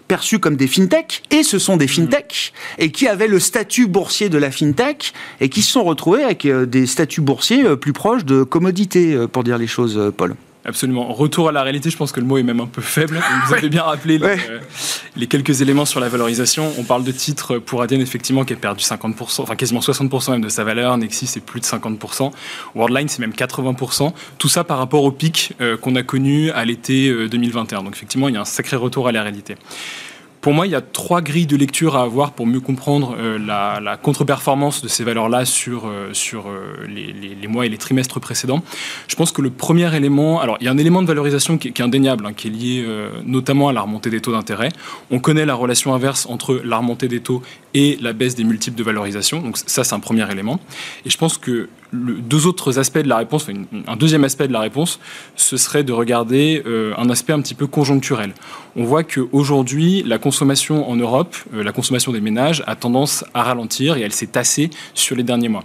perçus 0.07 0.39
comme 0.39 0.57
des 0.57 0.67
fintech, 0.67 1.23
et 1.31 1.43
ce 1.43 1.59
sont 1.59 1.77
des 1.77 1.87
fintech, 1.87 2.55
et 2.79 2.91
qui 2.91 3.07
avaient 3.07 3.29
le 3.29 3.39
statut 3.39 3.87
boursier 3.87 4.31
de 4.31 4.39
la 4.39 4.51
fintech, 4.51 5.13
et 5.43 5.51
qui 5.51 5.61
se 5.61 5.73
sont 5.73 5.85
retrouvés 5.85 6.25
avec 6.25 6.47
euh, 6.47 6.65
des 6.65 6.87
statuts 6.87 7.21
boursiers 7.21 7.77
plus 7.77 7.93
proches 7.93 8.25
de 8.25 8.43
commodités, 8.45 9.27
pour 9.31 9.45
dire 9.45 9.59
les 9.59 9.67
choses, 9.67 10.11
Paul. 10.17 10.35
Absolument. 10.69 11.15
Retour 11.15 11.49
à 11.49 11.53
la 11.53 11.63
réalité, 11.63 11.89
je 11.89 11.97
pense 11.97 12.13
que 12.13 12.21
le 12.21 12.27
mot 12.27 12.37
est 12.37 12.43
même 12.43 12.61
un 12.61 12.67
peu 12.67 12.83
faible. 12.83 13.19
Vous 13.47 13.55
avez 13.55 13.71
bien 13.71 13.85
rappelé 13.85 14.19
les, 14.19 14.27
euh, 14.27 14.61
les 15.17 15.27
quelques 15.27 15.63
éléments 15.63 15.87
sur 15.87 15.99
la 15.99 16.11
valorisation. 16.11 16.71
On 16.77 16.85
parle 16.85 17.05
de 17.05 17.11
titres 17.11 17.57
pour 17.57 17.81
Adyen, 17.81 18.01
effectivement, 18.01 18.45
qui 18.45 18.53
a 18.53 18.57
perdu 18.57 18.85
50%, 18.85 19.41
enfin 19.41 19.57
quasiment 19.57 19.81
60% 19.81 20.33
même 20.33 20.43
de 20.43 20.51
sa 20.51 20.65
valeur. 20.65 20.99
Nexi, 20.99 21.27
c'est 21.27 21.41
plus 21.41 21.61
de 21.61 21.65
50%. 21.65 22.33
Worldline, 22.75 23.09
c'est 23.09 23.21
même 23.21 23.33
80%. 23.33 24.13
Tout 24.37 24.49
ça 24.49 24.63
par 24.63 24.77
rapport 24.77 25.05
au 25.05 25.11
pic 25.11 25.55
euh, 25.63 25.79
qu'on 25.79 25.97
a 25.97 26.03
connu 26.03 26.51
à 26.51 26.67
l'été 26.67 27.09
euh, 27.09 27.31
2021. 27.31 27.83
Donc 27.83 27.97
effectivement, 27.97 28.29
il 28.29 28.35
y 28.35 28.37
a 28.37 28.43
un 28.43 28.45
sacré 28.45 28.77
retour 28.77 29.09
à 29.09 29.13
la 29.13 29.23
réalité. 29.23 29.55
Pour 30.41 30.53
moi, 30.53 30.67
il 30.67 30.71
y 30.71 30.77
a 30.77 30.81
trois 30.81 31.21
grilles 31.21 31.47
de 31.47 31.57
lecture 31.57 31.97
à 31.97 32.03
avoir 32.03 32.33
pour 32.33 32.47
mieux 32.47 32.61
comprendre 32.61 33.17
euh, 33.19 33.39
la, 33.39 33.97
contre-performance 33.97 34.83
de 34.83 34.89
ces 34.89 35.03
valeurs-là 35.03 35.45
sur, 35.45 35.87
euh, 35.87 36.13
euh, 36.35 36.87
les, 36.87 37.49
mois 37.49 37.67
et 37.67 37.69
les 37.69 37.79
trimestres 37.79 38.21
précédents. 38.21 38.63
Je 39.09 39.17
pense 39.17 39.33
que 39.33 39.43
le 39.43 39.51
premier 39.51 39.95
élément, 39.97 40.41
alors 40.41 40.57
il 40.61 40.65
y 40.65 40.69
a 40.69 40.71
un 40.71 40.79
élément 40.79 41.03
de 41.03 41.09
valorisation 41.09 41.59
qui, 41.59 41.69
est- 41.69 41.81
indéniable, 41.81 42.27
hein, 42.27 42.33
qui 42.33 42.49
est 42.49 42.51
lié 42.51 42.87
notamment 43.25 43.69
à 43.69 43.73
la 43.73 43.81
remontée 43.81 44.11
des 44.11 44.21
taux 44.21 44.33
d'intérêt. 44.33 44.71
On 45.11 45.21
connaît 45.21 45.47
la 45.47 45.55
relation 45.55 45.95
inverse 45.95 46.27
entre 46.27 46.61
la 46.65 46.79
remontée 46.79 47.09
des 47.09 47.21
taux 47.21 47.43
et 47.75 47.97
la 48.01 48.13
baisse 48.13 48.35
des 48.35 48.45
multiples 48.45 48.77
de 48.77 48.83
valorisation. 48.83 49.41
Donc 49.41 49.57
ça, 49.59 49.85
c'est 49.85 49.95
un 49.95 50.01
premier 50.01 50.31
élément. 50.31 50.59
Et 51.05 51.11
je 51.11 51.17
pense 51.17 51.39
que 51.39 51.69
le, 51.91 52.15
deux 52.15 52.47
autres 52.47 52.79
aspects 52.79 52.99
de 52.99 53.09
la 53.09 53.17
réponse, 53.19 53.43
enfin, 53.45 53.53
une- 53.73 53.85
un 53.87 53.97
deuxième 53.97 54.25
aspect 54.25 54.49
de 54.49 54.53
la 54.53 54.61
réponse, 54.61 55.01
ce 55.37 55.57
serait 55.57 55.85
de 55.85 55.93
regarder 55.93 56.63
euh, 56.67 56.93
un 56.99 57.09
aspect 57.11 57.33
un 57.33 57.41
petit 57.41 57.55
peu 57.55 57.67
conjoncturel. 57.67 58.33
On 58.77 58.85
voit 58.85 59.05
qu'aujourd'hui, 59.05 60.03
la 60.07 60.19
consommation 60.19 60.89
en 60.89 60.97
Europe, 60.97 61.37
euh, 61.55 61.63
la 61.65 61.73
consommation 61.73 62.13
des 62.13 62.21
ménages, 62.21 62.63
a 62.67 62.77
tendance 62.77 63.25
à 63.35 63.43
ralentir 63.43 63.97
et 63.97 64.03
elle 64.03 64.13
s'est 64.13 64.27
tassée 64.29 64.71
sur 64.95 65.17
les 65.17 65.23
derniers 65.23 65.49
mois. 65.49 65.65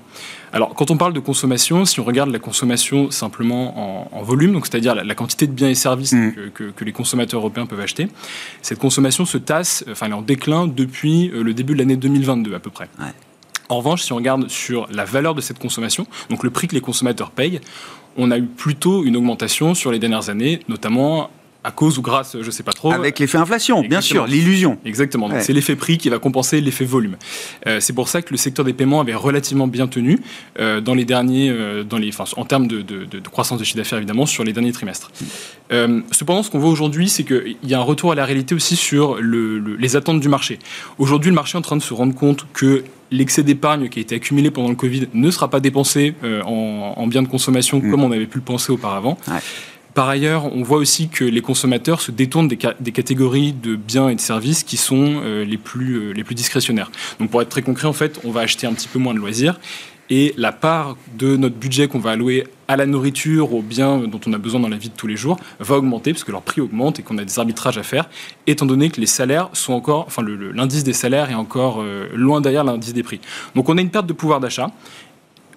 Alors, 0.52 0.76
quand 0.76 0.92
on 0.92 0.98
parle 0.98 1.14
de 1.14 1.20
consommation, 1.20 1.84
si 1.86 2.00
on 2.00 2.04
regarde 2.04 2.30
la 2.30 2.38
consommation 2.40 3.10
simplement 3.10 4.12
en, 4.14 4.18
en 4.20 4.22
volume, 4.22 4.54
donc 4.54 4.68
c'est-à-dire 4.68 4.94
la, 4.94 5.04
la 5.04 5.16
quantité 5.16 5.48
de 5.48 5.52
biens 5.52 5.70
et 5.70 5.76
services 5.76 6.14
Mm. 6.14 6.32
que, 6.34 6.50
que- 6.50 6.72
que 6.72 6.86
les 6.86 6.92
consommateurs 6.92 7.40
européens 7.40 7.66
peuvent 7.66 7.80
acheter, 7.80 8.08
cette 8.62 8.78
consommation 8.80 9.26
se 9.26 9.38
tasse, 9.40 9.84
enfin, 9.90 10.06
elle 10.06 10.12
est 10.12 10.16
en 10.16 10.22
déclin 10.22 10.68
depuis 10.68 11.30
euh, 11.34 11.44
le 11.44 11.54
début 11.54 11.74
de 11.74 11.80
l'année 11.80 11.96
2022 11.96 12.54
à 12.54 12.60
peu 12.60 12.70
près. 12.70 12.88
Ouais. 13.00 13.06
En 13.70 13.78
revanche, 13.78 14.04
si 14.04 14.14
on 14.14 14.18
regarde 14.18 14.50
sur 14.50 14.88
la 14.92 15.06
valeur 15.06 15.36
de 15.36 15.42
cette 15.42 15.60
consommation, 15.60 16.06
donc 16.30 16.44
le 16.44 16.50
prix 16.50 16.68
que 16.68 16.76
les 16.76 16.82
consommateurs 16.82 17.32
payent, 17.32 17.62
on 18.18 18.32
a 18.32 18.38
eu 18.38 18.46
plutôt 18.46 19.04
une 19.04 19.18
augmentation 19.18 19.74
sur 19.74 19.92
les 19.92 20.00
dernières 20.00 20.30
années, 20.30 20.60
notamment 20.68 21.30
à 21.64 21.72
cause 21.72 21.98
ou 21.98 22.02
grâce, 22.02 22.36
je 22.40 22.46
ne 22.46 22.52
sais 22.52 22.64
pas 22.64 22.74
trop, 22.74 22.92
Avec 22.92 23.20
l'effet 23.20 23.38
inflation, 23.38 23.82
bien 23.82 24.02
sûr, 24.02 24.26
l'illusion. 24.28 24.78
Exactement. 24.86 25.28
Ouais. 25.28 25.42
c'est 25.42 25.54
l'effet 25.54 25.76
prix 25.76 25.98
qui 25.98 26.10
va 26.10 26.20
compenser 26.20 26.60
l'effet 26.62 26.86
volume. 26.86 27.16
Euh, 27.68 27.80
c'est 27.80 27.94
pour 27.94 28.10
ça 28.10 28.22
que 28.22 28.32
le 28.32 28.38
secteur 28.38 28.66
des 28.66 28.74
paiements 28.74 29.00
avait 29.00 29.14
relativement 29.14 29.68
bien 29.68 29.88
tenu 29.88 30.20
euh, 30.60 30.82
dans 30.82 30.94
les 30.94 31.06
derniers, 31.06 31.50
euh, 31.50 31.84
dans 31.84 31.98
les, 31.98 32.10
enfin, 32.10 32.26
en 32.38 32.46
termes 32.46 32.68
de, 32.68 32.82
de- 32.82 33.06
de- 33.06 33.20
de 33.20 33.28
croissance 33.30 33.60
de 33.60 33.64
chiffre 33.64 33.78
d'affaires 33.78 33.98
évidemment 34.00 34.26
sur 34.26 34.44
les 34.44 34.52
derniers 34.54 34.72
trimestres. 34.74 35.12
Cependant, 36.12 36.44
ce 36.44 36.52
qu'on 36.52 36.60
voit 36.60 36.70
aujourd'hui, 36.70 37.10
c'est 37.10 37.24
qu'il 37.24 37.56
y 37.64 37.74
a 37.74 37.80
un 37.80 37.84
retour 37.84 38.12
à 38.12 38.16
la 38.16 38.26
réalité 38.26 38.54
aussi 38.54 38.76
sur 38.76 39.16
le- 39.20 39.58
le- 39.60 39.76
les 39.76 39.96
attentes 39.96 40.20
du 40.20 40.30
marché. 40.30 40.60
Aujourd'hui, 41.00 41.30
le 41.32 41.36
marché 41.36 41.56
est 41.56 41.60
en 41.60 41.62
train 41.64 41.78
de 41.78 41.82
se 41.82 41.94
rendre 41.94 42.14
compte 42.14 42.46
que 42.54 42.84
l'excès 43.12 43.44
d'épargne 43.44 43.90
qui 43.90 44.00
a 44.00 44.02
été 44.02 44.16
accumulé 44.16 44.52
pendant 44.52 44.70
le 44.70 44.76
Covid 44.76 45.08
ne 45.14 45.32
sera 45.32 45.50
pas 45.50 45.60
dépensé 45.60 46.14
en, 46.46 46.94
en 46.98 47.08
biens 47.08 47.22
de 47.24 47.28
consommation 47.28 47.80
Mm. 47.80 47.90
comme 47.92 48.04
on 48.04 48.12
avait 48.12 48.26
pu 48.28 48.38
le 48.40 48.44
penser 48.44 48.72
auparavant. 48.72 49.18
Ouais. 49.28 49.40
Par 49.94 50.10
ailleurs, 50.10 50.46
on 50.56 50.64
voit 50.64 50.78
aussi 50.78 51.08
que 51.08 51.24
les 51.24 51.42
consommateurs 51.42 52.02
se 52.02 52.12
détournent 52.12 52.48
des, 52.48 52.58
ca- 52.60 52.74
des 52.80 52.92
catégories 52.92 53.54
de 53.54 53.76
biens 53.76 54.10
et 54.10 54.16
de 54.16 54.22
services 54.22 54.64
qui 54.64 54.78
sont 54.78 55.22
euh, 55.24 55.46
les, 55.46 55.58
plus, 55.58 55.96
euh, 55.96 56.12
les 56.14 56.24
plus 56.24 56.34
discrétionnaires. 56.36 56.92
Donc 57.20 57.30
pour 57.30 57.42
être 57.44 57.50
très 57.50 57.62
concret, 57.62 57.88
en 57.88 57.94
fait, 57.94 58.20
on 58.24 58.32
va 58.32 58.42
acheter 58.42 58.66
un 58.66 58.74
petit 58.74 58.88
peu 58.88 58.98
moins 58.98 59.14
de 59.14 59.20
loisirs 59.20 59.60
et 60.10 60.34
la 60.36 60.52
part 60.52 60.98
de 61.18 61.38
notre 61.38 61.56
budget 61.56 61.88
qu'on 61.88 62.00
va 62.00 62.12
allouer 62.12 62.46
à 62.68 62.76
la 62.76 62.86
nourriture, 62.86 63.54
aux 63.54 63.62
biens 63.62 64.00
dont 64.00 64.20
on 64.26 64.34
a 64.34 64.38
besoin 64.38 64.60
dans 64.60 64.68
la 64.68 64.78
vie 64.78 64.90
de 64.90 64.96
tous 64.96 65.08
les 65.08 65.16
jours, 65.16 65.38
va 65.60 65.76
augmenter 65.76 66.12
parce 66.12 66.24
que 66.24 66.32
leur 66.32 66.42
prix 66.42 66.60
augmente 66.60 67.00
et 67.00 67.04
qu'on 67.04 67.18
a 67.20 67.24
des 67.24 67.40
arbitrages 67.40 67.78
à 67.78 67.84
faire, 67.84 68.10
étant 68.48 68.66
donné 68.66 68.90
que 68.90 69.00
les 69.00 69.08
salaires 69.08 69.50
sont 69.54 69.74
encore, 69.74 70.06
enfin 70.08 70.24
l'indice 70.54 70.84
des 70.84 70.94
salaires 70.94 71.30
est 71.30 71.36
encore 71.36 71.82
euh, 71.82 72.08
loin 72.16 72.42
derrière 72.42 72.64
l'indice 72.64 72.94
des 72.94 73.04
prix. 73.04 73.22
Donc 73.56 73.70
on 73.70 73.78
a 73.78 73.82
une 73.82 73.92
perte 73.92 74.08
de 74.08 74.14
pouvoir 74.14 74.40
d'achat 74.40 74.72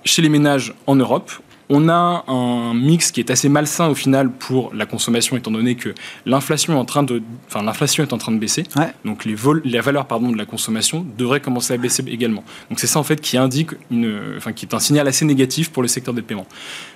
chez 0.04 0.22
les 0.22 0.28
ménages 0.28 0.74
en 0.86 0.94
Europe. 0.94 1.32
On 1.68 1.88
a 1.88 2.24
un 2.28 2.74
mix 2.74 3.10
qui 3.10 3.18
est 3.18 3.30
assez 3.30 3.48
malsain 3.48 3.88
au 3.88 3.94
final 3.96 4.30
pour 4.30 4.72
la 4.72 4.86
consommation, 4.86 5.36
étant 5.36 5.50
donné 5.50 5.74
que 5.74 5.92
l'inflation 6.24 6.74
est 6.74 6.76
en 6.76 6.84
train 6.84 7.02
de, 7.02 7.20
enfin 7.48 7.62
l'inflation 7.62 8.04
est 8.04 8.12
en 8.12 8.18
train 8.18 8.30
de 8.30 8.38
baisser. 8.38 8.62
Ouais. 8.76 8.92
Donc 9.04 9.24
les 9.24 9.34
vol, 9.34 9.62
la 9.64 9.80
valeur 9.80 10.06
pardon 10.06 10.30
de 10.30 10.38
la 10.38 10.44
consommation 10.46 11.04
devrait 11.18 11.40
commencer 11.40 11.74
à 11.74 11.76
baisser 11.76 12.04
également. 12.06 12.44
Donc 12.70 12.78
c'est 12.78 12.86
ça 12.86 13.00
en 13.00 13.02
fait 13.02 13.20
qui 13.20 13.36
indique 13.36 13.70
une, 13.90 14.34
enfin 14.36 14.52
qui 14.52 14.64
est 14.64 14.74
un 14.74 14.78
signal 14.78 15.08
assez 15.08 15.24
négatif 15.24 15.70
pour 15.70 15.82
le 15.82 15.88
secteur 15.88 16.14
des 16.14 16.22
paiements. 16.22 16.46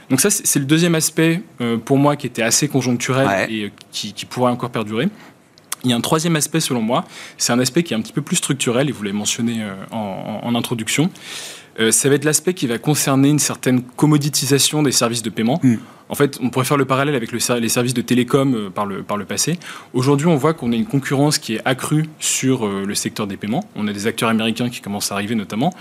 Donc 0.09 0.21
ça 0.21 0.31
c'est 0.31 0.61
le 0.61 0.67
deuxième 0.67 0.95
aspect 0.95 1.43
euh, 1.61 1.77
pour 1.77 1.99
moi 1.99 2.15
qui 2.15 2.29
était 2.29 2.43
assez 2.43 2.69
conjoncturel 2.69 3.27
Ouais. 3.27 3.53
et 3.53 3.65
euh, 3.65 3.71
qui, 3.91 4.13
qui 4.13 4.25
pourrait 4.25 4.53
encore 4.53 4.71
perdurer. 4.71 5.09
Il 5.83 5.91
y 5.91 5.95
a 5.95 5.97
un 5.97 6.01
troisième 6.01 6.37
aspect 6.37 6.61
selon 6.61 6.83
moi, 6.83 7.07
c'est 7.39 7.53
un 7.53 7.59
aspect 7.59 7.83
qui 7.83 7.95
est 7.95 7.97
un 7.97 8.03
petit 8.03 8.13
peu 8.13 8.23
plus 8.23 8.37
structurel 8.37 8.89
et 8.89 8.93
vous 8.93 9.03
l'avez 9.03 9.17
mentionné 9.17 9.63
euh, 9.63 9.73
en, 9.91 10.41
en- 10.45 10.47
en 10.47 10.55
introduction. 10.55 11.11
Euh, 11.81 11.91
ça 11.91 12.09
va 12.09 12.15
être 12.15 12.25
l'aspect 12.25 12.55
qui 12.55 12.67
va 12.67 12.79
concerner 12.79 13.29
une 13.29 13.39
certaine 13.39 13.83
commoditisation 13.83 14.83
des 14.83 14.93
services 14.93 15.23
de 15.23 15.31
paiement. 15.31 15.61
Mm. 15.63 15.77
En 16.11 16.17
fait, 16.17 16.39
on 16.43 16.51
pourrait 16.51 16.65
faire 16.65 16.77
le 16.77 16.85
parallèle 16.85 17.15
avec 17.15 17.31
le, 17.31 17.39
les 17.61 17.69
services 17.69 17.95
de 17.95 18.03
télécom 18.03 18.55
euh, 18.55 18.71
par, 18.71 18.85
le, 18.85 19.25
passé. 19.25 19.59
Aujourd'hui, 19.95 20.27
on 20.27 20.35
voit 20.35 20.55
qu'on 20.55 20.73
a 20.73 20.75
une 20.75 20.87
concurrence 20.87 21.39
qui 21.39 21.55
est 21.55 21.61
accrue 21.65 22.07
sur 22.19 22.67
euh, 22.67 22.85
le 22.85 22.95
secteur 22.97 23.29
des 23.29 23.37
paiements. 23.37 23.65
On 23.77 23.87
a 23.87 23.93
des 23.93 24.09
acteurs 24.09 24.29
américains 24.29 24.69
qui 24.69 24.81
commencent 24.81 25.13
à 25.13 25.15
arriver 25.15 25.37
notamment. 25.37 25.73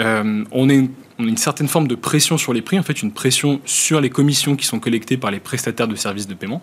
Euh, 0.00 0.44
on, 0.50 0.68
on, 0.68 1.24
a 1.24 1.28
une 1.28 1.36
certaine 1.36 1.68
forme 1.68 1.86
de 1.86 1.94
pression 1.94 2.38
sur 2.38 2.52
les 2.52 2.62
prix, 2.62 2.78
en 2.78 2.82
fait 2.82 3.02
une 3.02 3.12
pression 3.12 3.60
sur 3.64 4.00
les 4.00 4.10
commissions 4.10 4.56
qui 4.56 4.66
sont 4.66 4.80
collectées 4.80 5.16
par 5.16 5.30
les 5.30 5.40
prestataires 5.40 5.88
de 5.88 5.94
services 5.94 6.26
de 6.26 6.34
paiement. 6.34 6.60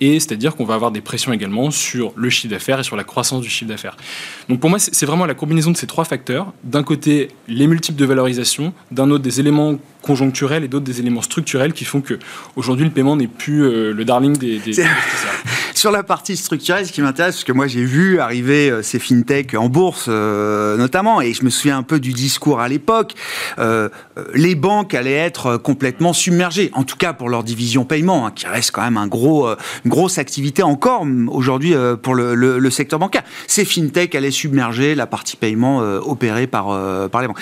Et 0.00 0.18
c'est-à-dire 0.18 0.56
qu'on 0.56 0.64
va 0.64 0.74
avoir 0.74 0.90
des 0.90 1.02
pressions 1.02 1.32
également 1.32 1.70
sur 1.70 2.12
le 2.16 2.30
chiffre 2.30 2.52
d'affaires 2.52 2.80
et 2.80 2.84
sur 2.84 2.96
la 2.96 3.04
croissance 3.04 3.42
du 3.42 3.50
chiffre 3.50 3.68
d'affaires. 3.68 3.96
Donc 4.48 4.60
pour 4.60 4.70
moi, 4.70 4.78
c'est 4.78 5.06
vraiment 5.06 5.26
la 5.26 5.34
combinaison 5.34 5.70
de 5.70 5.76
ces 5.76 5.86
trois 5.86 6.04
facteurs. 6.04 6.52
D'un 6.64 6.82
côté, 6.82 7.28
les 7.46 7.66
multiples 7.66 7.98
de 7.98 8.06
valorisation, 8.06 8.72
d'un 8.90 9.10
autre, 9.10 9.22
des 9.22 9.40
éléments 9.40 9.78
conjoncturels 10.04 10.62
et 10.64 10.68
d'autres 10.68 10.84
des 10.84 11.00
éléments 11.00 11.22
structurels 11.22 11.72
qui 11.72 11.84
font 11.84 12.00
que 12.00 12.18
aujourd'hui 12.56 12.84
le 12.84 12.90
paiement 12.90 13.16
n'est 13.16 13.26
plus 13.26 13.64
euh, 13.64 13.92
le 13.92 14.04
darling 14.04 14.36
des, 14.36 14.58
des 14.58 14.84
Sur 15.84 15.90
la 15.90 16.02
partie 16.02 16.38
structurelle, 16.38 16.86
ce 16.86 16.92
qui 16.92 17.02
m'intéresse, 17.02 17.34
parce 17.34 17.44
que 17.44 17.52
moi 17.52 17.66
j'ai 17.66 17.84
vu 17.84 18.18
arriver 18.18 18.70
euh, 18.70 18.80
ces 18.80 18.98
fintechs 18.98 19.52
en 19.52 19.68
bourse 19.68 20.06
euh, 20.08 20.78
notamment, 20.78 21.20
et 21.20 21.34
je 21.34 21.44
me 21.44 21.50
souviens 21.50 21.76
un 21.76 21.82
peu 21.82 22.00
du 22.00 22.14
discours 22.14 22.58
à 22.58 22.68
l'époque, 22.68 23.12
euh, 23.58 23.90
les 24.32 24.54
banques 24.54 24.94
allaient 24.94 25.12
être 25.12 25.58
complètement 25.58 26.14
submergées, 26.14 26.70
en 26.72 26.84
tout 26.84 26.96
cas 26.96 27.12
pour 27.12 27.28
leur 27.28 27.44
division 27.44 27.84
paiement, 27.84 28.26
hein, 28.26 28.32
qui 28.34 28.46
reste 28.46 28.70
quand 28.70 28.80
même 28.80 28.96
un 28.96 29.08
gros, 29.08 29.46
une 29.84 29.90
grosse 29.90 30.16
activité 30.16 30.62
encore 30.62 31.04
aujourd'hui 31.28 31.74
pour 32.02 32.14
le, 32.14 32.70
secteur 32.70 32.98
bancaire. 32.98 33.24
Ces 33.46 33.66
fintechs 33.66 34.14
allaient 34.14 34.30
submerger 34.30 34.94
la 34.94 35.06
partie 35.06 35.36
paiement 35.36 35.80
opérée 35.80 36.46
par, 36.46 36.68
par 37.10 37.20
les 37.20 37.26
banques. 37.26 37.40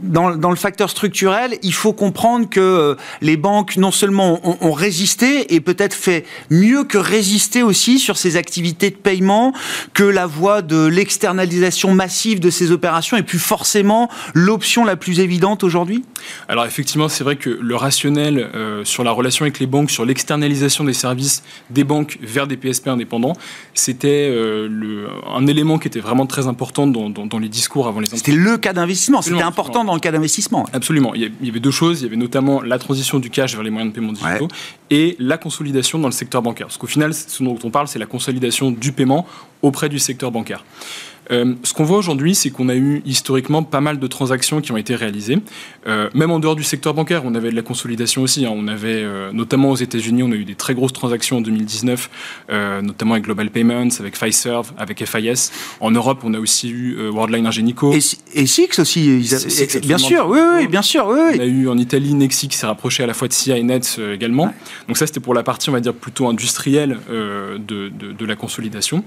Dans, 0.00 0.34
dans, 0.34 0.50
le 0.50 0.56
facteur 0.56 0.90
structurel, 0.90 1.56
il 1.62 1.74
faut 1.74 1.92
comprendre 1.92 2.48
que 2.50 2.96
les 3.20 3.36
banques 3.36 3.76
non 3.76 3.92
seulement 3.92 4.40
ont, 4.42 4.58
ont 4.62 4.72
résisté 4.72 5.54
et 5.54 5.60
peut-être 5.60 5.94
fait 5.94 6.24
mieux 6.50 6.82
que 6.82 6.98
résister 6.98 7.62
aussi 7.68 7.98
sur 7.98 8.16
ces 8.16 8.36
activités 8.36 8.90
de 8.90 8.96
paiement 8.96 9.52
que 9.94 10.02
la 10.02 10.26
voie 10.26 10.62
de 10.62 10.86
l'externalisation 10.86 11.92
massive 11.92 12.40
de 12.40 12.50
ces 12.50 12.72
opérations 12.72 13.16
est 13.16 13.22
plus 13.22 13.38
forcément 13.38 14.08
l'option 14.34 14.84
la 14.84 14.96
plus 14.96 15.20
évidente 15.20 15.62
aujourd'hui? 15.62 16.04
Alors 16.48 16.64
effectivement, 16.66 17.08
c'est 17.08 17.24
vrai 17.24 17.36
que 17.36 17.50
le 17.50 17.76
rationnel 17.76 18.38
euh, 18.38 18.84
sur 18.84 19.04
la 19.04 19.10
relation 19.10 19.44
avec 19.44 19.58
les 19.58 19.66
banques, 19.66 19.90
sur 19.90 20.04
l'externalisation 20.04 20.84
des 20.84 20.92
services 20.92 21.42
des 21.70 21.84
banques 21.84 22.18
vers 22.22 22.46
des 22.46 22.56
PSP 22.56 22.88
indépendants, 22.88 23.34
c'était 23.74 24.28
euh, 24.30 25.08
un 25.26 25.46
élément 25.46 25.78
qui 25.78 25.88
était 25.88 26.00
vraiment 26.00 26.26
très 26.26 26.46
important 26.46 26.86
dans, 26.86 27.10
dans, 27.10 27.26
dans 27.26 27.38
les 27.38 27.48
discours 27.48 27.88
avant 27.88 28.00
les 28.00 28.06
C'était 28.06 28.32
le 28.32 28.58
cas 28.58 28.72
d'investissement, 28.72 29.22
c'était 29.22 29.42
important 29.42 29.84
dans 29.84 29.94
le 29.94 30.00
cas 30.00 30.12
d'investissement. 30.12 30.66
Absolument. 30.72 31.14
Il 31.14 31.30
y 31.42 31.48
avait 31.48 31.60
deux 31.60 31.70
choses. 31.70 32.00
Il 32.00 32.04
y 32.04 32.06
avait 32.06 32.16
notamment 32.16 32.62
la 32.62 32.78
transition 32.78 33.18
du 33.18 33.30
cash 33.30 33.54
vers 33.54 33.62
les 33.62 33.70
moyens 33.70 33.92
de 33.92 33.98
paiement 33.98 34.12
digitaux 34.12 34.44
ouais. 34.46 34.48
et 34.90 35.16
la 35.18 35.38
consolidation 35.38 35.98
dans 35.98 36.08
le 36.08 36.12
secteur 36.12 36.42
bancaire. 36.42 36.66
Parce 36.66 36.78
qu'au 36.78 36.86
final, 36.86 37.14
ce 37.14 37.42
dont 37.42 37.58
on 37.62 37.70
parle, 37.70 37.88
c'est 37.88 37.98
la 37.98 38.06
consolidation 38.06 38.70
du 38.70 38.92
paiement 38.92 39.26
auprès 39.62 39.88
du 39.88 39.98
secteur 39.98 40.30
bancaire. 40.30 40.64
Euh, 41.30 41.54
ce 41.62 41.74
qu'on 41.74 41.84
voit 41.84 41.98
aujourd'hui, 41.98 42.34
c'est 42.34 42.50
qu'on 42.50 42.68
a 42.68 42.74
eu 42.74 43.02
historiquement 43.04 43.62
pas 43.62 43.80
mal 43.80 43.98
de 43.98 44.06
transactions 44.06 44.60
qui 44.60 44.72
ont 44.72 44.76
été 44.76 44.94
réalisées. 44.94 45.38
Euh, 45.86 46.08
même 46.14 46.30
en 46.30 46.38
dehors 46.38 46.56
du 46.56 46.64
secteur 46.64 46.94
bancaire, 46.94 47.22
on 47.24 47.34
avait 47.34 47.50
de 47.50 47.56
la 47.56 47.62
consolidation 47.62 48.22
aussi. 48.22 48.46
Hein. 48.46 48.52
On 48.54 48.68
avait, 48.68 49.02
euh, 49.02 49.32
notamment 49.32 49.70
aux 49.70 49.76
États-Unis, 49.76 50.22
on 50.22 50.32
a 50.32 50.34
eu 50.34 50.44
des 50.44 50.54
très 50.54 50.74
grosses 50.74 50.92
transactions 50.92 51.38
en 51.38 51.40
2019, 51.40 52.10
euh, 52.50 52.82
notamment 52.82 53.14
avec 53.14 53.24
Global 53.24 53.50
Payments, 53.50 53.88
avec 54.00 54.16
Fiserv, 54.16 54.72
avec 54.78 55.04
FIS. 55.04 55.50
En 55.80 55.90
Europe, 55.90 56.20
on 56.24 56.34
a 56.34 56.38
aussi 56.38 56.70
eu 56.70 57.08
Worldline 57.10 57.46
Ingenico. 57.46 57.92
Et, 57.92 58.00
et 58.34 58.46
Six 58.46 58.78
aussi, 58.78 59.24
Six, 59.24 59.80
bien 59.80 59.98
sûr, 59.98 60.26
oui, 60.28 60.38
oui, 60.56 60.68
bien 60.68 60.82
sûr. 60.82 61.06
Oui, 61.06 61.18
oui. 61.30 61.36
On 61.38 61.42
a 61.42 61.46
eu 61.46 61.68
en 61.68 61.78
Italie 61.78 62.14
Nexi 62.14 62.48
qui 62.48 62.56
s'est 62.56 62.66
rapproché 62.66 63.02
à 63.02 63.06
la 63.06 63.14
fois 63.14 63.28
de 63.28 63.32
CIA 63.32 63.56
et 63.56 63.62
Nets 63.62 64.00
également. 64.12 64.44
Ouais. 64.44 64.54
Donc 64.88 64.96
ça, 64.96 65.06
c'était 65.06 65.20
pour 65.20 65.34
la 65.34 65.42
partie, 65.42 65.68
on 65.68 65.72
va 65.72 65.80
dire, 65.80 65.94
plutôt 65.94 66.28
industrielle 66.28 66.98
de, 67.08 67.58
de, 67.58 68.12
de 68.12 68.26
la 68.26 68.36
consolidation. 68.36 69.04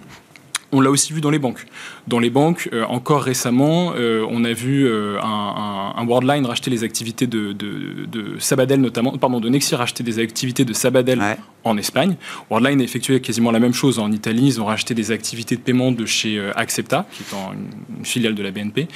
On 0.73 0.79
l'a 0.79 0.89
aussi 0.89 1.11
vu 1.11 1.19
dans 1.19 1.29
les 1.29 1.39
banques. 1.39 1.65
Dans 2.07 2.19
les 2.19 2.29
banques, 2.29 2.69
euh, 2.71 2.85
encore 2.85 3.23
récemment, 3.23 3.93
euh, 3.95 4.25
on 4.29 4.45
a 4.45 4.53
vu 4.53 4.87
euh, 4.87 5.19
un, 5.21 5.93
un, 5.97 6.01
un, 6.01 6.05
Worldline 6.07 6.45
racheter 6.45 6.71
les 6.71 6.83
activités 6.83 7.27
de, 7.27 7.51
de, 7.51 8.05
de, 8.09 8.39
Sabadell, 8.39 8.79
notamment, 8.79 9.17
pardon, 9.17 9.41
de 9.41 9.49
Nexi 9.49 9.75
racheter 9.75 10.03
des 10.03 10.19
activités 10.19 10.63
de 10.63 10.71
Sabadell 10.71 11.19
ouais. 11.19 11.37
en 11.65 11.77
Espagne. 11.77 12.15
Worldline 12.49 12.79
a 12.79 12.83
effectué 12.85 13.19
quasiment 13.19 13.51
la 13.51 13.59
même 13.59 13.73
chose 13.73 13.99
en 13.99 14.11
Italie. 14.11 14.45
Ils 14.45 14.61
ont 14.61 14.65
racheté 14.65 14.93
des 14.93 15.11
activités 15.11 15.57
de 15.57 15.61
paiement 15.61 15.91
de 15.91 16.05
chez 16.05 16.41
Accepta, 16.55 17.05
qui 17.11 17.23
est 17.23 17.35
en, 17.35 17.51
une, 17.51 17.97
une, 17.97 18.05
filiale 18.05 18.35
de 18.35 18.43
la 18.43 18.51
BNP. 18.51 18.87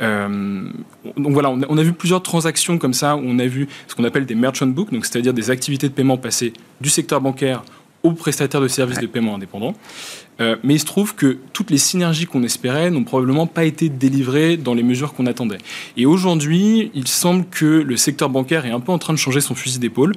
donc 0.00 1.32
voilà, 1.32 1.50
on 1.50 1.62
a, 1.62 1.66
on 1.68 1.76
a, 1.76 1.82
vu 1.82 1.92
plusieurs 1.92 2.22
transactions 2.22 2.78
comme 2.78 2.94
ça 2.94 3.16
où 3.16 3.22
on 3.24 3.38
a 3.40 3.46
vu 3.46 3.66
ce 3.88 3.96
qu'on 3.96 4.04
appelle 4.04 4.26
des 4.26 4.36
merchant 4.36 4.66
books, 4.66 4.92
donc 4.92 5.04
c'est-à-dire 5.06 5.34
des 5.34 5.50
activités 5.50 5.88
de 5.88 5.94
paiement 5.94 6.18
passées 6.18 6.52
du 6.80 6.88
secteur 6.88 7.20
bancaire 7.20 7.64
aux 8.06 8.12
prestataires 8.12 8.60
de 8.60 8.68
services 8.68 8.96
ouais. 8.96 9.02
de 9.02 9.08
paiement 9.08 9.34
indépendants. 9.34 9.74
Euh, 10.40 10.56
mais 10.62 10.74
il 10.74 10.80
se 10.80 10.84
trouve 10.84 11.14
que 11.14 11.38
toutes 11.52 11.70
les 11.70 11.78
synergies 11.78 12.26
qu'on 12.26 12.42
espérait 12.42 12.90
n'ont 12.90 13.04
probablement 13.04 13.46
pas 13.46 13.64
été 13.64 13.88
délivrées 13.88 14.56
dans 14.56 14.74
les 14.74 14.82
mesures 14.82 15.14
qu'on 15.14 15.26
attendait. 15.26 15.58
Et 15.96 16.06
aujourd'hui, 16.06 16.90
il 16.94 17.08
semble 17.08 17.46
que 17.46 17.64
le 17.64 17.96
secteur 17.96 18.28
bancaire 18.28 18.66
est 18.66 18.70
un 18.70 18.80
peu 18.80 18.92
en 18.92 18.98
train 18.98 19.12
de 19.12 19.18
changer 19.18 19.40
son 19.40 19.54
fusil 19.54 19.78
d'épaule 19.78 20.14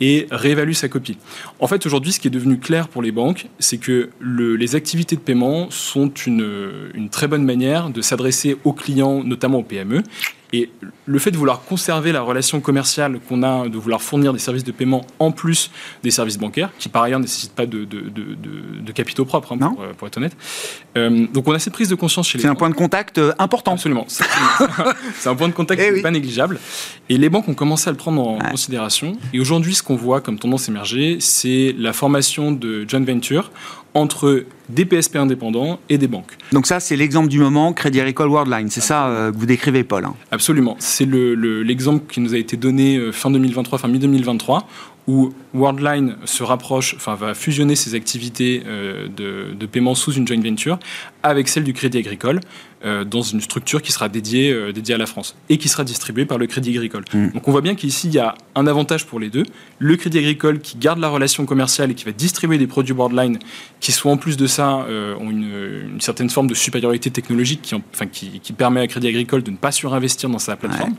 et 0.00 0.26
réévalue 0.30 0.72
sa 0.72 0.88
copie. 0.88 1.16
En 1.60 1.66
fait, 1.66 1.86
aujourd'hui, 1.86 2.12
ce 2.12 2.20
qui 2.20 2.26
est 2.26 2.30
devenu 2.30 2.58
clair 2.58 2.88
pour 2.88 3.00
les 3.00 3.12
banques, 3.12 3.46
c'est 3.58 3.78
que 3.78 4.10
le, 4.18 4.56
les 4.56 4.74
activités 4.74 5.16
de 5.16 5.20
paiement 5.20 5.70
sont 5.70 6.08
une, 6.26 6.90
une 6.94 7.08
très 7.08 7.28
bonne 7.28 7.44
manière 7.44 7.90
de 7.90 8.02
s'adresser 8.02 8.56
aux 8.64 8.72
clients, 8.72 9.22
notamment 9.22 9.58
aux 9.58 9.62
PME, 9.62 10.02
et 10.54 10.70
le 11.04 11.18
fait 11.18 11.32
de 11.32 11.36
vouloir 11.36 11.62
conserver 11.64 12.12
la 12.12 12.20
relation 12.20 12.60
commerciale 12.60 13.18
qu'on 13.28 13.42
a, 13.42 13.68
de 13.68 13.76
vouloir 13.76 14.00
fournir 14.00 14.32
des 14.32 14.38
services 14.38 14.62
de 14.62 14.70
paiement 14.70 15.04
en 15.18 15.32
plus 15.32 15.72
des 16.04 16.12
services 16.12 16.38
bancaires, 16.38 16.70
qui 16.78 16.88
par 16.88 17.02
ailleurs 17.02 17.18
ne 17.18 17.24
nécessitent 17.24 17.56
pas 17.56 17.66
de, 17.66 17.84
de, 17.84 18.02
de, 18.02 18.80
de 18.80 18.92
capitaux 18.92 19.24
propres, 19.24 19.52
hein, 19.52 19.58
pour, 19.58 19.84
pour, 19.96 20.06
être 20.06 20.16
honnête. 20.16 20.36
Euh, 20.96 21.26
donc 21.32 21.48
on 21.48 21.52
a 21.52 21.58
cette 21.58 21.72
prise 21.72 21.88
de 21.88 21.96
conscience 21.96 22.28
chez 22.28 22.38
les 22.38 22.42
C'est 22.42 22.48
un 22.48 22.54
point 22.54 22.70
de 22.70 22.74
contact 22.74 23.18
euh, 23.18 23.32
important. 23.40 23.72
Absolument. 23.72 24.06
C'est 24.08 25.28
un 25.28 25.34
point 25.34 25.48
de 25.48 25.54
contact 25.54 25.82
eh 25.84 25.92
oui. 25.92 26.02
pas 26.02 26.12
négligeable. 26.12 26.60
Et 27.08 27.18
les 27.18 27.28
banques 27.28 27.48
ont 27.48 27.54
commencé 27.54 27.88
à 27.88 27.90
le 27.90 27.98
prendre 27.98 28.24
en 28.24 28.38
ouais. 28.38 28.50
considération. 28.50 29.16
Et 29.32 29.40
aujourd'hui, 29.40 29.74
ce 29.74 29.82
qu'on 29.82 29.96
voit 29.96 30.20
comme 30.20 30.38
tendance 30.38 30.68
émergée, 30.68 31.16
c'est 31.18 31.74
la 31.76 31.92
formation 31.92 32.52
de 32.52 32.88
joint 32.88 33.04
venture 33.04 33.50
entre 33.94 34.44
des 34.68 34.84
PSP 34.84 35.16
indépendants 35.16 35.78
et 35.88 35.98
des 35.98 36.08
banques. 36.08 36.32
Donc 36.52 36.66
ça, 36.66 36.80
c'est 36.80 36.96
l'exemple 36.96 37.28
du 37.28 37.38
moment, 37.38 37.72
Crédit 37.72 38.00
Agricole 38.00 38.28
Worldline. 38.28 38.68
C'est 38.68 38.80
ça 38.80 39.06
euh, 39.06 39.32
que 39.32 39.36
vous 39.36 39.46
décrivez, 39.46 39.84
Paul 39.84 40.04
hein. 40.04 40.14
Absolument. 40.30 40.43
C'est 40.78 41.06
l'exemple 41.06 42.04
le, 42.06 42.12
qui 42.12 42.20
nous 42.20 42.34
a 42.34 42.38
été 42.38 42.56
donné 42.56 42.96
euh, 42.96 43.12
fin 43.12 43.30
2023, 43.30 43.78
fin 43.78 43.88
mi-2023, 43.88 44.62
où 45.06 45.32
Worldline 45.54 46.16
se 46.24 46.42
rapproche, 46.42 46.94
enfin 46.96 47.14
va 47.14 47.34
fusionner 47.34 47.76
ses 47.76 47.94
activités 47.94 48.62
euh, 48.66 49.06
de, 49.08 49.54
de, 49.54 49.66
paiement 49.66 49.94
sous 49.94 50.12
une 50.12 50.26
joint 50.26 50.40
venture 50.40 50.78
avec 51.22 51.48
celle 51.48 51.64
du 51.64 51.72
Crédit 51.72 51.98
Agricole 51.98 52.40
euh, 52.84 53.04
dans 53.04 53.22
une 53.22 53.40
structure 53.40 53.80
qui 53.80 53.92
sera 53.92 54.08
dédiée, 54.08 54.52
euh, 54.52 54.72
dédiée 54.72 54.96
à 54.96 54.98
la 54.98 55.06
France 55.06 55.36
et 55.48 55.56
qui 55.56 55.68
sera 55.68 55.84
distribuée 55.84 56.26
par 56.26 56.38
le 56.38 56.46
Crédit 56.46 56.70
Agricole. 56.70 57.04
Mmh. 57.14 57.28
Donc 57.28 57.48
on 57.48 57.52
voit 57.52 57.60
bien 57.60 57.76
qu'ici 57.76 58.08
il 58.08 58.14
y 58.14 58.18
a 58.18 58.34
un 58.56 58.66
avantage 58.66 59.06
pour 59.06 59.20
les 59.20 59.30
deux. 59.30 59.44
Le 59.78 59.96
Crédit 59.96 60.18
Agricole 60.18 60.58
qui 60.58 60.76
garde 60.76 60.98
la 60.98 61.08
relation 61.08 61.46
commerciale 61.46 61.92
et 61.92 61.94
qui 61.94 62.04
va 62.04 62.12
distribuer 62.12 62.58
des 62.58 62.66
produits 62.66 62.92
Worldline 62.92 63.38
qui 63.78 63.92
soit 63.92 64.10
en 64.10 64.16
plus 64.16 64.36
de 64.36 64.46
ça 64.46 64.86
ont 65.20 65.30
une, 65.30 65.88
une, 65.92 66.00
certaine 66.00 66.30
forme 66.30 66.46
de 66.46 66.54
supériorité 66.54 67.10
technologique 67.10 67.62
qui, 67.62 67.74
enfin, 67.74 68.06
qui, 68.06 68.40
qui, 68.40 68.52
permet 68.52 68.80
à 68.80 68.86
Crédit 68.86 69.08
Agricole 69.08 69.42
de 69.42 69.50
ne 69.50 69.56
pas 69.56 69.72
surinvestir 69.72 70.28
dans 70.28 70.38
sa 70.38 70.56
plateforme. 70.56 70.92
Ouais. 70.92 70.96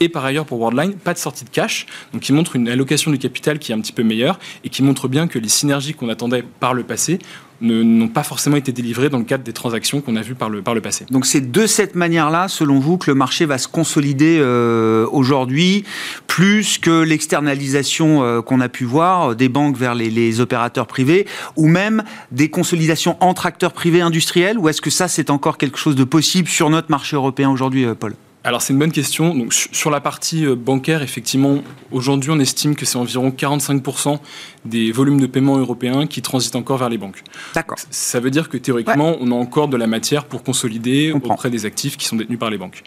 Et 0.00 0.08
par 0.08 0.24
ailleurs 0.24 0.44
pour 0.44 0.58
Worldline, 0.60 0.94
pas 0.94 1.14
de 1.14 1.18
sortie 1.18 1.44
de 1.44 1.50
cash, 1.50 1.86
donc 2.12 2.22
qui 2.22 2.32
montre 2.32 2.56
une 2.56 2.68
allocation 2.68 3.10
du 3.10 3.18
capital 3.18 3.58
qui 3.58 3.72
est 3.72 3.74
un 3.74 3.80
petit 3.80 3.91
peu 3.94 4.02
meilleure 4.02 4.38
et 4.64 4.68
qui 4.68 4.82
montre 4.82 5.08
bien 5.08 5.26
que 5.26 5.38
les 5.38 5.48
synergies 5.48 5.94
qu'on 5.94 6.08
attendait 6.08 6.44
par 6.60 6.74
le 6.74 6.82
passé 6.82 7.18
n'ont 7.62 8.08
pas 8.08 8.24
forcément 8.24 8.56
été 8.56 8.72
délivrées 8.72 9.08
dans 9.08 9.18
le 9.18 9.24
cadre 9.24 9.44
des 9.44 9.52
transactions 9.52 10.00
qu'on 10.00 10.16
a 10.16 10.22
vues 10.22 10.34
par 10.34 10.50
le, 10.50 10.62
par 10.62 10.74
le 10.74 10.80
passé. 10.80 11.06
Donc 11.10 11.26
c'est 11.26 11.52
de 11.52 11.66
cette 11.66 11.94
manière-là, 11.94 12.48
selon 12.48 12.80
vous, 12.80 12.98
que 12.98 13.10
le 13.10 13.14
marché 13.14 13.46
va 13.46 13.58
se 13.58 13.68
consolider 13.68 14.38
euh, 14.40 15.06
aujourd'hui, 15.12 15.84
plus 16.26 16.78
que 16.78 17.02
l'externalisation 17.02 18.22
euh, 18.22 18.42
qu'on 18.42 18.60
a 18.60 18.68
pu 18.68 18.84
voir 18.84 19.36
des 19.36 19.48
banques 19.48 19.76
vers 19.76 19.94
les, 19.94 20.10
les, 20.10 20.40
opérateurs 20.40 20.86
privés, 20.86 21.26
ou 21.56 21.68
même 21.68 22.02
des 22.32 22.48
consolidations 22.48 23.16
entre 23.20 23.46
acteurs 23.46 23.72
privés 23.72 24.00
industriels, 24.00 24.58
ou 24.58 24.68
est-ce 24.68 24.80
que 24.80 24.90
ça 24.90 25.06
c'est 25.06 25.30
encore 25.30 25.56
quelque 25.56 25.78
chose 25.78 25.94
de 25.94 26.04
possible 26.04 26.48
sur 26.48 26.68
notre 26.68 26.90
marché 26.90 27.16
européen 27.16 27.50
aujourd'hui, 27.50 27.84
euh, 27.84 27.94
Paul? 27.94 28.14
Alors 28.44 28.62
c'est 28.62 28.72
une 28.72 28.78
bonne 28.78 28.92
question. 28.92 29.34
Donc, 29.34 29.52
sur 29.52 29.90
la 29.90 30.00
partie 30.00 30.44
euh, 30.46 30.56
bancaire, 30.56 31.02
effectivement, 31.02 31.58
aujourd'hui 31.90 32.30
on 32.30 32.38
estime 32.40 32.74
que 32.74 32.84
c'est 32.84 32.96
environ 32.96 33.30
45% 33.30 34.18
des 34.64 34.92
volumes 34.92 35.20
de 35.20 35.26
paiement 35.26 35.58
européens 35.58 36.06
qui 36.06 36.22
transitent 36.22 36.56
encore 36.56 36.78
vers 36.78 36.88
les 36.88 36.98
banques. 36.98 37.22
D'accord. 37.54 37.78
Ça 37.90 38.20
veut 38.20 38.30
dire 38.30 38.48
que 38.48 38.56
théoriquement, 38.56 39.12
ouais. 39.12 39.18
on 39.20 39.30
a 39.30 39.34
encore 39.34 39.68
de 39.68 39.76
la 39.76 39.86
matière 39.86 40.24
pour 40.24 40.42
consolider 40.42 41.12
auprès 41.12 41.50
des 41.50 41.66
actifs 41.66 41.96
qui 41.96 42.06
sont 42.06 42.16
détenus 42.16 42.38
par 42.38 42.50
les 42.50 42.58
banques. 42.58 42.82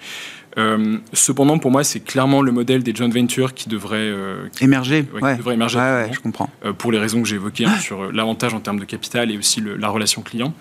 Euh, 0.58 0.98
cependant, 1.14 1.58
pour 1.58 1.72
moi, 1.72 1.84
c'est 1.84 2.00
clairement 2.00 2.42
le 2.42 2.52
modèle 2.52 2.82
des 2.82 2.96
joint 2.96 3.10
ventures 3.10 3.54
qui 3.54 3.68
devrait 3.68 3.98
euh, 3.98 4.48
émerger. 4.62 5.06
Ouais, 5.14 5.34
Qui 5.34 5.38
devrait 5.40 5.56
émerger. 5.56 5.80
Ouais, 5.80 6.10
je 6.14 6.20
comprends. 6.20 6.50
Euh, 6.66 6.72
pour 6.72 6.92
les 6.92 7.00
raisons 7.00 7.22
que 7.22 7.28
j'ai 7.28 7.36
évoquées 7.36 7.66
hein, 7.66 7.78
sur 7.80 8.12
l'avantage 8.12 8.54
en 8.54 8.60
termes 8.60 8.80
de 8.80 8.86
capital 8.86 9.32
et 9.32 9.38
aussi 9.38 9.60
le, 9.60 9.76
la 9.76 9.90
relation 9.90 10.22
client. 10.22 10.54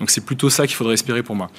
Donc, 0.00 0.10
c'est 0.10 0.24
plutôt 0.24 0.48
ça 0.48 0.66
qu'il 0.66 0.76
faudrait 0.76 0.94
espérer 0.94 1.22
pour 1.22 1.36
moi. 1.36 1.50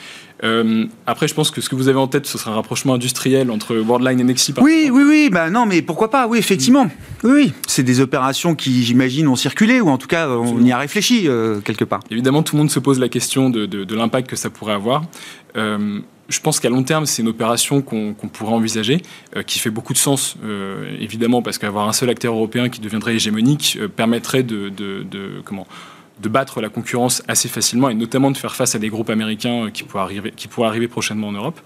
après, 1.06 1.28
je 1.28 1.34
pense 1.34 1.52
que 1.52 1.62
ce 1.62 1.70
que 1.70 1.76
vous 1.76 1.88
avez 1.88 2.00
en 2.00 2.08
tête, 2.08 2.26
ce 2.26 2.38
sera 2.38 2.52
un 2.52 2.56
rapprochement 2.56 2.96
industriel 2.96 3.52
entre 3.52 3.76
Worldline 3.76 4.20
et 4.20 4.24
Nexi. 4.24 4.54
Oui, 4.60 4.90
oui, 4.92 5.04
oui. 5.08 5.30
Bah 5.32 5.50
non, 5.50 5.66
mais 5.66 5.82
pourquoi 5.82 6.10
pas? 6.10 6.28
Oui, 6.28 6.38
effectivement. 6.40 6.90
Oui, 7.24 7.32
oui. 7.32 7.54
C'est 7.68 7.84
des 7.84 8.00
opérations 8.00 8.56
qui, 8.56 8.84
j'imagine, 8.84 9.28
ont 9.28 9.36
circulé 9.36 9.80
ou 9.82 9.90
en 9.90 9.98
tout 9.98 10.08
cas, 10.08 10.28
on 10.30 10.64
y 10.64 10.72
a 10.72 10.78
réfléchi 10.78 11.28
quelque 11.64 11.86
part. 11.86 12.02
Évidemment, 12.10 12.44
tout 12.44 12.56
le 12.56 12.60
monde 12.62 12.72
se 12.72 12.80
pose 12.80 13.00
la 13.00 13.10
question 13.10 13.50
de, 13.50 13.66
de, 13.66 13.84
de 13.84 13.96
l'impact 13.96 14.30
que 14.30 14.36
ça 14.36 14.50
pourrait 14.50 14.74
avoir. 14.74 15.04
Je 16.34 16.40
pense 16.40 16.60
qu'à 16.60 16.70
long 16.70 16.82
terme, 16.82 17.06
c'est 17.06 17.22
une 17.22 17.28
opération 17.28 17.84
qu'on 17.84 18.14
pourrait 18.14 18.54
envisager, 18.54 19.04
euh, 19.36 19.44
qui 19.44 19.60
fait 19.60 19.70
beaucoup 19.70 19.94
de 19.94 20.00
sens, 20.00 20.36
euh, 20.44 20.98
évidemment, 21.00 21.44
parce 21.44 21.60
qu'avoir 21.60 21.88
un 21.88 21.94
seul 21.94 22.10
acteur 22.10 22.34
européen 22.34 22.70
qui 22.70 22.82
deviendrait 22.82 23.14
hégémonique 23.14 23.78
euh, 23.80 23.88
permettrait 23.88 24.42
de, 24.42 24.72
de 26.22 26.30
battre 26.30 26.62
la 26.62 26.70
concurrence 26.70 27.24
assez 27.28 27.50
facilement 27.50 27.90
et 27.90 27.96
notamment 27.96 28.32
de 28.32 28.38
faire 28.38 28.56
face 28.56 28.76
à 28.76 28.80
des 28.80 28.90
groupes 28.90 29.10
américains 29.10 29.72
qui 29.72 29.84
pourraient 29.84 30.04
arriver, 30.04 30.34
qui 30.36 30.48
pourraient 30.48 30.68
arriver 30.68 30.88
prochainement 30.88 31.28
en 31.28 31.32
Europe. 31.32 31.60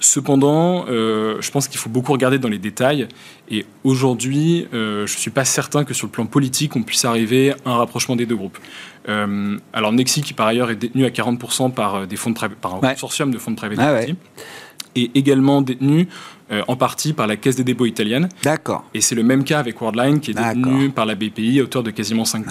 Cependant, 0.00 0.84
euh, 0.88 1.38
je 1.40 1.50
pense 1.50 1.68
qu'il 1.68 1.78
faut 1.78 1.90
beaucoup 1.90 2.12
regarder 2.12 2.38
dans 2.38 2.48
les 2.48 2.58
détails 2.58 3.08
et 3.50 3.64
aujourd'hui, 3.84 4.68
euh, 4.74 5.06
je 5.06 5.14
ne 5.14 5.18
suis 5.18 5.30
pas 5.30 5.44
certain 5.44 5.84
que 5.84 5.94
sur 5.94 6.06
le 6.06 6.12
plan 6.12 6.26
politique, 6.26 6.76
on 6.76 6.82
puisse 6.82 7.04
arriver 7.04 7.52
à 7.64 7.70
un 7.70 7.76
rapprochement 7.76 8.14
des 8.14 8.26
deux 8.26 8.36
groupes. 8.36 8.58
Euh, 9.08 9.58
alors 9.72 9.92
Nexi, 9.92 10.22
qui 10.22 10.34
par 10.34 10.46
ailleurs 10.46 10.70
est 10.70 10.76
détenu 10.76 11.04
à 11.06 11.10
40% 11.10 11.72
par, 11.72 12.06
des 12.06 12.16
fonds 12.16 12.30
de 12.30 12.38
par 12.38 12.74
un 12.76 12.80
consortium 12.80 13.30
de 13.30 13.38
fonds 13.38 13.52
de 13.52 13.56
private 13.56 13.78
ah 13.80 13.94
ouais 13.94 14.14
est 14.94 15.10
également 15.16 15.62
détenu 15.62 16.08
euh, 16.50 16.62
en 16.66 16.76
partie 16.76 17.12
par 17.12 17.26
la 17.26 17.36
Caisse 17.36 17.56
des 17.56 17.64
dépôts 17.64 17.86
italienne. 17.86 18.28
D'accord. 18.42 18.84
Et 18.94 19.00
c'est 19.00 19.14
le 19.14 19.22
même 19.22 19.44
cas 19.44 19.58
avec 19.58 19.80
Worldline 19.80 20.20
qui 20.20 20.30
est 20.30 20.34
détenu 20.34 20.90
par 20.90 21.06
la 21.06 21.14
BPI 21.14 21.60
à 21.60 21.62
hauteur 21.62 21.82
de 21.82 21.90
quasiment 21.90 22.22
5%. 22.22 22.44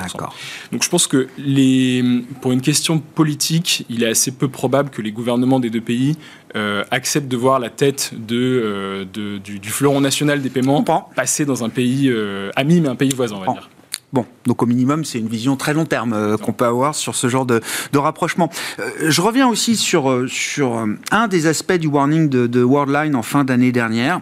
Donc 0.71 0.83
je 0.83 0.89
pense 0.89 1.07
que 1.07 1.27
les, 1.37 2.03
pour 2.41 2.51
une 2.51 2.61
question 2.61 2.99
politique, 2.99 3.85
il 3.89 4.03
est 4.03 4.09
assez 4.09 4.31
peu 4.31 4.47
probable 4.47 4.89
que 4.89 5.01
les 5.01 5.11
gouvernements 5.11 5.59
des 5.59 5.69
deux 5.69 5.81
pays 5.81 6.15
euh, 6.55 6.83
acceptent 6.91 7.27
de 7.27 7.37
voir 7.37 7.59
la 7.59 7.69
tête 7.69 8.11
de, 8.15 8.35
euh, 8.35 9.05
de 9.11 9.37
du, 9.39 9.59
du, 9.59 9.69
fleuron 9.69 10.01
national 10.01 10.41
des 10.41 10.49
paiements 10.49 10.83
passer 11.15 11.45
dans 11.45 11.63
un 11.63 11.69
pays 11.69 12.11
ami 12.55 12.81
mais 12.81 12.89
un 12.89 12.95
pays 12.95 13.13
voisin, 13.15 13.37
on 13.37 13.45
va 13.45 13.53
dire. 13.53 13.69
Bon, 14.13 14.25
donc 14.45 14.63
au 14.63 14.65
minimum, 14.65 15.03
c'est 15.03 15.19
une 15.19 15.27
vision 15.27 15.57
très 15.57 15.73
long 15.73 15.85
terme 15.85 16.13
euh, 16.13 16.37
qu'on 16.37 16.53
peut 16.53 16.65
avoir 16.65 16.95
sur 16.95 17.13
ce 17.13 17.27
genre 17.27 17.45
de, 17.45 17.61
rapprochement. 17.93 18.49
Euh, 18.79 18.89
je 19.09 19.21
reviens 19.21 19.49
aussi 19.49 19.75
sur, 19.75 20.09
euh, 20.09 20.97
un 21.11 21.27
des 21.27 21.45
aspects 21.47 21.73
du 21.73 21.87
warning 21.87 22.29
de, 22.29 22.47
de 22.47 22.63
Worldline 22.63 23.15
en 23.15 23.23
fin 23.23 23.43
d'année 23.43 23.71
dernière. 23.71 24.21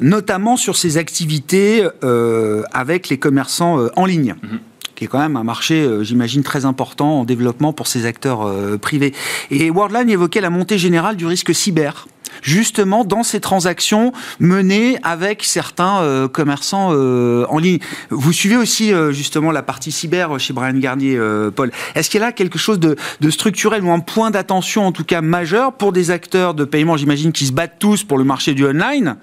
notamment 0.00 0.56
sur 0.56 0.76
ses 0.76 0.96
activités 0.96 1.86
avec 2.72 3.08
les 3.08 3.18
commerçants 3.18 3.88
en 3.94 4.06
ligne. 4.06 4.34
Mhm. 4.42 4.58
Qui 4.98 5.04
est 5.04 5.08
quand 5.08 5.20
même 5.20 5.36
un 5.36 5.44
marché, 5.44 5.88
j'imagine, 6.02 6.42
très 6.42 6.64
important 6.64 7.20
en 7.20 7.24
développement 7.24 7.72
pour 7.72 7.86
ces 7.86 8.04
acteurs 8.04 8.50
privés. 8.80 9.14
Et 9.50 9.70
Worldline 9.70 10.10
évoquait 10.10 10.40
la 10.40 10.50
montée 10.50 10.78
générale 10.78 11.16
du 11.16 11.26
risque 11.26 11.54
cyber 11.54 12.06
justement 12.42 13.04
dans 13.04 13.22
ces 13.22 13.40
transactions 13.40 14.12
menées 14.40 14.98
avec 15.02 15.44
certains 15.44 16.00
euh, 16.00 16.28
commerçants 16.28 16.90
euh, 16.92 17.46
en 17.48 17.58
ligne. 17.58 17.78
Vous 18.10 18.32
suivez 18.32 18.56
aussi 18.56 18.92
euh, 18.92 19.12
justement 19.12 19.50
la 19.50 19.62
partie 19.62 19.92
cyber 19.92 20.38
chez 20.38 20.52
Brian 20.52 20.78
Garnier, 20.78 21.18
Paul. 21.54 21.70
Est-ce 21.94 22.10
qu'il 22.10 22.20
y 22.20 22.22
a 22.22 22.26
là 22.26 22.32
quelque 22.32 22.58
chose 22.58 22.78
de, 22.80 22.96
structurel 23.30 23.84
ou 23.84 23.90
un 23.90 24.00
point 24.00 24.30
d'attention 24.30 24.86
en 24.86 24.92
tout 24.92 25.04
cas 25.04 25.20
majeur 25.20 25.72
pour 25.72 25.92
des 25.92 26.10
acteurs 26.10 26.54
de 26.54 26.64
paiement, 26.64 26.96
j'imagine, 26.96 27.32
qui 27.32 27.46
se 27.46 27.52
battent 27.52 27.78
tous 27.78 28.04
pour 28.04 28.18
le 28.18 28.24
marché 28.24 28.54
du 28.54 28.66
online, 28.66 29.16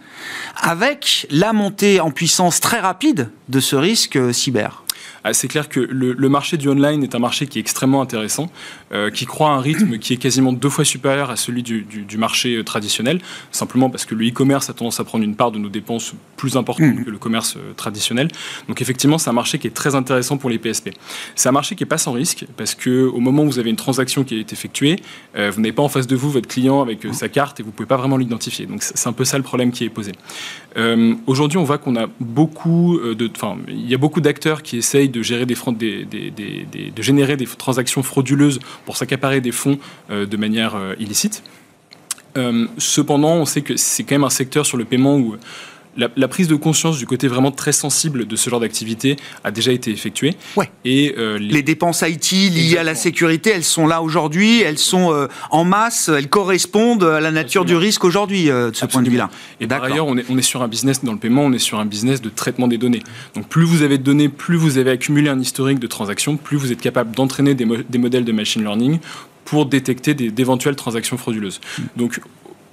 avec 0.55 1.27
la 1.31 1.53
montée 1.53 1.99
en 1.99 2.11
puissance 2.11 2.59
très 2.59 2.79
rapide 2.79 3.29
de 3.49 3.59
ce 3.59 3.75
risque 3.75 4.33
cyber? 4.33 4.84
C'est 5.33 5.47
clair 5.47 5.69
que 5.69 5.79
le, 5.79 6.29
marché 6.29 6.57
du 6.57 6.69
online 6.69 7.03
est 7.03 7.15
un 7.15 7.19
marché 7.19 7.47
qui 7.47 7.57
est 7.57 7.61
extrêmement 7.61 8.01
intéressant, 8.01 8.51
euh, 8.91 9.09
qui 9.09 9.25
croît 9.25 9.49
à 9.49 9.53
un 9.53 9.61
rythme 9.61 9.97
qui 9.97 10.13
est 10.13 10.17
quasiment 10.17 10.53
deux 10.53 10.69
fois 10.69 10.85
supérieur 10.85 11.29
à 11.29 11.35
celui 11.35 11.63
du, 11.63 12.17
marché 12.17 12.55
euh, 12.55 12.63
traditionnel, 12.63 13.19
simplement 13.51 13.89
parce 13.89 14.05
que 14.05 14.15
le 14.15 14.27
e-commerce 14.27 14.69
a 14.69 14.73
tendance 14.73 14.99
à 14.99 15.03
prendre 15.03 15.23
une 15.23 15.35
part 15.35 15.51
de 15.51 15.57
nos 15.57 15.69
dépenses 15.69 16.13
plus 16.37 16.57
importante 16.57 16.95
mmh. 16.95 17.05
que 17.05 17.09
le 17.09 17.17
commerce 17.17 17.55
euh, 17.57 17.73
traditionnel. 17.75 18.27
Donc 18.67 18.81
effectivement, 18.81 19.17
c'est 19.17 19.29
un 19.29 19.33
marché 19.33 19.57
qui 19.57 19.67
est 19.67 19.71
très 19.71 19.95
intéressant 19.95 20.37
pour 20.37 20.49
les 20.49 20.59
PSP. 20.59 20.91
C'est 21.35 21.49
un 21.49 21.53
marché 21.53 21.75
qui 21.75 21.83
n'est 21.83 21.89
pas 21.89 21.97
sans 21.97 22.11
risque, 22.11 22.45
parce 22.57 22.75
qu'au 22.75 23.19
moment 23.19 23.43
où 23.43 23.47
vous 23.47 23.59
avez 23.59 23.69
une 23.69 23.75
transaction 23.75 24.23
qui 24.23 24.39
est 24.39 24.53
effectuée, 24.53 24.97
vous 25.35 25.61
n'avez 25.61 25.71
pas 25.71 25.83
en 25.83 25.89
face 25.89 26.07
de 26.07 26.15
vous 26.15 26.29
votre 26.29 26.47
client 26.47 26.81
avec 26.81 27.05
sa 27.13 27.29
carte 27.29 27.59
et 27.59 27.63
vous 27.63 27.69
ne 27.69 27.75
pouvez 27.75 27.87
pas 27.87 27.97
vraiment 27.97 28.17
l'identifier. 28.17 28.65
Donc 28.65 28.83
c'est 28.83 29.07
un 29.07 29.13
peu 29.13 29.25
ça 29.25 29.37
le 29.37 29.43
problème 29.43 29.71
qui 29.71 29.83
est 29.83 29.89
posé. 29.89 30.11
Aujourd'hui, 31.27 31.57
on 31.57 31.63
voit 31.63 31.77
qu'on 31.77 31.95
a 31.95 32.07
beaucoup 32.19 32.99
de... 32.99 33.29
Enfin, 33.35 33.57
il 33.67 33.89
y 33.89 33.93
a 33.93 33.97
beaucoup 33.97 34.21
d'acteurs 34.21 34.63
qui 34.63 34.77
essayent 34.77 35.09
de, 35.19 37.01
générer 37.01 37.37
des 37.37 37.45
transactions 37.45 38.03
frauduleuses 38.03 38.59
pour 38.85 38.97
s'accaparer 38.97 39.41
des 39.41 39.51
fonds 39.51 39.79
euh, 40.09 40.25
de 40.25 40.37
manière 40.37 40.75
euh, 40.75 40.95
illicite. 40.99 41.43
Euh, 42.37 42.67
cependant, 42.77 43.35
on 43.35 43.45
sait 43.45 43.61
que 43.61 43.77
c'est 43.77 44.03
quand 44.03 44.15
même 44.15 44.23
un 44.23 44.29
secteur 44.29 44.65
sur 44.65 44.77
le 44.77 44.85
paiement 44.85 45.15
où 45.17 45.35
la, 45.97 46.27
prise 46.27 46.47
de 46.47 46.55
conscience 46.55 46.97
du 46.97 47.05
côté 47.05 47.27
vraiment 47.27 47.51
très 47.51 47.71
sensible 47.71 48.25
de 48.25 48.35
ce 48.35 48.49
genre 48.49 48.59
d'activité 48.59 49.17
a 49.43 49.51
déjà 49.51 49.71
été 49.71 49.91
effectuée. 49.91 50.35
Ouais. 50.55 50.69
Et 50.83 51.15
euh, 51.17 51.37
les... 51.37 51.63
dépenses 51.63 52.03
IT 52.05 52.31
liées 52.31 52.77
à 52.77 52.83
la 52.83 52.95
sécurité, 52.95 53.51
elles 53.51 53.63
sont 53.63 53.87
là 53.87 54.01
aujourd'hui, 54.01 54.61
elles 54.61 54.77
sont 54.77 55.13
euh, 55.13 55.27
en 55.51 55.63
masse, 55.63 56.09
elles 56.09 56.29
correspondent 56.29 57.03
à 57.03 57.19
la 57.19 57.31
nature 57.31 57.65
du 57.65 57.75
risque 57.75 58.03
aujourd'hui 58.03 58.49
euh, 58.49 58.71
de 58.71 58.75
ce 58.75 58.85
point 58.85 59.01
de 59.01 59.09
vue-là. 59.09 59.29
Et 59.59 59.67
par 59.67 59.83
ailleurs, 59.83 60.07
on 60.07 60.17
est, 60.17 60.25
on 60.29 60.37
est 60.37 60.43
sur 60.43 60.61
un 60.61 60.67
business 60.67 61.03
dans 61.03 61.13
le 61.13 61.19
paiement, 61.19 61.43
on 61.43 61.53
est 61.53 61.59
sur 61.59 61.79
un 61.79 61.85
business 61.85 62.21
de 62.21 62.29
traitement 62.29 62.67
des 62.67 62.77
données. 62.77 63.03
Donc 63.33 63.47
plus 63.47 63.63
vous 63.63 63.81
avez 63.81 63.97
de 63.97 64.03
données, 64.03 64.29
plus 64.29 64.57
vous 64.57 64.77
avez 64.77 64.91
accumulé 64.91 65.29
un 65.29 65.39
historique 65.39 65.79
de 65.79 65.87
transactions, 65.87 66.37
plus 66.37 66.57
vous 66.57 66.71
êtes 66.71 66.81
capable 66.81 67.15
d'entraîner 67.15 67.55
des, 67.55 67.65
des 67.89 67.97
modèles 67.97 68.25
de 68.25 68.31
machine 68.31 68.63
learning 68.63 68.99
pour 69.45 69.67
détecter 69.67 70.13
d'éventuelles 70.13 70.75
transactions 70.75 71.17
frauduleuses. 71.17 71.61
Hmm. 71.77 71.83
Donc 71.97 72.21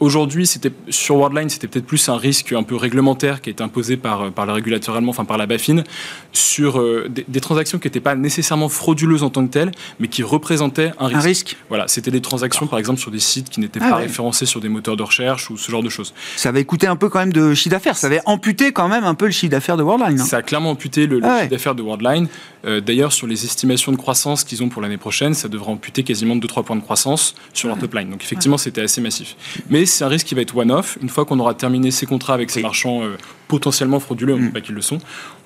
Aujourd'hui, 0.03 0.49
c'était 0.49 0.73
sur 0.89 1.15
Worldline, 1.15 1.49
c'était 1.49 1.69
peut-être 1.69 1.87
plus 1.87 2.09
un 2.09 2.17
risque 2.17 2.51
un 2.51 2.65
peu 2.65 2.75
réglementaire 2.75 3.41
qui 3.41 3.51
a 3.51 3.53
été 3.53 3.63
imposé 3.63 3.97
par, 3.97 4.33
par 4.33 4.47
le 4.47 4.53
régulateur 4.53 4.97
allemand, 4.97 5.11
enfin 5.11 5.25
par 5.25 5.39
la 5.39 5.47
BaFin, 5.47 5.85
sur 6.33 6.81
euh, 6.81 7.09
des, 7.09 7.41
transactions 7.41 7.79
qui 7.79 7.87
n'étaient 7.87 8.01
pas 8.01 8.17
nécessairement 8.17 8.69
frauduleuses 8.69 9.23
en 9.23 9.31
tant 9.31 9.47
que 9.47 9.53
telles, 9.53 9.71
mais 10.01 10.09
qui 10.09 10.25
représentaient 10.25 10.91
un 10.99 11.07
risque. 11.07 11.17
Un 11.17 11.21
risque. 11.21 11.57
Voilà, 11.69 11.87
c'était 11.87 12.11
des 12.11 12.21
transactions, 12.21 12.67
par 12.67 12.81
exemple, 12.81 12.99
sur 12.99 13.13
des 13.13 13.21
sites 13.21 13.49
qui 13.49 13.61
n'étaient 13.61 13.79
ah 13.81 13.91
pas 13.91 13.97
référencés 13.99 14.45
sur 14.45 14.61
des 14.61 14.69
moteurs 14.69 14.97
de 14.97 15.05
recherche 15.05 15.51
ou 15.51 15.57
ce 15.57 15.71
genre 15.71 15.85
de 15.85 15.89
choses. 15.89 16.15
Ça 16.35 16.49
avait 16.49 16.65
coûté 16.65 16.89
un 16.89 16.97
peu 16.97 17.09
quand 17.09 17.21
même 17.21 17.33
de 17.33 17.55
chiffre 17.55 17.71
d'affaires. 17.71 17.97
Ça 17.97 18.09
avait 18.09 18.23
amputé 18.27 18.73
quand 18.73 18.89
même 18.89 19.05
un 19.05 19.15
peu 19.15 19.27
le 19.27 19.31
chiffre 19.31 19.53
d'affaires 19.53 19.77
de 19.77 19.85
Worldline. 19.85 20.21
Hein. 20.21 20.25
Ça 20.25 20.39
a 20.39 20.43
clairement 20.43 20.71
amputé 20.71 21.07
le, 21.07 21.21
ah 21.23 21.39
chiffre 21.39 21.51
d'affaires 21.51 21.77
de 21.77 21.83
Worldline. 21.83 22.27
Euh, 22.65 22.81
d'ailleurs, 22.81 23.13
sur 23.13 23.29
les 23.29 23.45
estimations 23.45 23.93
de 23.93 23.97
croissance 23.97 24.43
qu'ils 24.43 24.65
ont 24.65 24.69
pour 24.69 24.83
l'année 24.83 24.99
prochaine, 24.99 25.35
ça 25.35 25.49
devrait 25.49 25.71
amputer 25.71 26.03
quasiment 26.03 26.35
2-3 26.35 26.65
points 26.65 26.77
de 26.77 26.81
croissance 26.81 27.37
sur 27.53 27.69
leur 27.69 27.79
top 27.79 27.95
line. 27.95 28.11
Donc 28.11 28.25
effectivement, 28.25 28.59
c'était 28.59 28.81
assez 28.81 29.01
massif. 29.01 29.37
Mais 29.71 29.87
c'est 29.93 30.05
un 30.05 30.09
risque 30.09 30.27
qui 30.27 30.35
va 30.35 30.43
être 30.43 30.57
one 30.57 30.73
une 31.01 31.09
fois 31.09 31.25
qu'on 31.25 31.39
aura 31.39 31.55
terminé 31.55 31.91
ces 31.91 32.07
contrats 32.07 32.35
avec 32.35 32.51
ces 32.51 32.63
marchands 32.63 33.03
euh, 33.03 33.17
potentiellement 33.49 34.01
frauduleux, 34.01 34.35
on 34.35 34.39
ne 34.39 34.43
dit 34.43 34.49
mm. 34.49 34.53
pas 34.53 34.61
qu'ils 34.61 34.75
le 34.75 34.83
sont, 34.83 34.99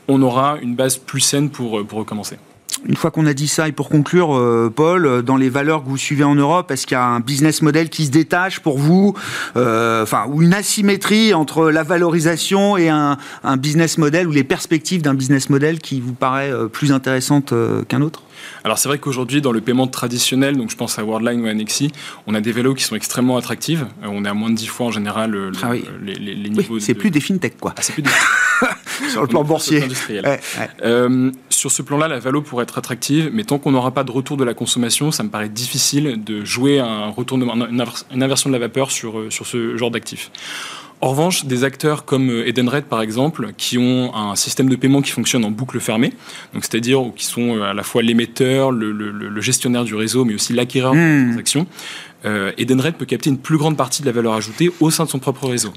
on 0.09 0.23
aura 0.23 0.59
une 0.63 0.75
base 0.75 0.97
plus 0.97 1.21
saine 1.21 1.51
pour, 1.51 1.81
euh, 1.81 1.85
pour 1.85 1.99
recommencer. 1.99 2.39
Une 2.87 2.95
fois 2.95 3.11
qu'on 3.11 3.27
a 3.27 3.33
dit 3.33 3.49
ça, 3.49 3.69
et 3.69 3.73
pour 3.73 3.89
conclure, 3.89 4.37
euh, 4.37 4.73
Paul, 4.75 5.23
dans 5.23 5.37
les 5.37 5.49
valeurs 5.49 5.83
que 5.83 5.89
vous 5.89 5.97
suivez 5.97 6.25
en 6.25 6.35
Europe, 6.35 6.71
est-ce 6.71 6.87
qu'il 6.87 6.95
y 6.95 6.99
a 6.99 7.05
un 7.05 7.21
business 7.21 7.63
model 7.63 7.89
qui 7.89 8.07
se 8.07 8.11
détache 8.11 8.61
pour 8.61 8.79
vous, 8.79 9.15
enfin, 9.55 10.27
ou 10.29 10.43
une 10.43 10.55
asymétrie 10.55 11.33
entre 11.33 11.71
la 11.71 11.83
valorisation 11.83 12.77
et 12.77 12.89
un, 12.89 13.17
un 13.43 13.57
business 13.57 13.99
model, 13.99 14.29
ou 14.29 14.31
les 14.31 14.45
perspectives 14.45 15.03
d'un 15.03 15.15
business 15.15 15.49
model 15.49 15.79
qui 15.81 16.01
vous 16.01 16.13
paraît 16.13 16.53
plus 16.71 16.93
intéressante 16.93 17.55
qu'un 17.89 18.03
autre? 18.03 18.23
Alors 18.65 18.79
c'est 18.79 18.89
vrai 18.89 18.99
qu'aujourd'hui, 18.99 19.41
dans 19.41 19.53
le 19.53 19.61
paiement 19.61 19.87
traditionnel, 19.87 20.57
donc 20.57 20.71
je 20.71 20.77
pense 20.77 20.99
à 20.99 21.05
Worldline 21.05 21.41
ou 21.41 21.47
à 21.47 21.55
Nexi, 21.55 21.91
on 22.27 22.35
a 22.35 22.41
des 22.41 22.53
vélos 22.53 22.75
qui 22.75 22.85
sont 22.85 22.97
extrêmement 22.97 23.37
attractifs. 23.37 23.83
Euh, 24.03 24.09
on 24.09 24.25
est 24.25 24.29
à 24.29 24.35
moins 24.35 24.51
de 24.51 24.57
10 24.57 24.67
fois 24.67 24.87
en 24.87 24.91
général 24.91 25.31
le, 25.31 25.53
ah 25.63 25.73
les, 26.03 26.15
les, 26.15 26.51
niveaux. 26.51 26.79
c'est 26.79 26.95
plus 26.95 27.11
des 27.11 27.21
fintech 27.21 27.59
quoi. 27.59 27.75
Ah, 27.77 27.83
c'est 27.83 27.93
plus 27.93 28.03
des 28.03 28.11
sur 29.11 29.23
le 29.23 29.29
plan 29.29 29.45
boursier. 29.45 29.83
Euh, 30.83 31.31
sur 31.51 31.71
ce 31.71 31.83
plan-là, 31.83 32.09
la 32.09 32.19
valo 32.19 32.43
pourrait 32.43 32.65
être 32.65 32.79
attractive, 32.79 33.31
mais 33.33 33.45
tant 33.45 33.59
qu'on 33.59 33.73
n'aura 33.73 33.91
pas 33.91 34.05
de 34.05 34.11
retour 34.11 34.37
de 34.37 34.45
la 34.45 34.55
consommation, 34.55 35.11
ça 35.11 35.23
me 35.23 35.29
paraît 35.29 35.49
difficile 35.49 36.23
de 36.23 36.45
jouer 36.45 36.81
un 36.81 37.09
retournement, 37.09 37.55
une 37.55 38.23
inversion 38.23 38.51
de 38.51 38.53
la 38.55 38.61
vapeur 38.61 38.91
sur, 38.91 39.19
euh, 39.19 39.31
sur 39.31 39.47
ce 39.47 39.77
genre 39.77 39.91
d'actifs. 39.91 40.31
En 41.03 41.11
revanche, 41.11 41.45
des 41.45 41.63
acteurs 41.63 42.07
comme 42.07 42.31
euh, 42.31 42.49
Edenred, 42.49 42.85
par 42.85 43.03
exemple, 43.03 43.53
qui 43.57 43.77
ont 43.77 44.15
un 44.15 44.35
système 44.35 44.69
de 44.69 44.77
paiement 44.77 45.03
qui 45.03 45.11
fonctionne 45.11 45.45
en 45.45 45.51
boucle 45.51 45.79
fermée, 45.79 46.13
donc 46.55 46.65
c'est-à-dire 46.65 47.13
qui 47.15 47.27
sont 47.27 47.57
euh, 47.57 47.63
à 47.65 47.75
la 47.75 47.83
fois 47.83 48.03
l'émetteur, 48.03 48.73
le, 48.73 49.41
gestionnaire 49.41 49.85
du 49.85 49.95
réseau, 49.95 50.25
mais 50.25 50.35
aussi 50.35 50.55
l'acquéreur 50.55 50.95
de 50.95 50.99
mmh. 50.99 51.27
transactions, 51.27 51.67
euh, 52.25 52.53
Edenred 52.59 52.95
peut 52.95 53.05
capter 53.05 53.31
une 53.31 53.39
plus 53.39 53.59
grande 53.59 53.77
partie 53.77 54.03
de 54.03 54.07
la 54.07 54.13
valeur 54.13 54.35
ajoutée 54.35 54.71
au 54.81 54.91
sein 54.91 55.05
de 55.05 55.11
son 55.11 55.19
propre 55.19 55.49
réseau. 55.49 55.73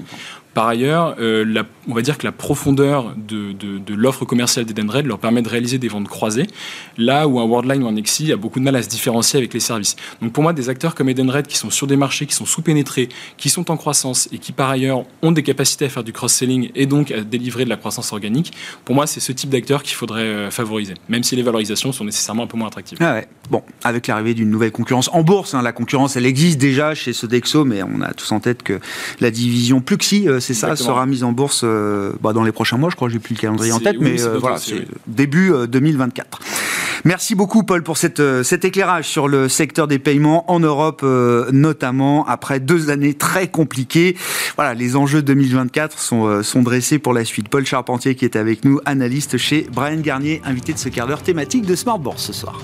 Par 0.54 0.66
ailleurs, 0.66 1.14
euh, 1.20 1.62
on 1.88 1.94
va 1.94 2.02
dire 2.02 2.18
que 2.18 2.26
la 2.26 2.32
profondeur 2.32 3.14
de, 3.16 3.54
l'offre 3.94 4.24
commerciale 4.24 4.64
d'Edenred 4.64 5.06
leur 5.06 5.18
permet 5.18 5.42
de 5.42 5.48
réaliser 5.48 5.78
des 5.78 5.86
ventes 5.86 6.08
croisées, 6.08 6.48
là 6.98 7.28
où 7.28 7.38
un 7.38 7.44
Worldline 7.44 7.84
ou 7.84 7.88
un 7.88 7.92
Nexi 7.92 8.32
a 8.32 8.36
beaucoup 8.36 8.58
de 8.58 8.64
mal 8.64 8.74
à 8.74 8.82
se 8.82 8.88
différencier 8.88 9.38
avec 9.38 9.54
les 9.54 9.60
services. 9.60 9.94
Donc 10.20 10.32
pour 10.32 10.42
moi, 10.42 10.52
des 10.52 10.68
acteurs 10.68 10.96
comme 10.96 11.08
Edenred 11.08 11.46
qui 11.46 11.56
sont 11.56 11.70
sur 11.70 11.86
des 11.86 11.96
marchés 11.96 12.26
qui 12.26 12.34
sont 12.34 12.46
sous-pénétrés, 12.46 13.08
qui 13.36 13.48
sont 13.48 13.70
en 13.70 13.76
croissance 13.76 14.28
et 14.32 14.38
qui 14.38 14.50
par 14.50 14.70
ailleurs 14.70 15.04
ont 15.22 15.30
des 15.30 15.44
capacités 15.44 15.84
à 15.84 15.88
faire 15.88 16.02
du 16.02 16.12
cross-selling 16.12 16.70
et 16.74 16.86
donc 16.86 17.12
à 17.12 17.20
délivrer 17.20 17.64
de 17.64 17.70
la 17.70 17.76
croissance 17.76 18.12
organique, 18.12 18.52
pour 18.84 18.96
moi, 18.96 19.06
c'est 19.06 19.20
ce 19.20 19.30
type 19.30 19.50
d'acteurs 19.50 19.84
qu'il 19.84 19.94
faudrait 19.94 20.22
euh, 20.22 20.50
favoriser, 20.50 20.94
même 21.08 21.22
si 21.22 21.36
les 21.36 21.42
valorisations 21.42 21.92
sont 21.92 22.04
nécessairement 22.04 22.42
un 22.42 22.48
peu 22.48 22.56
moins 22.56 22.68
attractives. 22.68 22.98
Ah 23.00 23.14
ouais. 23.14 23.28
Bon, 23.50 23.62
avec 23.84 24.06
l'arrivée 24.06 24.34
d'une 24.34 24.50
nouvelle 24.50 24.72
concurrence 24.72 25.10
en 25.12 25.22
bourse, 25.22 25.54
hein, 25.54 25.62
la 25.62 25.72
concurrence, 25.72 26.16
elle 26.16 26.26
existe 26.30 26.58
déjà 26.58 26.94
chez 26.94 27.12
Sodexo, 27.12 27.64
mais 27.64 27.82
on 27.82 28.00
a 28.00 28.14
tous 28.14 28.32
en 28.32 28.40
tête 28.40 28.62
que 28.62 28.80
la 29.20 29.30
division 29.30 29.80
Pluxi, 29.80 30.28
euh, 30.28 30.40
c'est 30.40 30.54
ça, 30.54 30.74
sera 30.76 31.04
mise 31.04 31.24
en 31.24 31.32
bourse 31.32 31.62
euh, 31.64 32.12
bah, 32.22 32.32
dans 32.32 32.42
les 32.42 32.52
prochains 32.52 32.78
mois. 32.78 32.88
Je 32.90 32.96
crois 32.96 33.08
que 33.08 33.12
j'ai 33.12 33.18
plus 33.18 33.34
le 33.34 33.40
calendrier 33.40 33.72
en 33.72 33.80
tête, 33.80 33.96
oui, 34.00 34.12
mais 34.12 34.22
euh, 34.22 34.38
voilà, 34.38 34.56
c'est 34.56 34.74
oui. 34.74 34.86
début 35.06 35.52
euh, 35.52 35.66
2024. 35.66 36.40
Merci 37.04 37.34
beaucoup, 37.34 37.62
Paul, 37.62 37.82
pour 37.82 37.96
cette, 37.96 38.22
cet 38.42 38.64
éclairage 38.64 39.08
sur 39.08 39.26
le 39.26 39.48
secteur 39.48 39.86
des 39.86 39.98
paiements 39.98 40.50
en 40.50 40.60
Europe, 40.60 41.00
euh, 41.02 41.50
notamment 41.50 42.26
après 42.26 42.60
deux 42.60 42.90
années 42.90 43.14
très 43.14 43.48
compliquées. 43.48 44.16
Voilà, 44.56 44.74
les 44.74 44.96
enjeux 44.96 45.22
2024 45.22 45.98
sont, 45.98 46.26
euh, 46.26 46.42
sont 46.42 46.62
dressés 46.62 46.98
pour 46.98 47.14
la 47.14 47.24
suite. 47.24 47.48
Paul 47.48 47.64
Charpentier, 47.64 48.14
qui 48.14 48.26
est 48.26 48.36
avec 48.36 48.64
nous, 48.64 48.80
analyste 48.84 49.38
chez 49.38 49.66
Brian 49.72 50.00
Garnier, 50.00 50.42
invité 50.44 50.74
de 50.74 50.78
ce 50.78 50.90
quart 50.90 51.06
d'heure 51.06 51.22
thématique 51.22 51.64
de 51.64 51.74
Smart 51.74 51.98
Bourse 51.98 52.24
ce 52.24 52.32
soir. 52.34 52.60